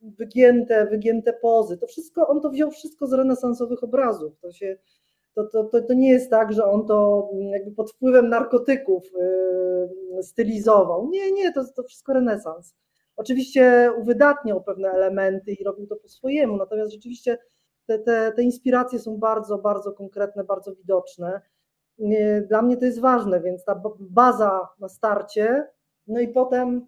wygięte, 0.03 0.87
wygięte 0.87 1.33
pozy. 1.33 1.79
To 1.79 1.87
wszystko, 1.87 2.29
on 2.29 2.41
to 2.41 2.51
wziął 2.51 2.71
wszystko 2.71 3.07
z 3.07 3.13
renesansowych 3.13 3.85
obrazów. 3.85 4.39
To, 4.41 4.53
się, 4.53 4.77
to, 5.35 5.45
to, 5.45 5.65
to, 5.65 5.83
to 5.83 5.95
nie 5.95 6.11
jest 6.11 6.31
tak, 6.31 6.53
że 6.53 6.65
on 6.65 6.87
to 6.87 7.31
jakby 7.51 7.71
pod 7.71 7.93
wpływem 7.93 8.29
narkotyków 8.29 9.13
yy, 10.15 10.23
stylizował. 10.23 11.09
Nie, 11.11 11.33
nie, 11.33 11.53
to, 11.53 11.65
to 11.77 11.83
wszystko 11.83 12.13
renesans. 12.13 12.75
Oczywiście 13.17 13.93
uwydatniał 13.99 14.63
pewne 14.63 14.91
elementy 14.91 15.53
i 15.53 15.65
robił 15.65 15.87
to 15.87 15.97
po 15.97 16.09
swojemu, 16.09 16.57
natomiast 16.57 16.93
rzeczywiście 16.93 17.39
te, 17.87 17.99
te, 17.99 18.33
te 18.37 18.43
inspiracje 18.43 18.99
są 18.99 19.17
bardzo, 19.17 19.59
bardzo 19.59 19.93
konkretne, 19.93 20.45
bardzo 20.45 20.75
widoczne 20.75 21.41
dla 22.49 22.63
mnie 22.63 22.77
to 22.77 22.85
jest 22.85 23.01
ważne, 23.01 23.41
więc 23.41 23.65
ta 23.65 23.83
baza 24.01 24.69
na 24.81 24.89
starcie, 24.89 25.67
no 26.07 26.21
i 26.21 26.29
potem 26.29 26.87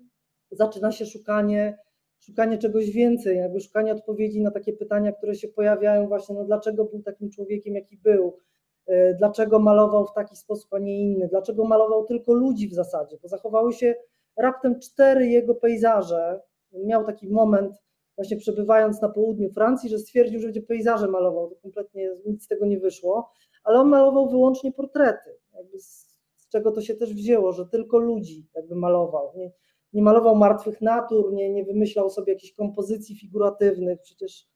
zaczyna 0.50 0.92
się 0.92 1.06
szukanie, 1.06 1.78
szukanie 2.18 2.58
czegoś 2.58 2.90
więcej, 2.90 3.36
jakby 3.36 3.60
szukanie 3.60 3.92
odpowiedzi 3.92 4.42
na 4.42 4.50
takie 4.50 4.72
pytania, 4.72 5.12
które 5.12 5.34
się 5.34 5.48
pojawiają 5.48 6.08
właśnie, 6.08 6.34
no 6.34 6.44
dlaczego 6.44 6.84
był 6.84 7.02
takim 7.02 7.30
człowiekiem, 7.30 7.74
jaki 7.74 7.96
był, 7.96 8.38
e, 8.86 9.14
dlaczego 9.14 9.58
malował 9.58 10.06
w 10.06 10.12
taki 10.12 10.36
sposób, 10.36 10.74
a 10.74 10.78
nie 10.78 11.00
inny, 11.00 11.28
dlaczego 11.28 11.64
malował 11.64 12.04
tylko 12.04 12.32
ludzi 12.32 12.68
w 12.68 12.74
zasadzie, 12.74 13.16
bo 13.22 13.28
zachowały 13.28 13.72
się 13.72 13.94
raptem 14.36 14.80
cztery 14.80 15.26
jego 15.26 15.54
pejzaże, 15.54 16.40
miał 16.72 17.04
taki 17.04 17.28
moment, 17.28 17.84
właśnie 18.16 18.36
przebywając 18.36 19.00
na 19.02 19.08
południu 19.08 19.50
Francji, 19.50 19.90
że 19.90 19.98
stwierdził, 19.98 20.40
że 20.40 20.46
będzie 20.46 20.62
pejzaże 20.62 21.08
malował, 21.08 21.50
to 21.50 21.56
kompletnie 21.56 22.10
nic 22.26 22.44
z 22.44 22.48
tego 22.48 22.66
nie 22.66 22.78
wyszło, 22.78 23.30
ale 23.64 23.80
on 23.80 23.88
malował 23.88 24.28
wyłącznie 24.28 24.72
portrety. 24.72 25.30
Z, 25.78 26.16
z, 26.36 26.48
czego 26.48 26.72
to 26.72 26.80
się 26.80 26.94
też 26.94 27.14
wzięło, 27.14 27.52
że 27.52 27.66
tylko 27.66 27.98
ludzi 27.98 28.46
jakby 28.54 28.74
malował. 28.74 29.32
Nie, 29.36 29.52
nie 29.92 30.02
malował 30.02 30.36
martwych 30.36 30.80
natur, 30.80 31.32
nie, 31.32 31.50
nie 31.50 31.64
wymyślał 31.64 32.10
sobie 32.10 32.32
jakichś 32.32 32.52
kompozycji 32.52 33.16
figuratywnych, 33.16 34.00
przecież, 34.02 34.48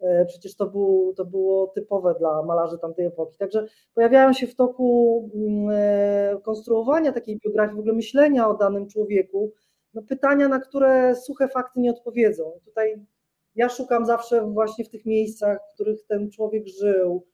e, 0.00 0.24
przecież 0.26 0.56
to, 0.56 0.66
był, 0.66 1.14
to 1.16 1.24
było 1.24 1.66
typowe 1.66 2.14
dla 2.18 2.42
malarzy 2.42 2.78
tamtej 2.78 3.06
epoki. 3.06 3.38
Także 3.38 3.66
pojawiają 3.94 4.32
się 4.32 4.46
w 4.46 4.54
toku 4.54 5.30
mm, 5.34 5.70
e, 5.72 6.40
konstruowania 6.42 7.12
takiej 7.12 7.38
biografii, 7.44 7.76
w 7.76 7.80
ogóle 7.80 7.94
myślenia 7.94 8.48
o 8.48 8.54
danym 8.54 8.88
człowieku, 8.88 9.52
no 9.94 10.02
pytania, 10.02 10.48
na 10.48 10.60
które 10.60 11.14
suche 11.16 11.48
fakty 11.48 11.80
nie 11.80 11.90
odpowiedzą. 11.90 12.52
Tutaj 12.64 13.06
ja 13.54 13.68
szukam 13.68 14.06
zawsze 14.06 14.42
właśnie 14.42 14.84
w 14.84 14.90
tych 14.90 15.06
miejscach, 15.06 15.58
w 15.70 15.74
których 15.74 16.06
ten 16.06 16.30
człowiek 16.30 16.68
żył, 16.68 17.26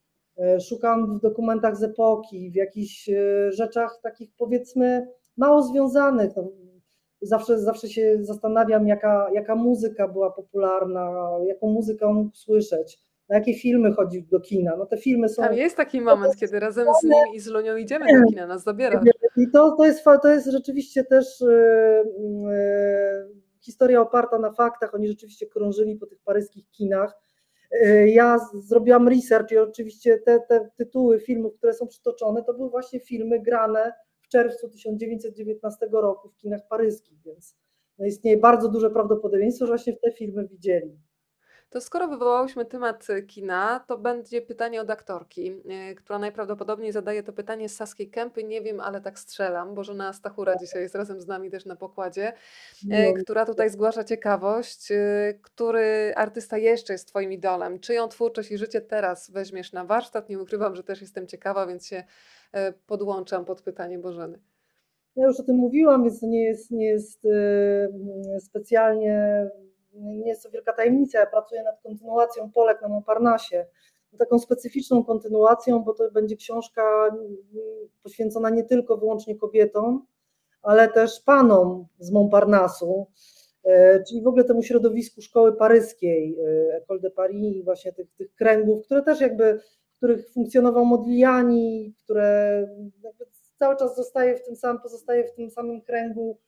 szukam 0.60 1.18
w 1.18 1.20
dokumentach 1.20 1.76
z 1.76 1.82
epoki, 1.82 2.50
w 2.50 2.54
jakichś 2.54 3.08
e, 3.08 3.52
rzeczach 3.52 4.00
takich 4.02 4.30
powiedzmy 4.38 5.08
mało 5.36 5.62
związanych. 5.62 6.36
No, 6.36 6.48
zawsze, 7.22 7.58
zawsze 7.58 7.88
się 7.88 8.18
zastanawiam, 8.20 8.86
jaka, 8.86 9.28
jaka 9.32 9.54
muzyka 9.54 10.08
była 10.08 10.30
popularna, 10.30 11.30
jaką 11.46 11.68
muzykę 11.68 12.06
on 12.06 12.14
mógł 12.14 12.36
słyszeć, 12.36 12.98
na 13.28 13.36
jakie 13.36 13.54
filmy 13.54 13.92
chodził 13.92 14.22
do 14.30 14.40
kina. 14.40 14.76
No 14.76 14.86
te 14.86 14.96
filmy 14.96 15.28
są... 15.28 15.42
Tam 15.42 15.54
jest 15.54 15.76
taki 15.76 16.00
moment, 16.00 16.36
kiedy 16.36 16.60
razem 16.60 16.88
z 17.00 17.04
nim 17.04 17.34
i 17.34 17.40
z 17.40 17.46
Lunią 17.46 17.76
idziemy 17.76 18.20
do 18.20 18.28
kina, 18.28 18.46
nas 18.46 18.62
zabiera. 18.62 19.02
I 19.36 19.50
to, 19.50 19.76
to, 19.76 19.84
jest, 19.84 20.04
to 20.22 20.28
jest 20.28 20.46
rzeczywiście 20.50 21.04
też 21.04 21.40
yy, 21.40 21.48
historia 23.60 24.00
oparta 24.00 24.38
na 24.38 24.52
faktach. 24.52 24.94
Oni 24.94 25.08
rzeczywiście 25.08 25.46
krążyli 25.46 25.96
po 25.96 26.06
tych 26.06 26.18
paryskich 26.24 26.70
kinach 26.70 27.26
E, 27.26 27.26
ja 28.06 28.38
zrobiłam 28.55 29.09
research 29.09 29.52
i 29.52 29.59
oczywiście 29.59 30.18
te, 30.18 30.40
te 30.48 30.68
tytuły 30.76 31.20
filmów, 31.20 31.55
które 31.56 31.74
są 31.74 31.86
przytoczone, 31.86 32.44
to 32.44 32.55
były 32.55 32.70
właśnie 32.70 33.01
filmy 33.01 33.40
grane 33.40 33.93
w 34.20 34.28
czerwcu 34.28 34.68
1919 34.68 35.86
roku 35.93 36.28
w 36.28 36.36
kinach 36.36 36.68
paryskich, 36.68 37.22
więc 37.22 37.56
no 37.98 38.06
istnieje 38.06 38.36
bardzo 38.36 38.68
duże 38.68 38.90
prawdopodobieństwo, 38.90 39.66
że 39.66 39.70
właśnie 39.72 39.93
w 39.93 40.01
te 40.01 40.12
filmy 40.12 40.48
widzieli. 40.48 40.98
To 41.70 41.80
skoro 41.80 42.09
wywołałyśmy 42.09 42.64
temat 42.64 43.10
y, 43.10 43.22
kina, 43.22 43.84
to 43.88 43.98
będzie 43.98 44.43
pytanie 44.43 44.80
od 44.80 44.90
aktorki, 44.90 45.51
y, 45.90 45.94
która 45.94 46.18
najprawdopodobniej 46.18 46.93
zadaje 46.93 47.22
to 47.22 47.32
pytanie 47.32 47.68
z 47.68 47.76
Saskiej 47.76 48.10
Kępy. 48.10 48.44
Nie 48.44 48.62
wiem, 48.62 48.80
ale 48.80 49.01
tak 49.01 49.18
strzelam. 49.18 49.74
Bożena 49.74 50.12
Stachura 50.12 50.56
dzisiaj 50.56 50.82
jest 50.82 50.94
razem 50.94 51.20
z 51.20 51.26
nami 51.26 51.51
też 51.51 51.64
na 51.66 51.76
pokładzie, 51.76 52.32
y, 52.32 52.86
Miło 52.86 53.14
mi. 53.16 53.22
która 53.24 53.47
tutaj 53.47 53.70
zgłasza 53.70 54.05
ciekawość, 54.05 54.90
y, 54.90 55.38
który 55.43 56.12
artysta 56.16 56.59
jeszcze 56.59 56.93
jest 56.93 57.09
Twoim 57.09 57.32
idolem? 57.32 57.80
Czyją 57.80 58.09
twórczość 58.09 58.51
i 58.51 58.59
życie 58.59 58.80
teraz 58.80 59.30
weźmiesz 59.30 59.72
na 59.72 59.84
warsztat? 59.84 60.28
Nie 60.28 60.38
ukrywam, 60.38 60.74
że 60.76 60.82
też 60.82 61.01
jestem 61.01 61.26
ciekawa, 61.26 61.66
więc 61.66 61.86
się 61.86 62.05
e, 62.52 62.72
podłączam 62.72 63.44
pod 63.44 63.62
pytanie 63.62 63.98
Bożeny. 63.98 64.38
Ja 65.16 65.26
już 65.26 65.40
o 65.40 65.43
tym 65.43 65.56
mówiłam, 65.56 66.05
więc 66.05 66.20
to 66.20 66.26
nie 66.26 66.44
jest, 66.44 66.70
nie 66.70 66.86
jest 66.86 67.24
y, 67.24 68.40
specjalnie, 68.40 69.47
nie 69.97 70.28
jest 70.28 70.43
to 70.43 70.51
wielka 70.51 70.73
tajemnica. 70.73 71.18
Ja 71.18 71.27
pracuję 71.27 71.62
nad 71.62 71.82
kontynuacją 71.82 72.51
Polek 72.51 72.82
na 72.82 72.89
Montparnasse. 72.89 73.66
Taką 74.18 74.39
specyficzną 74.39 75.05
kontynuacją, 75.05 75.85
bo 75.85 75.94
to 75.94 76.10
będzie 76.10 76.36
książka 76.36 76.82
mm, 77.09 77.36
poświęcona 78.02 78.51
nie 78.51 78.64
tylko 78.64 78.97
wyłącznie 78.97 79.36
kobietom, 79.36 80.06
ale 80.62 80.89
też 80.89 81.20
panom 81.20 81.86
z 81.98 82.10
Montparnassu, 82.10 83.06
y, 83.66 83.70
czyli 84.09 84.23
w 84.23 84.27
ogóle 84.27 84.44
temu 84.44 84.62
środowisku 84.62 85.23
szkoły 85.23 85.56
paryskiej, 85.56 86.39
École 86.78 87.01
de 87.01 87.10
Paris 87.10 87.64
właśnie 87.64 87.93
tych, 87.93 88.10
tych 88.14 88.35
kręgów, 88.35 88.85
które 88.85 89.02
też 89.02 89.20
jakby, 89.20 89.60
w 89.94 89.97
których 89.97 90.32
funkcjonował 90.32 90.85
Modigliani, 90.85 91.94
które 92.05 92.66
cały 93.59 93.77
czas 93.77 93.97
zostaje 93.97 94.36
w 94.36 94.43
tym 94.43 94.56
samym, 94.56 94.82
pozostaje 94.82 95.24
w 95.24 95.35
tym 95.35 95.51
samym 95.51 95.81
kręgu 95.81 96.39
e, 96.39 96.45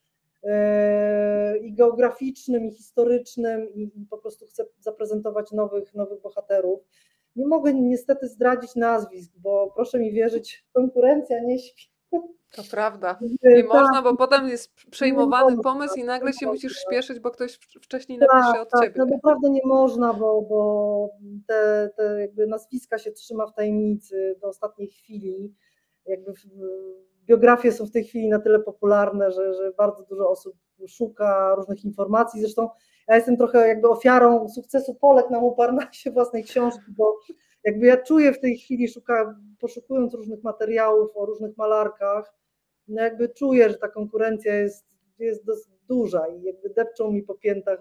i 1.63 1.73
geograficznym, 1.75 2.67
i 2.67 2.71
historycznym, 2.71 3.75
i, 3.75 3.91
po 4.11 4.19
prostu 4.19 4.47
chcę 4.47 4.65
zaprezentować 4.81 5.53
nowych, 5.53 5.95
nowych 5.95 6.21
bohaterów. 6.21 6.81
Nie 7.37 7.47
mogę 7.47 7.75
niestety 7.75 8.29
zdradzić 8.29 8.77
nazwisk, 8.77 9.33
bo 9.37 9.73
proszę 9.75 9.99
mi 9.99 10.13
wierzyć, 10.13 10.67
konkurencja 10.73 11.41
nie 11.45 11.59
śpi. 11.59 11.83
To 12.57 12.63
prawda. 12.71 13.19
E, 13.43 13.49
Nie 13.55 13.63
tak, 13.63 13.73
można, 13.73 14.03
bo 14.03 14.17
potem 14.17 14.49
jest 14.49 14.75
przejmowany 14.75 15.45
można, 15.57 15.63
pomysł 15.63 15.95
i 15.97 16.05
nagle 16.05 16.33
się 16.33 16.47
nie 16.47 16.53
musisz 16.53 16.73
można. 16.73 16.91
śpieszyć, 16.97 17.21
bo 17.21 17.31
ktoś 17.31 17.55
wcześniej 17.83 18.19
napisze 18.19 18.61
od 18.61 18.71
tak, 18.71 18.81
ciebie. 18.83 18.95
no 18.99 19.05
naprawdę 19.05 19.51
nie 19.51 19.61
można, 19.65 20.15
bo, 20.15 20.43
bo 20.43 21.09
te, 21.47 21.91
te 21.97 22.21
jakby 22.21 22.47
nazwiska 22.47 22.99
się 22.99 23.13
trzyma 23.13 23.47
w 23.47 23.55
tajemnicy 23.55 24.37
do 24.41 24.49
ostatniej 24.49 24.89
chwili. 24.89 25.55
Jakby 26.07 26.33
w- 26.33 26.47
biografie 27.29 27.73
są 27.73 27.87
w 27.87 27.91
tej 27.91 28.05
chwili 28.05 28.29
na 28.29 28.39
tyle 28.39 28.59
popularne, 28.61 29.33
że, 29.33 29.55
że 29.55 29.73
bardzo 29.79 30.03
dużo 30.03 30.31
osób 30.31 30.55
szuka 30.89 31.55
różnych 31.55 31.85
informacji. 31.85 32.41
Zresztą 32.41 32.69
ja 33.09 33.17
jestem 33.17 33.37
trochę 33.37 33.69
jakby 33.69 33.89
ofiarą 33.89 34.49
sukcesu 34.49 34.95
Polek 34.95 35.31
na 35.31 35.41
Montparnasse 35.41 36.11
własnej 36.11 36.45
książki, 36.45 36.93
bo 36.97 37.19
jakby 37.65 37.87
ja 37.87 37.97
czuję 37.97 38.33
w 38.33 38.41
tej 38.41 38.59
chwili, 38.59 38.89
szuka, 38.89 39.41
poszukując 39.61 40.15
różnych 40.15 40.43
materiałów 40.43 41.17
o 41.17 41.27
różnych 41.27 41.57
malarkach, 41.57 42.35
no 42.89 43.03
jakby 43.03 43.29
czuję, 43.29 43.71
że 43.71 43.75
ta 43.75 43.89
konkurencja 43.89 44.55
jest, 44.55 44.87
jest 45.19 45.45
dosyć 45.45 45.73
duża 45.89 46.29
i 46.29 46.43
jakby 46.43 46.71
depczą 46.71 47.11
mi 47.11 47.23
po 47.23 47.35
piętach 47.35 47.79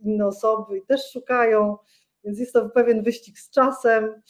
inne 0.00 0.26
osoby 0.26 0.78
i 0.78 0.86
też 0.86 1.10
szukają, 1.12 1.76
więc 2.24 2.38
jest 2.38 2.52
to 2.52 2.68
pewien 2.68 3.02
wyścig 3.02 3.38
z 3.38 3.50
czasem. 3.50 4.22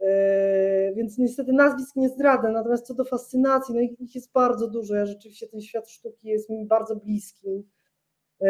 Yy, 0.00 0.94
Więc 0.94 1.18
niestety 1.18 1.52
nazwisk 1.52 1.96
nie 1.96 2.08
zdradzę, 2.08 2.48
natomiast 2.48 2.86
co 2.86 2.94
do 2.94 3.04
fascynacji, 3.04 3.74
no 3.74 3.80
ich 3.80 4.14
jest 4.14 4.32
bardzo 4.32 4.68
dużo. 4.68 4.94
Ja 4.94 5.06
rzeczywiście 5.06 5.48
ten 5.48 5.60
świat 5.60 5.90
sztuki 5.90 6.28
jest 6.28 6.50
mi 6.50 6.66
bardzo 6.66 6.96
bliski. 6.96 7.66
Yy, 8.40 8.48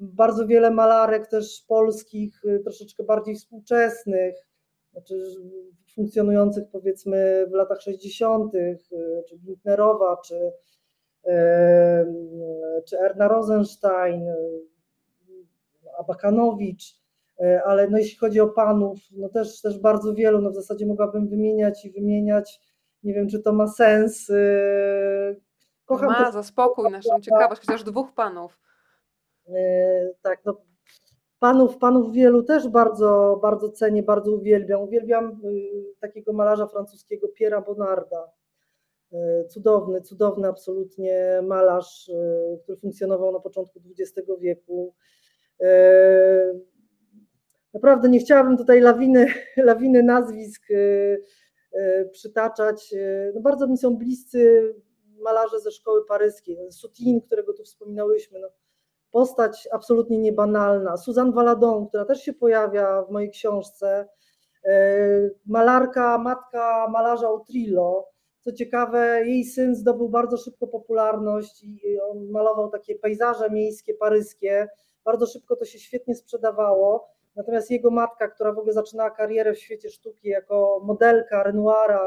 Bardzo 0.00 0.46
wiele 0.46 0.70
malarek 0.70 1.26
też 1.26 1.64
polskich, 1.68 2.40
yy, 2.44 2.60
troszeczkę 2.60 3.04
bardziej 3.04 3.36
współczesnych, 3.36 4.48
znaczy 4.92 5.14
funkcjonujących 5.94 6.64
powiedzmy 6.72 7.46
w 7.50 7.52
latach 7.52 7.80
60., 7.80 8.54
yy, 8.54 8.78
czy 9.28 9.38
Wintnerowa, 9.38 10.16
czy, 10.24 10.52
czy 12.88 12.98
Erna 12.98 13.28
Rosenstein, 13.28 14.26
Abakanowicz, 15.98 16.94
E, 17.00 17.05
ale 17.64 17.88
no 17.88 17.98
jeśli 17.98 18.18
chodzi 18.18 18.40
o 18.40 18.48
panów, 18.48 18.98
no 19.12 19.28
też, 19.28 19.60
też 19.60 19.78
bardzo 19.78 20.14
wielu, 20.14 20.40
no 20.40 20.50
w 20.50 20.54
zasadzie 20.54 20.86
mogłabym 20.86 21.28
wymieniać 21.28 21.84
i 21.84 21.90
wymieniać, 21.90 22.60
nie 23.02 23.14
wiem 23.14 23.28
czy 23.28 23.42
to 23.42 23.52
ma 23.52 23.68
sens. 23.68 24.30
e, 24.30 25.34
Kocham 25.84 26.08
Ma 26.08 26.32
za 26.32 26.42
spokój 26.42 26.90
naszą 26.90 27.20
ciekawość, 27.20 27.60
chociaż 27.60 27.84
dwóch 27.84 28.12
panów. 28.12 28.58
e, 29.48 30.10
tak, 30.22 30.40
no 30.44 30.60
panów, 31.38 31.78
panów 31.78 32.12
wielu 32.12 32.42
też 32.42 32.68
bardzo, 32.68 33.38
bardzo 33.42 33.70
cenię, 33.70 34.02
bardzo 34.02 34.32
uwielbiam. 34.32 34.82
Uwielbiam 34.82 35.24
e, 35.24 35.30
takiego 36.00 36.32
malarza 36.32 36.66
francuskiego 36.66 37.28
Piera 37.28 37.60
Bonarda. 37.60 38.30
E, 39.12 39.44
Cudowny, 39.44 40.00
cudowny 40.00 40.48
absolutnie 40.48 41.40
malarz, 41.42 42.08
e, 42.08 42.58
który 42.62 42.78
funkcjonował 42.78 43.32
na 43.32 43.40
początku 43.40 43.80
XX 43.98 44.28
wieku. 44.40 44.94
Naprawdę 47.76 48.08
nie 48.08 48.18
chciałabym 48.18 48.56
tutaj 48.56 48.80
lawiny, 48.80 49.26
lawiny 49.56 50.02
nazwisk 50.02 50.70
y, 50.70 51.22
y, 51.74 52.08
przytaczać. 52.12 52.92
Y, 52.92 53.32
No 53.34 53.40
bardzo 53.40 53.66
mi 53.66 53.78
są 53.78 53.96
bliscy 53.96 54.74
malarze 55.20 55.60
ze 55.60 55.70
szkoły 55.70 56.04
paryskiej. 56.04 56.72
Sutin, 56.72 57.20
którego 57.20 57.52
tu 57.52 57.64
wspominałyśmy, 57.64 58.40
no, 58.40 58.48
postać 59.10 59.68
absolutnie 59.72 60.18
niebanalna. 60.18 60.96
Suzanne 60.96 61.32
Valadon, 61.32 61.88
która 61.88 62.04
też 62.04 62.22
się 62.22 62.32
pojawia 62.32 63.02
w 63.02 63.10
mojej 63.10 63.30
książce. 63.30 64.08
Malarka, 65.46 66.18
matka 66.18 66.88
malarza 66.92 67.32
Utrillo. 67.32 68.08
Co 68.40 68.52
ciekawe, 68.52 69.22
jej 69.26 69.44
syn 69.44 69.74
zdobył 69.74 70.08
bardzo 70.08 70.36
szybko 70.36 70.66
popularność 70.66 71.64
i 71.64 72.00
on 72.00 72.30
malował 72.30 72.70
takie 72.70 72.94
pejzaże 72.94 73.50
miejskie, 73.50 73.94
paryskie. 73.94 74.68
Bardzo 75.04 75.26
szybko 75.26 75.56
to 75.56 75.64
się 75.64 75.78
świetnie 75.78 76.14
sprzedawało. 76.14 77.15
Natomiast 77.36 77.70
jego 77.70 77.90
matka, 77.90 78.28
która 78.28 78.52
w 78.52 78.58
ogóle 78.58 78.72
zaczynała 78.72 79.10
karierę 79.10 79.54
w 79.54 79.58
świecie 79.58 79.90
sztuki 79.90 80.28
jako 80.28 80.80
modelka 80.84 81.42
Renoira 81.42 82.00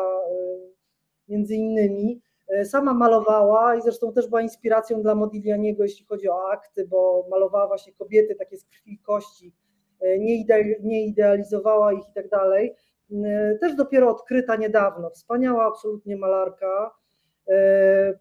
między 1.28 1.56
innymi, 1.56 2.22
sama 2.64 2.94
malowała 2.94 3.76
i 3.76 3.82
zresztą 3.82 4.14
też 4.14 4.28
była 4.28 4.42
inspiracją 4.42 5.02
dla 5.02 5.16
Modiglianiego, 5.16 5.84
jeśli 5.84 6.06
chodzi 6.06 6.30
o 6.30 6.50
akty, 6.52 6.88
bo 6.88 7.28
malowała 7.32 7.68
właśnie 7.68 7.94
kobiety 7.94 8.36
takie 8.36 8.58
z 8.58 8.66
krwi 8.66 8.94
i 8.94 9.00
kości, 9.00 9.54
nie, 10.02 10.36
ide- 10.46 10.80
nie 10.82 11.06
idealizowała 11.06 11.94
ich 11.94 12.10
i 12.10 12.14
tak 12.14 12.30
dalej. 12.30 12.76
Też 13.62 13.76
dopiero 13.76 14.10
odkryta 14.10 14.56
niedawno, 14.56 15.10
wspaniała 15.10 15.66
absolutnie 15.68 16.18
malarka. 16.18 16.92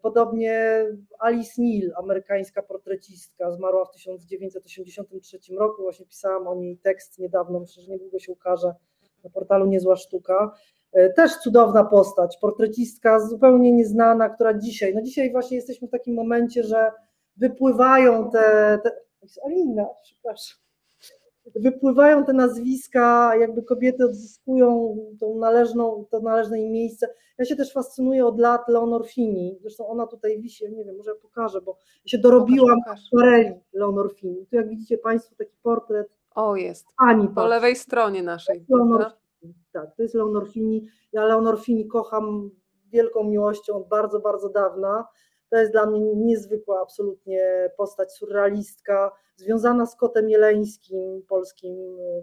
Podobnie 0.01 0.85
Alice 1.19 1.61
Neal, 1.61 1.91
amerykańska 1.95 2.61
portrecistka, 2.61 3.51
zmarła 3.51 3.85
w 3.85 3.91
1983 3.91 5.39
roku. 5.57 5.81
Właśnie 5.81 6.05
pisałam 6.05 6.47
o 6.47 6.55
niej 6.55 6.77
tekst 6.77 7.19
niedawno, 7.19 7.59
myślę, 7.59 7.83
że 7.83 7.91
niedługo 7.91 8.19
się 8.19 8.31
ukaże 8.31 8.73
na 9.23 9.29
portalu 9.29 9.65
Niezła 9.65 9.95
Sztuka. 9.95 10.51
Też 11.15 11.37
cudowna 11.37 11.83
postać, 11.83 12.37
portrecistka 12.37 13.19
zupełnie 13.19 13.71
nieznana, 13.71 14.29
która 14.29 14.53
dzisiaj, 14.53 14.95
no 14.95 15.01
dzisiaj 15.01 15.31
właśnie 15.31 15.57
jesteśmy 15.57 15.87
w 15.87 15.91
takim 15.91 16.15
momencie, 16.15 16.63
że 16.63 16.91
wypływają 17.37 18.31
te, 18.31 18.79
te 18.83 18.91
Alina, 19.45 19.85
przepraszam, 20.03 20.68
wypływają 21.55 22.25
te 22.25 22.33
nazwiska, 22.33 23.35
jakby 23.35 23.63
kobiety 23.63 24.05
odzyskują 24.05 24.97
tą 25.19 25.39
należną, 25.39 26.05
to 26.11 26.19
należne 26.19 26.61
im 26.61 26.71
miejsce. 26.71 27.07
Ja 27.37 27.45
się 27.45 27.55
też 27.55 27.73
fascynuję 27.73 28.25
od 28.25 28.39
lat 28.39 28.67
Leonor 28.67 29.07
Fini, 29.07 29.57
zresztą 29.61 29.87
ona 29.87 30.07
tutaj 30.07 30.41
wisi, 30.41 30.71
nie 30.71 30.85
wiem, 30.85 30.97
może 30.97 31.11
ja 31.11 31.17
pokażę, 31.21 31.61
bo 31.61 31.77
ja 32.05 32.09
się 32.09 32.17
dorobiłam 32.17 32.79
akwareli 32.87 33.53
Leonor 33.73 34.13
Fini. 34.15 34.45
Tu 34.45 34.55
jak 34.55 34.69
widzicie 34.69 34.97
Państwo 34.97 35.35
taki 35.37 35.55
portret 35.63 36.19
O, 36.35 36.55
jest. 36.55 36.85
Ani 36.97 37.27
Po 37.27 37.47
lewej 37.47 37.75
stronie 37.75 38.23
naszej, 38.23 38.65
Leonor? 38.69 39.05
Fini. 39.39 39.53
Tak, 39.71 39.95
to 39.95 40.03
jest 40.03 40.15
Leonor 40.15 40.49
Fini. 40.49 40.85
Ja 41.11 41.25
Leonor 41.25 41.61
Fini 41.61 41.87
kocham 41.87 42.51
wielką 42.91 43.23
miłością 43.23 43.75
od 43.75 43.87
bardzo, 43.87 44.19
bardzo 44.19 44.49
dawna. 44.49 45.05
To 45.49 45.57
jest 45.57 45.71
dla 45.71 45.85
mnie 45.85 46.15
niezwykła 46.15 46.81
absolutnie 46.81 47.69
postać, 47.77 48.13
surrealistka, 48.13 49.11
związana 49.35 49.85
z 49.85 49.95
Kotem 49.95 50.29
Jeleńskim, 50.29 51.23
polskim 51.29 51.75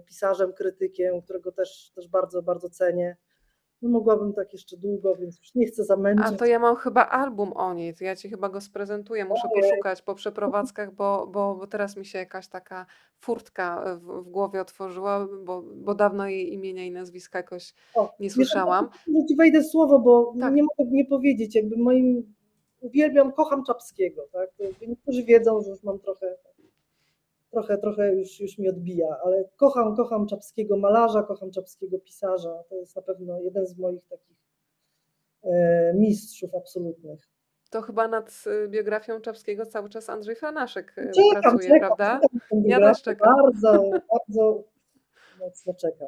pisarzem, 0.05 0.53
krytykiem, 0.53 1.21
którego 1.21 1.51
też, 1.51 1.91
też 1.95 2.07
bardzo, 2.07 2.41
bardzo 2.41 2.69
cenię. 2.69 3.17
No 3.81 3.89
mogłabym 3.89 4.33
tak 4.33 4.53
jeszcze 4.53 4.77
długo, 4.77 5.15
więc 5.15 5.39
już 5.39 5.55
nie 5.55 5.65
chcę 5.65 5.83
zamęczyć. 5.83 6.27
A 6.27 6.31
to 6.31 6.45
ja 6.45 6.59
mam 6.59 6.75
chyba 6.75 7.05
album 7.09 7.53
o 7.53 7.73
niej, 7.73 7.95
to 7.95 8.03
ja 8.03 8.15
ci 8.15 8.29
chyba 8.29 8.49
go 8.49 8.61
sprezentuję. 8.61 9.25
Muszę 9.25 9.47
poszukać 9.55 10.01
po 10.01 10.15
przeprowadzkach, 10.15 10.93
bo, 10.93 11.27
bo, 11.27 11.55
bo 11.55 11.67
teraz 11.67 11.97
mi 11.97 12.05
się 12.05 12.19
jakaś 12.19 12.47
taka 12.47 12.85
furtka 13.19 13.97
w, 14.01 14.23
w 14.23 14.29
głowie 14.29 14.61
otworzyła, 14.61 15.27
bo, 15.43 15.61
bo 15.61 15.95
dawno 15.95 16.27
jej 16.27 16.53
imienia 16.53 16.85
i 16.85 16.91
nazwiska 16.91 17.39
jakoś 17.39 17.73
O, 17.95 18.13
nie 18.19 18.29
słyszałam. 18.29 18.89
Że 19.07 19.25
ci 19.29 19.35
wejdę 19.35 19.63
słowo, 19.63 19.99
bo 19.99 20.33
Tak. 20.39 20.53
nie 20.53 20.63
mogę 20.63 20.91
nie 20.91 21.05
powiedzieć, 21.05 21.55
jakby 21.55 21.77
moim 21.77 22.33
uwielbiam, 22.81 23.31
kocham 23.31 23.63
Czapskiego, 23.63 24.27
tak? 24.31 24.49
Niektórzy 24.87 25.23
wiedzą, 25.23 25.61
że 25.61 25.69
już 25.69 25.83
mam 25.83 25.99
trochę 25.99 26.37
trochę, 27.51 27.77
trochę 27.77 28.15
już, 28.15 28.39
już 28.39 28.57
mi 28.57 28.69
odbija, 28.69 29.17
ale 29.25 29.43
kocham, 29.55 29.95
kocham 29.95 30.27
czapskiego 30.27 30.77
malarza, 30.77 31.23
kocham 31.23 31.51
czapskiego 31.51 31.99
pisarza. 31.99 32.63
To 32.69 32.75
jest 32.75 32.95
na 32.95 33.01
pewno 33.01 33.39
jeden 33.41 33.67
z 33.67 33.77
moich 33.77 34.07
takich 34.07 34.37
e, 35.43 35.93
mistrzów 35.93 36.55
absolutnych. 36.55 37.29
To 37.69 37.81
chyba 37.81 38.07
nad 38.07 38.43
y, 38.65 38.67
biografią 38.67 39.21
Czapskiego 39.21 39.65
cały 39.65 39.89
czas 39.89 40.09
Andrzej 40.09 40.35
Franaszek 40.35 40.97
y, 40.97 41.11
Czekam, 41.15 41.41
pracuje, 41.41 41.69
czekam, 41.69 41.79
prawda? 41.79 42.19
czekam 42.19 42.63
Ja 42.65 42.79
też 42.79 43.01
czekam. 43.01 43.35
Bardzo, 43.35 43.89
bardzo 44.11 44.63
mocno 45.39 45.73
czekam. 45.73 46.07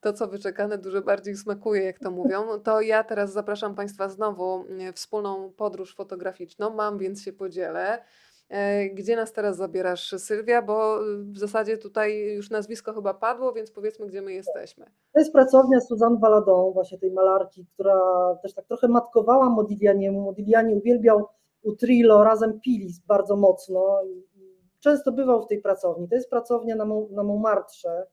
To, 0.00 0.12
co 0.12 0.28
wyczekane, 0.28 0.78
dużo 0.78 1.02
bardziej 1.02 1.36
smakuje, 1.36 1.82
jak 1.82 1.98
to 1.98 2.10
mówią. 2.10 2.60
To 2.64 2.80
ja 2.80 3.04
teraz 3.04 3.32
zapraszam 3.32 3.74
Państwa 3.74 4.08
znowu 4.08 4.64
w 4.64 4.94
wspólną 4.94 5.52
podróż 5.52 5.94
fotograficzną. 5.94 6.70
Mam, 6.70 6.98
więc 6.98 7.22
się 7.22 7.32
podzielę. 7.32 8.04
E, 8.48 8.88
Gdzie 8.88 9.16
nas 9.16 9.32
teraz 9.32 9.56
zabierasz, 9.56 10.14
Sylwia? 10.18 10.62
Bo 10.62 11.06
y, 11.08 11.24
w 11.24 11.38
zasadzie 11.38 11.78
tutaj 11.78 12.34
już 12.36 12.50
nazwisko 12.50 12.92
chyba 12.92 13.14
padło, 13.14 13.52
więc 13.52 13.70
powiedzmy, 13.70 14.06
gdzie 14.06 14.22
my 14.22 14.32
jesteśmy. 14.32 14.84
To 15.12 15.20
jest 15.20 15.32
pracownia 15.32 15.80
Suzanne 15.80 16.18
Valadon, 16.18 16.72
właśnie 16.72 16.98
tej 16.98 17.12
malarki, 17.12 17.66
która 17.74 17.98
też 18.42 18.54
tak 18.54 18.66
trochę 18.66 18.88
matkowała 18.88 19.50
Modiglianiemu. 19.50 20.20
Modigliani 20.20 20.74
uwielbiał 20.74 21.26
Utrillo, 21.62 22.24
razem 22.24 22.60
pili 22.60 22.94
bardzo 23.06 23.36
mocno 23.36 24.00
często 24.80 25.12
bywał 25.12 25.42
w 25.42 25.46
tej 25.46 25.60
pracowni. 25.60 26.08
To 26.08 26.14
jest 26.14 26.30
pracownia 26.30 26.76
na, 26.76 26.84
Mont- 26.84 27.10
na 27.10 27.22
Montmartre, 27.22 28.06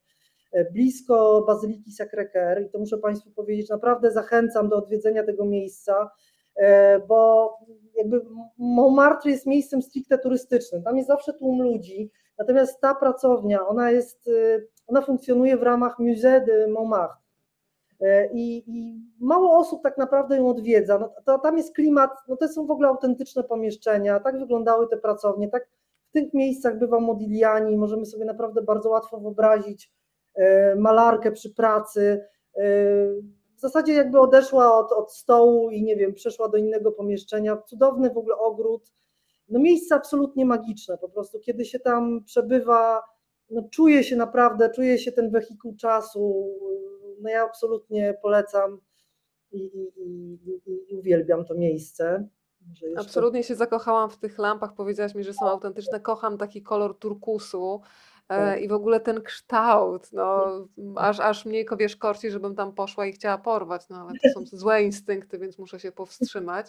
blisko 0.71 1.43
Bazyliki 1.47 1.91
Sacré-Cœur 1.91 2.65
i 2.65 2.69
to 2.69 2.79
muszę 2.79 2.97
Państwu 2.97 3.31
powiedzieć, 3.31 3.69
naprawdę 3.69 4.11
zachęcam 4.11 4.69
do 4.69 4.77
odwiedzenia 4.77 5.23
tego 5.23 5.45
miejsca, 5.45 6.11
e, 6.55 6.99
bo 6.99 7.53
jakby 7.97 8.21
Montmartre 8.57 9.31
jest 9.31 9.45
miejscem 9.45 9.81
stricte 9.81 10.17
turystycznym, 10.17 10.83
tam 10.83 10.97
jest 10.97 11.07
zawsze 11.07 11.33
tłum 11.33 11.61
ludzi, 11.61 12.11
natomiast 12.37 12.81
ta 12.81 12.95
pracownia, 12.95 13.67
ona 13.67 13.91
jest, 13.91 14.27
e, 14.27 14.61
ona 14.87 15.01
funkcjonuje 15.01 15.57
w 15.57 15.63
ramach 15.63 15.99
Musée 15.99 16.45
de 16.45 16.67
Montmartre. 16.67 17.27
E, 18.01 18.29
I, 18.33 18.63
I 18.67 19.01
mało 19.19 19.57
osób 19.57 19.83
tak 19.83 19.97
naprawdę 19.97 20.37
ją 20.37 20.47
odwiedza. 20.47 20.99
No, 20.99 21.13
to, 21.25 21.39
tam 21.39 21.57
jest 21.57 21.75
klimat, 21.75 22.11
no 22.27 22.37
to 22.37 22.47
są 22.47 22.65
w 22.65 22.71
ogóle 22.71 22.87
autentyczne 22.87 23.43
pomieszczenia, 23.43 24.19
tak 24.19 24.39
wyglądały 24.39 24.87
te 24.87 24.97
pracownie, 24.97 25.49
tak 25.49 25.67
w 26.09 26.11
tych 26.11 26.33
miejscach 26.33 26.79
bywał 26.79 27.01
Modigliani, 27.01 27.77
możemy 27.77 28.05
sobie 28.05 28.25
naprawdę 28.25 28.61
bardzo 28.61 28.89
łatwo 28.89 29.19
wyobrazić 29.19 29.85
e, 29.85 29.96
malarkę 30.75 31.31
przy 31.31 31.49
pracy. 31.53 32.25
e, 32.55 32.63
W 33.55 33.59
zasadzie 33.59 33.93
jakby 33.93 34.19
odeszła 34.19 34.77
od, 34.77 34.91
od 34.91 35.13
stołu 35.13 35.69
i 35.71 35.83
nie 35.83 35.95
wiem, 35.95 36.13
przeszła 36.13 36.49
do 36.49 36.57
innego 36.57 36.91
pomieszczenia. 36.91 37.57
Cudowny 37.57 38.09
w 38.09 38.17
ogóle 38.17 38.35
ogród. 38.35 38.91
No 39.49 39.59
miejsce 39.59 39.95
absolutnie 39.95 40.45
magiczne, 40.45 40.97
po 40.97 41.09
prostu 41.09 41.39
kiedy 41.39 41.65
się 41.65 41.79
tam 41.79 42.23
przebywa, 42.25 43.01
no 43.49 43.63
czuje 43.71 44.03
się 44.03 44.15
naprawdę, 44.15 44.69
czuje 44.69 44.97
się 44.97 45.11
ten 45.11 45.31
wehikuł 45.31 45.75
czasu. 45.75 46.47
No 47.21 47.29
ja 47.29 47.43
absolutnie 47.43 48.17
polecam 48.21 48.79
i, 49.51 49.57
i, 49.65 49.91
i, 49.97 50.61
i- 50.91 50.95
uwielbiam 50.97 51.45
to 51.45 51.53
miejsce. 51.55 52.27
Jeszcze- 52.69 52.99
Absolutnie 52.99 53.43
się 53.43 53.55
zakochałam 53.55 54.09
w 54.09 54.17
tych 54.17 54.37
lampach. 54.37 54.73
Powiedziałaś 54.73 55.15
mi, 55.15 55.23
że 55.23 55.33
są 55.33 55.45
autentyczne. 55.49 55.99
Kocham 55.99 56.37
taki 56.37 56.61
kolor 56.63 56.97
turkusu. 56.99 57.81
E, 58.29 58.37
Tak. 58.37 58.61
I 58.61 58.67
w 58.67 58.73
ogóle 58.73 58.99
ten 58.99 59.21
kształt, 59.21 60.13
no, 60.13 60.45
aż, 60.95 61.19
aż 61.19 61.45
mnie 61.45 61.65
wiesz, 61.79 61.95
korci, 61.95 62.31
żebym 62.31 62.55
tam 62.55 62.73
poszła 62.73 63.05
i 63.05 63.11
chciała 63.11 63.37
porwać, 63.37 63.89
no 63.89 63.97
ale 64.01 64.19
to 64.23 64.29
są 64.39 64.45
złe 64.57 64.83
instynkty, 64.83 65.39
więc 65.39 65.57
muszę 65.57 65.79
się 65.79 65.91
powstrzymać. 65.91 66.67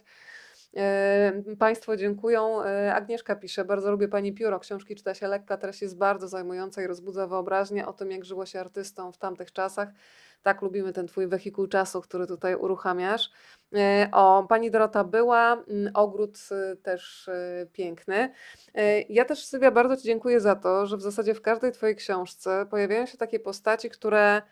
E, 0.76 1.32
Państwo 1.58 1.96
dziękują. 1.96 2.64
E, 2.64 2.94
Agnieszka 2.94 3.36
pisze, 3.36 3.64
bardzo 3.64 3.90
lubię 3.90 4.08
Pani 4.08 4.32
pióro, 4.32 4.60
książki 4.60 4.94
czyta 4.94 5.14
się 5.14 5.28
lekka, 5.28 5.56
treść 5.56 5.82
jest 5.82 5.96
bardzo 5.98 6.28
zajmująca 6.28 6.82
i 6.82 6.86
rozbudza 6.86 7.26
wyobraźnię 7.26 7.86
o 7.86 7.92
tym, 7.92 8.10
jak 8.10 8.24
żyło 8.24 8.46
się 8.46 8.60
artystom 8.60 9.12
w 9.12 9.18
tamtych 9.18 9.52
czasach. 9.52 9.88
Tak 10.42 10.62
lubimy 10.62 10.92
ten 10.92 11.06
Twój 11.06 11.26
wehikuł 11.26 11.66
czasu, 11.66 12.00
który 12.00 12.26
tutaj 12.26 12.54
uruchamiasz. 12.54 13.30
E, 13.74 14.08
O, 14.12 14.46
Pani 14.48 14.70
Dorota 14.70 15.04
była, 15.04 15.52
mm, 15.52 15.90
ogród 15.94 16.38
y, 16.72 16.76
też 16.76 17.28
y, 17.28 17.68
piękny. 17.72 18.30
E, 18.74 19.00
Ja 19.00 19.24
też 19.24 19.44
Sylwia 19.44 19.70
bardzo 19.70 19.96
Ci 19.96 20.02
dziękuję 20.02 20.40
za 20.40 20.56
to, 20.56 20.86
że 20.86 20.96
w 20.96 21.02
zasadzie 21.02 21.34
w 21.34 21.42
każdej 21.42 21.72
Twojej 21.72 21.96
książce 21.96 22.66
pojawiają 22.70 23.06
się 23.06 23.18
takie 23.18 23.40
postaci, 23.40 23.90
które 23.90 24.42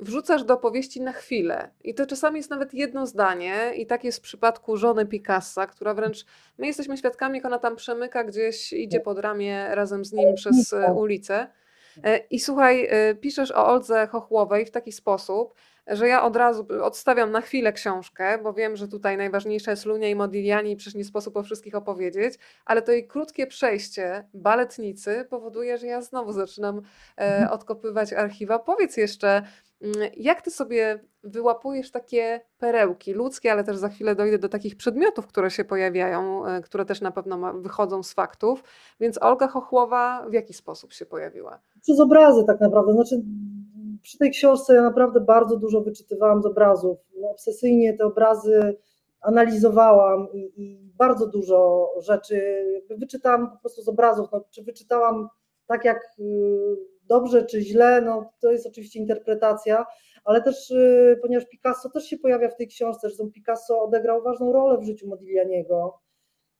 wrzucasz 0.00 0.44
do 0.44 0.54
opowieści 0.54 1.00
na 1.00 1.12
chwilę. 1.12 1.70
I 1.84 1.94
to 1.94 2.06
czasami 2.06 2.36
jest 2.36 2.50
nawet 2.50 2.74
jedno 2.74 3.06
zdanie, 3.06 3.72
i 3.76 3.86
tak 3.86 4.04
jest 4.04 4.18
w 4.18 4.22
przypadku 4.22 4.76
żony 4.76 5.06
Picassa, 5.06 5.66
która 5.66 5.94
wręcz, 5.94 6.24
my 6.58 6.66
jesteśmy 6.66 6.96
świadkami, 6.96 7.36
jak 7.36 7.44
ona 7.46 7.58
tam 7.58 7.76
przemyka 7.76 8.24
gdzieś, 8.24 8.72
idzie 8.72 9.00
pod 9.00 9.18
ramię 9.18 9.68
razem 9.74 10.04
z 10.04 10.12
nim 10.12 10.34
przez 10.34 10.72
e, 10.72 10.92
ulicę. 10.92 11.46
E, 12.04 12.18
I 12.30 12.40
słuchaj, 12.40 12.86
e, 12.90 13.14
piszesz 13.14 13.50
o 13.50 13.66
Oldze 13.66 14.06
Chochłowej 14.06 14.66
w 14.66 14.70
taki 14.70 14.92
sposób, 14.92 15.54
że 15.90 16.08
ja 16.08 16.22
od 16.22 16.36
razu 16.36 16.66
odstawiam 16.82 17.30
na 17.30 17.40
chwilę 17.40 17.72
książkę, 17.72 18.38
bo 18.42 18.52
wiem, 18.52 18.76
że 18.76 18.88
tutaj 18.88 19.16
najważniejsza 19.16 19.70
jest 19.70 19.86
Lunia 19.86 20.08
i 20.08 20.14
Modigliani 20.14 20.72
i 20.72 20.76
przecież 20.76 20.94
nie 20.94 21.04
sposób 21.04 21.36
o 21.36 21.42
wszystkich 21.42 21.74
opowiedzieć, 21.74 22.34
ale 22.64 22.82
to 22.82 22.92
jej 22.92 23.06
krótkie 23.06 23.46
przejście 23.46 24.28
baletnicy 24.34 25.26
powoduje, 25.30 25.78
że 25.78 25.86
ja 25.86 26.02
znowu 26.02 26.32
zaczynam 26.32 26.82
e, 27.18 27.48
odkopywać 27.50 28.12
archiwa. 28.12 28.58
Powiedz 28.58 28.96
jeszcze, 28.96 29.42
mm, 29.82 30.10
jak 30.16 30.42
ty 30.42 30.50
sobie 30.50 31.00
wyłapujesz 31.24 31.90
takie 31.90 32.40
perełki 32.58 33.12
ludzkie, 33.12 33.52
ale 33.52 33.64
też 33.64 33.76
za 33.76 33.88
chwilę 33.88 34.14
dojdę 34.14 34.38
do 34.38 34.48
takich 34.48 34.76
przedmiotów, 34.76 35.26
które 35.26 35.50
się 35.50 35.64
pojawiają, 35.64 36.46
e, 36.46 36.60
które 36.60 36.84
też 36.84 37.00
na 37.00 37.10
pewno 37.10 37.38
ma, 37.38 37.52
wychodzą 37.52 38.02
z 38.02 38.12
faktów. 38.12 38.64
Więc 39.00 39.22
Olga 39.22 39.48
Chochłowa 39.48 40.26
w 40.28 40.32
jaki 40.32 40.54
sposób 40.54 40.92
się 40.92 41.06
pojawiła? 41.06 41.60
przez 41.82 42.00
obrazy 42.00 42.44
tak 42.46 42.60
naprawdę. 42.60 42.92
Znaczy, 42.92 43.22
przy 44.02 44.18
tej 44.18 44.30
książce 44.30 44.74
ja 44.74 44.82
naprawdę 44.82 45.20
bardzo 45.20 45.56
dużo 45.56 45.80
wyczytywałam 45.80 46.42
z 46.42 46.46
obrazów. 46.46 46.98
No, 47.20 47.30
obsesyjnie 47.30 47.96
te 47.96 48.04
obrazy 48.04 48.76
analizowałam 49.20 50.28
i, 50.32 50.52
i 50.56 50.92
bardzo 50.98 51.26
dużo 51.26 51.88
rzeczy 52.00 52.64
wyczytałam 52.90 53.50
po 53.50 53.56
prostu 53.56 53.82
z 53.82 53.88
obrazów. 53.88 54.28
No, 54.32 54.44
czy 54.50 54.62
wyczytałam 54.62 55.28
tak 55.66 55.84
jak 55.84 56.16
y, 56.18 56.76
dobrze, 57.02 57.44
czy 57.44 57.60
źle, 57.60 58.00
no 58.00 58.30
to 58.40 58.52
jest 58.52 58.66
oczywiście 58.66 58.98
interpretacja, 58.98 59.86
ale 60.24 60.42
też 60.42 60.70
y, 60.70 61.18
ponieważ 61.22 61.48
Picasso 61.48 61.90
też 61.90 62.04
się 62.04 62.18
pojawia 62.18 62.48
w 62.48 62.56
tej 62.56 62.68
książce, 62.68 63.08
zresztą 63.08 63.30
Picasso 63.30 63.82
odegrał 63.82 64.22
ważną 64.22 64.52
rolę 64.52 64.78
w 64.78 64.84
życiu 64.84 65.08
Modiglianiego. 65.08 66.00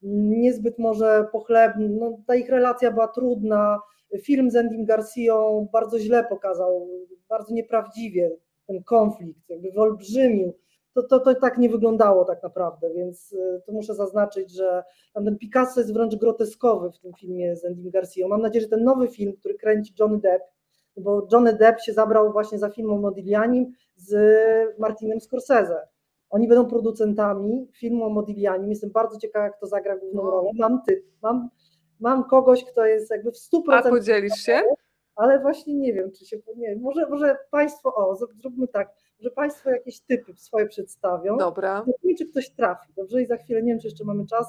Niezbyt 0.02 0.78
może 0.78 1.26
pochlebny, 1.32 1.88
no, 1.88 2.18
ta 2.26 2.34
ich 2.34 2.48
relacja 2.48 2.90
była 2.90 3.08
trudna, 3.08 3.80
film 4.18 4.50
z 4.50 4.56
Andim 4.56 4.84
Garcją 4.84 5.68
bardzo 5.72 5.98
źle 5.98 6.24
pokazał, 6.24 6.88
bardzo 7.28 7.54
nieprawdziwie 7.54 8.36
ten 8.66 8.82
konflikt, 8.82 9.48
jakby 9.48 9.70
wyolbrzymił. 9.70 10.52
To, 10.94 11.02
to, 11.02 11.20
to 11.20 11.34
tak 11.34 11.58
nie 11.58 11.68
wyglądało 11.68 12.24
tak 12.24 12.42
naprawdę, 12.42 12.90
więc 12.94 13.32
y, 13.32 13.62
tu 13.66 13.72
muszę 13.72 13.94
zaznaczyć, 13.94 14.50
że 14.52 14.82
ten 15.14 15.38
Picasso 15.38 15.80
jest 15.80 15.92
wręcz 15.92 16.16
groteskowy 16.16 16.90
w 16.90 16.98
tym 16.98 17.12
filmie 17.14 17.56
z 17.56 17.64
Andim 17.64 17.90
Garcją. 17.90 18.28
Mam 18.28 18.42
nadzieję, 18.42 18.62
że 18.62 18.68
ten 18.68 18.84
nowy 18.84 19.08
film, 19.08 19.32
który 19.32 19.54
kręci 19.54 19.94
Johnny 20.00 20.18
Depp, 20.18 20.44
bo 20.96 21.26
Johnny 21.32 21.52
Depp 21.52 21.80
się 21.80 21.92
zabrał 21.92 22.32
właśnie 22.32 22.58
za 22.58 22.70
film 22.70 22.92
o 22.92 22.98
Modiglianim 22.98 23.72
z 23.96 24.14
Martinem 24.78 25.20
Scorsese. 25.20 25.88
Oni 26.30 26.48
będą 26.48 26.66
producentami 26.66 27.68
filmu 27.72 28.04
o 28.04 28.10
Modiglianim. 28.10 28.70
Jestem 28.70 28.90
bardzo 28.90 29.18
ciekawa, 29.18 29.44
jak 29.44 29.60
to 29.60 29.66
zagra 29.66 29.96
główną 29.96 30.22
No. 30.22 30.30
rolę. 30.30 30.50
Mam 30.58 30.82
ty, 30.88 31.04
mam, 31.22 31.48
mam 32.01 32.24
kogoś, 32.24 32.64
kto 32.64 32.86
jest 32.86 33.10
jakby 33.10 33.31
w 33.32 33.36
100% 33.36 33.60
A 33.72 33.82
podzielisz 33.82 34.35
się? 34.35 34.60
ale 35.16 35.39
właśnie 35.40 35.74
nie 35.74 35.93
wiem, 35.93 36.10
czy 36.12 36.27
się. 36.27 36.36
Nie, 36.56 36.77
może, 36.77 37.09
może 37.09 37.36
Państwo, 37.51 37.94
o, 37.94 38.14
zrób- 38.14 38.35
zróbmy 38.40 38.68
tak, 38.68 38.89
że 39.20 39.31
Państwo 39.31 39.70
jakieś 39.70 40.01
typy 40.01 40.35
swoje 40.36 40.66
przedstawią. 40.66 41.36
Dobra, 41.36 41.85
Nie 41.86 41.93
wiem, 42.05 42.16
czy 42.16 42.27
ktoś 42.27 42.51
trafi, 42.51 42.93
dobrze? 42.97 43.22
I 43.22 43.27
za 43.27 43.36
chwilę, 43.36 43.62
nie 43.62 43.72
wiem, 43.72 43.81
czy 43.81 43.86
jeszcze 43.86 44.05
mamy 44.05 44.27
czas. 44.27 44.47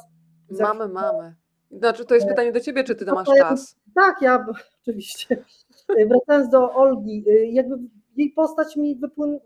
Za 0.50 0.64
mamy, 0.64 0.88
mamy. 0.94 1.36
Znaczy, 1.72 2.06
to 2.06 2.16
jest 2.16 2.28
pytanie 2.28 2.52
do 2.52 2.60
ciebie, 2.60 2.84
czy 2.84 2.96
ty 2.96 3.06
to 3.06 3.14
masz 3.16 3.28
ja- 3.36 3.44
czas? 3.44 3.76
Tak, 3.96 4.22
ja 4.22 4.46
oczywiście. 4.82 5.44
Wracając 6.08 6.50
do 6.50 6.74
Olgi, 6.74 7.24
y, 7.28 7.46
jakby 7.48 7.76
jej 8.16 8.30
postać 8.32 8.76
mi 8.76 8.96
wypłyn, 8.96 9.34
y, 9.34 9.40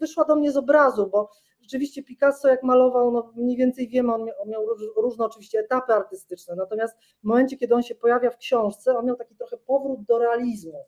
wyszła 0.00 0.24
do 0.24 0.36
mnie 0.36 0.52
z 0.52 0.56
obrazu, 0.56 1.06
bo 1.12 1.30
rzeczywiście 1.66 2.02
Picasso 2.02 2.48
jak 2.48 2.62
malował, 2.62 3.10
no 3.10 3.32
mniej 3.36 3.56
więcej 3.56 3.88
wiemy, 3.88 4.14
on 4.14 4.24
miał, 4.24 4.34
on 4.42 4.48
miał 4.48 4.66
róż- 4.66 4.92
różne 4.96 5.24
oczywiście 5.24 5.58
etapy 5.58 5.92
artystyczne, 5.92 6.54
natomiast 6.56 6.96
w 7.22 7.24
momencie, 7.24 7.56
kiedy 7.56 7.74
on 7.74 7.82
się 7.82 7.94
pojawia 7.94 8.30
w 8.30 8.36
książce, 8.36 8.98
on 8.98 9.06
miał 9.06 9.16
taki 9.16 9.34
trochę 9.36 9.56
powrót 9.56 10.02
do 10.02 10.18
realizmu. 10.18 10.84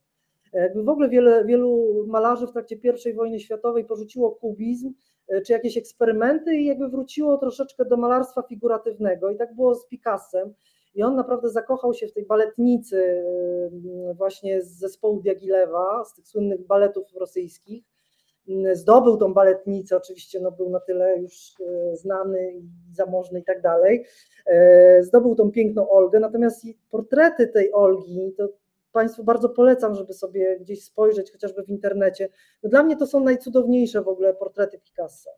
Jakby 0.53 0.83
w 0.83 0.89
ogóle 0.89 1.09
wiele, 1.09 1.45
wielu 1.45 2.05
malarzy 2.07 2.47
w 2.47 2.53
trakcie 2.53 2.79
I 3.07 3.13
wojny 3.13 3.41
światowej 3.41 3.85
porzuciło 3.85 4.31
kubizm, 4.31 4.95
y, 5.33 5.43
czy 5.43 5.53
jakieś 5.53 5.77
eksperymenty 5.77 6.57
i 6.57 6.67
jakby 6.67 6.89
wróciło 6.89 7.39
troszeczkę 7.39 7.85
do 7.85 7.97
malarstwa 7.97 8.43
figuratywnego 8.43 9.31
i 9.31 9.37
tak 9.37 9.55
było 9.55 9.75
z 9.75 9.87
Picassem. 9.87 10.55
I 10.95 11.03
on 11.03 11.17
naprawdę 11.17 11.49
zakochał 11.49 11.95
się 11.95 12.07
w 12.07 12.13
tej 12.13 12.27
baletnicy 12.27 12.97
y, 12.97 14.15
właśnie 14.15 14.63
z 14.63 14.79
zespołu 14.79 15.21
Diagilewa, 15.21 16.05
z 16.05 16.15
tych 16.15 16.29
słynnych 16.29 16.67
baletów 16.67 17.05
rosyjskich. 17.15 17.85
Mm, 18.49 18.77
zdobył 18.77 19.17
tą 19.17 19.35
baletnicę, 19.35 19.97
oczywiście 19.97 20.41
no, 20.41 20.51
był 20.51 20.71
na 20.71 20.81
tyle 20.81 21.19
już 21.19 21.55
e, 21.61 21.97
znany 21.97 22.63
zamożny 22.93 23.41
i 23.41 23.45
tak 23.45 23.63
dalej, 23.63 24.05
e, 24.47 25.03
zdobył 25.03 25.35
tą 25.35 25.51
piękną 25.51 25.91
Olgę, 25.91 26.21
natomiast 26.21 26.67
portrety 26.91 27.47
tej 27.47 27.73
Olgi, 27.73 28.35
to 28.37 28.49
Państwu 28.93 29.25
bardzo 29.25 29.49
polecam, 29.49 29.95
żeby 29.95 30.13
sobie 30.13 30.59
gdzieś 30.61 30.85
spojrzeć, 30.85 31.33
chociażby 31.33 31.63
w 31.65 31.69
internecie. 31.69 32.29
No 32.63 32.71
dla 32.71 32.83
mnie 32.83 32.97
to 32.97 33.07
są 33.07 33.21
najcudowniejsze 33.21 34.03
w 34.03 34.09
ogóle 34.09 34.35
portrety 34.35 34.79
Picassa, 34.79 35.31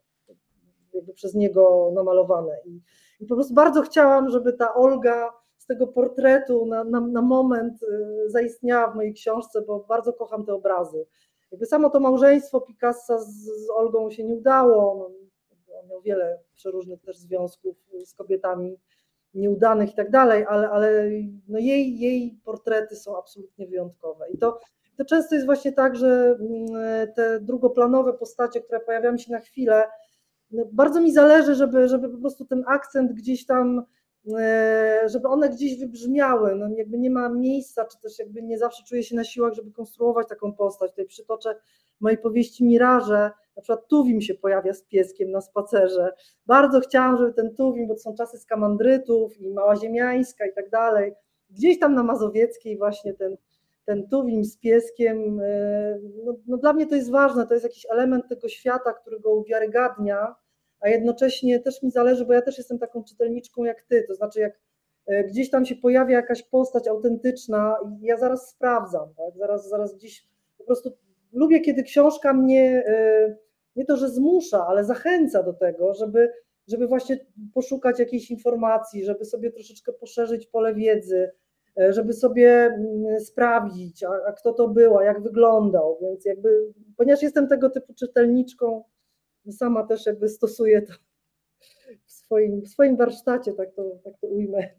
jakby 0.93 1.13
przez 1.13 1.33
niego 1.33 1.91
namalowane. 1.95 2.57
I, 2.65 2.81
i 3.19 3.25
po 3.25 3.35
prostu 3.35 3.53
bardzo 3.53 3.81
chciałam, 3.81 4.29
żeby 4.29 4.53
ta 4.53 4.73
Olga 4.73 5.29
z 5.57 5.65
tego 5.65 5.87
portretu 5.87 6.65
na, 6.65 6.83
na, 6.83 6.99
na 6.99 7.21
moment 7.21 7.83
y, 7.83 8.29
zaistniała 8.29 8.91
w 8.91 8.95
mojej 8.95 9.13
książce, 9.13 9.61
bo 9.61 9.79
bardzo 9.79 10.13
kocham 10.13 10.45
te 10.45 10.53
obrazy. 10.53 11.05
Jakby 11.51 11.65
samo 11.65 11.89
to 11.89 11.99
małżeństwo 11.99 12.61
Picassa 12.61 13.19
z, 13.19 13.31
z 13.65 13.69
Olgą 13.69 14.11
się 14.11 14.23
nie 14.23 14.35
udało. 14.35 14.95
No, 14.95 15.05
on 15.79 15.87
miał 15.87 16.01
wiele 16.01 16.39
przeróżnych 16.53 17.01
też 17.01 17.17
związków 17.17 17.77
z 18.05 18.13
kobietami 18.13 18.77
nieudanych 19.33 19.91
i 19.91 19.95
tak 19.95 20.11
dalej, 20.11 20.45
ale, 20.49 20.69
ale 20.69 21.09
no 21.47 21.59
jej, 21.59 21.99
jej 21.99 22.39
portrety 22.43 22.95
są 22.95 23.17
absolutnie 23.17 23.67
wyjątkowe. 23.67 24.29
I 24.29 24.37
to, 24.37 24.59
to 24.97 25.05
często 25.05 25.35
jest 25.35 25.47
właśnie 25.47 25.71
tak, 25.71 25.95
że 25.95 26.37
mm, 26.39 27.13
te 27.13 27.39
drugoplanowe 27.39 28.13
postacie, 28.13 28.61
które 28.61 28.79
pojawiają 28.79 29.17
się 29.17 29.31
na 29.31 29.39
chwilę, 29.39 29.83
no 30.51 30.65
bardzo 30.71 31.01
mi 31.01 31.11
zależy, 31.11 31.55
żeby, 31.55 31.87
żeby 31.87 32.09
po 32.09 32.17
prostu 32.17 32.45
ten 32.45 32.63
akcent 32.67 33.13
gdzieś 33.13 33.45
tam, 33.45 33.83
żeby 35.05 35.27
one 35.27 35.49
gdzieś 35.49 35.79
wybrzmiały. 35.79 36.55
No 36.55 36.69
jakby 36.77 36.97
nie 36.97 37.09
ma 37.09 37.29
miejsca, 37.29 37.85
czy 37.85 37.99
też 37.99 38.19
jakby 38.19 38.41
nie 38.41 38.57
zawsze 38.57 38.83
czuję 38.83 39.03
się 39.03 39.15
na 39.15 39.23
siłach, 39.23 39.53
żeby 39.53 39.71
konstruować 39.71 40.27
taką 40.27 40.53
postać. 40.53 40.91
Tutaj 40.91 41.05
przytoczę 41.05 41.55
mojej 41.99 42.17
powieści 42.17 42.65
Miraże, 42.65 43.31
na 43.55 43.61
przykład 43.61 43.87
Tuwim 43.87 44.21
się 44.21 44.33
pojawia 44.33 44.73
z 44.73 44.83
pieskiem 44.83 45.31
na 45.31 45.41
spacerze. 45.41 46.13
Bardzo 46.45 46.79
chciałam, 46.79 47.17
żeby 47.17 47.33
ten 47.33 47.55
Tuwim, 47.55 47.87
bo 47.87 47.93
to 47.93 47.99
są 47.99 48.15
czasy 48.15 48.37
skamandrytów 48.37 49.41
i 49.41 49.49
Mała 49.49 49.75
Ziemiańska 49.75 50.45
i 50.45 50.53
tak 50.53 50.69
dalej, 50.69 51.13
gdzieś 51.49 51.79
tam 51.79 51.95
na 51.95 52.03
Mazowieckiej 52.03 52.77
właśnie 52.77 53.13
ten, 53.13 53.37
ten 53.85 54.07
Tuwim 54.07 54.45
z 54.45 54.57
pieskiem, 54.57 55.39
e, 55.43 55.99
no, 56.25 56.35
no 56.47 56.57
dla 56.57 56.73
mnie 56.73 56.87
to 56.87 56.95
jest 56.95 57.11
ważne, 57.11 57.47
to 57.47 57.53
jest 57.53 57.63
jakiś 57.63 57.85
element 57.89 58.27
tego 58.29 58.49
świata, 58.49 58.93
który 58.93 59.19
go 59.19 59.33
uwiarygadnia, 59.33 60.35
a 60.81 60.89
jednocześnie 60.89 61.59
też 61.59 61.83
mi 61.83 61.91
zależy, 61.91 62.25
bo 62.25 62.33
ja 62.33 62.41
też 62.41 62.57
jestem 62.57 62.79
taką 62.79 63.03
czytelniczką 63.03 63.63
jak 63.63 63.81
ty, 63.81 64.03
to 64.07 64.15
znaczy 64.15 64.39
jak 64.39 64.59
e, 65.05 65.23
gdzieś 65.23 65.49
tam 65.49 65.65
się 65.65 65.75
pojawia 65.75 66.15
jakaś 66.15 66.43
postać 66.43 66.87
autentyczna 66.87 67.75
ja 68.01 68.17
zaraz 68.17 68.49
sprawdzam, 68.49 69.13
tak? 69.17 69.37
zaraz, 69.37 69.69
zaraz 69.69 69.95
gdzieś 69.95 70.27
po 70.57 70.63
prostu 70.63 70.91
lubię, 71.33 71.59
kiedy 71.59 71.83
książka 71.83 72.33
mnie 72.33 72.83
e, 72.87 73.35
nie 73.75 73.85
to, 73.85 73.97
że 73.97 74.09
zmusza, 74.09 74.67
ale 74.67 74.83
zachęca 74.83 75.43
do 75.43 75.53
tego, 75.53 75.93
żeby, 75.93 76.31
żeby 76.67 76.87
właśnie 76.87 77.17
poszukać 77.53 77.99
jakiejś 77.99 78.31
informacji, 78.31 79.05
żeby 79.05 79.25
sobie 79.25 79.51
troszeczkę 79.51 79.93
poszerzyć 79.93 80.47
pole 80.47 80.75
wiedzy, 80.75 81.31
e, 81.79 81.93
żeby 81.93 82.13
sobie 82.13 82.65
mm, 82.65 83.19
sprawdzić, 83.19 84.03
a, 84.03 84.09
a 84.27 84.31
kto 84.31 84.53
to 84.53 84.67
był, 84.67 84.97
a 84.97 85.03
jak 85.03 85.23
wyglądał. 85.23 85.97
Więc 86.01 86.25
jakby, 86.25 86.73
ponieważ 86.97 87.23
jestem 87.23 87.47
tego 87.47 87.69
typu 87.69 87.93
czytelniczką, 87.93 88.83
sama 89.51 89.83
też 89.83 90.05
jakby 90.05 90.29
stosuję 90.29 90.81
to 90.81 90.93
w 92.05 92.11
swoim, 92.11 92.61
w 92.61 92.67
swoim 92.67 92.97
warsztacie, 92.97 93.53
tak 93.53 93.73
to, 93.75 93.83
tak 94.03 94.13
to 94.21 94.27
ujmę. 94.27 94.69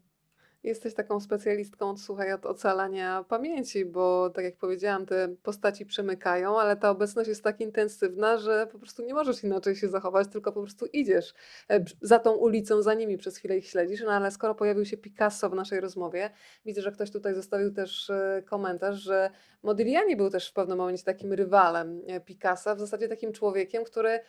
Jesteś 0.62 0.94
taką 0.94 1.20
specjalistką, 1.20 1.96
słuchaj, 1.96 2.32
od 2.32 2.46
ocalania 2.46 3.24
pamięci, 3.28 3.84
bo 3.84 4.30
tak 4.30 4.44
jak 4.44 4.56
powiedziałam, 4.56 5.06
te 5.06 5.28
postaci 5.42 5.86
przemykają, 5.86 6.60
ale 6.60 6.76
ta 6.76 6.90
obecność 6.90 7.28
jest 7.28 7.44
tak 7.44 7.60
intensywna, 7.60 8.38
że 8.38 8.66
po 8.72 8.78
prostu 8.78 9.02
nie 9.02 9.14
możesz 9.14 9.44
inaczej 9.44 9.76
się 9.76 9.88
zachować, 9.88 10.28
tylko 10.28 10.52
po 10.52 10.62
prostu 10.62 10.86
idziesz 10.86 11.34
e, 11.70 11.84
za 12.02 12.18
tą 12.18 12.32
ulicą, 12.32 12.82
za 12.82 12.94
nimi 12.94 13.18
przez 13.18 13.36
chwilę 13.36 13.58
ich 13.58 13.66
śledzisz. 13.66 14.02
No 14.04 14.12
ale 14.12 14.30
skoro 14.30 14.54
pojawił 14.54 14.84
się 14.84 14.96
Picasso 14.96 15.50
w 15.50 15.54
naszej 15.54 15.80
rozmowie, 15.80 16.30
widzę, 16.64 16.82
że 16.82 16.92
ktoś 16.92 17.10
tutaj 17.10 17.34
zostawił 17.34 17.72
też 17.72 18.10
e, 18.10 18.42
komentarz, 18.46 18.96
że 18.96 19.30
Modigliani 19.62 20.16
był 20.16 20.30
też 20.30 20.50
w 20.50 20.52
pewnym 20.52 20.78
momencie 20.78 21.04
takim 21.04 21.32
rywalem 21.32 22.02
e, 22.06 22.20
Picassa, 22.20 22.74
w 22.74 22.80
zasadzie 22.80 23.08
takim 23.08 23.32
człowiekiem, 23.32 23.84
który 23.84 24.20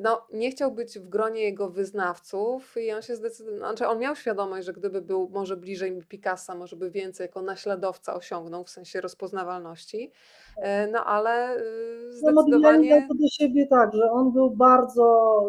no, 0.00 0.26
nie 0.32 0.50
chciał 0.50 0.72
być 0.72 0.98
w 0.98 1.08
gronie 1.08 1.42
jego 1.42 1.70
wyznawców 1.70 2.76
i 2.76 2.92
on 2.92 3.02
się 3.02 3.16
zdecydował, 3.16 3.58
znaczy 3.58 3.86
on 3.86 3.98
miał 3.98 4.16
świadomość, 4.16 4.66
że 4.66 4.72
gdyby 4.72 5.02
był 5.02 5.28
może 5.28 5.56
bliżej 5.56 6.02
Picassa, 6.08 6.54
może 6.54 6.76
by 6.76 6.90
więcej 6.90 7.24
jako 7.24 7.42
naśladowca 7.42 8.14
osiągnął 8.14 8.64
w 8.64 8.70
sensie 8.70 9.00
rozpoznawalności, 9.00 10.12
e, 10.56 10.86
no 10.86 11.04
ale 11.04 11.56
y, 11.56 11.62
no, 12.22 12.42
zdecydowanie... 12.42 13.06
No, 13.08 13.14
do 13.14 13.28
siebie 13.28 13.66
tak, 13.66 13.94
że 13.94 14.10
on 14.10 14.32
był 14.32 14.50
bardzo, 14.50 15.42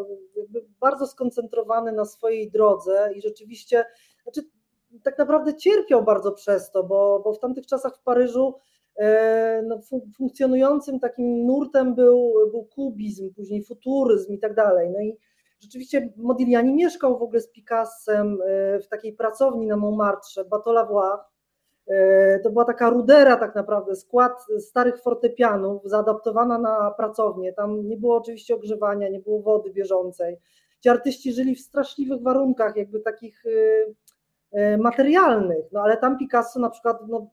bardzo 0.79 1.07
skoncentrowany 1.07 1.91
na 1.91 2.05
swojej 2.05 2.51
drodze 2.51 3.09
i 3.15 3.21
rzeczywiście, 3.21 3.85
znaczy 4.23 4.41
tak 5.03 5.17
naprawdę 5.17 5.55
cierpiał 5.55 6.03
bardzo 6.03 6.31
przez 6.31 6.71
to, 6.71 6.83
bo, 6.83 7.21
bo 7.23 7.33
w 7.33 7.39
tamtych 7.39 7.67
czasach 7.67 7.95
w 7.97 8.01
Paryżu 8.01 8.55
E, 8.99 9.63
no, 9.67 9.79
funkcjonującym 10.17 10.99
takim 10.99 11.45
nurtem 11.45 11.95
był, 11.95 12.33
był 12.51 12.65
kubizm, 12.65 13.33
później 13.33 13.63
futuryzm 13.63 14.33
i 14.33 14.39
tak 14.39 14.55
dalej. 14.55 14.89
No 14.89 15.01
i 15.01 15.17
rzeczywiście 15.59 16.09
Modigliani 16.17 16.73
mieszkał 16.73 17.19
w 17.19 17.21
ogóle 17.21 17.41
z 17.41 17.51
Picassem 17.51 18.37
e, 18.47 18.79
w 18.79 18.87
takiej 18.87 19.13
pracowni 19.13 19.67
na 19.67 19.77
Montmartre, 19.77 20.45
Bateau 20.45 20.73
Lavoie. 20.73 21.17
To 22.43 22.49
była 22.49 22.65
taka 22.65 22.89
rudera 22.89 23.37
tak 23.37 23.55
naprawdę, 23.55 23.95
skład 23.95 24.45
starych 24.59 25.01
fortepianów 25.01 25.81
zaadaptowana 25.85 26.57
na 26.57 26.91
pracownię. 26.91 27.53
Tam 27.53 27.87
nie 27.87 27.97
było 27.97 28.17
oczywiście 28.17 28.55
ogrzewania, 28.55 29.09
nie 29.09 29.19
było 29.19 29.41
wody 29.41 29.71
bieżącej. 29.71 30.37
Ci 30.79 30.89
artyści 30.89 31.33
żyli 31.33 31.55
w 31.55 31.61
straszliwych 31.61 32.21
warunkach, 32.21 32.75
jakby 32.75 32.99
takich 32.99 33.43
e, 34.51 34.77
materialnych, 34.77 35.65
no 35.71 35.81
ale 35.81 35.97
tam 35.97 36.17
Picasso 36.17 36.59
na 36.59 36.69
przykład 36.69 36.97
no, 37.07 37.29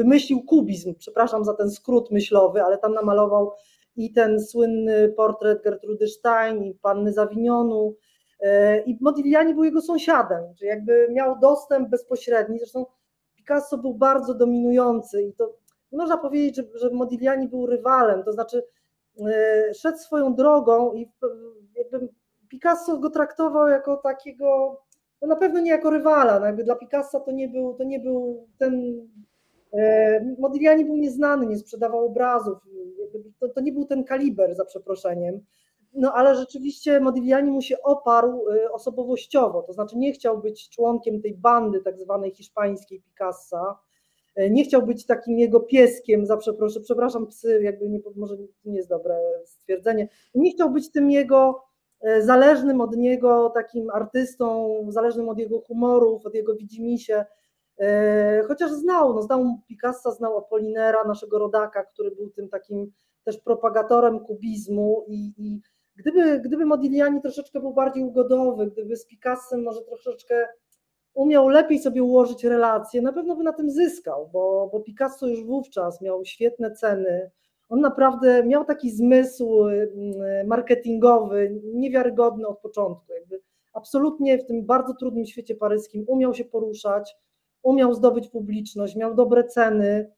wymyślił 0.00 0.42
kubizm, 0.42 0.94
przepraszam 0.94 1.44
za 1.44 1.54
ten 1.54 1.70
skrót 1.70 2.10
myślowy, 2.10 2.62
ale 2.62 2.78
tam 2.78 2.94
namalował 2.94 3.52
i 3.96 4.12
ten 4.12 4.40
słynny 4.40 5.08
portret 5.08 5.62
Gertrudy 5.62 6.08
Stein 6.08 6.64
i 6.64 6.74
panny 6.74 7.12
Zawinionu 7.12 7.96
e, 8.40 8.80
i 8.80 8.98
Modigliani 9.00 9.54
był 9.54 9.64
jego 9.64 9.80
sąsiadem, 9.80 10.54
czyli 10.58 10.68
jakby 10.68 11.08
miał 11.10 11.38
dostęp 11.38 11.88
bezpośredni, 11.88 12.58
zresztą 12.58 12.86
Picasso 13.36 13.78
był 13.78 13.94
bardzo 13.94 14.34
dominujący 14.34 15.22
i 15.22 15.32
to 15.32 15.56
można 15.92 16.16
powiedzieć, 16.16 16.56
że, 16.56 16.64
że 16.74 16.90
Modigliani 16.90 17.48
był 17.48 17.66
rywalem, 17.66 18.22
to 18.24 18.32
znaczy 18.32 18.62
e, 19.26 19.74
szedł 19.74 19.98
swoją 19.98 20.34
drogą 20.34 20.92
i 20.92 21.12
jakby 21.74 22.08
Picasso 22.48 22.98
go 22.98 23.10
traktował 23.10 23.68
jako 23.68 23.96
takiego, 23.96 24.80
no 25.22 25.28
na 25.28 25.36
pewno 25.36 25.60
nie 25.60 25.70
jako 25.70 25.90
rywala, 25.90 26.40
no 26.40 26.46
jakby 26.46 26.64
dla 26.64 26.74
Picassa 26.74 27.20
to 27.20 27.32
nie 27.32 27.48
był, 27.48 27.74
to 27.74 27.84
nie 27.84 28.00
był 28.00 28.48
ten 28.58 29.00
Modigliani 30.38 30.84
był 30.84 30.96
nieznany, 30.96 31.46
nie 31.46 31.58
sprzedawał 31.58 32.06
obrazów, 32.06 32.58
to, 33.38 33.48
to 33.48 33.60
nie 33.60 33.72
był 33.72 33.84
ten 33.84 34.04
kaliber, 34.04 34.54
za 34.54 34.64
przeproszeniem. 34.64 35.40
No 35.94 36.12
ale 36.12 36.34
rzeczywiście 36.36 37.00
Modigliani 37.00 37.50
mu 37.50 37.62
się 37.62 37.82
oparł 37.82 38.48
e, 38.48 38.72
osobowościowo, 38.72 39.62
to 39.62 39.72
znaczy 39.72 39.98
nie 39.98 40.12
chciał 40.12 40.38
być 40.38 40.68
członkiem 40.68 41.22
tej 41.22 41.34
bandy 41.34 41.80
tak 41.80 41.98
zwanej 41.98 42.30
hiszpańskiej 42.30 43.02
Picassa, 43.02 43.78
e, 44.36 44.50
nie 44.50 44.64
chciał 44.64 44.82
być 44.82 45.06
takim 45.06 45.38
jego 45.38 45.60
pieskiem, 45.60 46.26
za 46.26 46.36
przepraszam, 46.36 46.82
przepraszam 46.82 47.26
psy, 47.26 47.60
jakby 47.62 47.88
nie, 47.88 48.00
może 48.16 48.36
nie 48.64 48.76
jest 48.76 48.88
dobre 48.88 49.18
stwierdzenie, 49.44 50.08
nie 50.34 50.52
chciał 50.52 50.70
być 50.70 50.92
tym 50.92 51.10
jego 51.10 51.62
zależnym 52.20 52.80
od 52.80 52.96
niego 52.96 53.50
takim 53.54 53.90
artystą, 53.90 54.76
zależnym 54.88 55.28
od 55.28 55.38
jego 55.38 55.60
humorów, 55.60 56.26
od 56.26 56.34
jego 56.34 56.54
widzimisię, 56.54 57.24
E, 57.24 57.26
chociaż 58.48 58.70
znał, 58.70 59.14
no 59.14 59.22
znał 59.22 59.58
Picassa, 59.68 60.10
znał 60.10 60.38
Apollinera, 60.38 61.04
naszego 61.04 61.38
rodaka, 61.38 61.84
który 61.84 62.10
był 62.10 62.30
tym 62.30 62.48
takim 62.48 62.92
też 63.24 63.38
propagatorem 63.38 64.20
kubizmu 64.20 65.04
i, 65.08 65.32
i 65.38 65.60
gdyby, 65.96 66.40
gdyby 66.40 66.66
Modigliani 66.66 67.20
troszeczkę 67.20 67.60
był 67.60 67.74
bardziej 67.74 68.04
ugodowy, 68.04 68.66
gdyby 68.66 68.96
z 68.96 69.06
Picassem 69.06 69.62
może 69.62 69.80
troszeczkę 69.82 70.48
umiał 71.14 71.48
lepiej 71.48 71.78
sobie 71.78 72.02
ułożyć 72.02 72.44
relacje, 72.44 73.02
na 73.02 73.12
pewno 73.12 73.36
by 73.36 73.42
na 73.42 73.52
tym 73.52 73.70
zyskał, 73.70 74.30
bo, 74.32 74.68
bo 74.72 74.80
Picasso 74.80 75.26
już 75.26 75.44
wówczas 75.44 76.00
miał 76.00 76.24
świetne 76.24 76.70
ceny, 76.70 77.30
on 77.68 77.80
naprawdę 77.80 78.44
miał 78.44 78.64
taki 78.64 78.90
zmysł 78.90 79.64
mm, 79.64 80.46
marketingowy, 80.46 81.60
niewiarygodny 81.74 82.46
od 82.46 82.58
początku, 82.58 83.12
jakby 83.12 83.40
absolutnie 83.72 84.38
w 84.38 84.46
tym 84.46 84.66
bardzo 84.66 84.94
trudnym 84.94 85.26
świecie 85.26 85.54
paryskim 85.54 86.04
umiał 86.08 86.34
się 86.34 86.44
poruszać, 86.44 87.16
umiał 87.62 87.94
zdobyć 87.94 88.28
publiczność, 88.28 88.96
miał 88.96 89.14
dobre 89.14 89.44
ceny, 89.44 90.12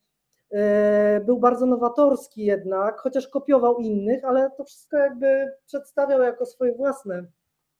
e, 0.51 1.21
był 1.21 1.39
bardzo 1.39 1.67
nowatorski 1.67 2.45
jednak, 2.45 2.99
chociaż 3.01 3.29
kopiował 3.29 3.79
innych, 3.79 4.25
ale 4.25 4.51
to 4.57 4.65
wszystko 4.65 4.97
jakby 4.97 5.53
przedstawiał 5.67 6.23
jako 6.23 6.47
swoje 6.47 6.75
własne 6.75 7.25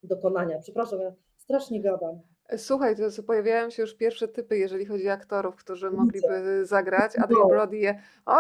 dokonania. 0.03 0.59
Przepraszam, 0.59 1.01
ja 1.01 1.13
strasznie 1.37 1.83
gadam. 1.83 2.21
Słuchaj, 2.57 2.97
to 2.97 3.23
pojawiają 3.23 3.71
się 3.71 3.83
już 3.83 3.95
pierwsze 3.95 4.29
typy, 4.29 4.59
jeżeli 4.59 4.87
chodzi 4.87 5.09
o 5.09 5.13
aktorów, 5.13 5.57
którzy 5.57 5.91
mogliby 5.91 6.67
zagrać. 6.67 7.17
Adrian 7.17 7.43
no. 7.43 7.49
Brody 7.49 7.77
je. 7.77 8.03
O, 8.27 8.35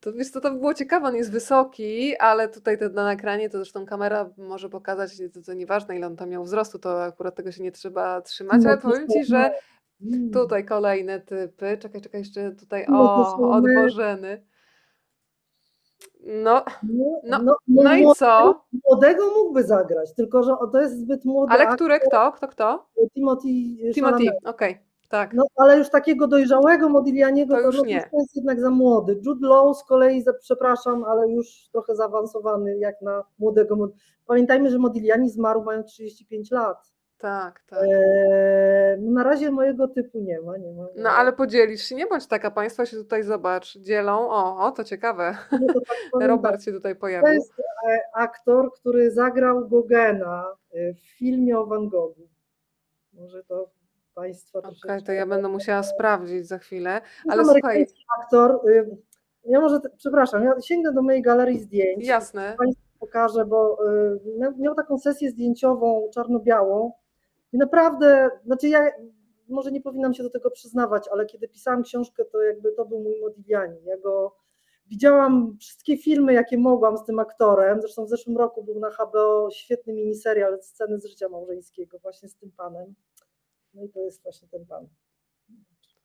To 0.00 0.12
wiesz 0.12 0.30
co, 0.30 0.40
to 0.40 0.50
by 0.50 0.58
było 0.58 0.74
ciekawe, 0.74 1.08
on 1.08 1.16
jest 1.16 1.32
wysoki, 1.32 2.16
ale 2.16 2.48
tutaj 2.48 2.78
to 2.78 2.88
na 2.88 3.04
nagranie, 3.04 3.50
to 3.50 3.58
zresztą 3.58 3.86
kamera 3.86 4.30
może 4.36 4.68
pokazać, 4.68 5.18
to, 5.34 5.42
to 5.42 5.54
nieważne 5.54 5.96
ile 5.96 6.06
on 6.06 6.16
tam 6.16 6.28
miał 6.30 6.44
wzrostu, 6.44 6.78
to 6.78 7.04
akurat 7.04 7.34
tego 7.34 7.52
się 7.52 7.62
nie 7.62 7.72
trzeba 7.72 8.20
trzymać, 8.20 8.62
No 8.62 8.70
ale 8.70 8.78
powiem 8.78 9.08
Ci, 9.08 9.24
że 9.24 9.50
Mm. 10.02 10.30
tutaj 10.30 10.64
kolejne 10.64 11.20
typy, 11.20 11.78
czekaj, 11.78 12.00
czekaj, 12.00 12.20
jeszcze 12.20 12.50
tutaj, 12.52 12.86
No 12.88 13.06
to 13.06 13.14
o, 13.14 13.36
są 13.38 13.50
od 13.52 13.64
my. 13.64 13.74
Bożeny. 13.82 14.46
No, 16.42 16.64
No, 16.82 17.20
No, 17.24 17.38
no, 17.42 17.56
no 17.68 17.94
i 17.94 18.02
młodego- 18.02 18.14
co? 18.14 18.64
Młodego 18.84 19.24
mógłby 19.36 19.64
zagrać, 19.64 20.14
tylko 20.14 20.42
że 20.42 20.52
to 20.72 20.80
jest 20.80 20.98
zbyt 21.00 21.24
młody 21.24 21.52
Ale 21.52 21.62
aktor, 21.62 21.76
który, 21.76 22.00
kto, 22.00 22.32
kto, 22.32 22.48
kto? 22.48 22.86
Timothy 23.14 23.48
Timothy, 23.94 24.24
Chalamet. 24.24 24.46
okej, 24.46 24.78
tak. 25.08 25.34
No, 25.34 25.44
ale 25.56 25.78
już 25.78 25.90
takiego 25.90 26.26
dojrzałego 26.28 26.88
Modiglianiego 26.88 27.54
To 27.54 27.60
to, 27.60 27.66
już 27.66 27.76
no, 27.76 27.84
nie. 27.84 28.00
to 28.10 28.18
jest 28.18 28.36
jednak 28.36 28.60
za 28.60 28.70
młody. 28.70 29.20
Jude 29.26 29.48
Law 29.48 29.78
z 29.78 29.84
kolei, 29.84 30.22
za, 30.22 30.32
przepraszam, 30.32 31.04
ale 31.04 31.28
już 31.32 31.68
trochę 31.72 31.96
zaawansowany 31.96 32.78
jak 32.78 33.02
na 33.02 33.24
młodego. 33.38 33.76
Mod- 33.76 33.92
Pamiętajmy, 34.26 34.70
że 34.70 34.78
Modigliani 34.78 35.30
zmarł 35.30 35.62
mając 35.64 35.86
35 35.86 36.50
lat. 36.50 36.92
Tak, 37.18 37.62
tak. 37.66 37.78
Eee, 37.82 38.96
no 39.00 39.10
na 39.10 39.22
razie 39.22 39.50
mojego 39.50 39.88
typu 39.88 40.18
nie 40.20 40.40
ma. 40.40 40.56
Nie 40.56 40.72
ma 40.72 40.86
No 40.96 41.10
ale 41.10 41.32
podzielisz 41.32 41.82
się, 41.82 41.94
nie 41.94 42.06
bądź 42.06 42.26
taka, 42.26 42.50
państwo 42.50 42.86
się 42.86 42.96
tutaj 42.96 43.22
zobacz, 43.22 43.78
dzielą, 43.78 44.30
o, 44.30 44.66
o 44.66 44.70
to 44.72 44.84
ciekawe, 44.84 45.36
No 45.52 45.58
to 45.74 45.80
tak 45.80 45.96
Robert 46.28 46.54
tak, 46.54 46.62
się 46.64 46.72
tutaj 46.72 46.94
To 46.94 47.00
pojawił. 47.00 47.32
jest 47.32 47.52
e, 47.88 47.98
aktor, 48.14 48.72
który 48.72 49.10
zagrał 49.10 49.68
Gogena 49.68 50.44
e, 50.72 50.94
w 50.94 51.00
filmie 51.00 51.58
o 51.58 51.66
Van 51.66 51.88
Goghu. 51.88 52.28
Może 53.12 53.44
to 53.44 53.70
Państwa 54.14 54.58
Okej, 54.58 54.70
troszeczkę... 54.70 55.02
to 55.06 55.12
ja 55.12 55.26
będę 55.26 55.48
musiała 55.48 55.82
sprawdzić 55.82 56.48
za 56.48 56.58
chwilę, 56.58 57.00
To 57.26 57.32
ale 57.32 57.44
słuchaj, 57.44 57.86
aktor. 58.20 58.60
y, 58.70 58.96
Ja 59.44 59.60
może, 59.60 59.80
przepraszam, 59.96 60.44
ja 60.44 60.60
sięgnę 60.60 60.92
do 60.92 61.02
mojej 61.02 61.22
galerii 61.22 61.58
zdjęć. 61.60 62.06
jasne, 62.06 62.56
Pokażę, 63.00 63.44
bo 63.44 63.78
y, 63.86 64.54
miał 64.58 64.74
taką 64.74 64.98
sesję 64.98 65.30
zdjęciową 65.30 66.10
czarno-białą 66.14 66.92
i 67.52 67.58
naprawdę, 67.58 68.30
znaczy 68.44 68.68
ja 68.68 68.90
może 69.48 69.72
nie 69.72 69.80
powinnam 69.80 70.14
się 70.14 70.22
do 70.22 70.30
tego 70.30 70.50
przyznawać, 70.50 71.08
ale 71.12 71.26
kiedy 71.26 71.48
pisałam 71.48 71.82
książkę, 71.82 72.24
to 72.24 72.42
jakby 72.42 72.72
to 72.72 72.84
był 72.84 73.00
mój 73.00 73.20
Modigliani. 73.20 73.84
Ja 73.84 73.98
go 73.98 74.36
widziałam 74.86 75.56
wszystkie 75.60 75.98
filmy, 75.98 76.32
jakie 76.32 76.58
mogłam 76.58 76.96
z 76.96 77.04
tym 77.04 77.18
aktorem. 77.18 77.80
Zresztą 77.80 78.04
w 78.04 78.08
zeszłym 78.08 78.36
roku 78.36 78.64
był 78.64 78.80
na 78.80 78.90
HBO 78.90 79.48
świetny 79.50 79.92
miniserial 79.92 80.58
Sceny 80.62 80.98
z 80.98 81.06
życia 81.06 81.28
małżeńskiego 81.28 81.98
właśnie 81.98 82.28
z 82.28 82.36
tym 82.36 82.52
panem. 82.56 82.94
No 83.74 83.84
i 83.84 83.88
to 83.88 84.00
jest 84.00 84.22
właśnie 84.22 84.48
ten 84.48 84.66
pan. 84.66 84.88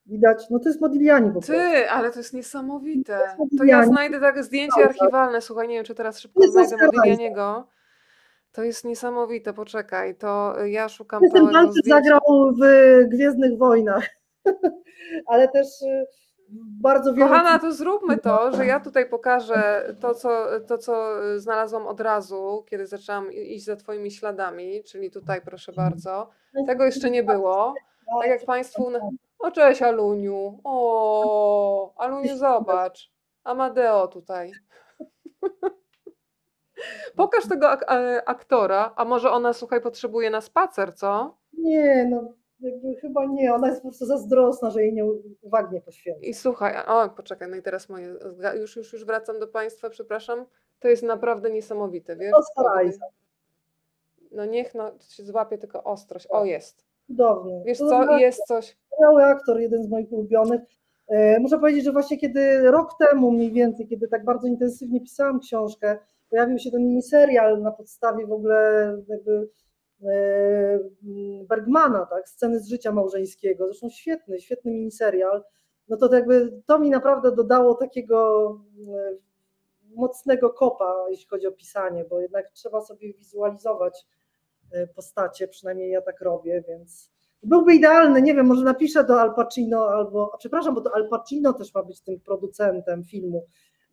Widać, 0.06 0.50
no 0.50 0.60
to 0.60 0.70
jest 0.70 0.82
Modigliani 0.82 1.28
po 1.28 1.32
prostu. 1.32 1.52
ty, 1.52 1.90
ale 1.90 2.12
to 2.12 2.20
jest 2.20 2.34
niesamowite, 2.34 3.20
To 3.38 3.44
jest 3.44 3.58
to 3.58 3.64
ja 3.64 3.86
znajdę 3.86 4.20
tak 4.20 4.44
zdjęcie 4.44 4.86
archiwalne, 4.86 5.42
słuchaj, 5.42 5.68
nie 5.68 5.76
wiem, 5.76 5.86
czy 5.86 5.96
teraz 5.96 6.20
szybko 6.20 6.42
jest 6.42 6.54
znajdę. 6.54 6.86
Modiglianiego, 6.86 7.68
to 8.52 8.64
jest 8.64 8.86
niesamowite, 8.86 9.54
poczekaj, 9.54 10.16
to 10.16 10.54
ja 10.66 10.90
szukam 10.90 11.20
To 11.20 11.26
jest 11.26 11.34
ten 11.34 11.44
pan, 11.44 11.54
pełnego 11.54 11.70
który 11.72 11.82
zdjęcia. 11.82 12.04
zagrał 12.04 12.52
w 12.52 12.60
Gwiezdnych 13.10 13.58
Wojnach, 13.58 14.10
ale 15.32 15.48
też 15.48 15.82
y, 15.82 16.06
bardzo 16.82 17.14
wiele... 17.14 17.30
Kochana, 17.30 17.60
to 17.60 17.74
zróbmy 17.74 18.18
to, 18.18 18.52
że 18.56 18.66
ja 18.66 18.80
tutaj 18.80 19.10
pokażę 19.10 19.84
to 20.00 20.14
co, 20.14 20.46
to, 20.68 20.78
co 20.78 21.26
y, 21.26 21.40
znalazłam 21.40 21.88
od 21.88 22.02
razu, 22.02 22.66
kiedy 22.70 22.88
zaczęłam 22.88 23.32
iść 23.32 23.66
za 23.66 23.76
Twoimi 23.76 24.12
śladami, 24.12 24.84
czyli 24.84 25.12
tutaj 25.12 25.42
proszę 25.42 25.72
bardzo. 25.72 26.30
Tego 26.68 26.86
jeszcze 26.86 27.10
nie 27.10 27.24
było. 27.24 27.74
Tak 28.22 28.30
jak 28.30 28.46
Państwu. 28.46 28.92
O, 29.40 29.52
cześć 29.52 29.82
Aluniu. 29.82 30.60
O, 30.64 31.94
Aluniu, 31.98 32.38
zobacz. 32.38 33.12
Amadeo 33.44 34.08
tutaj. 34.08 34.52
Pokaż 37.16 37.48
tego 37.48 37.70
ak- 37.70 37.92
e, 37.92 38.30
aktora, 38.30 38.94
a 38.96 39.06
może 39.06 39.32
ona, 39.32 39.54
słuchaj, 39.54 39.82
potrzebuje 39.82 40.30
na 40.30 40.42
spacer, 40.42 40.96
co? 40.96 41.38
Nie, 41.54 42.08
no 42.12 42.34
jakby 42.62 42.96
chyba 42.96 43.26
nie, 43.26 43.54
ona 43.54 43.68
jest 43.68 43.82
po 43.82 43.88
prostu 43.88 44.06
zazdrosna, 44.06 44.70
że 44.70 44.84
jej 44.84 44.94
nie 44.94 45.06
uwagi 45.42 45.74
nie 45.76 45.82
poświęca. 45.82 46.20
I 46.22 46.34
słuchaj, 46.34 46.74
o, 46.88 47.10
poczekaj, 47.10 47.50
no 47.50 47.56
i 47.56 47.62
teraz 47.62 47.90
moje, 47.90 48.16
już, 48.60 48.76
już, 48.76 48.94
już 48.94 49.06
wracam 49.06 49.40
do 49.40 49.48
Państwa, 49.48 49.90
przepraszam. 49.90 50.46
To 50.80 50.88
jest 50.88 51.04
naprawdę 51.04 51.50
niesamowite, 51.50 52.16
wiesz? 52.16 52.34
Isaac. 52.88 53.12
No 54.32 54.46
niech 54.46 54.76
no, 54.76 54.92
się 55.10 55.24
złapie 55.24 55.58
tylko 55.58 55.84
ostrość. 55.84 56.28
O, 56.30 56.46
jest. 56.46 56.86
Cudowny. 57.08 57.62
Wiesz 57.66 57.78
To 57.78 57.90
co, 57.90 58.18
jest 58.18 58.44
coś. 58.48 58.78
Wspaniały 58.92 59.24
aktor, 59.24 59.60
jeden 59.60 59.84
z 59.84 59.90
moich 59.90 60.12
ulubionych. 60.12 60.62
E, 61.08 61.40
Muszę 61.40 61.60
powiedzieć, 61.60 61.84
że 61.84 61.92
właśnie 61.92 62.18
kiedy 62.18 62.72
rok 62.72 62.92
temu 63.00 63.32
mniej 63.32 63.52
więcej, 63.52 63.88
kiedy 63.88 64.08
tak 64.08 64.26
bardzo 64.26 64.48
intensywnie 64.48 65.02
pisałam 65.02 65.40
książkę, 65.40 65.98
pojawił 66.32 66.60
się 66.60 66.72
ten 66.72 66.88
miniserial 66.88 67.62
na 67.62 67.72
podstawie 67.72 68.28
w 68.28 68.32
ogóle 68.32 68.98
jakby 69.08 69.50
e, 70.04 70.80
Bergmana, 71.48 72.06
tak, 72.06 72.30
sceny 72.30 72.60
z 72.60 72.68
życia 72.68 72.92
małżeńskiego, 72.92 73.66
zresztą 73.66 73.90
świetny, 73.90 74.42
świetny 74.42 74.72
miniserial, 74.72 75.44
no 75.90 75.98
to 75.98 76.16
jakby 76.16 76.62
to 76.66 76.80
mi 76.80 76.90
naprawdę 76.90 77.32
dodało 77.32 77.76
takiego 77.76 78.50
e, 78.88 79.16
mocnego 79.96 80.50
kopa, 80.50 81.06
jeśli 81.10 81.28
chodzi 81.28 81.48
o 81.48 81.52
pisanie, 81.52 82.06
bo 82.06 82.20
jednak 82.20 82.50
trzeba 82.50 82.82
sobie 82.82 83.14
wizualizować 83.14 84.06
e, 84.72 84.88
postacie, 84.88 85.48
przynajmniej 85.48 85.92
ja 85.92 86.02
tak 86.02 86.22
robię, 86.22 86.64
więc 86.68 87.12
byłby 87.44 87.74
idealny, 87.76 88.22
nie 88.22 88.36
wiem, 88.36 88.46
może 88.46 88.64
napiszę 88.64 89.04
do 89.04 89.22
Al 89.22 89.36
Pacino 89.36 89.90
albo, 89.90 90.36
przepraszam, 90.40 90.76
bo 90.76 90.82
to 90.82 90.96
Al 90.96 91.10
Pacino 91.10 91.54
też 91.54 91.74
ma 91.74 91.84
być 91.84 92.02
tym 92.02 92.20
producentem 92.20 93.04
filmu. 93.04 93.46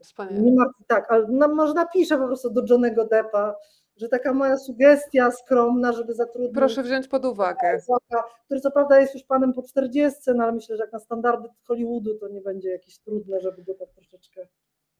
Wspaniale. 0.02 0.40
Nie 0.40 0.52
ma, 0.52 0.64
tak, 0.86 1.12
ale 1.12 1.26
no, 1.28 1.48
może 1.48 1.74
napiszę 1.74 2.18
po 2.18 2.26
prostu 2.26 2.50
do 2.50 2.62
Johnego 2.70 3.04
Deppa, 3.04 3.54
że 3.96 4.08
taka 4.08 4.32
moja 4.32 4.56
sugestia 4.56 5.30
skromna, 5.30 5.92
żeby 5.92 6.14
zatrudnić 6.14 6.54
Proszę 6.54 6.82
wziąć 6.82 7.08
pod 7.08 7.24
uwagę. 7.24 7.78
Który 8.44 8.60
co 8.60 8.70
prawda 8.70 9.00
jest 9.00 9.14
już 9.14 9.24
panem 9.24 9.52
po 9.52 9.62
40, 9.62 10.20
no 10.34 10.42
ale 10.42 10.52
myślę, 10.52 10.76
że 10.76 10.82
jak 10.82 10.92
na 10.92 10.98
standardy 10.98 11.48
Hollywoodu 11.64 12.14
to 12.14 12.28
nie 12.28 12.40
będzie 12.40 12.70
jakieś 12.70 12.98
trudne, 12.98 13.40
żeby 13.40 13.64
go 13.64 13.74
tak 13.74 13.88
troszeczkę 13.92 14.46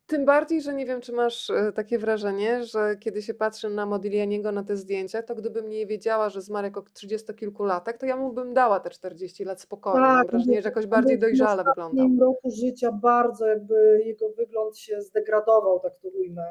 Tym 0.09 0.25
bardziej, 0.25 0.63
że 0.63 0.75
nie 0.75 0.87
wiem, 0.87 1.01
czy 1.01 1.13
masz 1.13 1.51
e, 1.51 1.73
takie 1.73 1.99
wrażenie, 1.99 2.65
że 2.65 2.97
kiedy 2.97 3.23
się 3.23 3.35
patrzy 3.35 3.71
na 3.71 3.87
Modiglianiego 3.87 4.53
na 4.53 4.63
te 4.65 4.77
zdjęcia, 4.77 5.23
to 5.23 5.35
gdybym 5.35 5.69
nie 5.69 5.87
wiedziała, 5.87 6.29
że 6.31 6.43
zmarł 6.43 6.65
jako 6.65 6.83
trzydziestokilkulatek, 6.93 7.99
to 7.99 8.07
ja 8.07 8.17
mu 8.17 8.33
bym 8.33 8.55
dała 8.55 8.81
te 8.81 8.91
40 8.91 9.45
lat 9.45 9.61
spokojnie. 9.61 10.01
Mam 10.01 10.19
Tak, 10.23 10.31
wrażenie, 10.31 10.57
no, 10.57 10.63
że 10.63 10.69
jakoś 10.69 10.87
bardziej 10.87 11.17
w 11.17 11.21
dojrzale 11.21 11.65
wyglądał. 11.65 11.87
ostatnim 12.07 12.21
roku 12.21 12.51
życia 12.51 12.93
bardzo 12.93 13.47
jakby 13.47 14.03
jego 14.05 14.29
wygląd 14.31 14.79
się 14.79 15.03
zdegradował, 15.03 15.81
tak 15.81 15.93
to 16.03 16.09
ujmę. 16.09 16.47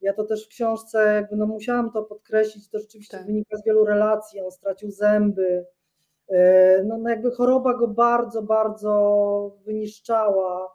Ja 0.00 0.12
to 0.12 0.24
też 0.24 0.46
w 0.46 0.48
książce 0.48 1.14
jakby 1.14 1.36
no 1.36 1.46
musiałam 1.46 1.90
to 1.92 2.02
podkreślić, 2.02 2.68
to 2.68 2.78
rzeczywiście 2.78 3.16
Tak. 3.16 3.26
wynika 3.26 3.56
z 3.56 3.64
wielu 3.64 3.84
relacji, 3.84 4.40
on 4.40 4.50
stracił 4.50 4.90
zęby, 4.90 5.66
e, 6.28 6.82
no, 6.84 6.98
no 6.98 7.10
jakby 7.10 7.30
choroba 7.30 7.74
go 7.74 7.88
bardzo, 7.88 8.42
bardzo 8.42 9.56
wyniszczała 9.64 10.74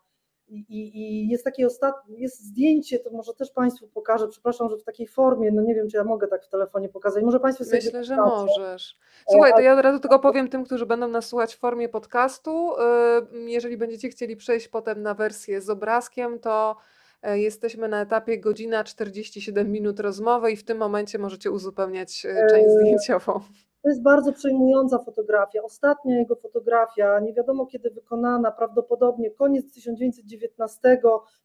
i, 0.50 0.66
i, 0.70 1.30
jest 1.30 1.44
takie 1.44 1.68
ostatnie, 1.68 2.20
jest 2.20 2.44
zdjęcie, 2.44 3.00
to 3.00 3.12
może 3.12 3.34
też 3.34 3.52
Państwu 3.52 3.88
pokażę, 3.88 4.28
przepraszam, 4.28 4.70
że 4.70 4.78
w 4.78 4.84
takiej 4.84 5.08
formie, 5.08 5.52
no 5.52 5.62
nie 5.62 5.76
wiem, 5.76 5.90
czy 5.90 5.98
ja 5.98 6.04
mogę 6.04 6.28
tak 6.28 6.46
w 6.46 6.50
telefonie 6.50 6.90
pokazać, 6.90 7.24
może 7.24 7.40
Państwo 7.40 7.64
sobie 7.66 7.78
Myślę, 7.78 8.04
że 8.04 8.16
możesz. 8.16 8.98
Słuchaj, 9.30 9.54
to 9.54 9.60
ja 9.60 9.74
od 9.74 9.80
razu 9.80 10.00
tylko 10.00 10.20
powiem 10.20 10.48
tym, 10.50 10.64
którzy 10.64 10.86
będą 10.86 11.08
nas 11.08 11.26
słuchać 11.26 11.56
w 11.56 11.60
formie 11.60 11.90
podcastu. 11.90 12.74
y, 12.74 13.50
Jeżeli 13.50 13.78
będziecie 13.78 14.10
chcieli 14.10 14.36
przejść 14.36 14.68
potem 14.68 15.02
na 15.02 15.14
wersję 15.14 15.62
z 15.62 15.70
obrazkiem, 15.70 16.40
to 16.40 16.76
e, 17.22 17.40
jesteśmy 17.40 17.88
na 17.88 18.02
etapie 18.02 18.40
godzina 18.40 18.84
47 18.84 19.72
minut 19.72 20.00
rozmowy 20.00 20.52
i 20.52 20.56
w 20.56 20.64
tym 20.64 20.78
momencie 20.78 21.20
możecie 21.20 21.52
uzupełniać 21.52 22.26
e, 22.26 22.48
część 22.50 22.66
Eee, 22.68 22.80
zdjęciową. 22.80 23.40
To 23.88 23.92
jest 23.92 24.02
bardzo 24.02 24.34
przejmująca 24.34 24.98
fotografia. 25.00 25.64
Ostatnia 25.64 26.20
jego 26.20 26.36
fotografia, 26.36 27.20
nie 27.20 27.34
wiadomo 27.34 27.66
kiedy 27.66 27.90
wykonana, 27.90 28.52
prawdopodobnie 28.52 29.32
koniec 29.32 29.72
1919, 29.74 30.80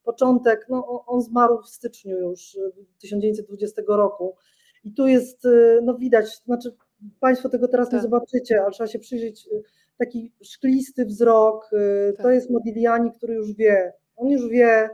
początek, 0.05 0.67
no 0.69 1.05
on- 1.07 1.23
zmarł 1.23 1.63
w 1.63 1.69
styczniu 1.69 2.17
już 2.19 2.55
y, 2.55 2.73
1920 3.01 3.83
roku. 3.89 4.37
I 4.85 4.93
tu 4.95 5.07
jest, 5.07 5.45
y, 5.45 5.81
no 5.83 5.95
widać, 5.95 6.43
znaczy 6.45 6.77
Państwo 7.21 7.49
tego 7.49 7.69
teraz 7.69 7.89
nie 7.89 7.99
Tak. 7.99 8.03
zobaczycie, 8.03 8.63
ale 8.63 8.71
trzeba 8.71 8.89
się 8.89 8.99
przyjrzeć, 8.99 9.49
y, 9.53 9.63
taki 9.99 10.33
szklisty 10.43 11.05
wzrok, 11.07 11.71
y, 11.73 12.13
to 12.17 12.23
Tak. 12.23 12.35
jest 12.35 12.51
Modigliani, 12.51 13.13
który 13.13 13.35
już 13.35 13.53
wie, 13.55 13.93
on 14.17 14.29
już 14.29 14.49
wie, 14.49 14.91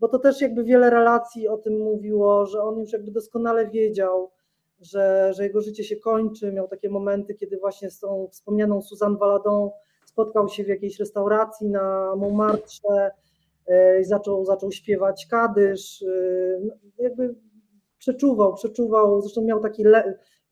bo 0.00 0.08
to 0.08 0.18
też 0.18 0.40
jakby 0.40 0.64
wiele 0.64 0.90
relacji 0.90 1.48
o 1.48 1.56
tym 1.58 1.78
mówiło, 1.78 2.46
że 2.46 2.62
on 2.62 2.78
już 2.78 2.92
jakby 2.92 3.10
doskonale 3.10 3.66
wiedział, 3.70 4.30
że, 4.80 5.32
że 5.34 5.42
jego 5.42 5.60
życie 5.60 5.84
się 5.84 5.96
kończy. 5.96 6.52
Miał 6.52 6.68
takie 6.68 6.90
momenty, 6.90 7.34
kiedy 7.34 7.58
właśnie 7.58 7.90
z 7.90 8.00
tą 8.00 8.28
wspomnianą 8.32 8.82
Suzanne 8.82 9.18
Valadon 9.18 9.70
spotkał 10.04 10.48
się 10.48 10.64
w 10.64 10.68
jakiejś 10.68 10.98
restauracji 10.98 11.68
na 11.68 12.16
Montmartre 12.16 13.10
e, 13.66 14.00
i 14.00 14.04
zaczął, 14.04 14.44
zaczął 14.44 14.72
śpiewać 14.72 15.26
kadysz. 15.26 16.02
e, 16.02 16.06
no, 16.60 16.74
Jakby 16.98 17.34
przeczuwał, 17.98 18.54
przeczuwał, 18.54 19.20
zresztą 19.20 19.44
miał 19.44 19.60
taki, 19.60 19.84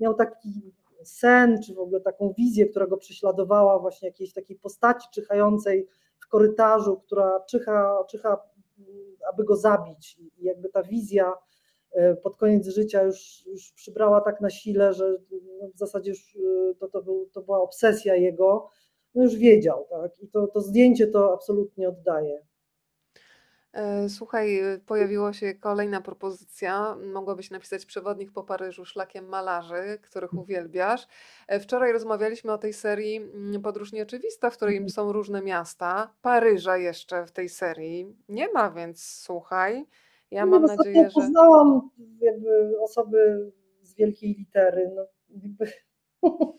miał 0.00 0.14
taki 0.14 0.72
sen, 1.04 1.62
czy 1.62 1.74
w 1.74 1.78
ogóle 1.78 2.00
taką 2.00 2.34
wizję, 2.38 2.66
która 2.66 2.86
go 2.86 2.96
prześladowała, 2.96 3.78
właśnie 3.78 4.08
jakiejś 4.08 4.32
takiej 4.32 4.56
postaci 4.56 5.08
czyhającej 5.14 5.86
w 6.18 6.28
korytarzu, 6.28 6.96
która 6.96 7.40
czyha, 7.50 8.04
czyha 8.10 8.38
aby 9.32 9.44
go 9.44 9.56
zabić. 9.56 10.18
I 10.18 10.44
jakby 10.44 10.68
ta 10.68 10.82
wizja 10.82 11.32
pod 12.22 12.36
koniec 12.36 12.68
życia 12.68 13.02
już, 13.02 13.46
już 13.46 13.72
przybrała 13.72 14.20
tak 14.20 14.40
na 14.40 14.50
sile, 14.50 14.92
że 14.92 15.16
no, 15.60 15.68
w 15.74 15.78
zasadzie 15.78 16.10
już 16.10 16.36
e, 16.36 16.74
to, 16.74 16.88
to, 16.88 17.02
był, 17.02 17.30
to 17.32 17.42
była 17.42 17.60
obsesja 17.62 18.14
jego, 18.16 18.70
no 19.14 19.22
już 19.22 19.36
wiedział, 19.36 19.86
tak? 19.90 20.20
I 20.20 20.28
to, 20.28 20.46
to 20.46 20.60
zdjęcie 20.60 21.06
to 21.06 21.32
absolutnie 21.34 21.88
oddaje. 21.88 22.42
E, 23.72 24.08
Słuchaj, 24.08 24.58
e, 24.58 24.78
pojawiła 24.86 25.32
się 25.32 25.54
kolejna 25.54 26.00
propozycja. 26.00 26.96
Mogłabyś 27.12 27.50
napisać 27.50 27.86
przewodnik 27.86 28.32
po 28.32 28.44
Paryżu 28.44 28.84
szlakiem 28.84 29.26
malarzy, 29.28 29.98
których 30.02 30.34
uwielbiasz. 30.34 31.06
E, 31.48 31.60
Wczoraj 31.60 31.92
rozmawialiśmy 31.92 32.52
o 32.52 32.58
tej 32.58 32.72
serii 32.72 33.16
mm, 33.16 33.62
Podróż 33.62 33.92
Nieoczywista, 33.92 34.50
w 34.50 34.56
której 34.56 34.76
Mhm. 34.76 34.90
są 34.90 35.12
różne 35.12 35.42
miasta. 35.42 36.14
Paryża 36.22 36.76
jeszcze 36.76 37.26
w 37.26 37.32
tej 37.32 37.48
serii 37.48 38.16
nie 38.28 38.52
ma, 38.52 38.70
więc 38.70 39.04
słuchaj. 39.04 39.86
Ja 40.34 40.46
mam 40.46 40.62
no 40.62 40.76
nadzieję, 40.76 41.04
że. 41.04 41.10
poznałam 41.14 41.90
jakby 42.20 42.80
osoby 42.80 43.50
z 43.82 43.94
wielkiej 43.94 44.34
litery. 44.34 44.90
No, 44.94 45.06
jakby, 45.28 45.66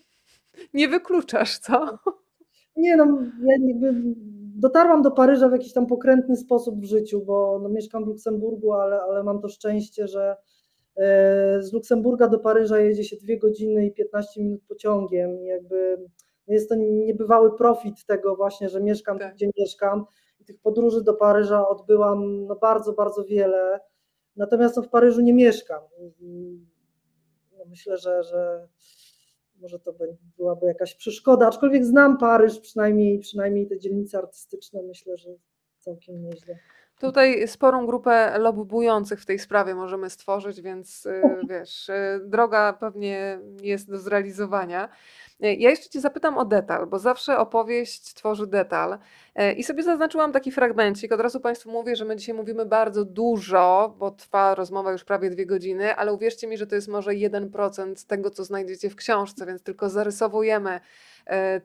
Nie 0.73 0.87
wykluczasz, 0.87 1.57
co? 1.59 1.99
nie 2.75 2.97
no, 2.97 3.05
ja 3.45 3.55
jakby 3.67 3.93
dotarłam 4.55 5.01
do 5.01 5.11
Paryża 5.11 5.49
w 5.49 5.51
jakiś 5.51 5.73
tam 5.73 5.87
pokrętny 5.87 6.35
sposób 6.35 6.81
w 6.81 6.83
życiu, 6.85 7.25
bo 7.25 7.59
no, 7.63 7.69
mieszkam 7.69 8.03
w 8.03 8.07
Luksemburgu, 8.07 8.73
ale, 8.73 9.01
ale 9.01 9.23
mam 9.23 9.41
to 9.41 9.49
szczęście, 9.49 10.07
że 10.07 10.35
e, 10.97 11.61
z 11.61 11.73
Luksemburga 11.73 12.27
do 12.27 12.39
Paryża 12.39 12.79
jedzie 12.79 13.03
się 13.03 13.15
2 13.15 13.33
godziny 13.41 13.85
i 13.85 13.93
15 13.93 14.41
minut 14.43 14.61
pociągiem. 14.67 15.45
Jakby 15.45 15.97
jest 16.47 16.69
to 16.69 16.75
niebywały 16.75 17.57
profit 17.57 18.05
tego 18.05 18.35
właśnie, 18.35 18.69
że 18.69 18.81
mieszkam 18.81 19.19
Tak. 19.19 19.33
gdzie 19.33 19.49
mieszkam. 19.57 20.05
Tych 20.45 20.59
podróży 20.59 21.03
do 21.03 21.13
Paryża 21.13 21.67
odbyłam 21.67 22.45
no, 22.45 22.55
bardzo, 22.55 22.93
bardzo 22.93 23.23
wiele. 23.23 23.79
Natomiast 24.35 24.77
no, 24.77 24.83
w 24.83 24.89
Paryżu 24.89 25.21
nie 25.21 25.33
mieszkam. 25.33 25.83
No, 27.57 27.65
myślę, 27.65 27.97
że, 27.97 28.23
że 28.23 28.67
może 29.61 29.79
to 29.79 29.93
by- 29.93 30.17
byłaby 30.37 30.65
jakaś 30.65 30.95
przeszkoda, 30.95 31.47
aczkolwiek 31.47 31.85
znam 31.85 32.17
Paryż, 32.17 32.59
przynajmniej, 32.59 33.19
przynajmniej 33.19 33.67
te 33.67 33.79
dzielnice 33.79 34.17
artystyczne, 34.17 34.81
myślę, 34.81 35.17
że 35.17 35.29
całkiem 35.79 36.21
nieźle. 36.21 36.59
Tutaj 36.99 37.47
sporą 37.47 37.85
grupę 37.85 38.37
lobbujących 38.39 39.21
w 39.21 39.25
tej 39.25 39.39
sprawie 39.39 39.75
możemy 39.75 40.09
stworzyć, 40.09 40.61
więc 40.61 41.05
y, 41.05 41.21
wiesz, 41.49 41.89
y, 41.89 42.21
droga 42.25 42.73
pewnie 42.73 43.39
jest 43.61 43.89
do 43.89 43.97
zrealizowania. 43.97 44.89
Y, 45.43 45.53
Ja 45.55 45.69
jeszcze 45.69 45.89
Cię 45.89 46.01
zapytam 46.01 46.37
o 46.37 46.45
detal, 46.45 46.87
bo 46.87 46.99
zawsze 46.99 47.37
opowieść 47.37 48.13
tworzy 48.13 48.47
detal. 48.47 48.97
I 49.57 49.63
sobie 49.63 49.83
zaznaczyłam 49.83 50.31
taki 50.31 50.51
fragmencik. 50.51 51.11
Od 51.11 51.19
razu 51.19 51.39
Państwu 51.39 51.71
mówię, 51.71 51.95
że 51.95 52.05
my 52.05 52.15
dzisiaj 52.15 52.35
mówimy 52.35 52.65
bardzo 52.65 53.05
dużo, 53.05 53.95
bo 53.99 54.11
trwa 54.11 54.55
rozmowa 54.55 54.91
już 54.91 55.03
prawie 55.03 55.29
dwie 55.29 55.45
godziny, 55.45 55.95
ale 55.95 56.13
uwierzcie 56.13 56.47
mi, 56.47 56.57
że 56.57 56.67
to 56.67 56.75
jest 56.75 56.87
może 56.87 57.11
1% 57.11 58.07
tego, 58.07 58.29
co 58.29 58.43
znajdziecie 58.43 58.89
w 58.89 58.95
książce, 58.95 59.45
więc 59.45 59.63
tylko 59.63 59.89
zarysowujemy 59.89 60.79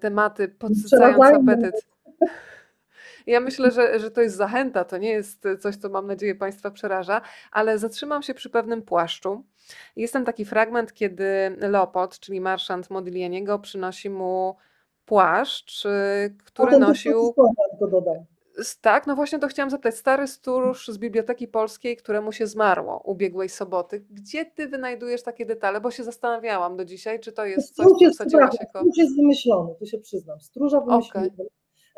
tematy, 0.00 0.48
podsycając 0.48 1.18
apetyt. 1.50 1.86
Ja 3.26 3.40
myślę, 3.40 3.70
że, 3.70 4.00
że 4.00 4.10
to 4.10 4.20
jest 4.20 4.36
zachęta, 4.36 4.84
to 4.84 4.98
nie 4.98 5.10
jest 5.10 5.48
coś, 5.60 5.76
co 5.76 5.88
mam 5.88 6.06
nadzieję 6.06 6.34
Państwa 6.34 6.70
przeraża, 6.70 7.20
ale 7.52 7.78
zatrzymam 7.78 8.22
się 8.22 8.34
przy 8.34 8.50
pewnym 8.50 8.82
płaszczu. 8.82 9.44
Jest 9.96 10.12
tam 10.12 10.24
taki 10.24 10.44
fragment, 10.44 10.92
kiedy 10.92 11.56
Leopold, 11.58 12.18
czyli 12.18 12.40
marszant 12.40 12.90
Modiglianiego, 12.90 13.58
przynosi 13.58 14.10
mu 14.10 14.56
płaszcz, 15.04 15.84
y, 15.86 15.88
który 16.44 16.66
Potem 16.66 16.80
nosił. 16.80 17.34
Tak, 18.80 19.06
no 19.06 19.16
właśnie 19.16 19.38
to 19.38 19.48
chciałam 19.48 19.70
zapytać. 19.70 19.94
Stary 19.94 20.26
stróż 20.26 20.88
z 20.88 20.98
Biblioteki 20.98 21.48
Polskiej, 21.48 21.96
któremu 21.96 22.32
się 22.32 22.46
zmarło 22.46 23.02
ubiegłej 23.04 23.48
soboty. 23.48 24.04
Gdzie 24.10 24.44
ty 24.44 24.68
wynajdujesz 24.68 25.22
takie 25.22 25.46
detale? 25.46 25.80
Bo 25.80 25.90
się 25.90 26.04
zastanawiałam 26.04 26.76
do 26.76 26.84
dzisiaj, 26.84 27.20
czy 27.20 27.32
to 27.32 27.44
jest 27.44 27.76
coś, 27.76 27.86
Stróż 27.86 27.98
co 27.98 28.04
jest, 28.04 28.14
wsadziłaś 28.16 28.54
jako. 28.60 28.78
stróż 28.78 28.96
jest 28.96 29.16
wymyślony, 29.16 29.74
tu 29.78 29.86
się 29.86 29.98
przyznam. 29.98 30.40
Stróża 30.40 30.80
wymyśliłem. 30.80 31.30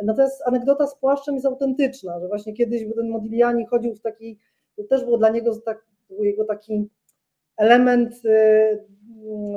Natomiast 0.05 0.43
anegdota 0.47 0.87
z 0.87 0.97
płaszczem 0.99 1.35
jest 1.35 1.47
autentyczna, 1.47 2.21
że 2.21 2.29
właśnie 2.29 2.55
kiedyś 2.55 2.83
ten 2.97 3.09
Modigliani 3.09 3.67
chodził 3.67 3.95
w 3.95 4.01
taki, 4.01 4.39
to 4.77 4.85
też 4.85 5.05
było 5.05 5.19
dla 5.19 5.29
niego 5.29 5.57
tak, 5.61 5.87
był 6.11 6.25
jego 6.25 6.45
taki 6.45 6.89
element 7.57 8.15
e, 8.25 8.31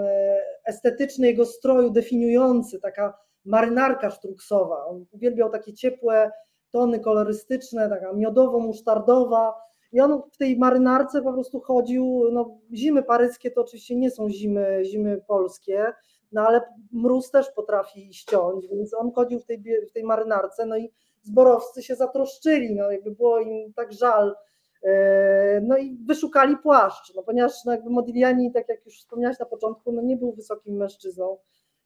e, 0.01 0.41
estetyczny 0.65 1.27
jego 1.27 1.45
stroju 1.45 1.89
definiujący, 1.89 2.79
taka 2.79 3.17
marynarka 3.45 4.09
sztruksowa. 4.09 4.85
On 4.85 5.05
uwielbiał 5.11 5.49
takie 5.49 5.73
ciepłe 5.73 6.31
tony 6.71 6.99
kolorystyczne, 6.99 7.89
taka 7.89 8.13
miodowo-musztardowa. 8.13 9.53
I 9.91 10.01
on 10.01 10.21
w 10.31 10.37
tej 10.37 10.57
marynarce 10.57 11.21
po 11.21 11.33
prostu 11.33 11.59
chodził, 11.59 12.29
no 12.31 12.57
zimy 12.73 13.03
paryskie 13.03 13.51
to 13.51 13.61
oczywiście 13.61 13.95
nie 13.95 14.11
są 14.11 14.29
zimy, 14.29 14.81
zimy 14.85 15.21
polskie, 15.27 15.85
no 16.31 16.41
ale 16.47 16.61
mróz 16.91 17.31
też 17.31 17.51
potrafi 17.51 18.13
ściąć, 18.13 18.67
więc 18.67 18.93
on 18.93 19.11
chodził 19.11 19.39
w 19.39 19.45
tej, 19.45 19.63
w 19.89 19.91
tej 19.91 20.03
marynarce, 20.03 20.65
no 20.65 20.77
i 20.77 20.91
zborowcy 21.21 21.83
się 21.83 21.95
zatroszczyli, 21.95 22.75
no 22.75 22.91
jakby 22.91 23.11
było 23.11 23.39
im 23.39 23.73
tak 23.73 23.93
żal, 23.93 24.35
e, 24.83 25.61
no 25.61 25.77
i 25.77 25.97
wyszukali 26.05 26.57
płaszcz, 26.57 27.15
no 27.15 27.23
ponieważ 27.23 27.65
no 27.65 27.71
jakby 27.71 27.89
Modigliani, 27.89 28.51
tak 28.51 28.69
jak 28.69 28.85
już 28.85 28.99
wspomniałaś 28.99 29.39
na 29.39 29.45
początku, 29.45 29.91
no 29.91 30.01
nie 30.01 30.17
był 30.17 30.33
wysokim 30.33 30.75
mężczyzną, 30.75 31.37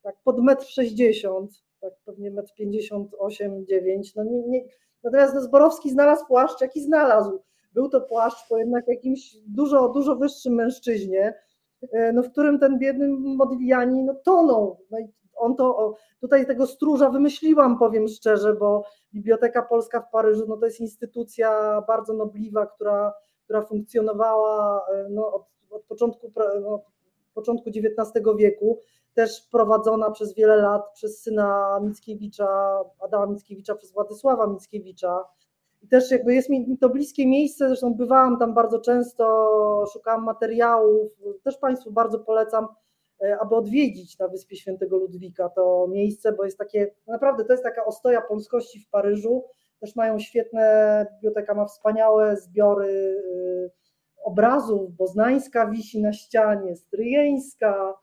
tak 0.02 0.16
pod 0.24 0.44
metr 0.44 0.66
60, 0.66 1.52
tak 1.80 1.94
pewnie 2.06 2.32
metr 2.32 2.54
58, 2.54 3.66
9, 3.66 4.16
no 4.16 4.24
nie, 4.24 4.42
nie, 4.48 4.66
natomiast 5.04 5.34
no 5.34 5.42
Zborowski 5.42 5.90
znalazł 5.90 6.26
płaszcz, 6.28 6.62
jaki 6.62 6.82
znalazł, 6.82 7.44
był 7.74 7.90
to 7.90 8.02
płaszcz 8.02 8.48
po 8.50 8.58
jednak 8.58 8.88
jakimś 8.88 9.36
dużo, 9.48 9.90
dużo 9.90 10.16
wyższym 10.16 10.54
mężczyźnie, 10.54 11.34
no, 12.14 12.24
w 12.24 12.32
którym 12.32 12.60
ten 12.60 12.80
biedny 12.80 13.08
Modigliani 13.10 14.04
no, 14.04 14.16
tonął. 14.26 14.80
No 14.92 14.98
on 15.40 15.56
to, 15.56 15.96
tutaj 16.22 16.46
tego 16.46 16.68
stróża 16.68 17.10
wymyśliłam, 17.10 17.80
powiem 17.80 18.08
szczerze, 18.08 18.54
bo 18.54 18.84
Biblioteka 19.14 19.62
Polska 19.62 20.02
w 20.02 20.12
Paryżu 20.12 20.46
no, 20.48 20.58
to 20.58 20.66
jest 20.66 20.80
instytucja 20.80 21.82
bardzo 21.88 22.14
nobliwa, 22.14 22.66
która, 22.66 23.14
która 23.44 23.62
funkcjonowała 23.62 24.86
e, 24.94 25.08
no, 25.10 25.34
od, 25.34 25.46
od 25.70 25.84
początku, 25.84 26.32
no, 26.62 26.82
początku 27.34 27.70
XIX 27.70 28.26
wieku, 28.38 28.80
też 29.14 29.48
prowadzona 29.52 30.12
przez 30.12 30.36
wiele 30.36 30.56
lat 30.56 30.82
przez 30.94 31.22
syna 31.22 31.80
Mickiewicza, 31.84 32.80
Adama 33.00 33.26
Mickiewicza, 33.26 33.76
przez 33.76 33.92
Władysława 33.92 34.48
Mickiewicza. 34.48 35.24
I 35.82 35.88
też 35.88 36.12
jakby 36.12 36.36
jest 36.36 36.50
mi 36.50 36.78
to 36.78 36.90
bliskie 36.90 37.28
miejsce, 37.28 37.68
zresztą 37.68 37.94
bywałam 37.94 38.40
tam 38.40 38.54
bardzo 38.54 38.80
często, 38.80 39.86
szukałam 39.94 40.24
materiałów, 40.24 41.12
też 41.44 41.58
Państwu 41.58 41.92
bardzo 41.92 42.20
polecam, 42.20 42.68
e, 43.22 43.38
aby 43.42 43.56
odwiedzić 43.56 44.20
na 44.20 44.28
Wyspie 44.28 44.56
Świętego 44.56 44.98
Ludwika 44.98 45.50
to 45.50 45.88
miejsce, 45.90 46.32
bo 46.32 46.46
jest 46.46 46.58
takie, 46.58 46.92
naprawdę 47.08 47.46
to 47.46 47.54
jest 47.54 47.64
taka 47.64 47.86
ostoja 47.86 48.22
polskości 48.22 48.80
w 48.80 48.90
Paryżu, 48.90 49.44
też 49.80 49.96
mają 49.96 50.20
świetne, 50.20 51.06
biblioteka 51.14 51.54
ma 51.54 51.66
wspaniałe 51.66 52.38
zbiory 52.38 52.88
y, 52.88 53.72
obrazów, 54.24 54.96
Boznańska 54.96 55.68
wisi 55.68 56.02
na 56.02 56.14
ścianie, 56.14 56.76
Stryjeńska, 56.76 57.94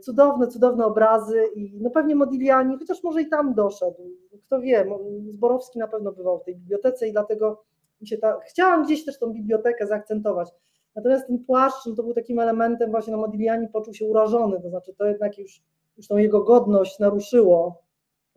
cudowne, 0.00 0.48
cudowne 0.48 0.86
obrazy 0.86 1.44
i 1.54 1.80
no 1.80 1.90
pewnie 1.90 2.14
Modigliani, 2.14 2.78
chociaż 2.78 3.02
może 3.02 3.22
i 3.22 3.28
tam 3.28 3.54
doszedł, 3.54 4.10
kto 4.46 4.60
wie, 4.60 4.86
Zborowski 5.28 5.78
na 5.78 5.88
pewno 5.88 6.12
bywał 6.12 6.38
w 6.38 6.44
tej 6.44 6.56
bibliotece 6.56 7.08
i 7.08 7.12
dlatego 7.12 7.64
mi 8.00 8.06
się 8.06 8.18
ta, 8.18 8.40
chciałam 8.40 8.84
gdzieś 8.84 9.04
też 9.04 9.18
tą 9.18 9.32
bibliotekę 9.32 9.86
zaakcentować. 9.86 10.48
Natomiast 10.94 11.26
ten 11.26 11.44
płaszcz 11.44 11.86
no 11.86 11.94
to 11.94 12.02
był 12.02 12.14
takim 12.14 12.38
elementem 12.38 12.90
właśnie, 12.90 13.12
no 13.12 13.18
Modigliani 13.18 13.68
poczuł 13.68 13.94
się 13.94 14.06
urażony, 14.06 14.60
to 14.60 14.68
znaczy 14.70 14.94
to 14.94 15.04
jednak 15.04 15.38
już, 15.38 15.62
już 15.96 16.08
tą 16.08 16.16
jego 16.16 16.44
godność 16.44 16.98
naruszyło, 16.98 17.82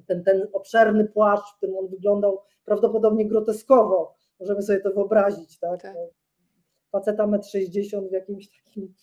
ten, 0.07 0.23
ten 0.23 0.47
obszerny 0.53 1.05
płaszcz, 1.05 1.53
w 1.53 1.57
którym 1.57 1.77
on 1.77 1.88
wyglądał 1.88 2.41
prawdopodobnie 2.65 3.27
groteskowo, 3.27 4.15
możemy 4.39 4.61
sobie 4.61 4.80
to 4.80 4.91
wyobrazić, 4.91 5.59
tak? 5.59 5.81
Tak. 5.81 5.95
Faceta 6.91 7.27
1,60 7.27 7.97
m 7.97 8.09
w 8.09 8.11
jakimś 8.11 8.49
takim 8.63 8.93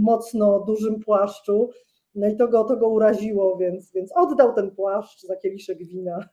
mocno 0.00 0.60
dużym 0.60 1.00
płaszczu, 1.00 1.70
no 2.14 2.28
i 2.28 2.36
to 2.36 2.48
go, 2.48 2.64
to 2.64 2.76
go 2.76 2.88
uraziło, 2.88 3.56
więc, 3.56 3.92
więc 3.92 4.12
oddał 4.16 4.54
ten 4.54 4.70
płaszcz 4.70 5.22
za 5.22 5.36
kieliszek 5.36 5.78
wina. 5.78 6.28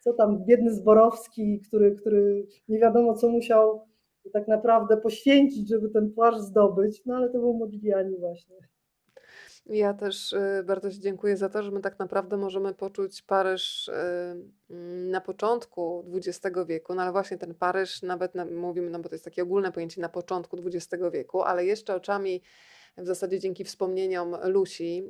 Co 0.00 0.12
tam, 0.12 0.44
biedny 0.44 0.74
Zborowski, 0.74 1.60
który, 1.60 1.94
który 1.94 2.46
nie 2.68 2.78
wiadomo 2.78 3.14
co 3.14 3.28
musiał 3.28 3.86
tak 4.32 4.48
naprawdę 4.48 4.96
poświęcić, 4.96 5.68
żeby 5.68 5.88
ten 5.88 6.12
płaszcz 6.12 6.38
zdobyć, 6.38 7.02
no 7.06 7.16
ale 7.16 7.30
to 7.30 7.38
był 7.38 7.54
Modigliani 7.54 8.16
właśnie. 8.16 8.56
Ja 9.68 9.94
też 9.94 10.32
y, 10.32 10.62
bardzo 10.66 10.90
Ci 10.90 11.00
dziękuję 11.00 11.36
za 11.36 11.48
to, 11.48 11.62
że 11.62 11.70
my 11.70 11.80
tak 11.80 11.98
naprawdę 11.98 12.36
możemy 12.36 12.74
poczuć 12.74 13.22
Paryż 13.22 13.88
y, 13.88 13.92
mm, 14.70 15.10
na 15.10 15.20
początku 15.20 16.04
XX 16.14 16.56
wieku, 16.66 16.94
no 16.94 17.02
ale 17.02 17.12
właśnie 17.12 17.38
ten 17.38 17.54
Paryż, 17.54 18.02
nawet 18.02 18.34
na, 18.34 18.44
mówimy, 18.44 18.90
no 18.90 18.98
bo 18.98 19.08
to 19.08 19.14
jest 19.14 19.24
takie 19.24 19.42
ogólne 19.42 19.72
pojęcie 19.72 20.00
na 20.00 20.08
początku 20.08 20.56
XX 20.66 21.04
wieku, 21.12 21.42
ale 21.42 21.64
jeszcze 21.64 21.94
oczami, 21.94 22.42
w 22.96 23.06
zasadzie 23.06 23.38
dzięki 23.38 23.64
wspomnieniom 23.64 24.36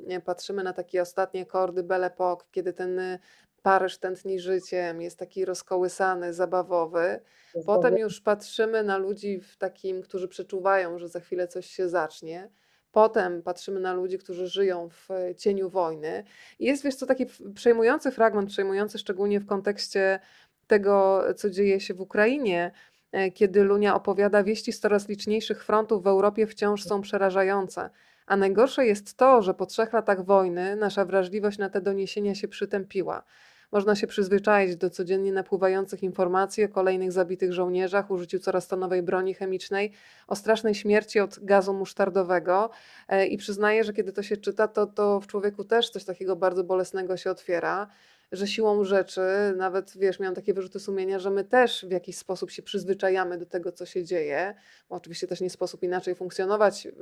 nie, 0.07 0.21
patrzymy 0.21 0.63
na 0.63 0.73
takie 0.73 1.01
ostatnie 1.01 1.45
kordy 1.45 1.83
Belle 1.83 2.09
Époque, 2.09 2.43
kiedy 2.51 2.73
ten 2.73 2.99
y, 2.99 3.19
Paryż 3.61 3.97
tętni 3.97 4.39
życiem, 4.39 5.01
jest 5.01 5.19
taki 5.19 5.45
rozkołysany, 5.45 6.33
zabawowy. 6.33 7.19
Potem 7.65 7.97
już 7.97 8.21
patrzymy 8.21 8.83
na 8.83 8.97
ludzi 8.97 9.39
w 9.39 9.57
takim, 9.57 10.01
którzy 10.01 10.27
przeczuwają, 10.27 10.99
że 10.99 11.09
za 11.09 11.19
chwilę 11.19 11.47
coś 11.47 11.65
się 11.65 11.89
zacznie. 11.89 12.49
Potem 12.91 13.43
patrzymy 13.43 13.79
na 13.79 13.93
ludzi, 13.93 14.17
którzy 14.17 14.47
żyją 14.47 14.89
w 14.89 15.09
cieniu 15.37 15.69
wojny. 15.69 16.23
Jest, 16.59 16.83
wiesz 16.83 16.95
co, 16.95 17.05
taki 17.05 17.25
przejmujący 17.55 18.11
fragment, 18.11 18.49
przejmujący 18.49 18.97
szczególnie 18.97 19.39
w 19.39 19.45
kontekście 19.45 20.19
tego, 20.67 21.23
co 21.35 21.49
dzieje 21.49 21.79
się 21.79 21.93
w 21.93 22.01
Ukrainie, 22.01 22.71
e, 23.11 23.31
kiedy 23.31 23.63
Lunia 23.63 23.95
opowiada, 23.95 24.43
wieści 24.43 24.73
z 24.73 24.79
coraz 24.79 25.07
liczniejszych 25.07 25.63
frontów 25.65 26.03
w 26.03 26.07
Europie 26.07 26.47
wciąż 26.47 26.83
są 26.83 27.01
przerażające. 27.01 27.89
A 28.25 28.37
najgorsze 28.37 28.85
jest 28.85 29.17
to, 29.17 29.41
że 29.41 29.53
po 29.53 29.65
trzech 29.65 29.93
latach 29.93 30.25
wojny 30.25 30.75
nasza 30.75 31.05
wrażliwość 31.05 31.57
na 31.57 31.69
te 31.69 31.81
doniesienia 31.81 32.35
się 32.35 32.47
przytępiła. 32.47 33.23
Można 33.71 33.95
się 33.95 34.07
przyzwyczaić 34.07 34.75
do 34.75 34.89
codziennie 34.89 35.31
napływających 35.31 36.03
informacji 36.03 36.63
o 36.63 36.69
kolejnych 36.69 37.11
zabitych 37.11 37.53
żołnierzach, 37.53 38.11
użyciu 38.11 38.39
coraz 38.39 38.67
to 38.67 38.75
nowej 38.75 39.03
broni 39.03 39.33
chemicznej, 39.33 39.91
o 40.27 40.35
strasznej 40.35 40.75
śmierci 40.75 41.19
od 41.19 41.39
gazu 41.39 41.73
musztardowego. 41.73 42.69
E, 43.07 43.27
I 43.27 43.37
przyznaję, 43.37 43.83
że 43.83 43.93
kiedy 43.93 44.13
to 44.13 44.23
się 44.23 44.37
czyta, 44.37 44.67
to, 44.67 44.87
to 44.87 45.19
w 45.19 45.27
człowieku 45.27 45.63
też 45.63 45.89
coś 45.89 46.03
takiego 46.03 46.35
bardzo 46.35 46.63
bolesnego 46.63 47.17
się 47.17 47.31
otwiera, 47.31 47.87
że 48.31 48.47
siłą 48.47 48.83
rzeczy, 48.83 49.21
nawet 49.57 49.97
wiesz, 49.97 50.19
miałam 50.19 50.35
takie 50.35 50.53
wyrzuty 50.53 50.79
sumienia, 50.79 51.19
że 51.19 51.29
my 51.29 51.43
też 51.43 51.85
w 51.85 51.91
jakiś 51.91 52.17
sposób 52.17 52.51
się 52.51 52.61
przyzwyczajamy 52.61 53.37
do 53.37 53.45
tego, 53.45 53.71
co 53.71 53.85
się 53.85 54.03
dzieje. 54.03 54.55
Bo 54.89 54.95
oczywiście 54.95 55.27
też 55.27 55.41
nie 55.41 55.49
sposób 55.49 55.83
inaczej 55.83 56.15
funkcjonować 56.15 56.85
y, 56.85 56.93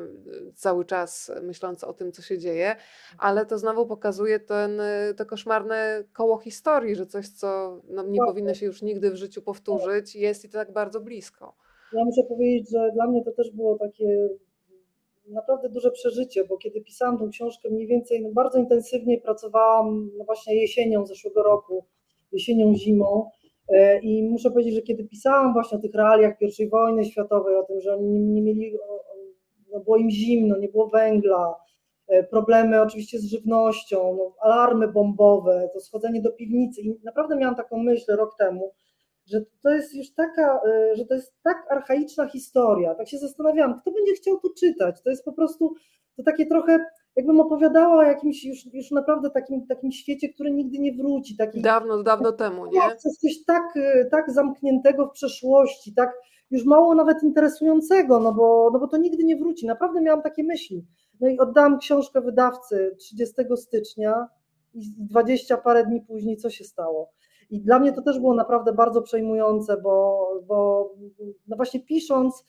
cały 0.56 0.86
czas 0.86 1.32
myśląc 1.44 1.84
o 1.84 1.94
tym, 1.94 2.12
co 2.12 2.22
się 2.22 2.38
dzieje, 2.38 2.76
ale 3.18 3.46
to 3.46 3.58
znowu 3.58 3.86
pokazuje 3.86 4.40
ten, 4.40 4.80
y, 4.80 5.14
to 5.18 5.26
koszmarne 5.26 6.04
koło 6.14 6.38
historii, 6.38 6.96
że 6.96 7.06
coś, 7.06 7.28
co 7.30 7.82
no, 7.88 8.04
nie 8.04 8.20
Tak. 8.20 8.28
powinno 8.28 8.54
się 8.54 8.66
już 8.66 8.82
nigdy 8.82 9.12
w 9.12 9.16
życiu 9.16 9.42
powtórzyć, 9.42 10.16
jest 10.16 10.46
i 10.46 10.50
to 10.50 10.58
tak 10.58 10.74
bardzo 10.74 11.02
blisko. 11.02 11.56
Ja 11.94 12.06
muszę 12.06 12.24
powiedzieć, 12.24 12.70
że 12.72 12.92
dla 12.94 13.08
mnie 13.08 13.24
to 13.24 13.32
też 13.32 13.52
było 13.52 13.78
takie 13.80 14.30
naprawdę 15.28 15.70
duże 15.70 15.92
przeżycie, 15.92 16.46
bo 16.46 16.58
kiedy 16.58 16.82
pisałam 16.82 17.18
tą 17.18 17.30
książkę 17.30 17.70
mniej 17.70 17.88
więcej, 17.88 18.22
no 18.22 18.30
bardzo 18.32 18.60
intensywnie 18.60 19.22
pracowałam 19.22 20.12
no 20.18 20.26
właśnie 20.26 20.56
jesienią 20.56 21.06
zeszłego 21.06 21.44
roku, 21.44 21.86
jesienią, 22.32 22.76
zimą. 22.76 23.30
E, 23.70 24.00
i 24.00 24.24
muszę 24.24 24.52
powiedzieć, 24.52 24.76
że 24.76 24.82
kiedy 24.82 25.04
pisałam 25.04 25.54
właśnie 25.54 25.78
o 25.78 25.82
tych 25.82 25.94
realiach 25.94 26.34
I 26.60 26.70
wojny 26.70 27.06
światowej, 27.06 27.56
o 27.56 27.64
tym, 27.64 27.82
że 27.82 27.94
oni 27.94 28.20
nie, 28.20 28.42
mieli, 28.42 28.78
no 29.72 29.80
było 29.80 29.98
im 29.98 30.10
zimno, 30.10 30.58
nie 30.58 30.70
było 30.70 30.90
węgla, 30.90 31.56
e, 32.08 32.24
problemy 32.24 32.82
oczywiście 32.82 33.20
z 33.20 33.26
żywnością, 33.26 34.16
no 34.18 34.36
alarmy 34.40 34.88
bombowe, 34.88 35.70
to 35.74 35.80
schodzenie 35.80 36.22
do 36.22 36.32
piwnicy. 36.32 36.82
I 36.82 37.00
naprawdę 37.04 37.36
miałam 37.36 37.56
taką 37.56 37.78
myśl 37.78 38.16
rok 38.16 38.38
temu, 38.38 38.72
że 39.26 39.42
to 39.64 39.70
jest 39.70 39.96
już 39.96 40.14
taka, 40.14 40.60
y, 40.68 40.96
że 40.96 41.06
to 41.06 41.14
jest 41.14 41.34
tak 41.44 41.68
archaiczna 41.70 42.28
historia. 42.28 42.96
Tak 42.96 43.10
się 43.10 43.18
zastanawiałam, 43.18 43.80
kto 43.82 43.92
będzie 43.92 44.14
chciał 44.14 44.40
to 44.40 44.50
czytać. 44.60 45.02
To 45.02 45.10
jest 45.10 45.26
po 45.26 45.34
prostu 45.34 45.76
to 46.18 46.24
takie 46.24 46.46
trochę, 46.46 46.86
jakbym 47.16 47.40
opowiadała 47.40 47.98
o 47.98 48.04
jakimś 48.04 48.46
już, 48.46 48.74
już 48.74 48.92
naprawdę 48.92 49.30
takim, 49.30 49.68
takim 49.68 49.92
świecie, 49.92 50.30
który 50.30 50.52
nigdy 50.52 50.80
nie 50.80 50.94
wróci. 50.94 51.38
Taki, 51.38 51.62
Dawno, 51.62 52.04
dawno 52.04 52.32
temu, 52.32 52.66
nie? 52.66 52.80
tak, 52.80 52.98
coś, 52.98 53.44
tak, 53.48 53.64
y, 53.76 54.08
tak 54.12 54.32
zamkniętego 54.32 55.08
w 55.08 55.12
przeszłości, 55.12 55.94
tak 55.94 56.14
już 56.52 56.66
mało 56.66 56.96
nawet 56.96 57.24
interesującego, 57.24 58.20
no 58.20 58.34
bo, 58.34 58.70
no 58.74 58.80
bo 58.80 58.88
to 58.88 58.98
nigdy 58.98 59.24
nie 59.24 59.38
wróci. 59.38 59.66
Naprawdę 59.66 60.02
miałam 60.02 60.22
takie 60.22 60.44
myśli. 60.44 60.86
No 61.20 61.28
i 61.28 61.40
oddałam 61.40 61.80
książkę 61.80 62.22
wydawcy 62.22 62.96
30 63.00 63.36
stycznia 63.56 64.28
i 64.74 64.94
20 64.98 65.58
parę 65.58 65.86
dni 65.86 66.02
później 66.02 66.38
co 66.38 66.50
się 66.50 66.64
stało? 66.64 67.12
I 67.50 67.62
dla 67.62 67.80
mnie 67.80 67.94
to 67.94 68.02
też 68.02 68.20
było 68.20 68.34
naprawdę 68.34 68.74
bardzo 68.74 69.02
przejmujące, 69.02 69.78
bo, 69.78 70.28
bo 70.48 70.90
no 71.48 71.56
właśnie 71.56 71.80
pisząc, 71.80 72.46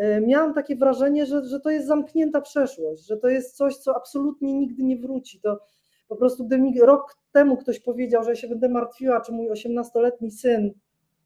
y, 0.00 0.20
miałam 0.26 0.54
takie 0.54 0.76
wrażenie, 0.76 1.26
że, 1.26 1.44
że 1.44 1.60
to 1.60 1.70
jest 1.70 1.86
zamknięta 1.86 2.40
przeszłość, 2.40 3.06
że 3.06 3.16
to 3.16 3.28
jest 3.28 3.56
coś, 3.56 3.76
co 3.76 3.96
absolutnie 3.96 4.54
nigdy 4.54 4.82
nie 4.82 4.96
wróci. 4.96 5.40
To 5.40 5.60
po 6.08 6.16
prostu, 6.16 6.44
gdyby 6.44 6.62
mi 6.62 6.80
rok 6.80 7.16
temu 7.32 7.56
ktoś 7.56 7.80
powiedział, 7.80 8.24
że 8.24 8.30
ja 8.30 8.36
się 8.36 8.48
będę 8.48 8.68
martwiła, 8.68 9.20
czy 9.20 9.32
mój 9.32 9.50
18-letni 9.50 10.30
syn 10.30 10.72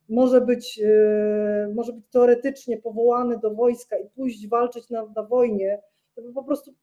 może 0.09 0.41
być, 0.41 0.81
y, 0.83 1.75
może 1.75 1.93
być 1.93 2.05
teoretycznie 2.11 2.79
powołany 2.79 3.39
do 3.39 3.51
wojska 3.51 3.99
i 3.99 4.09
pójść 4.09 4.49
walczyć 4.49 4.91
na, 4.91 5.07
na 5.17 5.23
wojnie, 5.23 5.83
to 6.15 6.23
po 6.35 6.45
prostu 6.45 6.75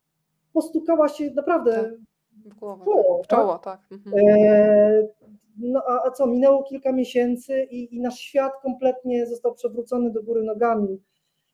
postukała 0.52 1.08
się 1.08 1.30
naprawdę 1.30 1.72
Tak. 1.72 2.11
Głowę, 2.48 2.84
czoło, 2.84 3.18
tak. 3.18 3.24
w 3.24 3.28
czoło, 3.28 3.58
tak. 3.58 3.80
Mhm. 3.90 4.26
E, 4.28 5.08
No 5.56 5.82
a, 5.86 6.06
a 6.06 6.10
co, 6.10 6.26
minęło 6.26 6.62
kilka 6.62 6.92
miesięcy 6.92 7.62
i, 7.62 7.96
i 7.96 8.00
nasz 8.00 8.18
świat 8.18 8.52
kompletnie 8.62 9.26
został 9.26 9.54
przewrócony 9.54 10.10
do 10.10 10.22
góry 10.22 10.42
nogami. 10.42 11.02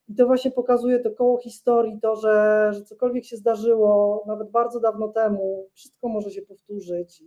I 0.09 0.15
to 0.15 0.27
właśnie 0.27 0.51
pokazuje 0.51 0.99
to 1.01 1.11
koło 1.11 1.39
historii, 1.39 2.01
to, 2.01 2.17
że, 2.17 2.71
że 2.75 2.83
cokolwiek 2.83 3.25
się 3.25 3.37
zdarzyło 3.37 4.25
nawet 4.27 4.51
bardzo 4.51 4.81
dawno 4.81 5.09
temu, 5.09 5.69
wszystko 5.73 6.09
może 6.09 6.31
się 6.31 6.43
powtórzyć. 6.43 7.23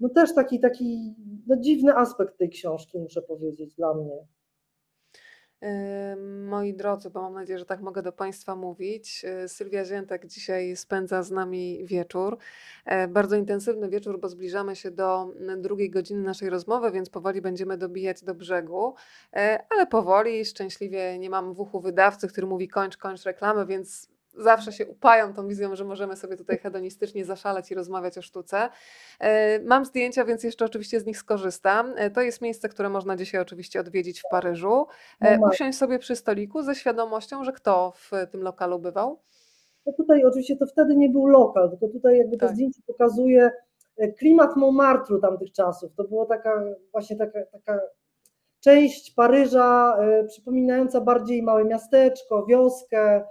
No 0.00 0.08
też 0.08 0.34
taki, 0.34 0.60
taki 0.60 1.14
no 1.46 1.56
dziwny 1.56 1.96
aspekt 1.96 2.38
tej 2.38 2.50
książki, 2.50 2.98
muszę 2.98 3.22
powiedzieć, 3.22 3.74
dla 3.74 3.94
mnie. 3.94 4.26
Moi 6.46 6.74
drodzy, 6.74 7.10
bo 7.10 7.22
mam 7.22 7.34
nadzieję, 7.34 7.58
że 7.58 7.64
tak 7.64 7.80
mogę 7.80 8.02
do 8.02 8.12
Państwa 8.12 8.56
mówić. 8.56 9.22
yy, 9.22 9.48
Sylwia 9.48 9.84
Ziętek 9.84 10.26
dzisiaj 10.26 10.76
spędza 10.76 11.22
z 11.22 11.30
nami 11.30 11.84
wieczór. 11.84 12.38
E, 12.84 13.08
Bardzo 13.08 13.36
intensywny 13.36 13.88
wieczór, 13.88 14.20
bo 14.20 14.28
zbliżamy 14.28 14.76
się 14.76 14.90
do 14.90 15.32
mm, 15.40 15.62
drugiej 15.62 15.90
godziny 15.90 16.22
naszej 16.22 16.50
rozmowy, 16.50 16.90
więc 16.90 17.10
powoli 17.10 17.40
będziemy 17.40 17.78
dobijać 17.78 18.24
do 18.24 18.34
brzegu. 18.34 18.94
E, 19.32 19.64
Ale 19.70 19.86
powoli, 19.86 20.44
szczęśliwie 20.44 21.18
nie 21.18 21.30
mam 21.30 21.54
w 21.54 21.60
uchu 21.60 21.80
wydawcy, 21.80 22.28
który 22.28 22.46
mówi 22.46 22.68
kończ, 22.68 22.96
kończ 22.96 23.22
reklamę, 23.24 23.66
więc 23.66 24.15
zawsze 24.36 24.72
się 24.72 24.86
upajam 24.86 25.34
tą 25.34 25.48
wizją, 25.48 25.76
że 25.76 25.84
możemy 25.84 26.16
sobie 26.16 26.36
tutaj 26.36 26.58
hedonistycznie 26.58 27.24
zaszaleć 27.24 27.70
i 27.70 27.74
rozmawiać 27.74 28.18
o 28.18 28.22
sztuce. 28.22 28.68
E, 29.20 29.60
Mam 29.60 29.84
zdjęcia, 29.84 30.24
więc 30.24 30.44
jeszcze 30.44 30.64
oczywiście 30.64 31.00
z 31.00 31.06
nich 31.06 31.18
skorzystam. 31.18 31.94
E, 31.96 32.10
To 32.10 32.20
jest 32.20 32.40
miejsce, 32.42 32.68
które 32.68 32.88
można 32.88 33.16
dzisiaj 33.16 33.40
oczywiście 33.40 33.80
odwiedzić 33.80 34.20
w 34.20 34.24
Paryżu. 34.30 34.86
E, 35.20 35.38
No 35.38 35.48
Usiąść 35.48 35.78
sobie 35.78 35.98
przy 35.98 36.16
stoliku 36.16 36.62
ze 36.62 36.74
świadomością, 36.74 37.44
że 37.44 37.52
kto 37.52 37.92
w 37.96 38.10
tym 38.30 38.42
lokalu 38.42 38.78
bywał. 38.78 39.18
No 39.86 39.92
tutaj 39.92 40.24
oczywiście 40.24 40.56
to 40.56 40.66
wtedy 40.66 40.96
nie 40.96 41.08
był 41.08 41.26
lokal, 41.26 41.70
tylko 41.70 41.88
tutaj 41.88 42.18
jakby 42.18 42.36
to 42.36 42.46
Tak. 42.46 42.54
zdjęcie 42.54 42.80
pokazuje 42.86 43.50
klimat 44.18 44.56
Montmartru 44.56 45.20
tamtych 45.20 45.52
czasów. 45.52 45.94
To 45.96 46.04
była 46.04 46.26
taka 46.26 46.62
właśnie 46.92 47.16
taka, 47.16 47.38
taka 47.52 47.80
część 48.60 49.10
Paryża 49.14 49.98
przypominająca 50.28 51.00
bardziej 51.00 51.42
małe 51.42 51.64
miasteczko, 51.64 52.46
wioskę, 52.46 53.24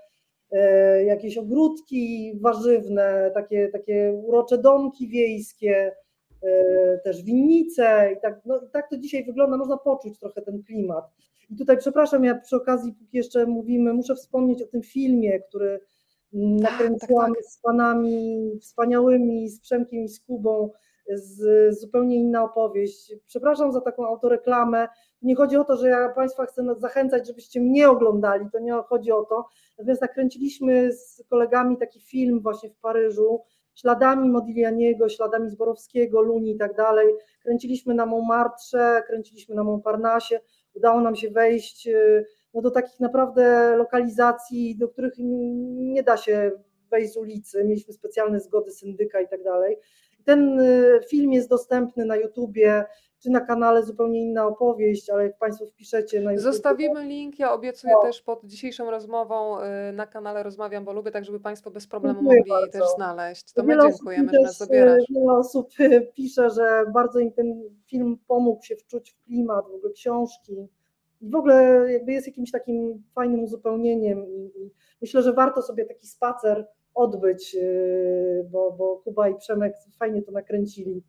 jakieś 1.06 1.38
ogródki 1.38 2.34
warzywne, 2.42 3.32
takie, 3.34 3.70
takie 3.70 4.14
urocze 4.26 4.58
domki 4.58 5.08
wiejskie, 5.08 5.96
e, 6.44 6.98
też 7.04 7.24
winnice 7.24 8.14
i 8.18 8.22
tak, 8.22 8.42
no, 8.46 8.58
i 8.58 8.70
tak 8.70 8.90
to 8.90 8.98
dzisiaj 8.98 9.26
wygląda, 9.26 9.58
można 9.58 9.78
poczuć 9.78 10.20
trochę 10.20 10.42
ten 10.42 10.64
klimat. 10.64 11.06
I 11.50 11.56
tutaj, 11.56 11.78
przepraszam, 11.78 12.24
ja 12.24 12.36
przy 12.36 12.56
okazji, 12.56 12.94
póki 12.94 13.18
jeszcze 13.18 13.46
mówimy, 13.46 13.94
muszę 13.94 14.16
wspomnieć 14.16 14.62
o 14.62 14.68
tym 14.68 14.82
filmie, 14.82 15.40
który 15.40 15.80
mm, 16.34 16.60
Tak, 16.60 16.72
nakręciłam 16.72 17.34
tak, 17.34 17.44
tak. 17.44 17.52
z 17.52 17.62
panami 17.62 18.52
wspaniałymi, 18.62 19.50
z 19.50 19.60
Przemkiem 19.60 20.04
i 20.04 20.10
z 20.10 20.20
Kubą, 20.20 20.70
z 21.14 21.80
zupełnie 21.80 22.16
inna 22.16 22.44
opowieść. 22.44 23.14
Przepraszam 23.28 23.72
za 23.72 23.82
taką 23.82 24.08
autoreklamę. 24.08 24.88
Nie 25.22 25.36
chodzi 25.36 25.58
o 25.58 25.64
to, 25.64 25.78
że 25.78 25.90
ja 25.90 26.10
Państwa 26.10 26.46
chcę 26.46 26.76
zachęcać, 26.78 27.28
żebyście 27.28 27.62
mnie 27.62 27.90
oglądali, 27.90 28.46
to 28.52 28.60
nie 28.60 28.74
chodzi 28.74 29.12
o 29.12 29.24
to. 29.24 29.46
Natomiast 29.78 30.02
nakręciliśmy 30.02 30.92
z 30.94 31.24
kolegami 31.30 31.78
taki 31.78 32.02
film 32.02 32.40
właśnie 32.42 32.70
w 32.70 32.78
Paryżu, 32.78 33.42
śladami 33.76 34.30
Modiglianiego, 34.30 35.10
śladami 35.10 35.50
Zborowskiego, 35.50 36.22
Luni 36.22 36.52
i 36.52 36.58
tak 36.58 36.76
dalej. 36.76 37.16
Kręciliśmy 37.44 37.94
na 37.94 38.06
Montmartre, 38.06 39.04
kręciliśmy 39.08 39.56
na 39.56 39.64
Montparnasse. 39.64 40.40
Udało 40.74 41.02
nam 41.02 41.16
się 41.16 41.30
wejść 41.30 41.88
y, 41.88 42.26
no, 42.54 42.62
do 42.62 42.72
takich 42.72 43.00
naprawdę 43.00 43.76
lokalizacji, 43.78 44.78
do 44.78 44.88
których 44.88 45.14
nie 45.18 46.04
da 46.04 46.18
się 46.18 46.52
wejść 46.92 47.14
z 47.14 47.18
ulicy. 47.18 47.64
Mieliśmy 47.64 47.94
specjalne 47.94 48.40
zgody 48.40 48.72
syndyka 48.72 49.22
i 49.22 49.28
tak 49.28 49.44
dalej. 49.44 49.78
Ten 50.26 50.60
y, 50.60 51.00
film 51.10 51.34
jest 51.34 51.50
dostępny 51.50 52.06
na 52.06 52.16
YouTubie, 52.16 52.86
czy 53.20 53.30
na 53.30 53.40
kanale 53.42 53.84
zupełnie 53.84 54.22
inna 54.22 54.48
opowieść, 54.48 55.10
ale 55.10 55.24
jak 55.24 55.38
Państwo 55.38 55.66
wpiszecie 55.66 56.22
na 56.22 56.32
YouTube. 56.32 56.44
Zostawimy 56.44 57.06
link. 57.06 57.40
Ja 57.40 57.54
obiecuję 57.54 57.94
No. 57.94 58.02
też 58.02 58.22
pod 58.22 58.46
dzisiejszą 58.46 58.92
rozmową 58.92 59.60
y, 59.62 59.64
na 59.94 60.08
kanale 60.08 60.44
Rozmawiam, 60.44 60.86
bo 60.86 60.94
lubię, 60.94 61.12
tak 61.12 61.26
żeby 61.26 61.40
Państwo 61.40 61.72
bez 61.72 61.88
problemu 61.88 62.20
Dziękuję 62.20 62.40
mogli 62.40 62.52
bardzo. 62.52 62.80
też 62.80 62.96
znaleźć. 62.96 63.54
To 63.54 63.64
my 63.64 63.68
Wiele 63.68 63.84
osób 63.84 63.92
dziękujemy, 63.98 64.32
że 64.34 64.42
nas 64.42 64.58
zabierasz. 64.58 65.04
y, 65.10 65.14
Wiele 65.14 65.34
osób 65.34 65.70
pisze, 66.16 66.50
że 66.50 66.86
bardzo 66.94 67.20
im 67.20 67.32
ten 67.32 67.64
film 67.86 68.18
pomógł 68.28 68.64
się 68.64 68.76
wczuć 68.76 69.12
w 69.12 69.24
klimat, 69.26 69.66
w 69.72 69.74
ogóle 69.76 69.94
książki. 69.94 70.68
I 71.22 71.30
w 71.30 71.36
ogóle 71.36 71.86
jakby 71.92 72.12
jest 72.12 72.28
jakimś 72.28 72.52
takim 72.52 73.04
fajnym 73.16 73.44
uzupełnieniem 73.44 74.26
i 74.28 74.72
myślę, 75.02 75.22
że 75.22 75.34
warto 75.34 75.62
sobie 75.62 75.86
taki 75.86 76.08
spacer 76.08 76.68
odbyć, 76.96 77.56
y, 77.56 78.48
bo, 78.52 78.72
bo 78.72 79.02
Kuba 79.04 79.30
i 79.30 79.36
Przemek 79.36 79.74
fajnie 80.00 80.22
to 80.22 80.32
nakręcili. 80.32 81.04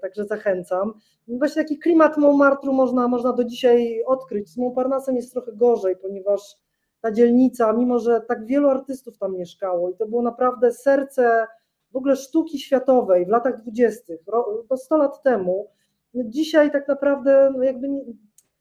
także 0.00 0.24
zachęcam. 0.24 0.92
Właśnie 1.28 1.62
taki 1.62 1.78
klimat 1.78 2.16
Montmartru 2.16 2.72
można, 2.72 3.08
można 3.08 3.32
do 3.32 3.44
dzisiaj 3.44 4.04
odkryć. 4.06 4.48
Z 4.48 4.56
Montparnassem 4.56 5.16
jest 5.16 5.32
trochę 5.32 5.52
gorzej, 5.52 5.96
ponieważ 5.96 6.56
ta 7.00 7.12
dzielnica, 7.12 7.72
mimo 7.72 7.98
że 7.98 8.20
tak 8.20 8.46
wielu 8.46 8.68
artystów 8.68 9.18
tam 9.18 9.36
mieszkało 9.36 9.90
i 9.90 9.96
to 9.96 10.06
było 10.06 10.22
naprawdę 10.22 10.72
serce 10.72 11.46
w 11.92 11.96
ogóle 11.96 12.16
sztuki 12.16 12.58
światowej 12.58 13.26
w 13.26 13.28
latach 13.28 13.56
dwudziestych, 13.62 14.20
to 14.68 14.76
100 14.76 14.96
lat 14.96 15.22
temu, 15.22 15.70
no 16.14 16.22
dzisiaj 16.26 16.70
tak 16.70 16.88
naprawdę 16.88 17.52
no 17.56 17.62
jakby 17.62 17.88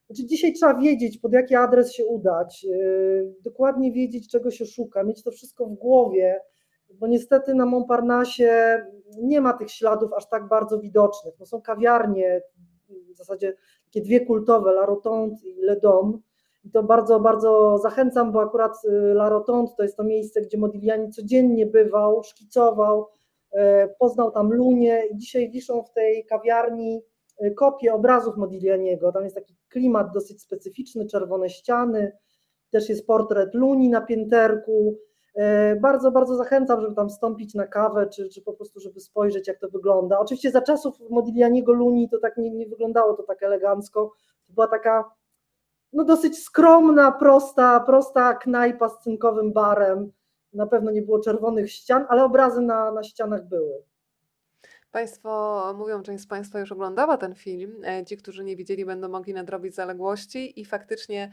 znaczy 0.08 0.26
dzisiaj 0.26 0.54
trzeba 0.54 0.74
wiedzieć, 0.80 1.18
pod 1.18 1.34
jaki 1.34 1.56
adres 1.56 1.94
się 1.94 2.06
udać, 2.06 2.64
yy, 2.64 3.34
dokładnie 3.44 3.92
wiedzieć, 3.92 4.30
czego 4.30 4.52
się 4.52 4.66
szuka, 4.66 5.04
mieć 5.04 5.24
to 5.24 5.32
wszystko 5.32 5.66
w 5.66 5.74
głowie, 5.74 6.40
bo 6.94 7.08
niestety 7.08 7.56
na 7.56 7.66
Montparnasse 7.66 8.86
nie 9.22 9.42
ma 9.42 9.54
tych 9.54 9.72
śladów 9.72 10.14
aż 10.14 10.30
tak 10.30 10.48
bardzo 10.48 10.80
widocznych. 10.80 11.34
No 11.40 11.46
są 11.46 11.62
kawiarnie, 11.62 12.42
w 12.90 13.18
zasadzie 13.18 13.56
takie 13.86 14.02
dwie 14.02 14.26
kultowe, 14.26 14.72
La 14.72 14.86
Rotonde 14.86 15.36
i 15.44 15.62
Le 15.62 15.80
Dom. 15.80 16.22
I 16.64 16.72
to 16.72 16.84
bardzo, 16.84 17.20
bardzo 17.20 17.78
zachęcam, 17.78 18.32
bo 18.32 18.42
akurat 18.42 18.86
y, 18.86 19.12
La 19.12 19.30
Rotonde 19.30 19.72
to 19.78 19.84
jest 19.84 19.98
to 19.98 20.04
miejsce, 20.04 20.42
gdzie 20.42 20.58
Modigliani 20.58 21.10
codziennie 21.10 21.66
bywał, 21.66 22.24
szkicował, 22.24 23.08
e, 23.52 23.88
poznał 24.00 24.32
tam 24.32 24.54
Lunię 24.54 25.04
i 25.12 25.18
dzisiaj 25.18 25.52
wiszą 25.52 25.84
w 25.84 25.92
tej 25.92 26.26
kawiarni 26.26 27.02
y, 27.44 27.52
kopie 27.52 27.94
obrazów 27.94 28.38
Modiglianiego. 28.38 29.12
Tam 29.12 29.24
jest 29.24 29.36
taki 29.36 29.56
klimat 29.78 30.14
dosyć 30.14 30.41
specyficzny, 30.41 31.06
czerwone 31.06 31.49
ściany, 31.49 32.12
też 32.72 32.90
jest 32.90 33.08
portret 33.08 33.54
Luni 33.54 33.90
na 33.90 34.02
pięterku, 34.02 34.98
E, 35.38 35.76
bardzo, 35.76 36.12
bardzo 36.12 36.36
zachęcam, 36.36 36.82
żeby 36.82 36.95
tam 36.95 37.10
wstąpić 37.10 37.54
na 37.54 37.68
kawę, 37.68 38.08
czy, 38.08 38.30
czy 38.30 38.41
po 38.41 38.54
prostu, 38.54 38.80
żeby 38.80 38.99
spojrzeć, 38.99 39.48
jak 39.48 39.60
to 39.60 39.70
wygląda. 39.70 40.20
Oczywiście 40.20 40.52
za 40.52 40.62
czasów 40.62 40.99
Modiglianiego 41.10 41.74
Luni 41.74 42.10
to 42.10 42.20
tak 42.20 42.38
nie, 42.38 42.52
nie 42.52 42.68
wyglądało 42.68 43.14
to 43.14 43.24
tak 43.24 43.44
elegancko. 43.44 44.14
To 44.48 44.54
była 44.54 44.68
taka 44.68 45.12
no 45.94 46.04
dosyć 46.04 46.44
skromna, 46.44 47.12
prosta, 47.12 47.80
prosta 47.80 48.34
knajpa 48.34 48.90
z 48.90 48.99
cynkowym 48.99 49.54
barem. 49.54 50.12
Na 50.54 50.68
pewno 50.68 50.91
nie 50.91 51.02
było 51.02 51.20
czerwonych 51.20 51.72
ścian, 51.72 52.06
ale 52.10 52.24
obrazy 52.24 52.62
na, 52.62 52.91
na 52.91 53.04
ścianach 53.04 53.48
były. 53.48 53.84
Państwo 54.91 55.73
mówią, 55.77 56.03
część 56.03 56.23
z 56.23 56.27
Państwa 56.27 56.59
już 56.59 56.72
oglądała 56.72 57.18
ten 57.18 57.35
film. 57.35 57.84
E, 57.84 58.05
ci, 58.05 58.18
którzy 58.18 58.43
nie 58.43 58.55
widzieli, 58.55 58.85
będą 58.85 59.09
mogli 59.09 59.34
nadrobić 59.34 59.76
zaległości 59.76 60.61
i 60.61 60.65
faktycznie 60.65 61.31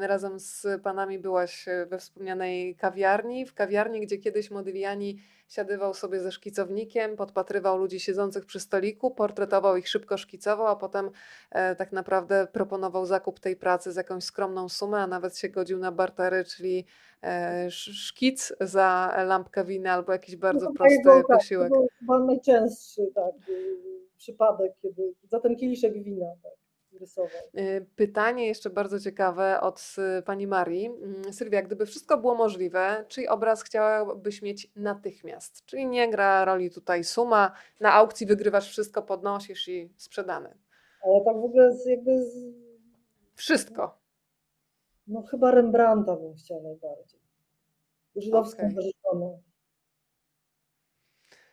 razem 0.00 0.40
z 0.40 0.66
panami 0.82 1.18
byłaś 1.18 1.66
we 1.86 1.98
wspomnianej 1.98 2.76
kawiarni. 2.76 3.46
W 3.46 3.54
kawiarni, 3.54 4.00
gdzie 4.00 4.18
kiedyś 4.18 4.50
Modigliani 4.50 5.18
siadywał 5.50 5.94
sobie 5.94 6.20
ze 6.20 6.32
szkicownikiem, 6.32 7.16
podpatrywał 7.16 7.78
ludzi 7.78 8.00
siedzących 8.00 8.46
przy 8.46 8.60
stoliku, 8.60 9.10
portretował 9.10 9.76
ich 9.76 9.88
szybko, 9.88 10.16
szkicował, 10.16 10.66
a 10.66 10.76
potem 10.76 11.10
e, 11.50 11.76
tak 11.76 11.92
naprawdę 11.92 12.46
proponował 12.52 13.06
zakup 13.06 13.40
tej 13.40 13.56
pracy 13.56 13.92
za 13.92 14.00
jakąś 14.00 14.24
skromną 14.24 14.68
sumę, 14.68 14.98
a 14.98 15.06
nawet 15.06 15.38
się 15.38 15.48
godził 15.48 15.78
na 15.78 15.92
bartery, 15.92 16.44
czyli 16.44 16.84
e, 17.22 17.70
szkic 17.70 18.52
za 18.60 19.14
lampkę 19.26 19.64
wina 19.64 19.92
albo 19.92 20.12
jakiś 20.12 20.36
bardzo 20.36 20.66
no, 20.66 20.72
prosty 20.72 20.98
tak, 21.04 21.26
posiłek. 21.26 21.68
To 21.68 21.78
był 21.78 21.88
chyba 21.98 22.18
najczęstszy 22.18 23.02
tak, 23.14 23.48
y, 23.48 23.76
przypadek, 24.16 24.72
kiedy 24.82 25.14
za 25.28 25.40
ten 25.40 25.56
kieliszek 25.56 26.02
wina. 26.02 26.26
Tak 26.42 26.59
Y, 27.58 27.86
pytanie 27.96 28.46
jeszcze 28.46 28.70
bardzo 28.70 29.00
ciekawe 29.00 29.60
od 29.60 29.96
y, 30.18 30.22
pani 30.22 30.46
Marii. 30.46 30.86
Mm, 30.86 31.32
Sylwia, 31.32 31.62
gdyby 31.62 31.86
wszystko 31.86 32.18
było 32.18 32.34
możliwe, 32.34 33.04
czyj 33.08 33.28
obraz 33.28 33.62
chciałabyś 33.62 34.42
mieć 34.42 34.72
natychmiast? 34.76 35.64
Czyli 35.66 35.86
nie 35.86 36.10
gra 36.10 36.44
roli 36.44 36.70
tutaj 36.70 37.04
suma, 37.04 37.52
na 37.80 37.92
aukcji 37.92 38.26
wygrywasz 38.26 38.68
wszystko, 38.68 39.02
podnosisz 39.02 39.68
i 39.68 39.92
sprzedany. 39.96 40.58
Ale 41.02 41.24
tak 41.24 41.34
w 41.34 41.44
ogóle 41.44 41.72
z, 41.72 41.86
jakby 41.86 42.24
z... 42.24 42.54
Wszystko. 43.34 43.98
No 45.06 45.22
chyba 45.22 45.50
Rembrandta 45.50 46.16
bym 46.16 46.34
chciała 46.34 46.62
najbardziej. 46.62 47.20
Żydowską 48.16 48.62
okay. 48.66 49.49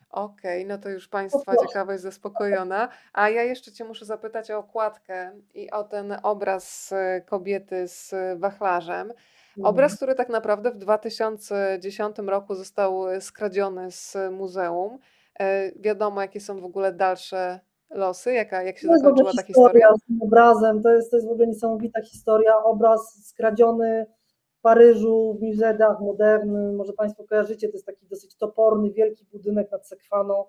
Okej, 0.09 0.65
no 0.65 0.77
to 0.77 0.89
już 0.89 1.07
Państwa 1.07 1.55
ciekawość 1.67 2.01
zaspokojona. 2.01 2.89
A 3.13 3.29
ja 3.29 3.43
jeszcze 3.43 3.71
Cię 3.71 3.85
muszę 3.85 4.05
zapytać 4.05 4.51
o 4.51 4.57
okładkę 4.57 5.31
i 5.53 5.71
o 5.71 5.83
ten 5.83 6.17
obraz 6.23 6.91
e, 6.91 7.21
kobiety 7.21 7.87
z 7.87 8.13
wachlarzem. 8.39 9.13
Obraz, 9.63 9.91
mhm. 9.91 9.97
który 9.97 10.15
tak 10.15 10.29
naprawdę 10.29 10.71
w 10.71 10.77
2010 10.77 12.17
roku 12.17 12.55
został 12.55 13.09
e, 13.09 13.21
skradziony 13.21 13.91
z 13.91 14.17
muzeum. 14.31 14.99
E, 15.39 15.71
wiadomo, 15.79 16.21
jakie 16.21 16.39
są 16.39 16.61
w 16.61 16.65
ogóle 16.65 16.93
dalsze 16.93 17.59
losy, 17.89 18.33
jaka, 18.33 18.63
jak 18.63 18.77
się 18.77 18.87
zakończyła 18.87 19.31
ta 19.37 19.43
historia? 19.43 19.87
z 19.97 20.05
tym 20.05 20.21
obrazem, 20.21 20.81
to 20.83 20.89
jest, 20.89 21.11
to 21.11 21.17
jest 21.17 21.27
w 21.27 21.31
ogóle 21.31 21.47
niesamowita 21.47 22.01
historia. 22.01 22.63
Obraz 22.63 23.25
skradziony 23.27 24.05
Paryżu, 24.67 25.37
w 25.39 25.43
Musée 25.43 25.99
Modern, 25.99 26.75
może 26.75 26.93
Państwo 26.93 27.23
kojarzycie, 27.23 27.67
to 27.67 27.73
jest 27.73 27.85
taki 27.85 28.07
dosyć 28.07 28.37
toporny, 28.37 28.91
wielki 28.91 29.25
budynek 29.31 29.71
nad 29.71 29.87
Sekwaną. 29.87 30.45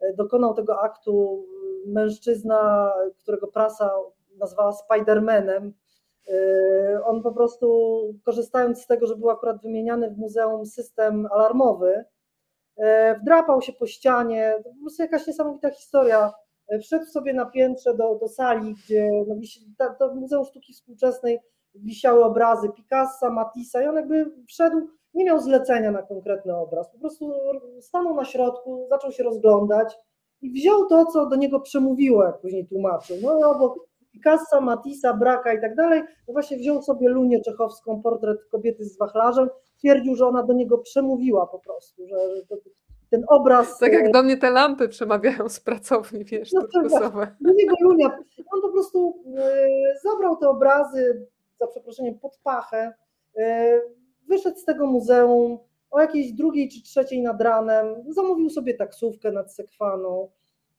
E, 0.00 0.12
dokonał 0.14 0.54
tego 0.54 0.80
aktu 0.80 1.44
mężczyzna, 1.86 2.92
którego 3.18 3.46
prasa 3.46 3.90
nazwała 4.38 4.72
Spidermanem. 4.72 5.74
E, 6.28 7.04
on 7.04 7.22
po 7.22 7.32
prostu, 7.32 7.68
korzystając 8.24 8.82
z 8.82 8.86
tego, 8.86 9.06
że 9.06 9.16
był 9.16 9.30
akurat 9.30 9.62
wymieniany 9.62 10.10
w 10.10 10.18
muzeum 10.18 10.66
system 10.66 11.28
alarmowy, 11.32 12.04
e, 12.76 13.18
wdrapał 13.20 13.62
się 13.62 13.72
po 13.72 13.86
ścianie, 13.86 14.54
to 14.64 14.70
po 14.70 14.80
prostu 14.80 15.02
jakaś 15.02 15.26
niesamowita 15.26 15.70
historia. 15.70 16.32
Wszedł 16.80 17.04
sobie 17.04 17.34
na 17.34 17.46
piętrze 17.46 17.94
do, 17.94 18.14
do 18.14 18.28
sali, 18.28 18.74
gdzie 18.74 19.10
no, 19.26 19.94
to 19.98 20.14
Muzeum 20.14 20.44
Sztuki 20.44 20.72
Współczesnej 20.72 21.40
wisiały 21.74 22.24
obrazy 22.24 22.68
Picassa, 22.76 23.30
Matissa 23.30 23.82
i 23.82 23.86
on 23.86 23.96
jakby 23.96 24.32
wszedł, 24.48 24.76
nie 25.14 25.24
miał 25.24 25.40
zlecenia 25.40 25.90
na 25.90 26.02
konkretny 26.02 26.56
obraz, 26.56 26.90
po 26.90 26.98
prostu 26.98 27.32
stanął 27.80 28.14
na 28.14 28.24
środku, 28.24 28.86
zaczął 28.90 29.12
się 29.12 29.22
rozglądać 29.22 29.98
i 30.42 30.50
wziął 30.50 30.86
to, 30.86 31.06
co 31.06 31.26
do 31.26 31.36
niego 31.36 31.60
przemówiło, 31.60 32.24
jak 32.24 32.40
później 32.40 32.66
tłumaczył. 32.66 33.16
No 33.22 33.38
i 33.38 33.42
obok 33.42 33.88
Picassa, 34.12 34.60
Matissa, 34.60 35.14
Braka 35.14 35.52
i 35.52 35.60
tak 35.60 35.74
dalej, 35.74 36.02
no 36.28 36.32
właśnie 36.32 36.56
wziął 36.56 36.82
sobie 36.82 37.08
Lunię 37.08 37.40
Czechowską, 37.40 38.02
portret 38.02 38.44
kobiety 38.50 38.84
z 38.84 38.98
wachlarzem, 38.98 39.48
twierdził, 39.78 40.14
że 40.14 40.26
ona 40.26 40.42
do 40.42 40.52
niego 40.52 40.78
przemówiła 40.78 41.46
po 41.46 41.58
prostu, 41.58 42.08
że, 42.08 42.16
to, 42.48 42.56
ten 43.10 43.24
obraz... 43.28 43.78
Tak 43.78 43.92
jak 43.92 44.06
e, 44.06 44.10
do 44.10 44.22
mnie 44.22 44.36
te 44.36 44.50
lampy 44.50 44.88
przemawiają 44.88 45.48
z 45.48 45.60
pracowni, 45.60 46.24
wiesz, 46.24 46.52
no, 46.52 46.60
turkusowe. 46.60 47.36
Do 47.40 47.52
niego 47.52 47.74
Lunia, 47.80 48.18
on 48.52 48.62
po 48.62 48.68
prostu 48.68 49.22
e, 49.36 49.68
zabrał 50.02 50.36
te 50.36 50.48
obrazy, 50.48 51.26
za 51.60 51.66
przeproszeniem, 51.66 52.18
pod 52.18 52.38
pachę, 52.44 52.94
e, 53.36 53.80
wyszedł 54.28 54.58
z 54.58 54.64
tego 54.64 54.86
muzeum 54.86 55.58
o 55.90 56.00
jakiejś 56.00 56.32
drugiej 56.32 56.68
czy 56.68 56.82
trzeciej 56.82 57.22
nad 57.22 57.40
ranem, 57.40 58.04
zamówił 58.08 58.50
sobie 58.50 58.74
taksówkę 58.74 59.32
nad 59.32 59.54
Sekwaną, 59.54 60.30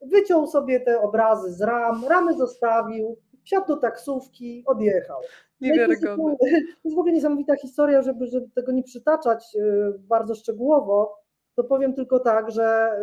wyciął 0.01 0.47
sobie 0.47 0.79
te 0.79 1.01
obrazy 1.01 1.53
z 1.53 1.61
ram, 1.61 2.05
ramy 2.09 2.37
zostawił, 2.37 3.17
wsiadł 3.43 3.67
do 3.67 3.77
taksówki, 3.77 4.63
odjechał. 4.67 5.21
No 5.61 5.67
Niewiarygodne. 5.67 6.35
To 6.39 6.47
jest 6.83 6.95
w 6.95 6.99
ogóle 6.99 7.13
niesamowita 7.13 7.55
historia, 7.55 8.01
żeby, 8.01 8.27
żeby 8.27 8.49
tego 8.55 8.71
nie 8.71 8.83
przytaczać 8.83 9.55
e, 9.55 9.91
bardzo 9.97 10.35
szczegółowo, 10.35 11.19
to 11.55 11.63
powiem 11.63 11.93
tylko 11.93 12.19
tak, 12.19 12.51
że 12.51 12.63
e, 12.63 13.01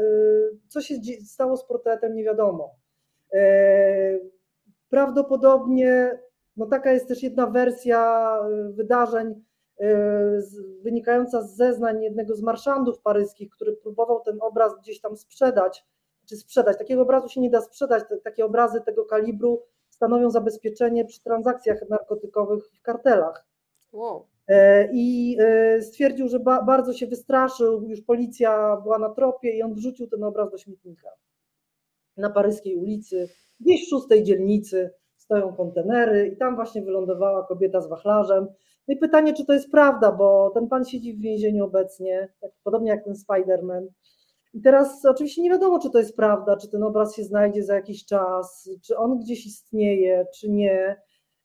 co 0.68 0.80
się 0.80 0.94
stało 1.24 1.56
z 1.56 1.64
portretem 1.64 2.14
nie 2.14 2.24
wiadomo. 2.24 2.74
Prawdopodobnie 4.88 6.18
no 6.56 6.66
taka 6.66 6.92
jest 6.92 7.08
też 7.08 7.22
jedna 7.22 7.46
wersja 7.46 8.32
y, 8.68 8.72
wydarzeń 8.72 9.44
y, 9.80 9.84
wynikająca 10.82 11.42
z 11.42 11.56
zeznań 11.56 12.02
jednego 12.02 12.34
z 12.34 12.42
marszandów 12.42 13.00
paryskich, 13.00 13.50
który 13.50 13.72
próbował 13.72 14.20
ten 14.20 14.38
obraz 14.40 14.72
gdzieś 14.80 15.00
tam 15.00 15.16
sprzedać, 15.16 15.84
czy 16.26 16.36
sprzedać. 16.36 16.78
Takiego 16.78 17.02
obrazu 17.02 17.28
się 17.28 17.40
nie 17.40 17.50
da 17.50 17.60
sprzedać. 17.60 18.04
Takie 18.24 18.44
obrazy 18.44 18.80
tego 18.80 19.04
kalibru 19.04 19.62
stanowią 19.90 20.30
zabezpieczenie 20.30 21.04
przy 21.04 21.22
transakcjach 21.22 21.88
narkotykowych 21.88 22.64
w 22.66 22.82
kartelach. 22.82 23.46
Wow. 23.92 24.26
E, 24.48 24.88
I 24.92 25.36
e, 25.40 25.82
stwierdził, 25.82 26.28
że 26.28 26.40
bardzo 26.40 26.92
się 26.92 27.06
wystraszył, 27.06 27.82
już 27.82 28.02
policja 28.02 28.76
była 28.76 28.98
na 28.98 29.10
tropie 29.10 29.56
i 29.56 29.62
on 29.62 29.74
wrzucił 29.74 30.06
ten 30.06 30.24
obraz 30.24 30.50
do 30.50 30.58
śmietnika 30.58 31.10
na 32.16 32.30
paryskiej 32.30 32.76
ulicy, 32.76 33.28
gdzieś 33.60 33.86
w 33.86 33.88
szóstej 33.88 34.24
dzielnicy 34.24 34.90
stoją 35.26 35.52
kontenery 35.52 36.26
i 36.26 36.36
tam 36.36 36.56
właśnie 36.56 36.82
wylądowała 36.82 37.46
kobieta 37.46 37.80
z 37.80 37.88
wachlarzem. 37.88 38.46
No 38.88 38.94
i 38.94 38.96
pytanie, 38.96 39.34
czy 39.34 39.44
to 39.46 39.52
jest 39.52 39.70
prawda, 39.70 40.12
bo 40.12 40.50
ten 40.54 40.68
pan 40.68 40.84
siedzi 40.84 41.14
w 41.14 41.20
więzieniu 41.20 41.64
obecnie, 41.64 42.28
tak 42.40 42.50
podobnie 42.64 42.90
jak 42.90 43.04
ten 43.04 43.14
Spider-Man. 43.14 43.86
I 44.54 44.60
teraz 44.60 45.04
oczywiście 45.04 45.42
nie 45.42 45.50
wiadomo, 45.50 45.78
czy 45.78 45.90
to 45.90 45.98
jest 45.98 46.16
prawda, 46.16 46.56
czy 46.56 46.68
ten 46.68 46.82
obraz 46.82 47.16
się 47.16 47.24
znajdzie 47.24 47.62
za 47.62 47.74
jakiś 47.74 48.04
czas, 48.04 48.70
czy 48.84 48.96
on 48.96 49.18
gdzieś 49.18 49.46
istnieje, 49.46 50.26
czy 50.40 50.50
nie. 50.50 50.96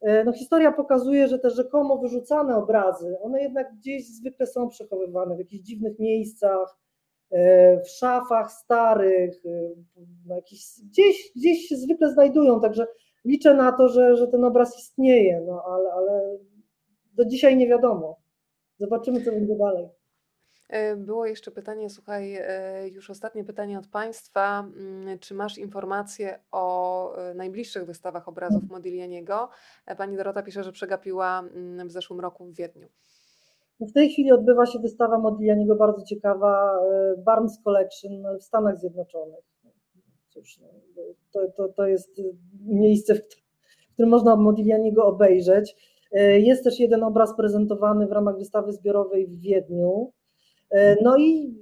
E, 0.01 0.23
no, 0.23 0.33
historia 0.33 0.71
pokazuje, 0.71 1.27
że 1.27 1.39
te 1.39 1.49
rzekomo 1.49 1.97
wyrzucane 1.97 2.57
obrazy, 2.57 3.17
one 3.21 3.41
jednak 3.41 3.75
gdzieś 3.75 4.07
zwykle 4.07 4.47
są 4.47 4.69
przechowywane 4.69 5.35
w 5.35 5.39
jakichś 5.39 5.63
dziwnych 5.63 5.99
miejscach, 5.99 6.77
e, 7.31 7.81
w 7.81 7.89
szafach 7.89 8.51
starych, 8.51 9.41
jakiś, 10.25 10.65
gdzieś, 10.85 11.31
gdzieś 11.35 11.59
się 11.67 11.75
zwykle 11.75 12.09
znajdują, 12.09 12.61
także 12.61 12.87
liczę 13.25 13.53
na 13.53 13.71
to, 13.71 13.87
że, 13.87 14.15
że 14.17 14.27
ten 14.27 14.45
obraz 14.45 14.79
istnieje, 14.79 15.41
no 15.47 15.63
ale, 15.65 15.93
ale 15.93 16.37
do 17.13 17.25
dzisiaj 17.25 17.57
nie 17.57 17.67
wiadomo. 17.67 18.17
Zobaczymy, 18.77 19.23
co 19.23 19.31
będzie 19.31 19.55
dalej. 19.55 19.89
E, 20.71 20.95
było 20.95 21.25
jeszcze 21.25 21.51
pytanie, 21.51 21.89
słuchaj, 21.89 22.35
e, 22.35 22.87
już 22.87 23.09
ostatnie 23.09 23.43
pytanie 23.43 23.79
od 23.79 23.87
Państwa. 23.87 24.59
Mm, 24.59 25.19
czy 25.19 25.33
masz 25.33 25.57
informacje 25.57 26.39
o 26.51 27.15
e, 27.15 27.33
najbliższych 27.33 27.85
wystawach 27.85 28.27
obrazów 28.27 28.63
Modiglianiego? 28.69 29.49
Pani 29.97 30.17
Dorota 30.17 30.43
pisze, 30.43 30.63
że 30.63 30.71
przegapiła 30.71 31.39
mm, 31.39 31.87
w 31.87 31.91
zeszłym 31.91 32.19
roku 32.19 32.45
w 32.45 32.55
Wiedniu. 32.55 32.87
No, 33.79 33.87
w 33.87 33.93
tej 33.93 34.09
chwili 34.09 34.31
odbywa 34.31 34.65
się 34.65 34.79
wystawa 34.79 35.17
Modiglianiego, 35.17 35.75
bardzo 35.75 36.05
ciekawa, 36.05 36.79
Barnes 37.17 37.59
Collection 37.63 38.11
w 38.39 38.43
Stanach 38.43 38.77
Zjednoczonych. 38.77 39.50
Cóż, 40.33 40.59
no, 40.59 40.67
to, 41.31 41.51
to, 41.57 41.69
to 41.69 41.87
jest 41.87 42.21
miejsce, 42.65 43.15
w 43.15 43.21
którym 43.93 44.09
można 44.09 44.35
Modiglianiego 44.35 45.05
obejrzeć. 45.05 45.75
Jest 46.37 46.63
też 46.63 46.79
jeden 46.79 47.03
obraz 47.03 47.35
prezentowany 47.37 48.07
w 48.07 48.11
ramach 48.11 48.37
wystawy 48.37 48.73
zbiorowej 48.73 49.27
w 49.27 49.39
Wiedniu. 49.39 50.11
E, 50.69 51.03
no 51.03 51.17
i 51.17 51.55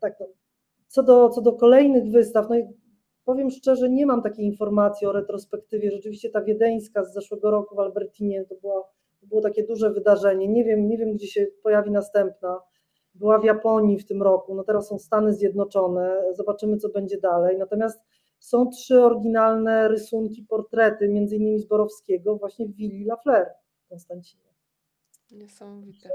tak, 0.00 0.16
no, 0.20 0.26
co, 0.88 1.02
do, 1.02 1.28
co 1.28 1.40
do 1.40 1.52
kolejnych 1.52 2.10
wystaw, 2.10 2.46
no 2.50 2.58
i 2.58 2.64
powiem 3.24 3.50
szczerze, 3.50 3.90
nie 3.90 4.06
mam 4.06 4.22
takiej 4.22 4.44
informacji 4.44 5.06
o 5.06 5.12
retrospektywie. 5.12 5.90
Rzeczywiście 5.90 6.30
ta 6.30 6.42
wiedeńska 6.42 7.04
z 7.04 7.12
zeszłego 7.12 7.50
roku 7.50 7.76
w 7.76 7.78
Albertinie 7.78 8.44
to, 8.44 8.54
była, 8.54 8.82
było 9.22 9.40
takie 9.40 9.62
duże 9.62 9.90
wydarzenie. 9.90 10.48
Nie 10.48 10.64
wiem, 10.64 10.88
nie 10.88 10.98
wiem, 10.98 11.12
gdzie 11.12 11.26
się 11.26 11.46
pojawi 11.62 11.90
następna. 11.90 12.60
Była 13.20 13.38
w 13.38 13.44
Japonii 13.44 13.98
w 13.98 14.06
tym 14.06 14.22
roku, 14.22 14.54
no 14.54 14.64
teraz 14.64 14.88
są 14.88 14.98
Stany 14.98 15.34
Zjednoczone, 15.34 16.22
zobaczymy, 16.34 16.76
co 16.76 16.88
będzie 16.88 17.20
dalej. 17.20 17.58
Natomiast 17.58 18.00
są 18.38 18.70
trzy 18.70 19.00
oryginalne 19.00 19.88
rysunki, 19.88 20.42
portrety, 20.48 21.08
między 21.08 21.36
innymi 21.36 21.58
Zborowskiego, 21.58 22.36
właśnie 22.36 22.66
w 22.66 22.74
willi 22.76 23.04
La 23.04 23.16
Fleur 23.16 23.46
w 23.84 23.88
Konstancinie. 23.88 24.44
Niesamowite. 25.30 26.10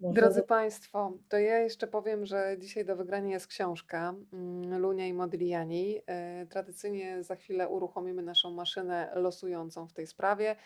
Drodzy 0.00 0.42
Państwo, 0.42 1.12
to 1.28 1.38
ja 1.38 1.58
jeszcze 1.58 1.86
powiem, 1.86 2.26
że 2.26 2.56
dzisiaj 2.58 2.84
do 2.84 2.96
wygrania 2.96 3.30
jest 3.30 3.46
książka 3.46 4.14
mm, 4.32 4.80
Lunia 4.80 5.06
i 5.06 5.12
Modigliani. 5.12 6.00
E, 6.06 6.46
tradycyjnie 6.46 7.22
za 7.22 7.36
chwilę 7.36 7.68
uruchomimy 7.68 8.22
naszą 8.22 8.50
maszynę 8.50 9.12
losującą 9.14 9.88
w 9.88 9.92
tej 9.92 10.06
sprawie. 10.06 10.56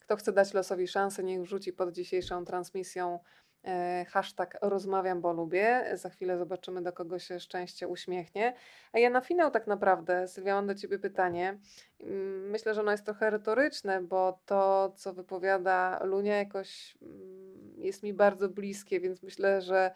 Kto 0.00 0.16
chce 0.16 0.32
dać 0.32 0.54
losowi 0.54 0.88
szansę, 0.88 1.24
niech 1.24 1.42
wrzuci 1.42 1.72
pod 1.72 1.92
dzisiejszą 1.92 2.44
transmisją 2.44 3.18
hashtag 4.08 4.58
rozmawiam, 4.62 5.20
bo 5.20 5.32
lubię. 5.32 5.84
Za 5.94 6.10
chwilę 6.10 6.38
zobaczymy, 6.38 6.82
do 6.82 6.92
kogo 6.92 7.18
się 7.18 7.40
szczęście 7.40 7.88
uśmiechnie. 7.88 8.54
A 8.92 8.98
ja 8.98 9.10
na 9.10 9.20
finał 9.20 9.50
tak 9.50 9.66
naprawdę, 9.66 10.28
Sylwia, 10.28 10.54
mam 10.54 10.66
do 10.66 10.74
Ciebie 10.74 10.98
pytanie. 10.98 11.58
Mm, 12.00 12.50
myślę, 12.50 12.74
że 12.74 12.80
ono 12.80 12.90
jest 12.90 13.04
trochę 13.04 13.30
retoryczne, 13.30 14.02
bo 14.02 14.38
to, 14.46 14.92
co 14.96 15.12
wypowiada 15.12 16.00
Lunia, 16.04 16.36
jakoś 16.36 16.96
mm, 17.02 17.74
jest 17.78 18.02
mi 18.02 18.12
bardzo 18.12 18.48
bliskie, 18.48 19.00
więc 19.00 19.22
myślę, 19.22 19.60
że 19.62 19.90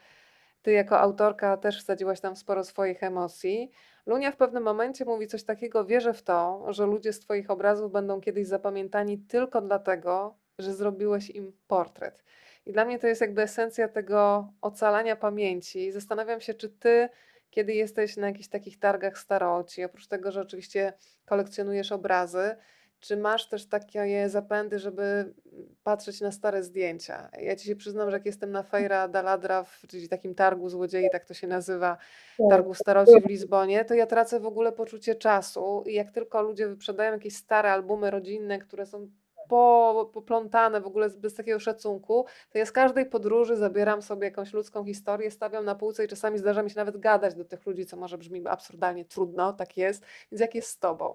Ty 0.62 0.72
jako 0.72 1.00
autorka 1.00 1.56
też 1.56 1.82
wsadziłaś 1.82 2.20
tam 2.20 2.36
sporo 2.36 2.64
swoich 2.64 3.02
emocji. 3.02 3.70
Lunia 4.06 4.32
w 4.32 4.36
pewnym 4.36 4.62
momencie 4.62 5.04
mówi 5.04 5.26
coś 5.26 5.44
takiego: 5.44 5.84
Wierzę 5.84 6.14
w 6.14 6.22
to, 6.22 6.66
że 6.68 6.86
ludzie 6.86 7.12
z 7.12 7.20
Twoich 7.20 7.50
obrazów 7.50 7.92
będą 7.92 8.20
kiedyś 8.20 8.46
zapamiętani 8.46 9.18
tylko 9.18 9.60
dlatego, 9.60 10.34
że 10.58 10.74
zrobiłeś 10.74 11.30
im 11.30 11.52
portret. 11.66 12.24
I 12.70 12.72
dla 12.72 12.84
mnie 12.84 12.98
to 12.98 13.06
jest 13.06 13.20
jakby 13.20 13.42
esencja 13.42 13.88
tego 13.88 14.48
ocalania 14.60 15.16
pamięci. 15.16 15.92
Zastanawiam 15.92 16.40
się, 16.40 16.54
czy 16.54 16.68
ty, 16.68 17.08
kiedy 17.50 17.74
jesteś 17.74 18.16
na 18.16 18.26
jakichś 18.26 18.48
takich 18.48 18.78
targach 18.78 19.18
staroci, 19.18 19.84
oprócz 19.84 20.06
tego, 20.06 20.32
że 20.32 20.40
oczywiście 20.40 20.92
kolekcjonujesz 21.24 21.92
obrazy, 21.92 22.56
czy 23.00 23.16
masz 23.16 23.48
też 23.48 23.66
takie 23.66 24.28
zapędy, 24.28 24.78
żeby 24.78 25.34
patrzeć 25.82 26.20
na 26.20 26.32
stare 26.32 26.62
zdjęcia? 26.62 27.30
Ja 27.38 27.56
ci 27.56 27.66
się 27.66 27.76
przyznam, 27.76 28.10
że 28.10 28.16
jak 28.16 28.26
jestem 28.26 28.50
na 28.50 28.62
Fejra 28.62 29.08
Daladra, 29.08 29.64
czyli 29.88 30.08
takim 30.08 30.34
targu 30.34 30.68
złodziei, 30.68 31.10
tak 31.12 31.24
to 31.24 31.34
się 31.34 31.46
nazywa, 31.46 31.96
tak. 32.38 32.46
targu 32.50 32.74
staroci 32.74 33.20
w 33.20 33.28
Lizbonie, 33.28 33.84
to 33.84 33.94
ja 33.94 34.06
tracę 34.06 34.40
w 34.40 34.46
ogóle 34.46 34.72
poczucie 34.72 35.14
czasu 35.14 35.84
i 35.86 35.94
jak 35.94 36.10
tylko 36.10 36.42
ludzie 36.42 36.68
wyprzedają 36.68 37.12
jakieś 37.12 37.36
stare 37.36 37.72
albumy 37.72 38.10
rodzinne, 38.10 38.58
które 38.58 38.86
są 38.86 39.10
po, 39.48 40.10
poplątane 40.14 40.80
w 40.80 40.86
ogóle 40.86 41.10
bez 41.10 41.34
takiego 41.34 41.58
szacunku, 41.58 42.24
to 42.52 42.58
ja 42.58 42.66
z 42.66 42.72
każdej 42.72 43.06
podróży 43.06 43.56
zabieram 43.56 44.02
sobie 44.02 44.24
jakąś 44.24 44.52
ludzką 44.52 44.84
historię, 44.84 45.30
stawiam 45.30 45.64
na 45.64 45.74
półce 45.74 46.04
i 46.04 46.08
czasami 46.08 46.38
zdarza 46.38 46.62
mi 46.62 46.70
się 46.70 46.76
nawet 46.76 46.96
gadać 46.96 47.34
do 47.34 47.44
tych 47.44 47.66
ludzi, 47.66 47.86
co 47.86 47.96
może 47.96 48.18
brzmi 48.18 48.42
absurdalnie 48.48 49.04
trudno, 49.04 49.52
tak 49.52 49.76
jest. 49.76 50.04
Więc 50.32 50.40
jak 50.40 50.54
jest 50.54 50.68
z 50.68 50.78
tobą? 50.78 51.14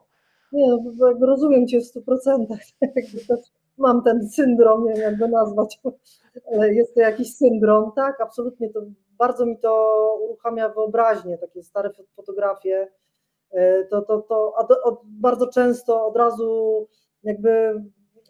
Nie, 0.51 0.67
no, 0.97 1.27
rozumiem 1.27 1.67
cię 1.67 1.79
w 1.79 1.85
stu 1.85 2.01
procentach. 2.01 2.59
Mam 3.77 4.03
ten 4.03 4.29
syndrom, 4.29 4.85
nie 4.85 4.93
wiem 4.93 5.01
jak 5.01 5.19
go 5.19 5.27
nazwać, 5.27 5.79
ale 6.53 6.73
jest 6.73 6.93
to 6.93 6.99
jakiś 6.99 7.35
syndrom. 7.35 7.91
Tak, 7.95 8.21
absolutnie, 8.21 8.69
to 8.69 8.81
bardzo 9.17 9.45
mi 9.45 9.59
to 9.59 9.99
uruchamia 10.23 10.69
wyobraźnię, 10.69 11.37
takie 11.37 11.63
stare 11.63 11.91
fotografie. 12.15 12.87
E, 13.51 13.85
to, 13.85 14.01
to, 14.01 14.21
to 14.21 14.53
a 14.57 14.67
od, 14.83 15.01
bardzo 15.05 15.47
często 15.47 16.07
od 16.07 16.15
razu 16.15 16.87
jakby 17.23 17.83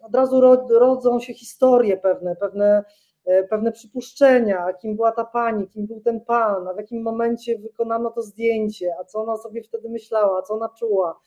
od 0.06 0.14
razu 0.14 0.40
rodzą 0.68 1.20
się 1.20 1.34
historie 1.34 1.96
pewne, 1.96 2.36
pewne, 2.36 2.84
e, 3.24 3.44
pewne 3.44 3.72
przypuszczenia, 3.72 4.72
kim 4.72 4.96
była 4.96 5.12
ta 5.12 5.24
pani, 5.24 5.68
kim 5.68 5.86
był 5.86 6.00
ten 6.00 6.20
pan, 6.20 6.68
a 6.68 6.74
w 6.74 6.76
jakim 6.76 7.02
momencie 7.02 7.58
wykonano 7.58 8.10
to 8.10 8.22
zdjęcie, 8.22 8.94
a 9.00 9.04
co 9.04 9.22
ona 9.22 9.36
sobie 9.36 9.62
wtedy 9.62 9.88
myślała, 9.88 10.42
co 10.42 10.54
ona 10.54 10.68
czuła. 10.68 11.20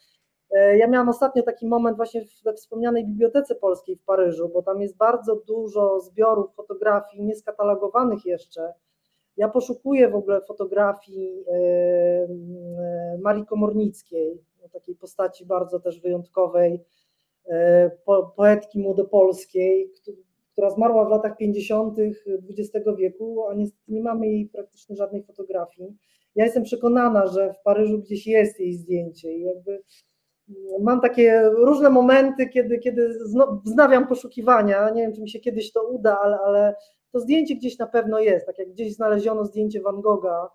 E, 0.51 0.77
ja 0.77 0.87
miałam 0.87 1.09
ostatnio 1.09 1.43
taki 1.43 1.67
moment 1.67 1.97
właśnie 1.97 2.21
we 2.43 2.53
wspomnianej 2.53 3.05
Bibliotece 3.05 3.55
Polskiej 3.55 3.95
w 3.95 4.03
Paryżu, 4.03 4.49
bo 4.49 4.63
tam 4.63 4.81
jest 4.81 4.97
bardzo 4.97 5.35
dużo 5.35 5.99
zbiorów 5.99 6.55
fotografii 6.55 7.23
nieskatalogowanych 7.23 8.25
jeszcze. 8.25 8.73
Ja 9.37 9.49
poszukuję 9.49 10.09
w 10.09 10.15
ogóle 10.15 10.41
fotografii 10.41 11.45
e, 11.47 13.17
Marii 13.21 13.45
Komornickiej, 13.45 14.43
takiej 14.73 14.95
postaci 14.95 15.45
bardzo 15.45 15.79
też 15.79 15.99
wyjątkowej, 15.99 16.83
poetki 18.35 18.79
młodopolskiej, 18.79 19.91
która 20.51 20.69
zmarła 20.69 21.05
w 21.05 21.09
latach 21.09 21.37
50. 21.37 21.97
XX 22.49 22.87
wieku, 22.97 23.47
a 23.47 23.53
niestety 23.53 23.91
nie 23.91 24.01
mamy 24.01 24.27
jej 24.27 24.45
praktycznie 24.45 24.95
żadnej 24.95 25.23
fotografii. 25.23 25.97
Ja 26.35 26.45
jestem 26.45 26.63
przekonana, 26.63 27.27
że 27.27 27.53
w 27.53 27.61
Paryżu 27.63 27.99
gdzieś 27.99 28.27
jest 28.27 28.59
jej 28.59 28.73
zdjęcie 28.73 29.33
i 29.33 29.41
jakby 29.41 29.71
mm, 29.71 30.83
mam 30.83 31.01
takie 31.01 31.41
różne 31.49 31.89
momenty, 31.89 32.49
kiedy, 32.49 32.79
kiedy 32.79 33.09
wznawiam 33.65 34.07
poszukiwania. 34.07 34.89
Nie 34.89 35.01
wiem, 35.01 35.13
czy 35.13 35.21
mi 35.21 35.29
się 35.29 35.39
kiedyś 35.39 35.71
to 35.71 35.83
uda, 35.83 36.19
ale, 36.23 36.37
ale 36.39 36.75
to 37.11 37.19
zdjęcie 37.19 37.55
gdzieś 37.55 37.77
na 37.77 37.87
pewno 37.87 38.19
jest. 38.19 38.45
Tak 38.45 38.57
jak 38.59 38.69
gdzieś 38.69 38.95
znaleziono 38.95 39.45
zdjęcie 39.45 39.81
Van 39.81 40.01
Gogha, 40.01 40.49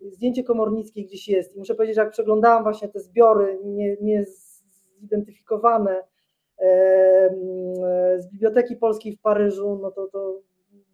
zdjęcie 0.00 0.44
Komornickiej 0.44 1.06
gdzieś 1.06 1.28
jest. 1.28 1.56
I 1.56 1.58
muszę 1.58 1.74
powiedzieć, 1.74 1.96
że 1.96 2.02
jak 2.02 2.10
przeglądałam 2.10 2.62
właśnie 2.62 2.88
te 2.88 3.00
zbiory 3.00 3.58
nie, 3.64 3.96
nie 4.00 4.24
z 8.18 8.26
Biblioteki 8.32 8.76
Polskiej 8.76 9.16
w 9.16 9.20
Paryżu, 9.20 9.78
no 9.82 9.90
to, 9.90 10.06
to 10.06 10.40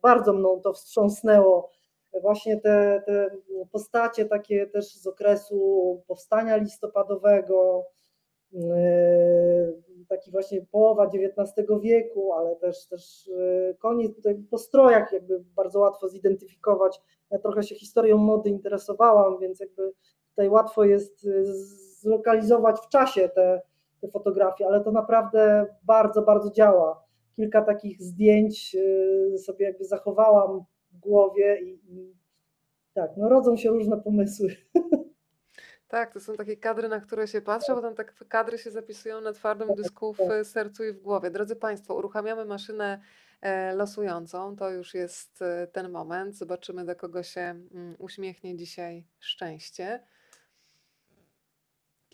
bardzo 0.02 0.32
mną 0.32 0.60
to 0.60 0.72
wstrząsnęło. 0.72 1.70
Właśnie 2.20 2.60
te, 2.60 3.02
te 3.06 3.30
postacie 3.72 4.24
takie 4.24 4.66
też 4.66 4.94
z 4.94 5.06
okresu 5.06 6.02
powstania 6.06 6.56
listopadowego, 6.56 7.84
taki 10.08 10.30
właśnie 10.30 10.62
połowa 10.62 11.06
XIX 11.06 11.68
wieku, 11.82 12.32
ale 12.32 12.56
też, 12.56 12.86
też 12.86 13.30
koniec, 13.78 14.16
tutaj 14.16 14.34
po 14.50 14.58
strojach 14.58 15.12
jakby 15.12 15.44
bardzo 15.56 15.80
łatwo 15.80 16.08
zidentyfikować. 16.08 17.00
Ja 17.30 17.38
trochę 17.38 17.62
się 17.62 17.74
historią 17.74 18.18
mody 18.18 18.50
interesowałam, 18.50 19.38
więc 19.38 19.60
jakby 19.60 19.92
tutaj 20.30 20.48
łatwo 20.48 20.84
jest 20.84 21.28
zlokalizować 22.00 22.76
w 22.80 22.88
czasie 22.88 23.28
te, 23.28 23.62
te 24.04 24.10
fotografie, 24.10 24.66
ale 24.66 24.84
to 24.84 24.92
naprawdę 24.92 25.66
bardzo, 25.82 26.22
bardzo 26.22 26.50
działa. 26.50 27.04
Kilka 27.36 27.62
takich 27.62 28.02
zdjęć 28.02 28.76
y, 29.34 29.38
sobie 29.38 29.66
jakby 29.66 29.84
zachowałam 29.84 30.64
w 30.92 30.98
głowie 30.98 31.60
i, 31.62 31.94
i 31.94 32.14
tak, 32.94 33.10
no 33.16 33.28
rodzą 33.28 33.56
się 33.56 33.70
różne 33.70 34.00
pomysły. 34.00 34.48
Tak, 35.88 36.12
to 36.12 36.20
są 36.20 36.34
takie 36.34 36.56
kadry, 36.56 36.88
na 36.88 37.00
które 37.00 37.28
się 37.28 37.40
patrzę, 37.40 37.74
potem 37.74 37.94
tak 37.94 38.14
kadry 38.28 38.58
się 38.58 38.70
zapisują 38.70 39.20
na 39.20 39.32
twardym 39.32 39.68
tak, 39.68 39.76
dysku 39.76 40.12
w 40.12 40.18
tak. 40.18 40.46
sercu 40.46 40.84
i 40.84 40.92
w 40.92 41.00
głowie. 41.00 41.30
Drodzy 41.30 41.56
Państwo, 41.56 41.94
uruchamiamy 41.94 42.44
maszynę 42.44 43.00
e, 43.40 43.74
losującą. 43.74 44.56
To 44.56 44.70
już 44.70 44.94
jest 44.94 45.42
e, 45.42 45.66
ten 45.66 45.90
moment. 45.90 46.36
Zobaczymy, 46.36 46.84
do 46.84 46.96
kogo 46.96 47.22
się 47.22 47.40
mm, 47.40 47.96
uśmiechnie 47.98 48.56
dzisiaj 48.56 49.06
szczęście. 49.18 50.00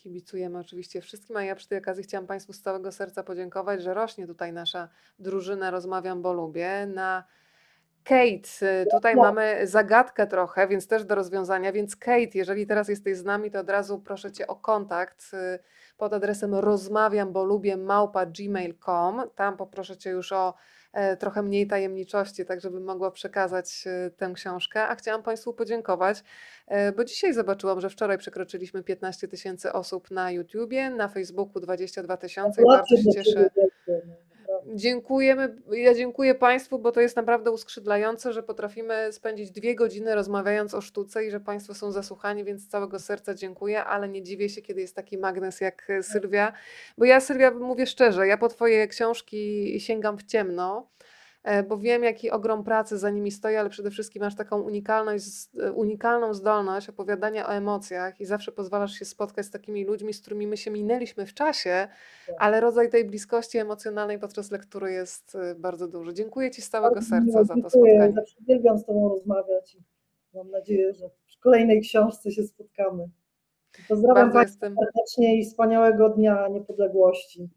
Kibicujemy 0.03 0.59
oczywiście 0.59 1.01
wszystkim, 1.01 1.37
a 1.37 1.43
ja 1.43 1.55
przy 1.55 1.67
tej 1.67 1.77
okazji 1.77 2.03
chciałam 2.03 2.27
Państwu 2.27 2.53
z 2.53 2.61
całego 2.61 2.91
serca 2.91 3.23
podziękować, 3.23 3.81
że 3.83 3.93
rośnie 3.93 4.27
tutaj 4.27 4.53
nasza 4.53 4.89
drużyna 5.19 5.71
Rozmawiam, 5.71 6.21
bo 6.21 6.33
lubię. 6.33 6.87
Na 6.87 7.23
Kate, 8.03 8.81
y, 8.81 8.85
tutaj 8.91 9.15
No. 9.15 9.21
mamy 9.21 9.67
zagadkę 9.67 10.27
trochę, 10.27 10.67
więc 10.67 10.87
też 10.87 11.03
do 11.05 11.15
rozwiązania. 11.15 11.71
Więc 11.71 11.95
Kate, 11.95 12.31
jeżeli 12.33 12.67
teraz 12.67 12.87
jesteś 12.89 13.17
z 13.17 13.23
nami, 13.23 13.51
to 13.51 13.59
od 13.59 13.69
razu 13.69 13.99
proszę 13.99 14.31
Cię 14.31 14.47
o 14.47 14.55
kontakt 14.55 15.31
y, 15.33 15.59
pod 15.97 16.13
adresem 16.13 16.55
rozmawiam, 16.55 17.31
bo 17.33 17.43
lubię 17.43 17.77
małpa 17.77 18.25
gmail.com. 18.25 19.21
Tam 19.35 19.57
poproszę 19.57 19.97
Cię 19.97 20.09
już 20.09 20.31
o 20.31 20.53
trochę 21.19 21.41
mniej 21.41 21.67
tajemniczości, 21.67 22.45
tak 22.45 22.61
żebym 22.61 22.83
mogła 22.83 23.11
przekazać 23.11 23.83
e, 23.87 24.09
tę 24.09 24.31
książkę. 24.35 24.87
A 24.87 24.95
chciałam 24.95 25.23
Państwu 25.23 25.53
podziękować, 25.53 26.23
e, 26.67 26.91
bo 26.91 27.03
dzisiaj 27.03 27.33
zobaczyłam, 27.33 27.81
że 27.81 27.89
wczoraj 27.89 28.17
przekroczyliśmy 28.17 28.83
15 28.83 29.27
tysięcy 29.27 29.73
osób 29.73 30.11
na 30.11 30.31
YouTubie, 30.31 30.89
na 30.89 31.07
Facebooku 31.07 31.59
22 31.61 32.17
tysiące 32.17 32.61
i 32.61 32.65
bardzo 32.65 32.97
się 32.97 33.11
cieszę. 33.13 33.49
Dziękujemy. 34.75 35.55
Ja 35.71 35.93
dziękuję 35.93 36.35
Państwu, 36.35 36.79
bo 36.79 36.91
to 36.91 37.01
jest 37.01 37.15
naprawdę 37.15 37.51
uskrzydlające, 37.51 38.33
że 38.33 38.43
potrafimy 38.43 39.13
spędzić 39.13 39.51
dwie 39.51 39.75
godziny 39.75 40.15
rozmawiając 40.15 40.73
o 40.73 40.81
sztuce 40.81 41.25
i 41.25 41.31
że 41.31 41.39
Państwo 41.39 41.73
są 41.73 41.91
zasłuchani, 41.91 42.43
więc 42.43 42.61
z 42.61 42.67
całego 42.67 42.99
serca 42.99 43.33
dziękuję, 43.33 43.83
ale 43.83 44.09
nie 44.09 44.23
dziwię 44.23 44.49
się, 44.49 44.61
kiedy 44.61 44.81
jest 44.81 44.95
taki 44.95 45.17
magnes 45.17 45.61
jak 45.61 45.87
Sylwia, 46.01 46.53
bo 46.97 47.05
ja 47.05 47.19
Sylwia 47.19 47.51
mówię 47.51 47.85
szczerze, 47.85 48.27
ja 48.27 48.37
po 48.37 48.49
Twoje 48.49 48.87
książki 48.87 49.75
sięgam 49.79 50.17
w 50.17 50.23
ciemno, 50.23 50.87
bo 51.69 51.77
wiem 51.77 52.03
jaki 52.03 52.31
ogrom 52.31 52.63
pracy 52.63 52.97
za 52.97 53.09
nimi 53.09 53.31
stoi, 53.31 53.55
ale 53.55 53.69
przede 53.69 53.91
wszystkim 53.91 54.21
masz 54.23 54.35
taką 54.35 54.61
unikalność, 54.61 55.25
e, 55.63 55.71
unikalną 55.71 56.33
zdolność 56.33 56.89
opowiadania 56.89 57.47
o 57.47 57.53
emocjach 57.53 58.19
i 58.21 58.25
zawsze 58.25 58.51
pozwalasz 58.51 58.91
się 58.93 59.05
spotkać 59.05 59.45
z 59.45 59.51
takimi 59.51 59.85
ludźmi, 59.85 60.13
z 60.13 60.21
którymi 60.21 60.47
my 60.47 60.57
się 60.57 60.71
minęliśmy 60.71 61.25
w 61.25 61.33
czasie, 61.33 61.87
Tak. 62.27 62.35
ale 62.39 62.59
rodzaj 62.61 62.89
tej 62.89 63.05
bliskości 63.05 63.57
emocjonalnej 63.57 64.19
podczas 64.19 64.51
lektury 64.51 64.91
jest 64.91 65.35
y, 65.35 65.55
bardzo 65.55 65.87
duży. 65.87 66.13
Dziękuję 66.13 66.51
Ci 66.51 66.61
z 66.61 66.69
całego 66.69 66.95
Bardzo 66.95 67.09
serca 67.09 67.43
za 67.43 67.53
to 67.53 67.61
dziękuję. 67.61 67.91
spotkanie. 67.93 68.13
Zawsze 68.13 68.35
uwielbiam 68.41 68.77
z 68.77 68.85
Tobą 68.85 69.09
rozmawiać 69.09 69.75
i 69.75 69.79
mam 70.33 70.51
nadzieję, 70.51 70.93
że 70.93 71.09
w 71.09 71.39
kolejnej 71.39 71.81
książce 71.81 72.31
się 72.31 72.43
spotkamy. 72.43 73.09
Pozdrawiam 73.87 74.31
Bardzo 74.31 74.53
serdecznie 74.59 75.39
i 75.39 75.45
wspaniałego 75.45 76.09
Dnia 76.09 76.47
Niepodległości. 76.47 77.49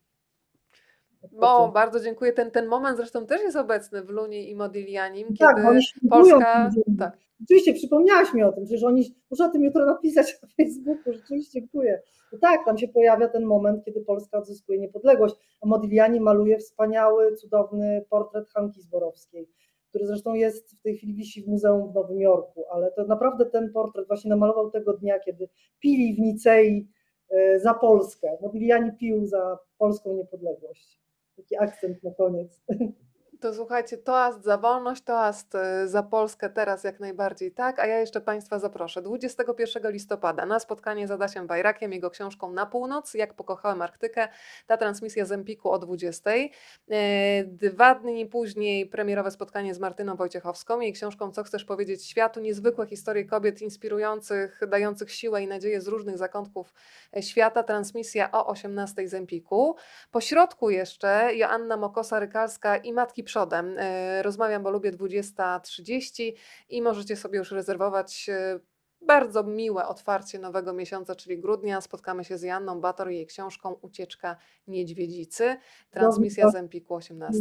Bo 1.32 1.68
bardzo 1.68 2.00
dziękuję. 2.00 2.32
Ten, 2.32 2.50
ten 2.50 2.66
moment 2.66 2.96
zresztą 2.96 3.26
też 3.26 3.42
jest 3.42 3.56
obecny 3.56 4.02
w 4.02 4.08
Luni 4.08 4.50
i 4.50 4.56
Modiglianim, 4.56 5.36
Tak, 5.36 5.56
kiedy 5.56 5.78
Polska. 6.08 6.70
Tak, 6.98 7.18
Rzeczywiście, 7.40 7.74
przypomniałaś 7.74 8.34
mi 8.34 8.42
o 8.42 8.52
tym, 8.52 8.64
przecież 8.64 8.84
oni, 8.84 9.14
muszę 9.30 9.44
o 9.44 9.48
tym 9.48 9.64
jutro 9.64 9.86
napisać 9.86 10.42
na 10.42 10.48
Facebooku, 10.48 11.12
rzeczywiście 11.12 11.60
dziękuję. 11.60 12.02
No 12.32 12.38
tak, 12.38 12.64
tam 12.64 12.78
się 12.78 12.88
pojawia 12.88 13.28
ten 13.28 13.44
moment, 13.44 13.84
kiedy 13.84 14.00
Polska 14.00 14.38
odzyskuje 14.38 14.78
niepodległość, 14.78 15.34
a 15.60 15.66
Modigliani 15.66 16.20
maluje 16.20 16.58
wspaniały, 16.58 17.36
cudowny 17.36 18.04
portret 18.10 18.48
Hanki 18.48 18.82
Zborowskiej, 18.82 19.48
który 19.88 20.06
zresztą 20.06 20.34
jest 20.34 20.78
w 20.78 20.82
tej 20.82 20.96
chwili 20.96 21.14
wisi 21.14 21.42
w 21.42 21.48
muzeum 21.48 21.90
w 21.90 21.94
Nowym 21.94 22.20
Jorku, 22.20 22.64
ale 22.70 22.92
to 22.92 23.04
naprawdę 23.04 23.46
ten 23.46 23.72
portret 23.72 24.06
właśnie 24.06 24.30
namalował 24.30 24.70
tego 24.70 24.92
dnia, 24.92 25.18
kiedy 25.18 25.48
pili 25.80 26.14
w 26.14 26.18
Nicei 26.18 26.88
e, 27.30 27.60
za 27.60 27.74
Polskę. 27.74 28.36
Modigliani 28.42 28.92
pił 28.92 29.26
za 29.26 29.58
polską 29.78 30.16
niepodległość. 30.16 31.03
Taki 31.36 31.54
akcent 31.58 32.02
na 32.02 32.10
koniec. 32.10 32.52
to 33.44 33.54
słuchajcie, 33.54 33.98
toast 33.98 34.44
za 34.44 34.58
wolność, 34.58 35.02
toast 35.02 35.54
y, 35.54 35.88
za 35.88 36.02
Polskę 36.02 36.50
teraz 36.50 36.84
jak 36.84 37.00
najbardziej 37.00 37.52
tak, 37.52 37.78
a 37.78 37.86
ja 37.86 37.98
jeszcze 37.98 38.20
Państwa 38.20 38.58
zaproszę 38.58 39.02
21 39.02 39.92
listopada 39.92 40.46
na 40.46 40.60
spotkanie 40.60 41.08
z 41.08 41.10
Adasiem 41.10 41.46
Bajrakiem, 41.46 41.92
jego 41.92 42.10
książką 42.10 42.52
Na 42.52 42.66
północ, 42.66 43.14
jak 43.14 43.34
pokochałem 43.34 43.82
Arktykę, 43.82 44.28
ta 44.66 44.76
transmisja 44.76 45.24
z 45.24 45.32
Empiku 45.32 45.70
o 45.70 45.78
20. 45.78 46.30
E, 46.30 47.44
Dwa 47.44 47.94
dni 47.94 48.26
później 48.26 48.86
premierowe 48.86 49.30
spotkanie 49.30 49.74
z 49.74 49.78
Martyną 49.78 50.16
Wojciechowską, 50.16 50.80
jej 50.80 50.92
książką 50.92 51.32
Co 51.32 51.44
chcesz 51.44 51.64
powiedzieć 51.64 52.06
światu, 52.06 52.40
niezwykłe 52.40 52.86
historie 52.86 53.24
kobiet 53.24 53.62
inspirujących, 53.62 54.60
dających 54.68 55.12
siłę 55.12 55.42
i 55.42 55.46
nadzieję 55.46 55.80
z 55.80 55.88
różnych 55.88 56.18
zakątków 56.18 56.72
e, 57.16 57.22
świata, 57.22 57.62
transmisja 57.62 58.32
o 58.32 58.46
18 58.46 59.08
z 59.08 59.14
Empiku. 59.14 59.76
Po 60.10 60.20
środku 60.20 60.70
jeszcze 60.70 61.30
Joanna 61.34 61.76
Mokosa-Rykalska 61.76 62.80
i 62.84 62.92
Matki 62.92 63.24
Przodem. 63.34 63.76
E, 63.78 64.22
Rozmawiam, 64.22 64.62
bo 64.62 64.70
lubię 64.70 64.92
20.30 64.92 66.32
i 66.68 66.82
możecie 66.82 67.16
sobie 67.16 67.38
już 67.38 67.50
rezerwować 67.52 68.28
e, 68.28 68.60
bardzo 69.00 69.44
miłe 69.44 69.86
otwarcie 69.86 70.38
nowego 70.38 70.72
miesiąca, 70.72 71.14
czyli 71.14 71.38
grudnia. 71.38 71.80
Spotkamy 71.80 72.24
się 72.24 72.38
z 72.38 72.42
Janną 72.42 72.80
Bator 72.80 73.10
i 73.10 73.16
jej 73.16 73.26
książką 73.26 73.72
Ucieczka 73.72 74.36
Niedźwiedzicy. 74.66 75.56
Transmisja 75.90 76.50
z 76.50 76.54
Empiku 76.54 76.94
18. 76.94 77.38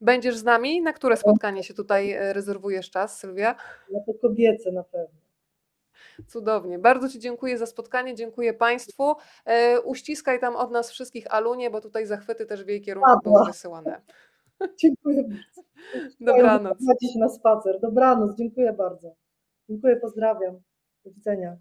Będziesz 0.00 0.36
z 0.36 0.44
nami? 0.44 0.82
Na 0.82 0.92
które 0.92 1.16
spotkanie 1.16 1.62
się 1.62 1.74
tutaj 1.74 2.12
e, 2.12 2.32
rezerwujesz 2.32 2.90
czas, 2.90 3.18
Sylwia? 3.18 3.54
Na 3.92 4.00
to 4.06 4.12
kobiece 4.22 4.72
na 4.72 4.84
pewno. 4.84 5.20
Cudownie. 6.28 6.78
Bardzo 6.78 7.08
Ci 7.08 7.18
dziękuję 7.18 7.58
za 7.58 7.66
spotkanie, 7.66 8.14
dziękuję 8.14 8.54
Państwu. 8.54 9.14
Uściskaj 9.84 10.40
tam 10.40 10.56
od 10.56 10.70
nas 10.70 10.90
wszystkich 10.90 11.34
Alunie, 11.34 11.70
bo 11.70 11.80
tutaj 11.80 12.06
zachwyty 12.06 12.46
też 12.46 12.64
w 12.64 12.68
jej 12.68 12.80
kierunku 12.80 13.20
były 13.24 13.44
wysyłane. 13.44 14.00
Dziękuję 14.78 15.22
bardzo. 15.22 15.62
Dobranoc. 16.20 16.78
Się 17.12 17.18
na 17.18 17.28
spacer. 17.28 17.80
Dobranoc, 17.80 18.36
dziękuję 18.36 18.72
bardzo. 18.72 19.14
Dziękuję, 19.68 19.96
pozdrawiam. 19.96 20.60
Do 21.04 21.10
widzenia. 21.10 21.56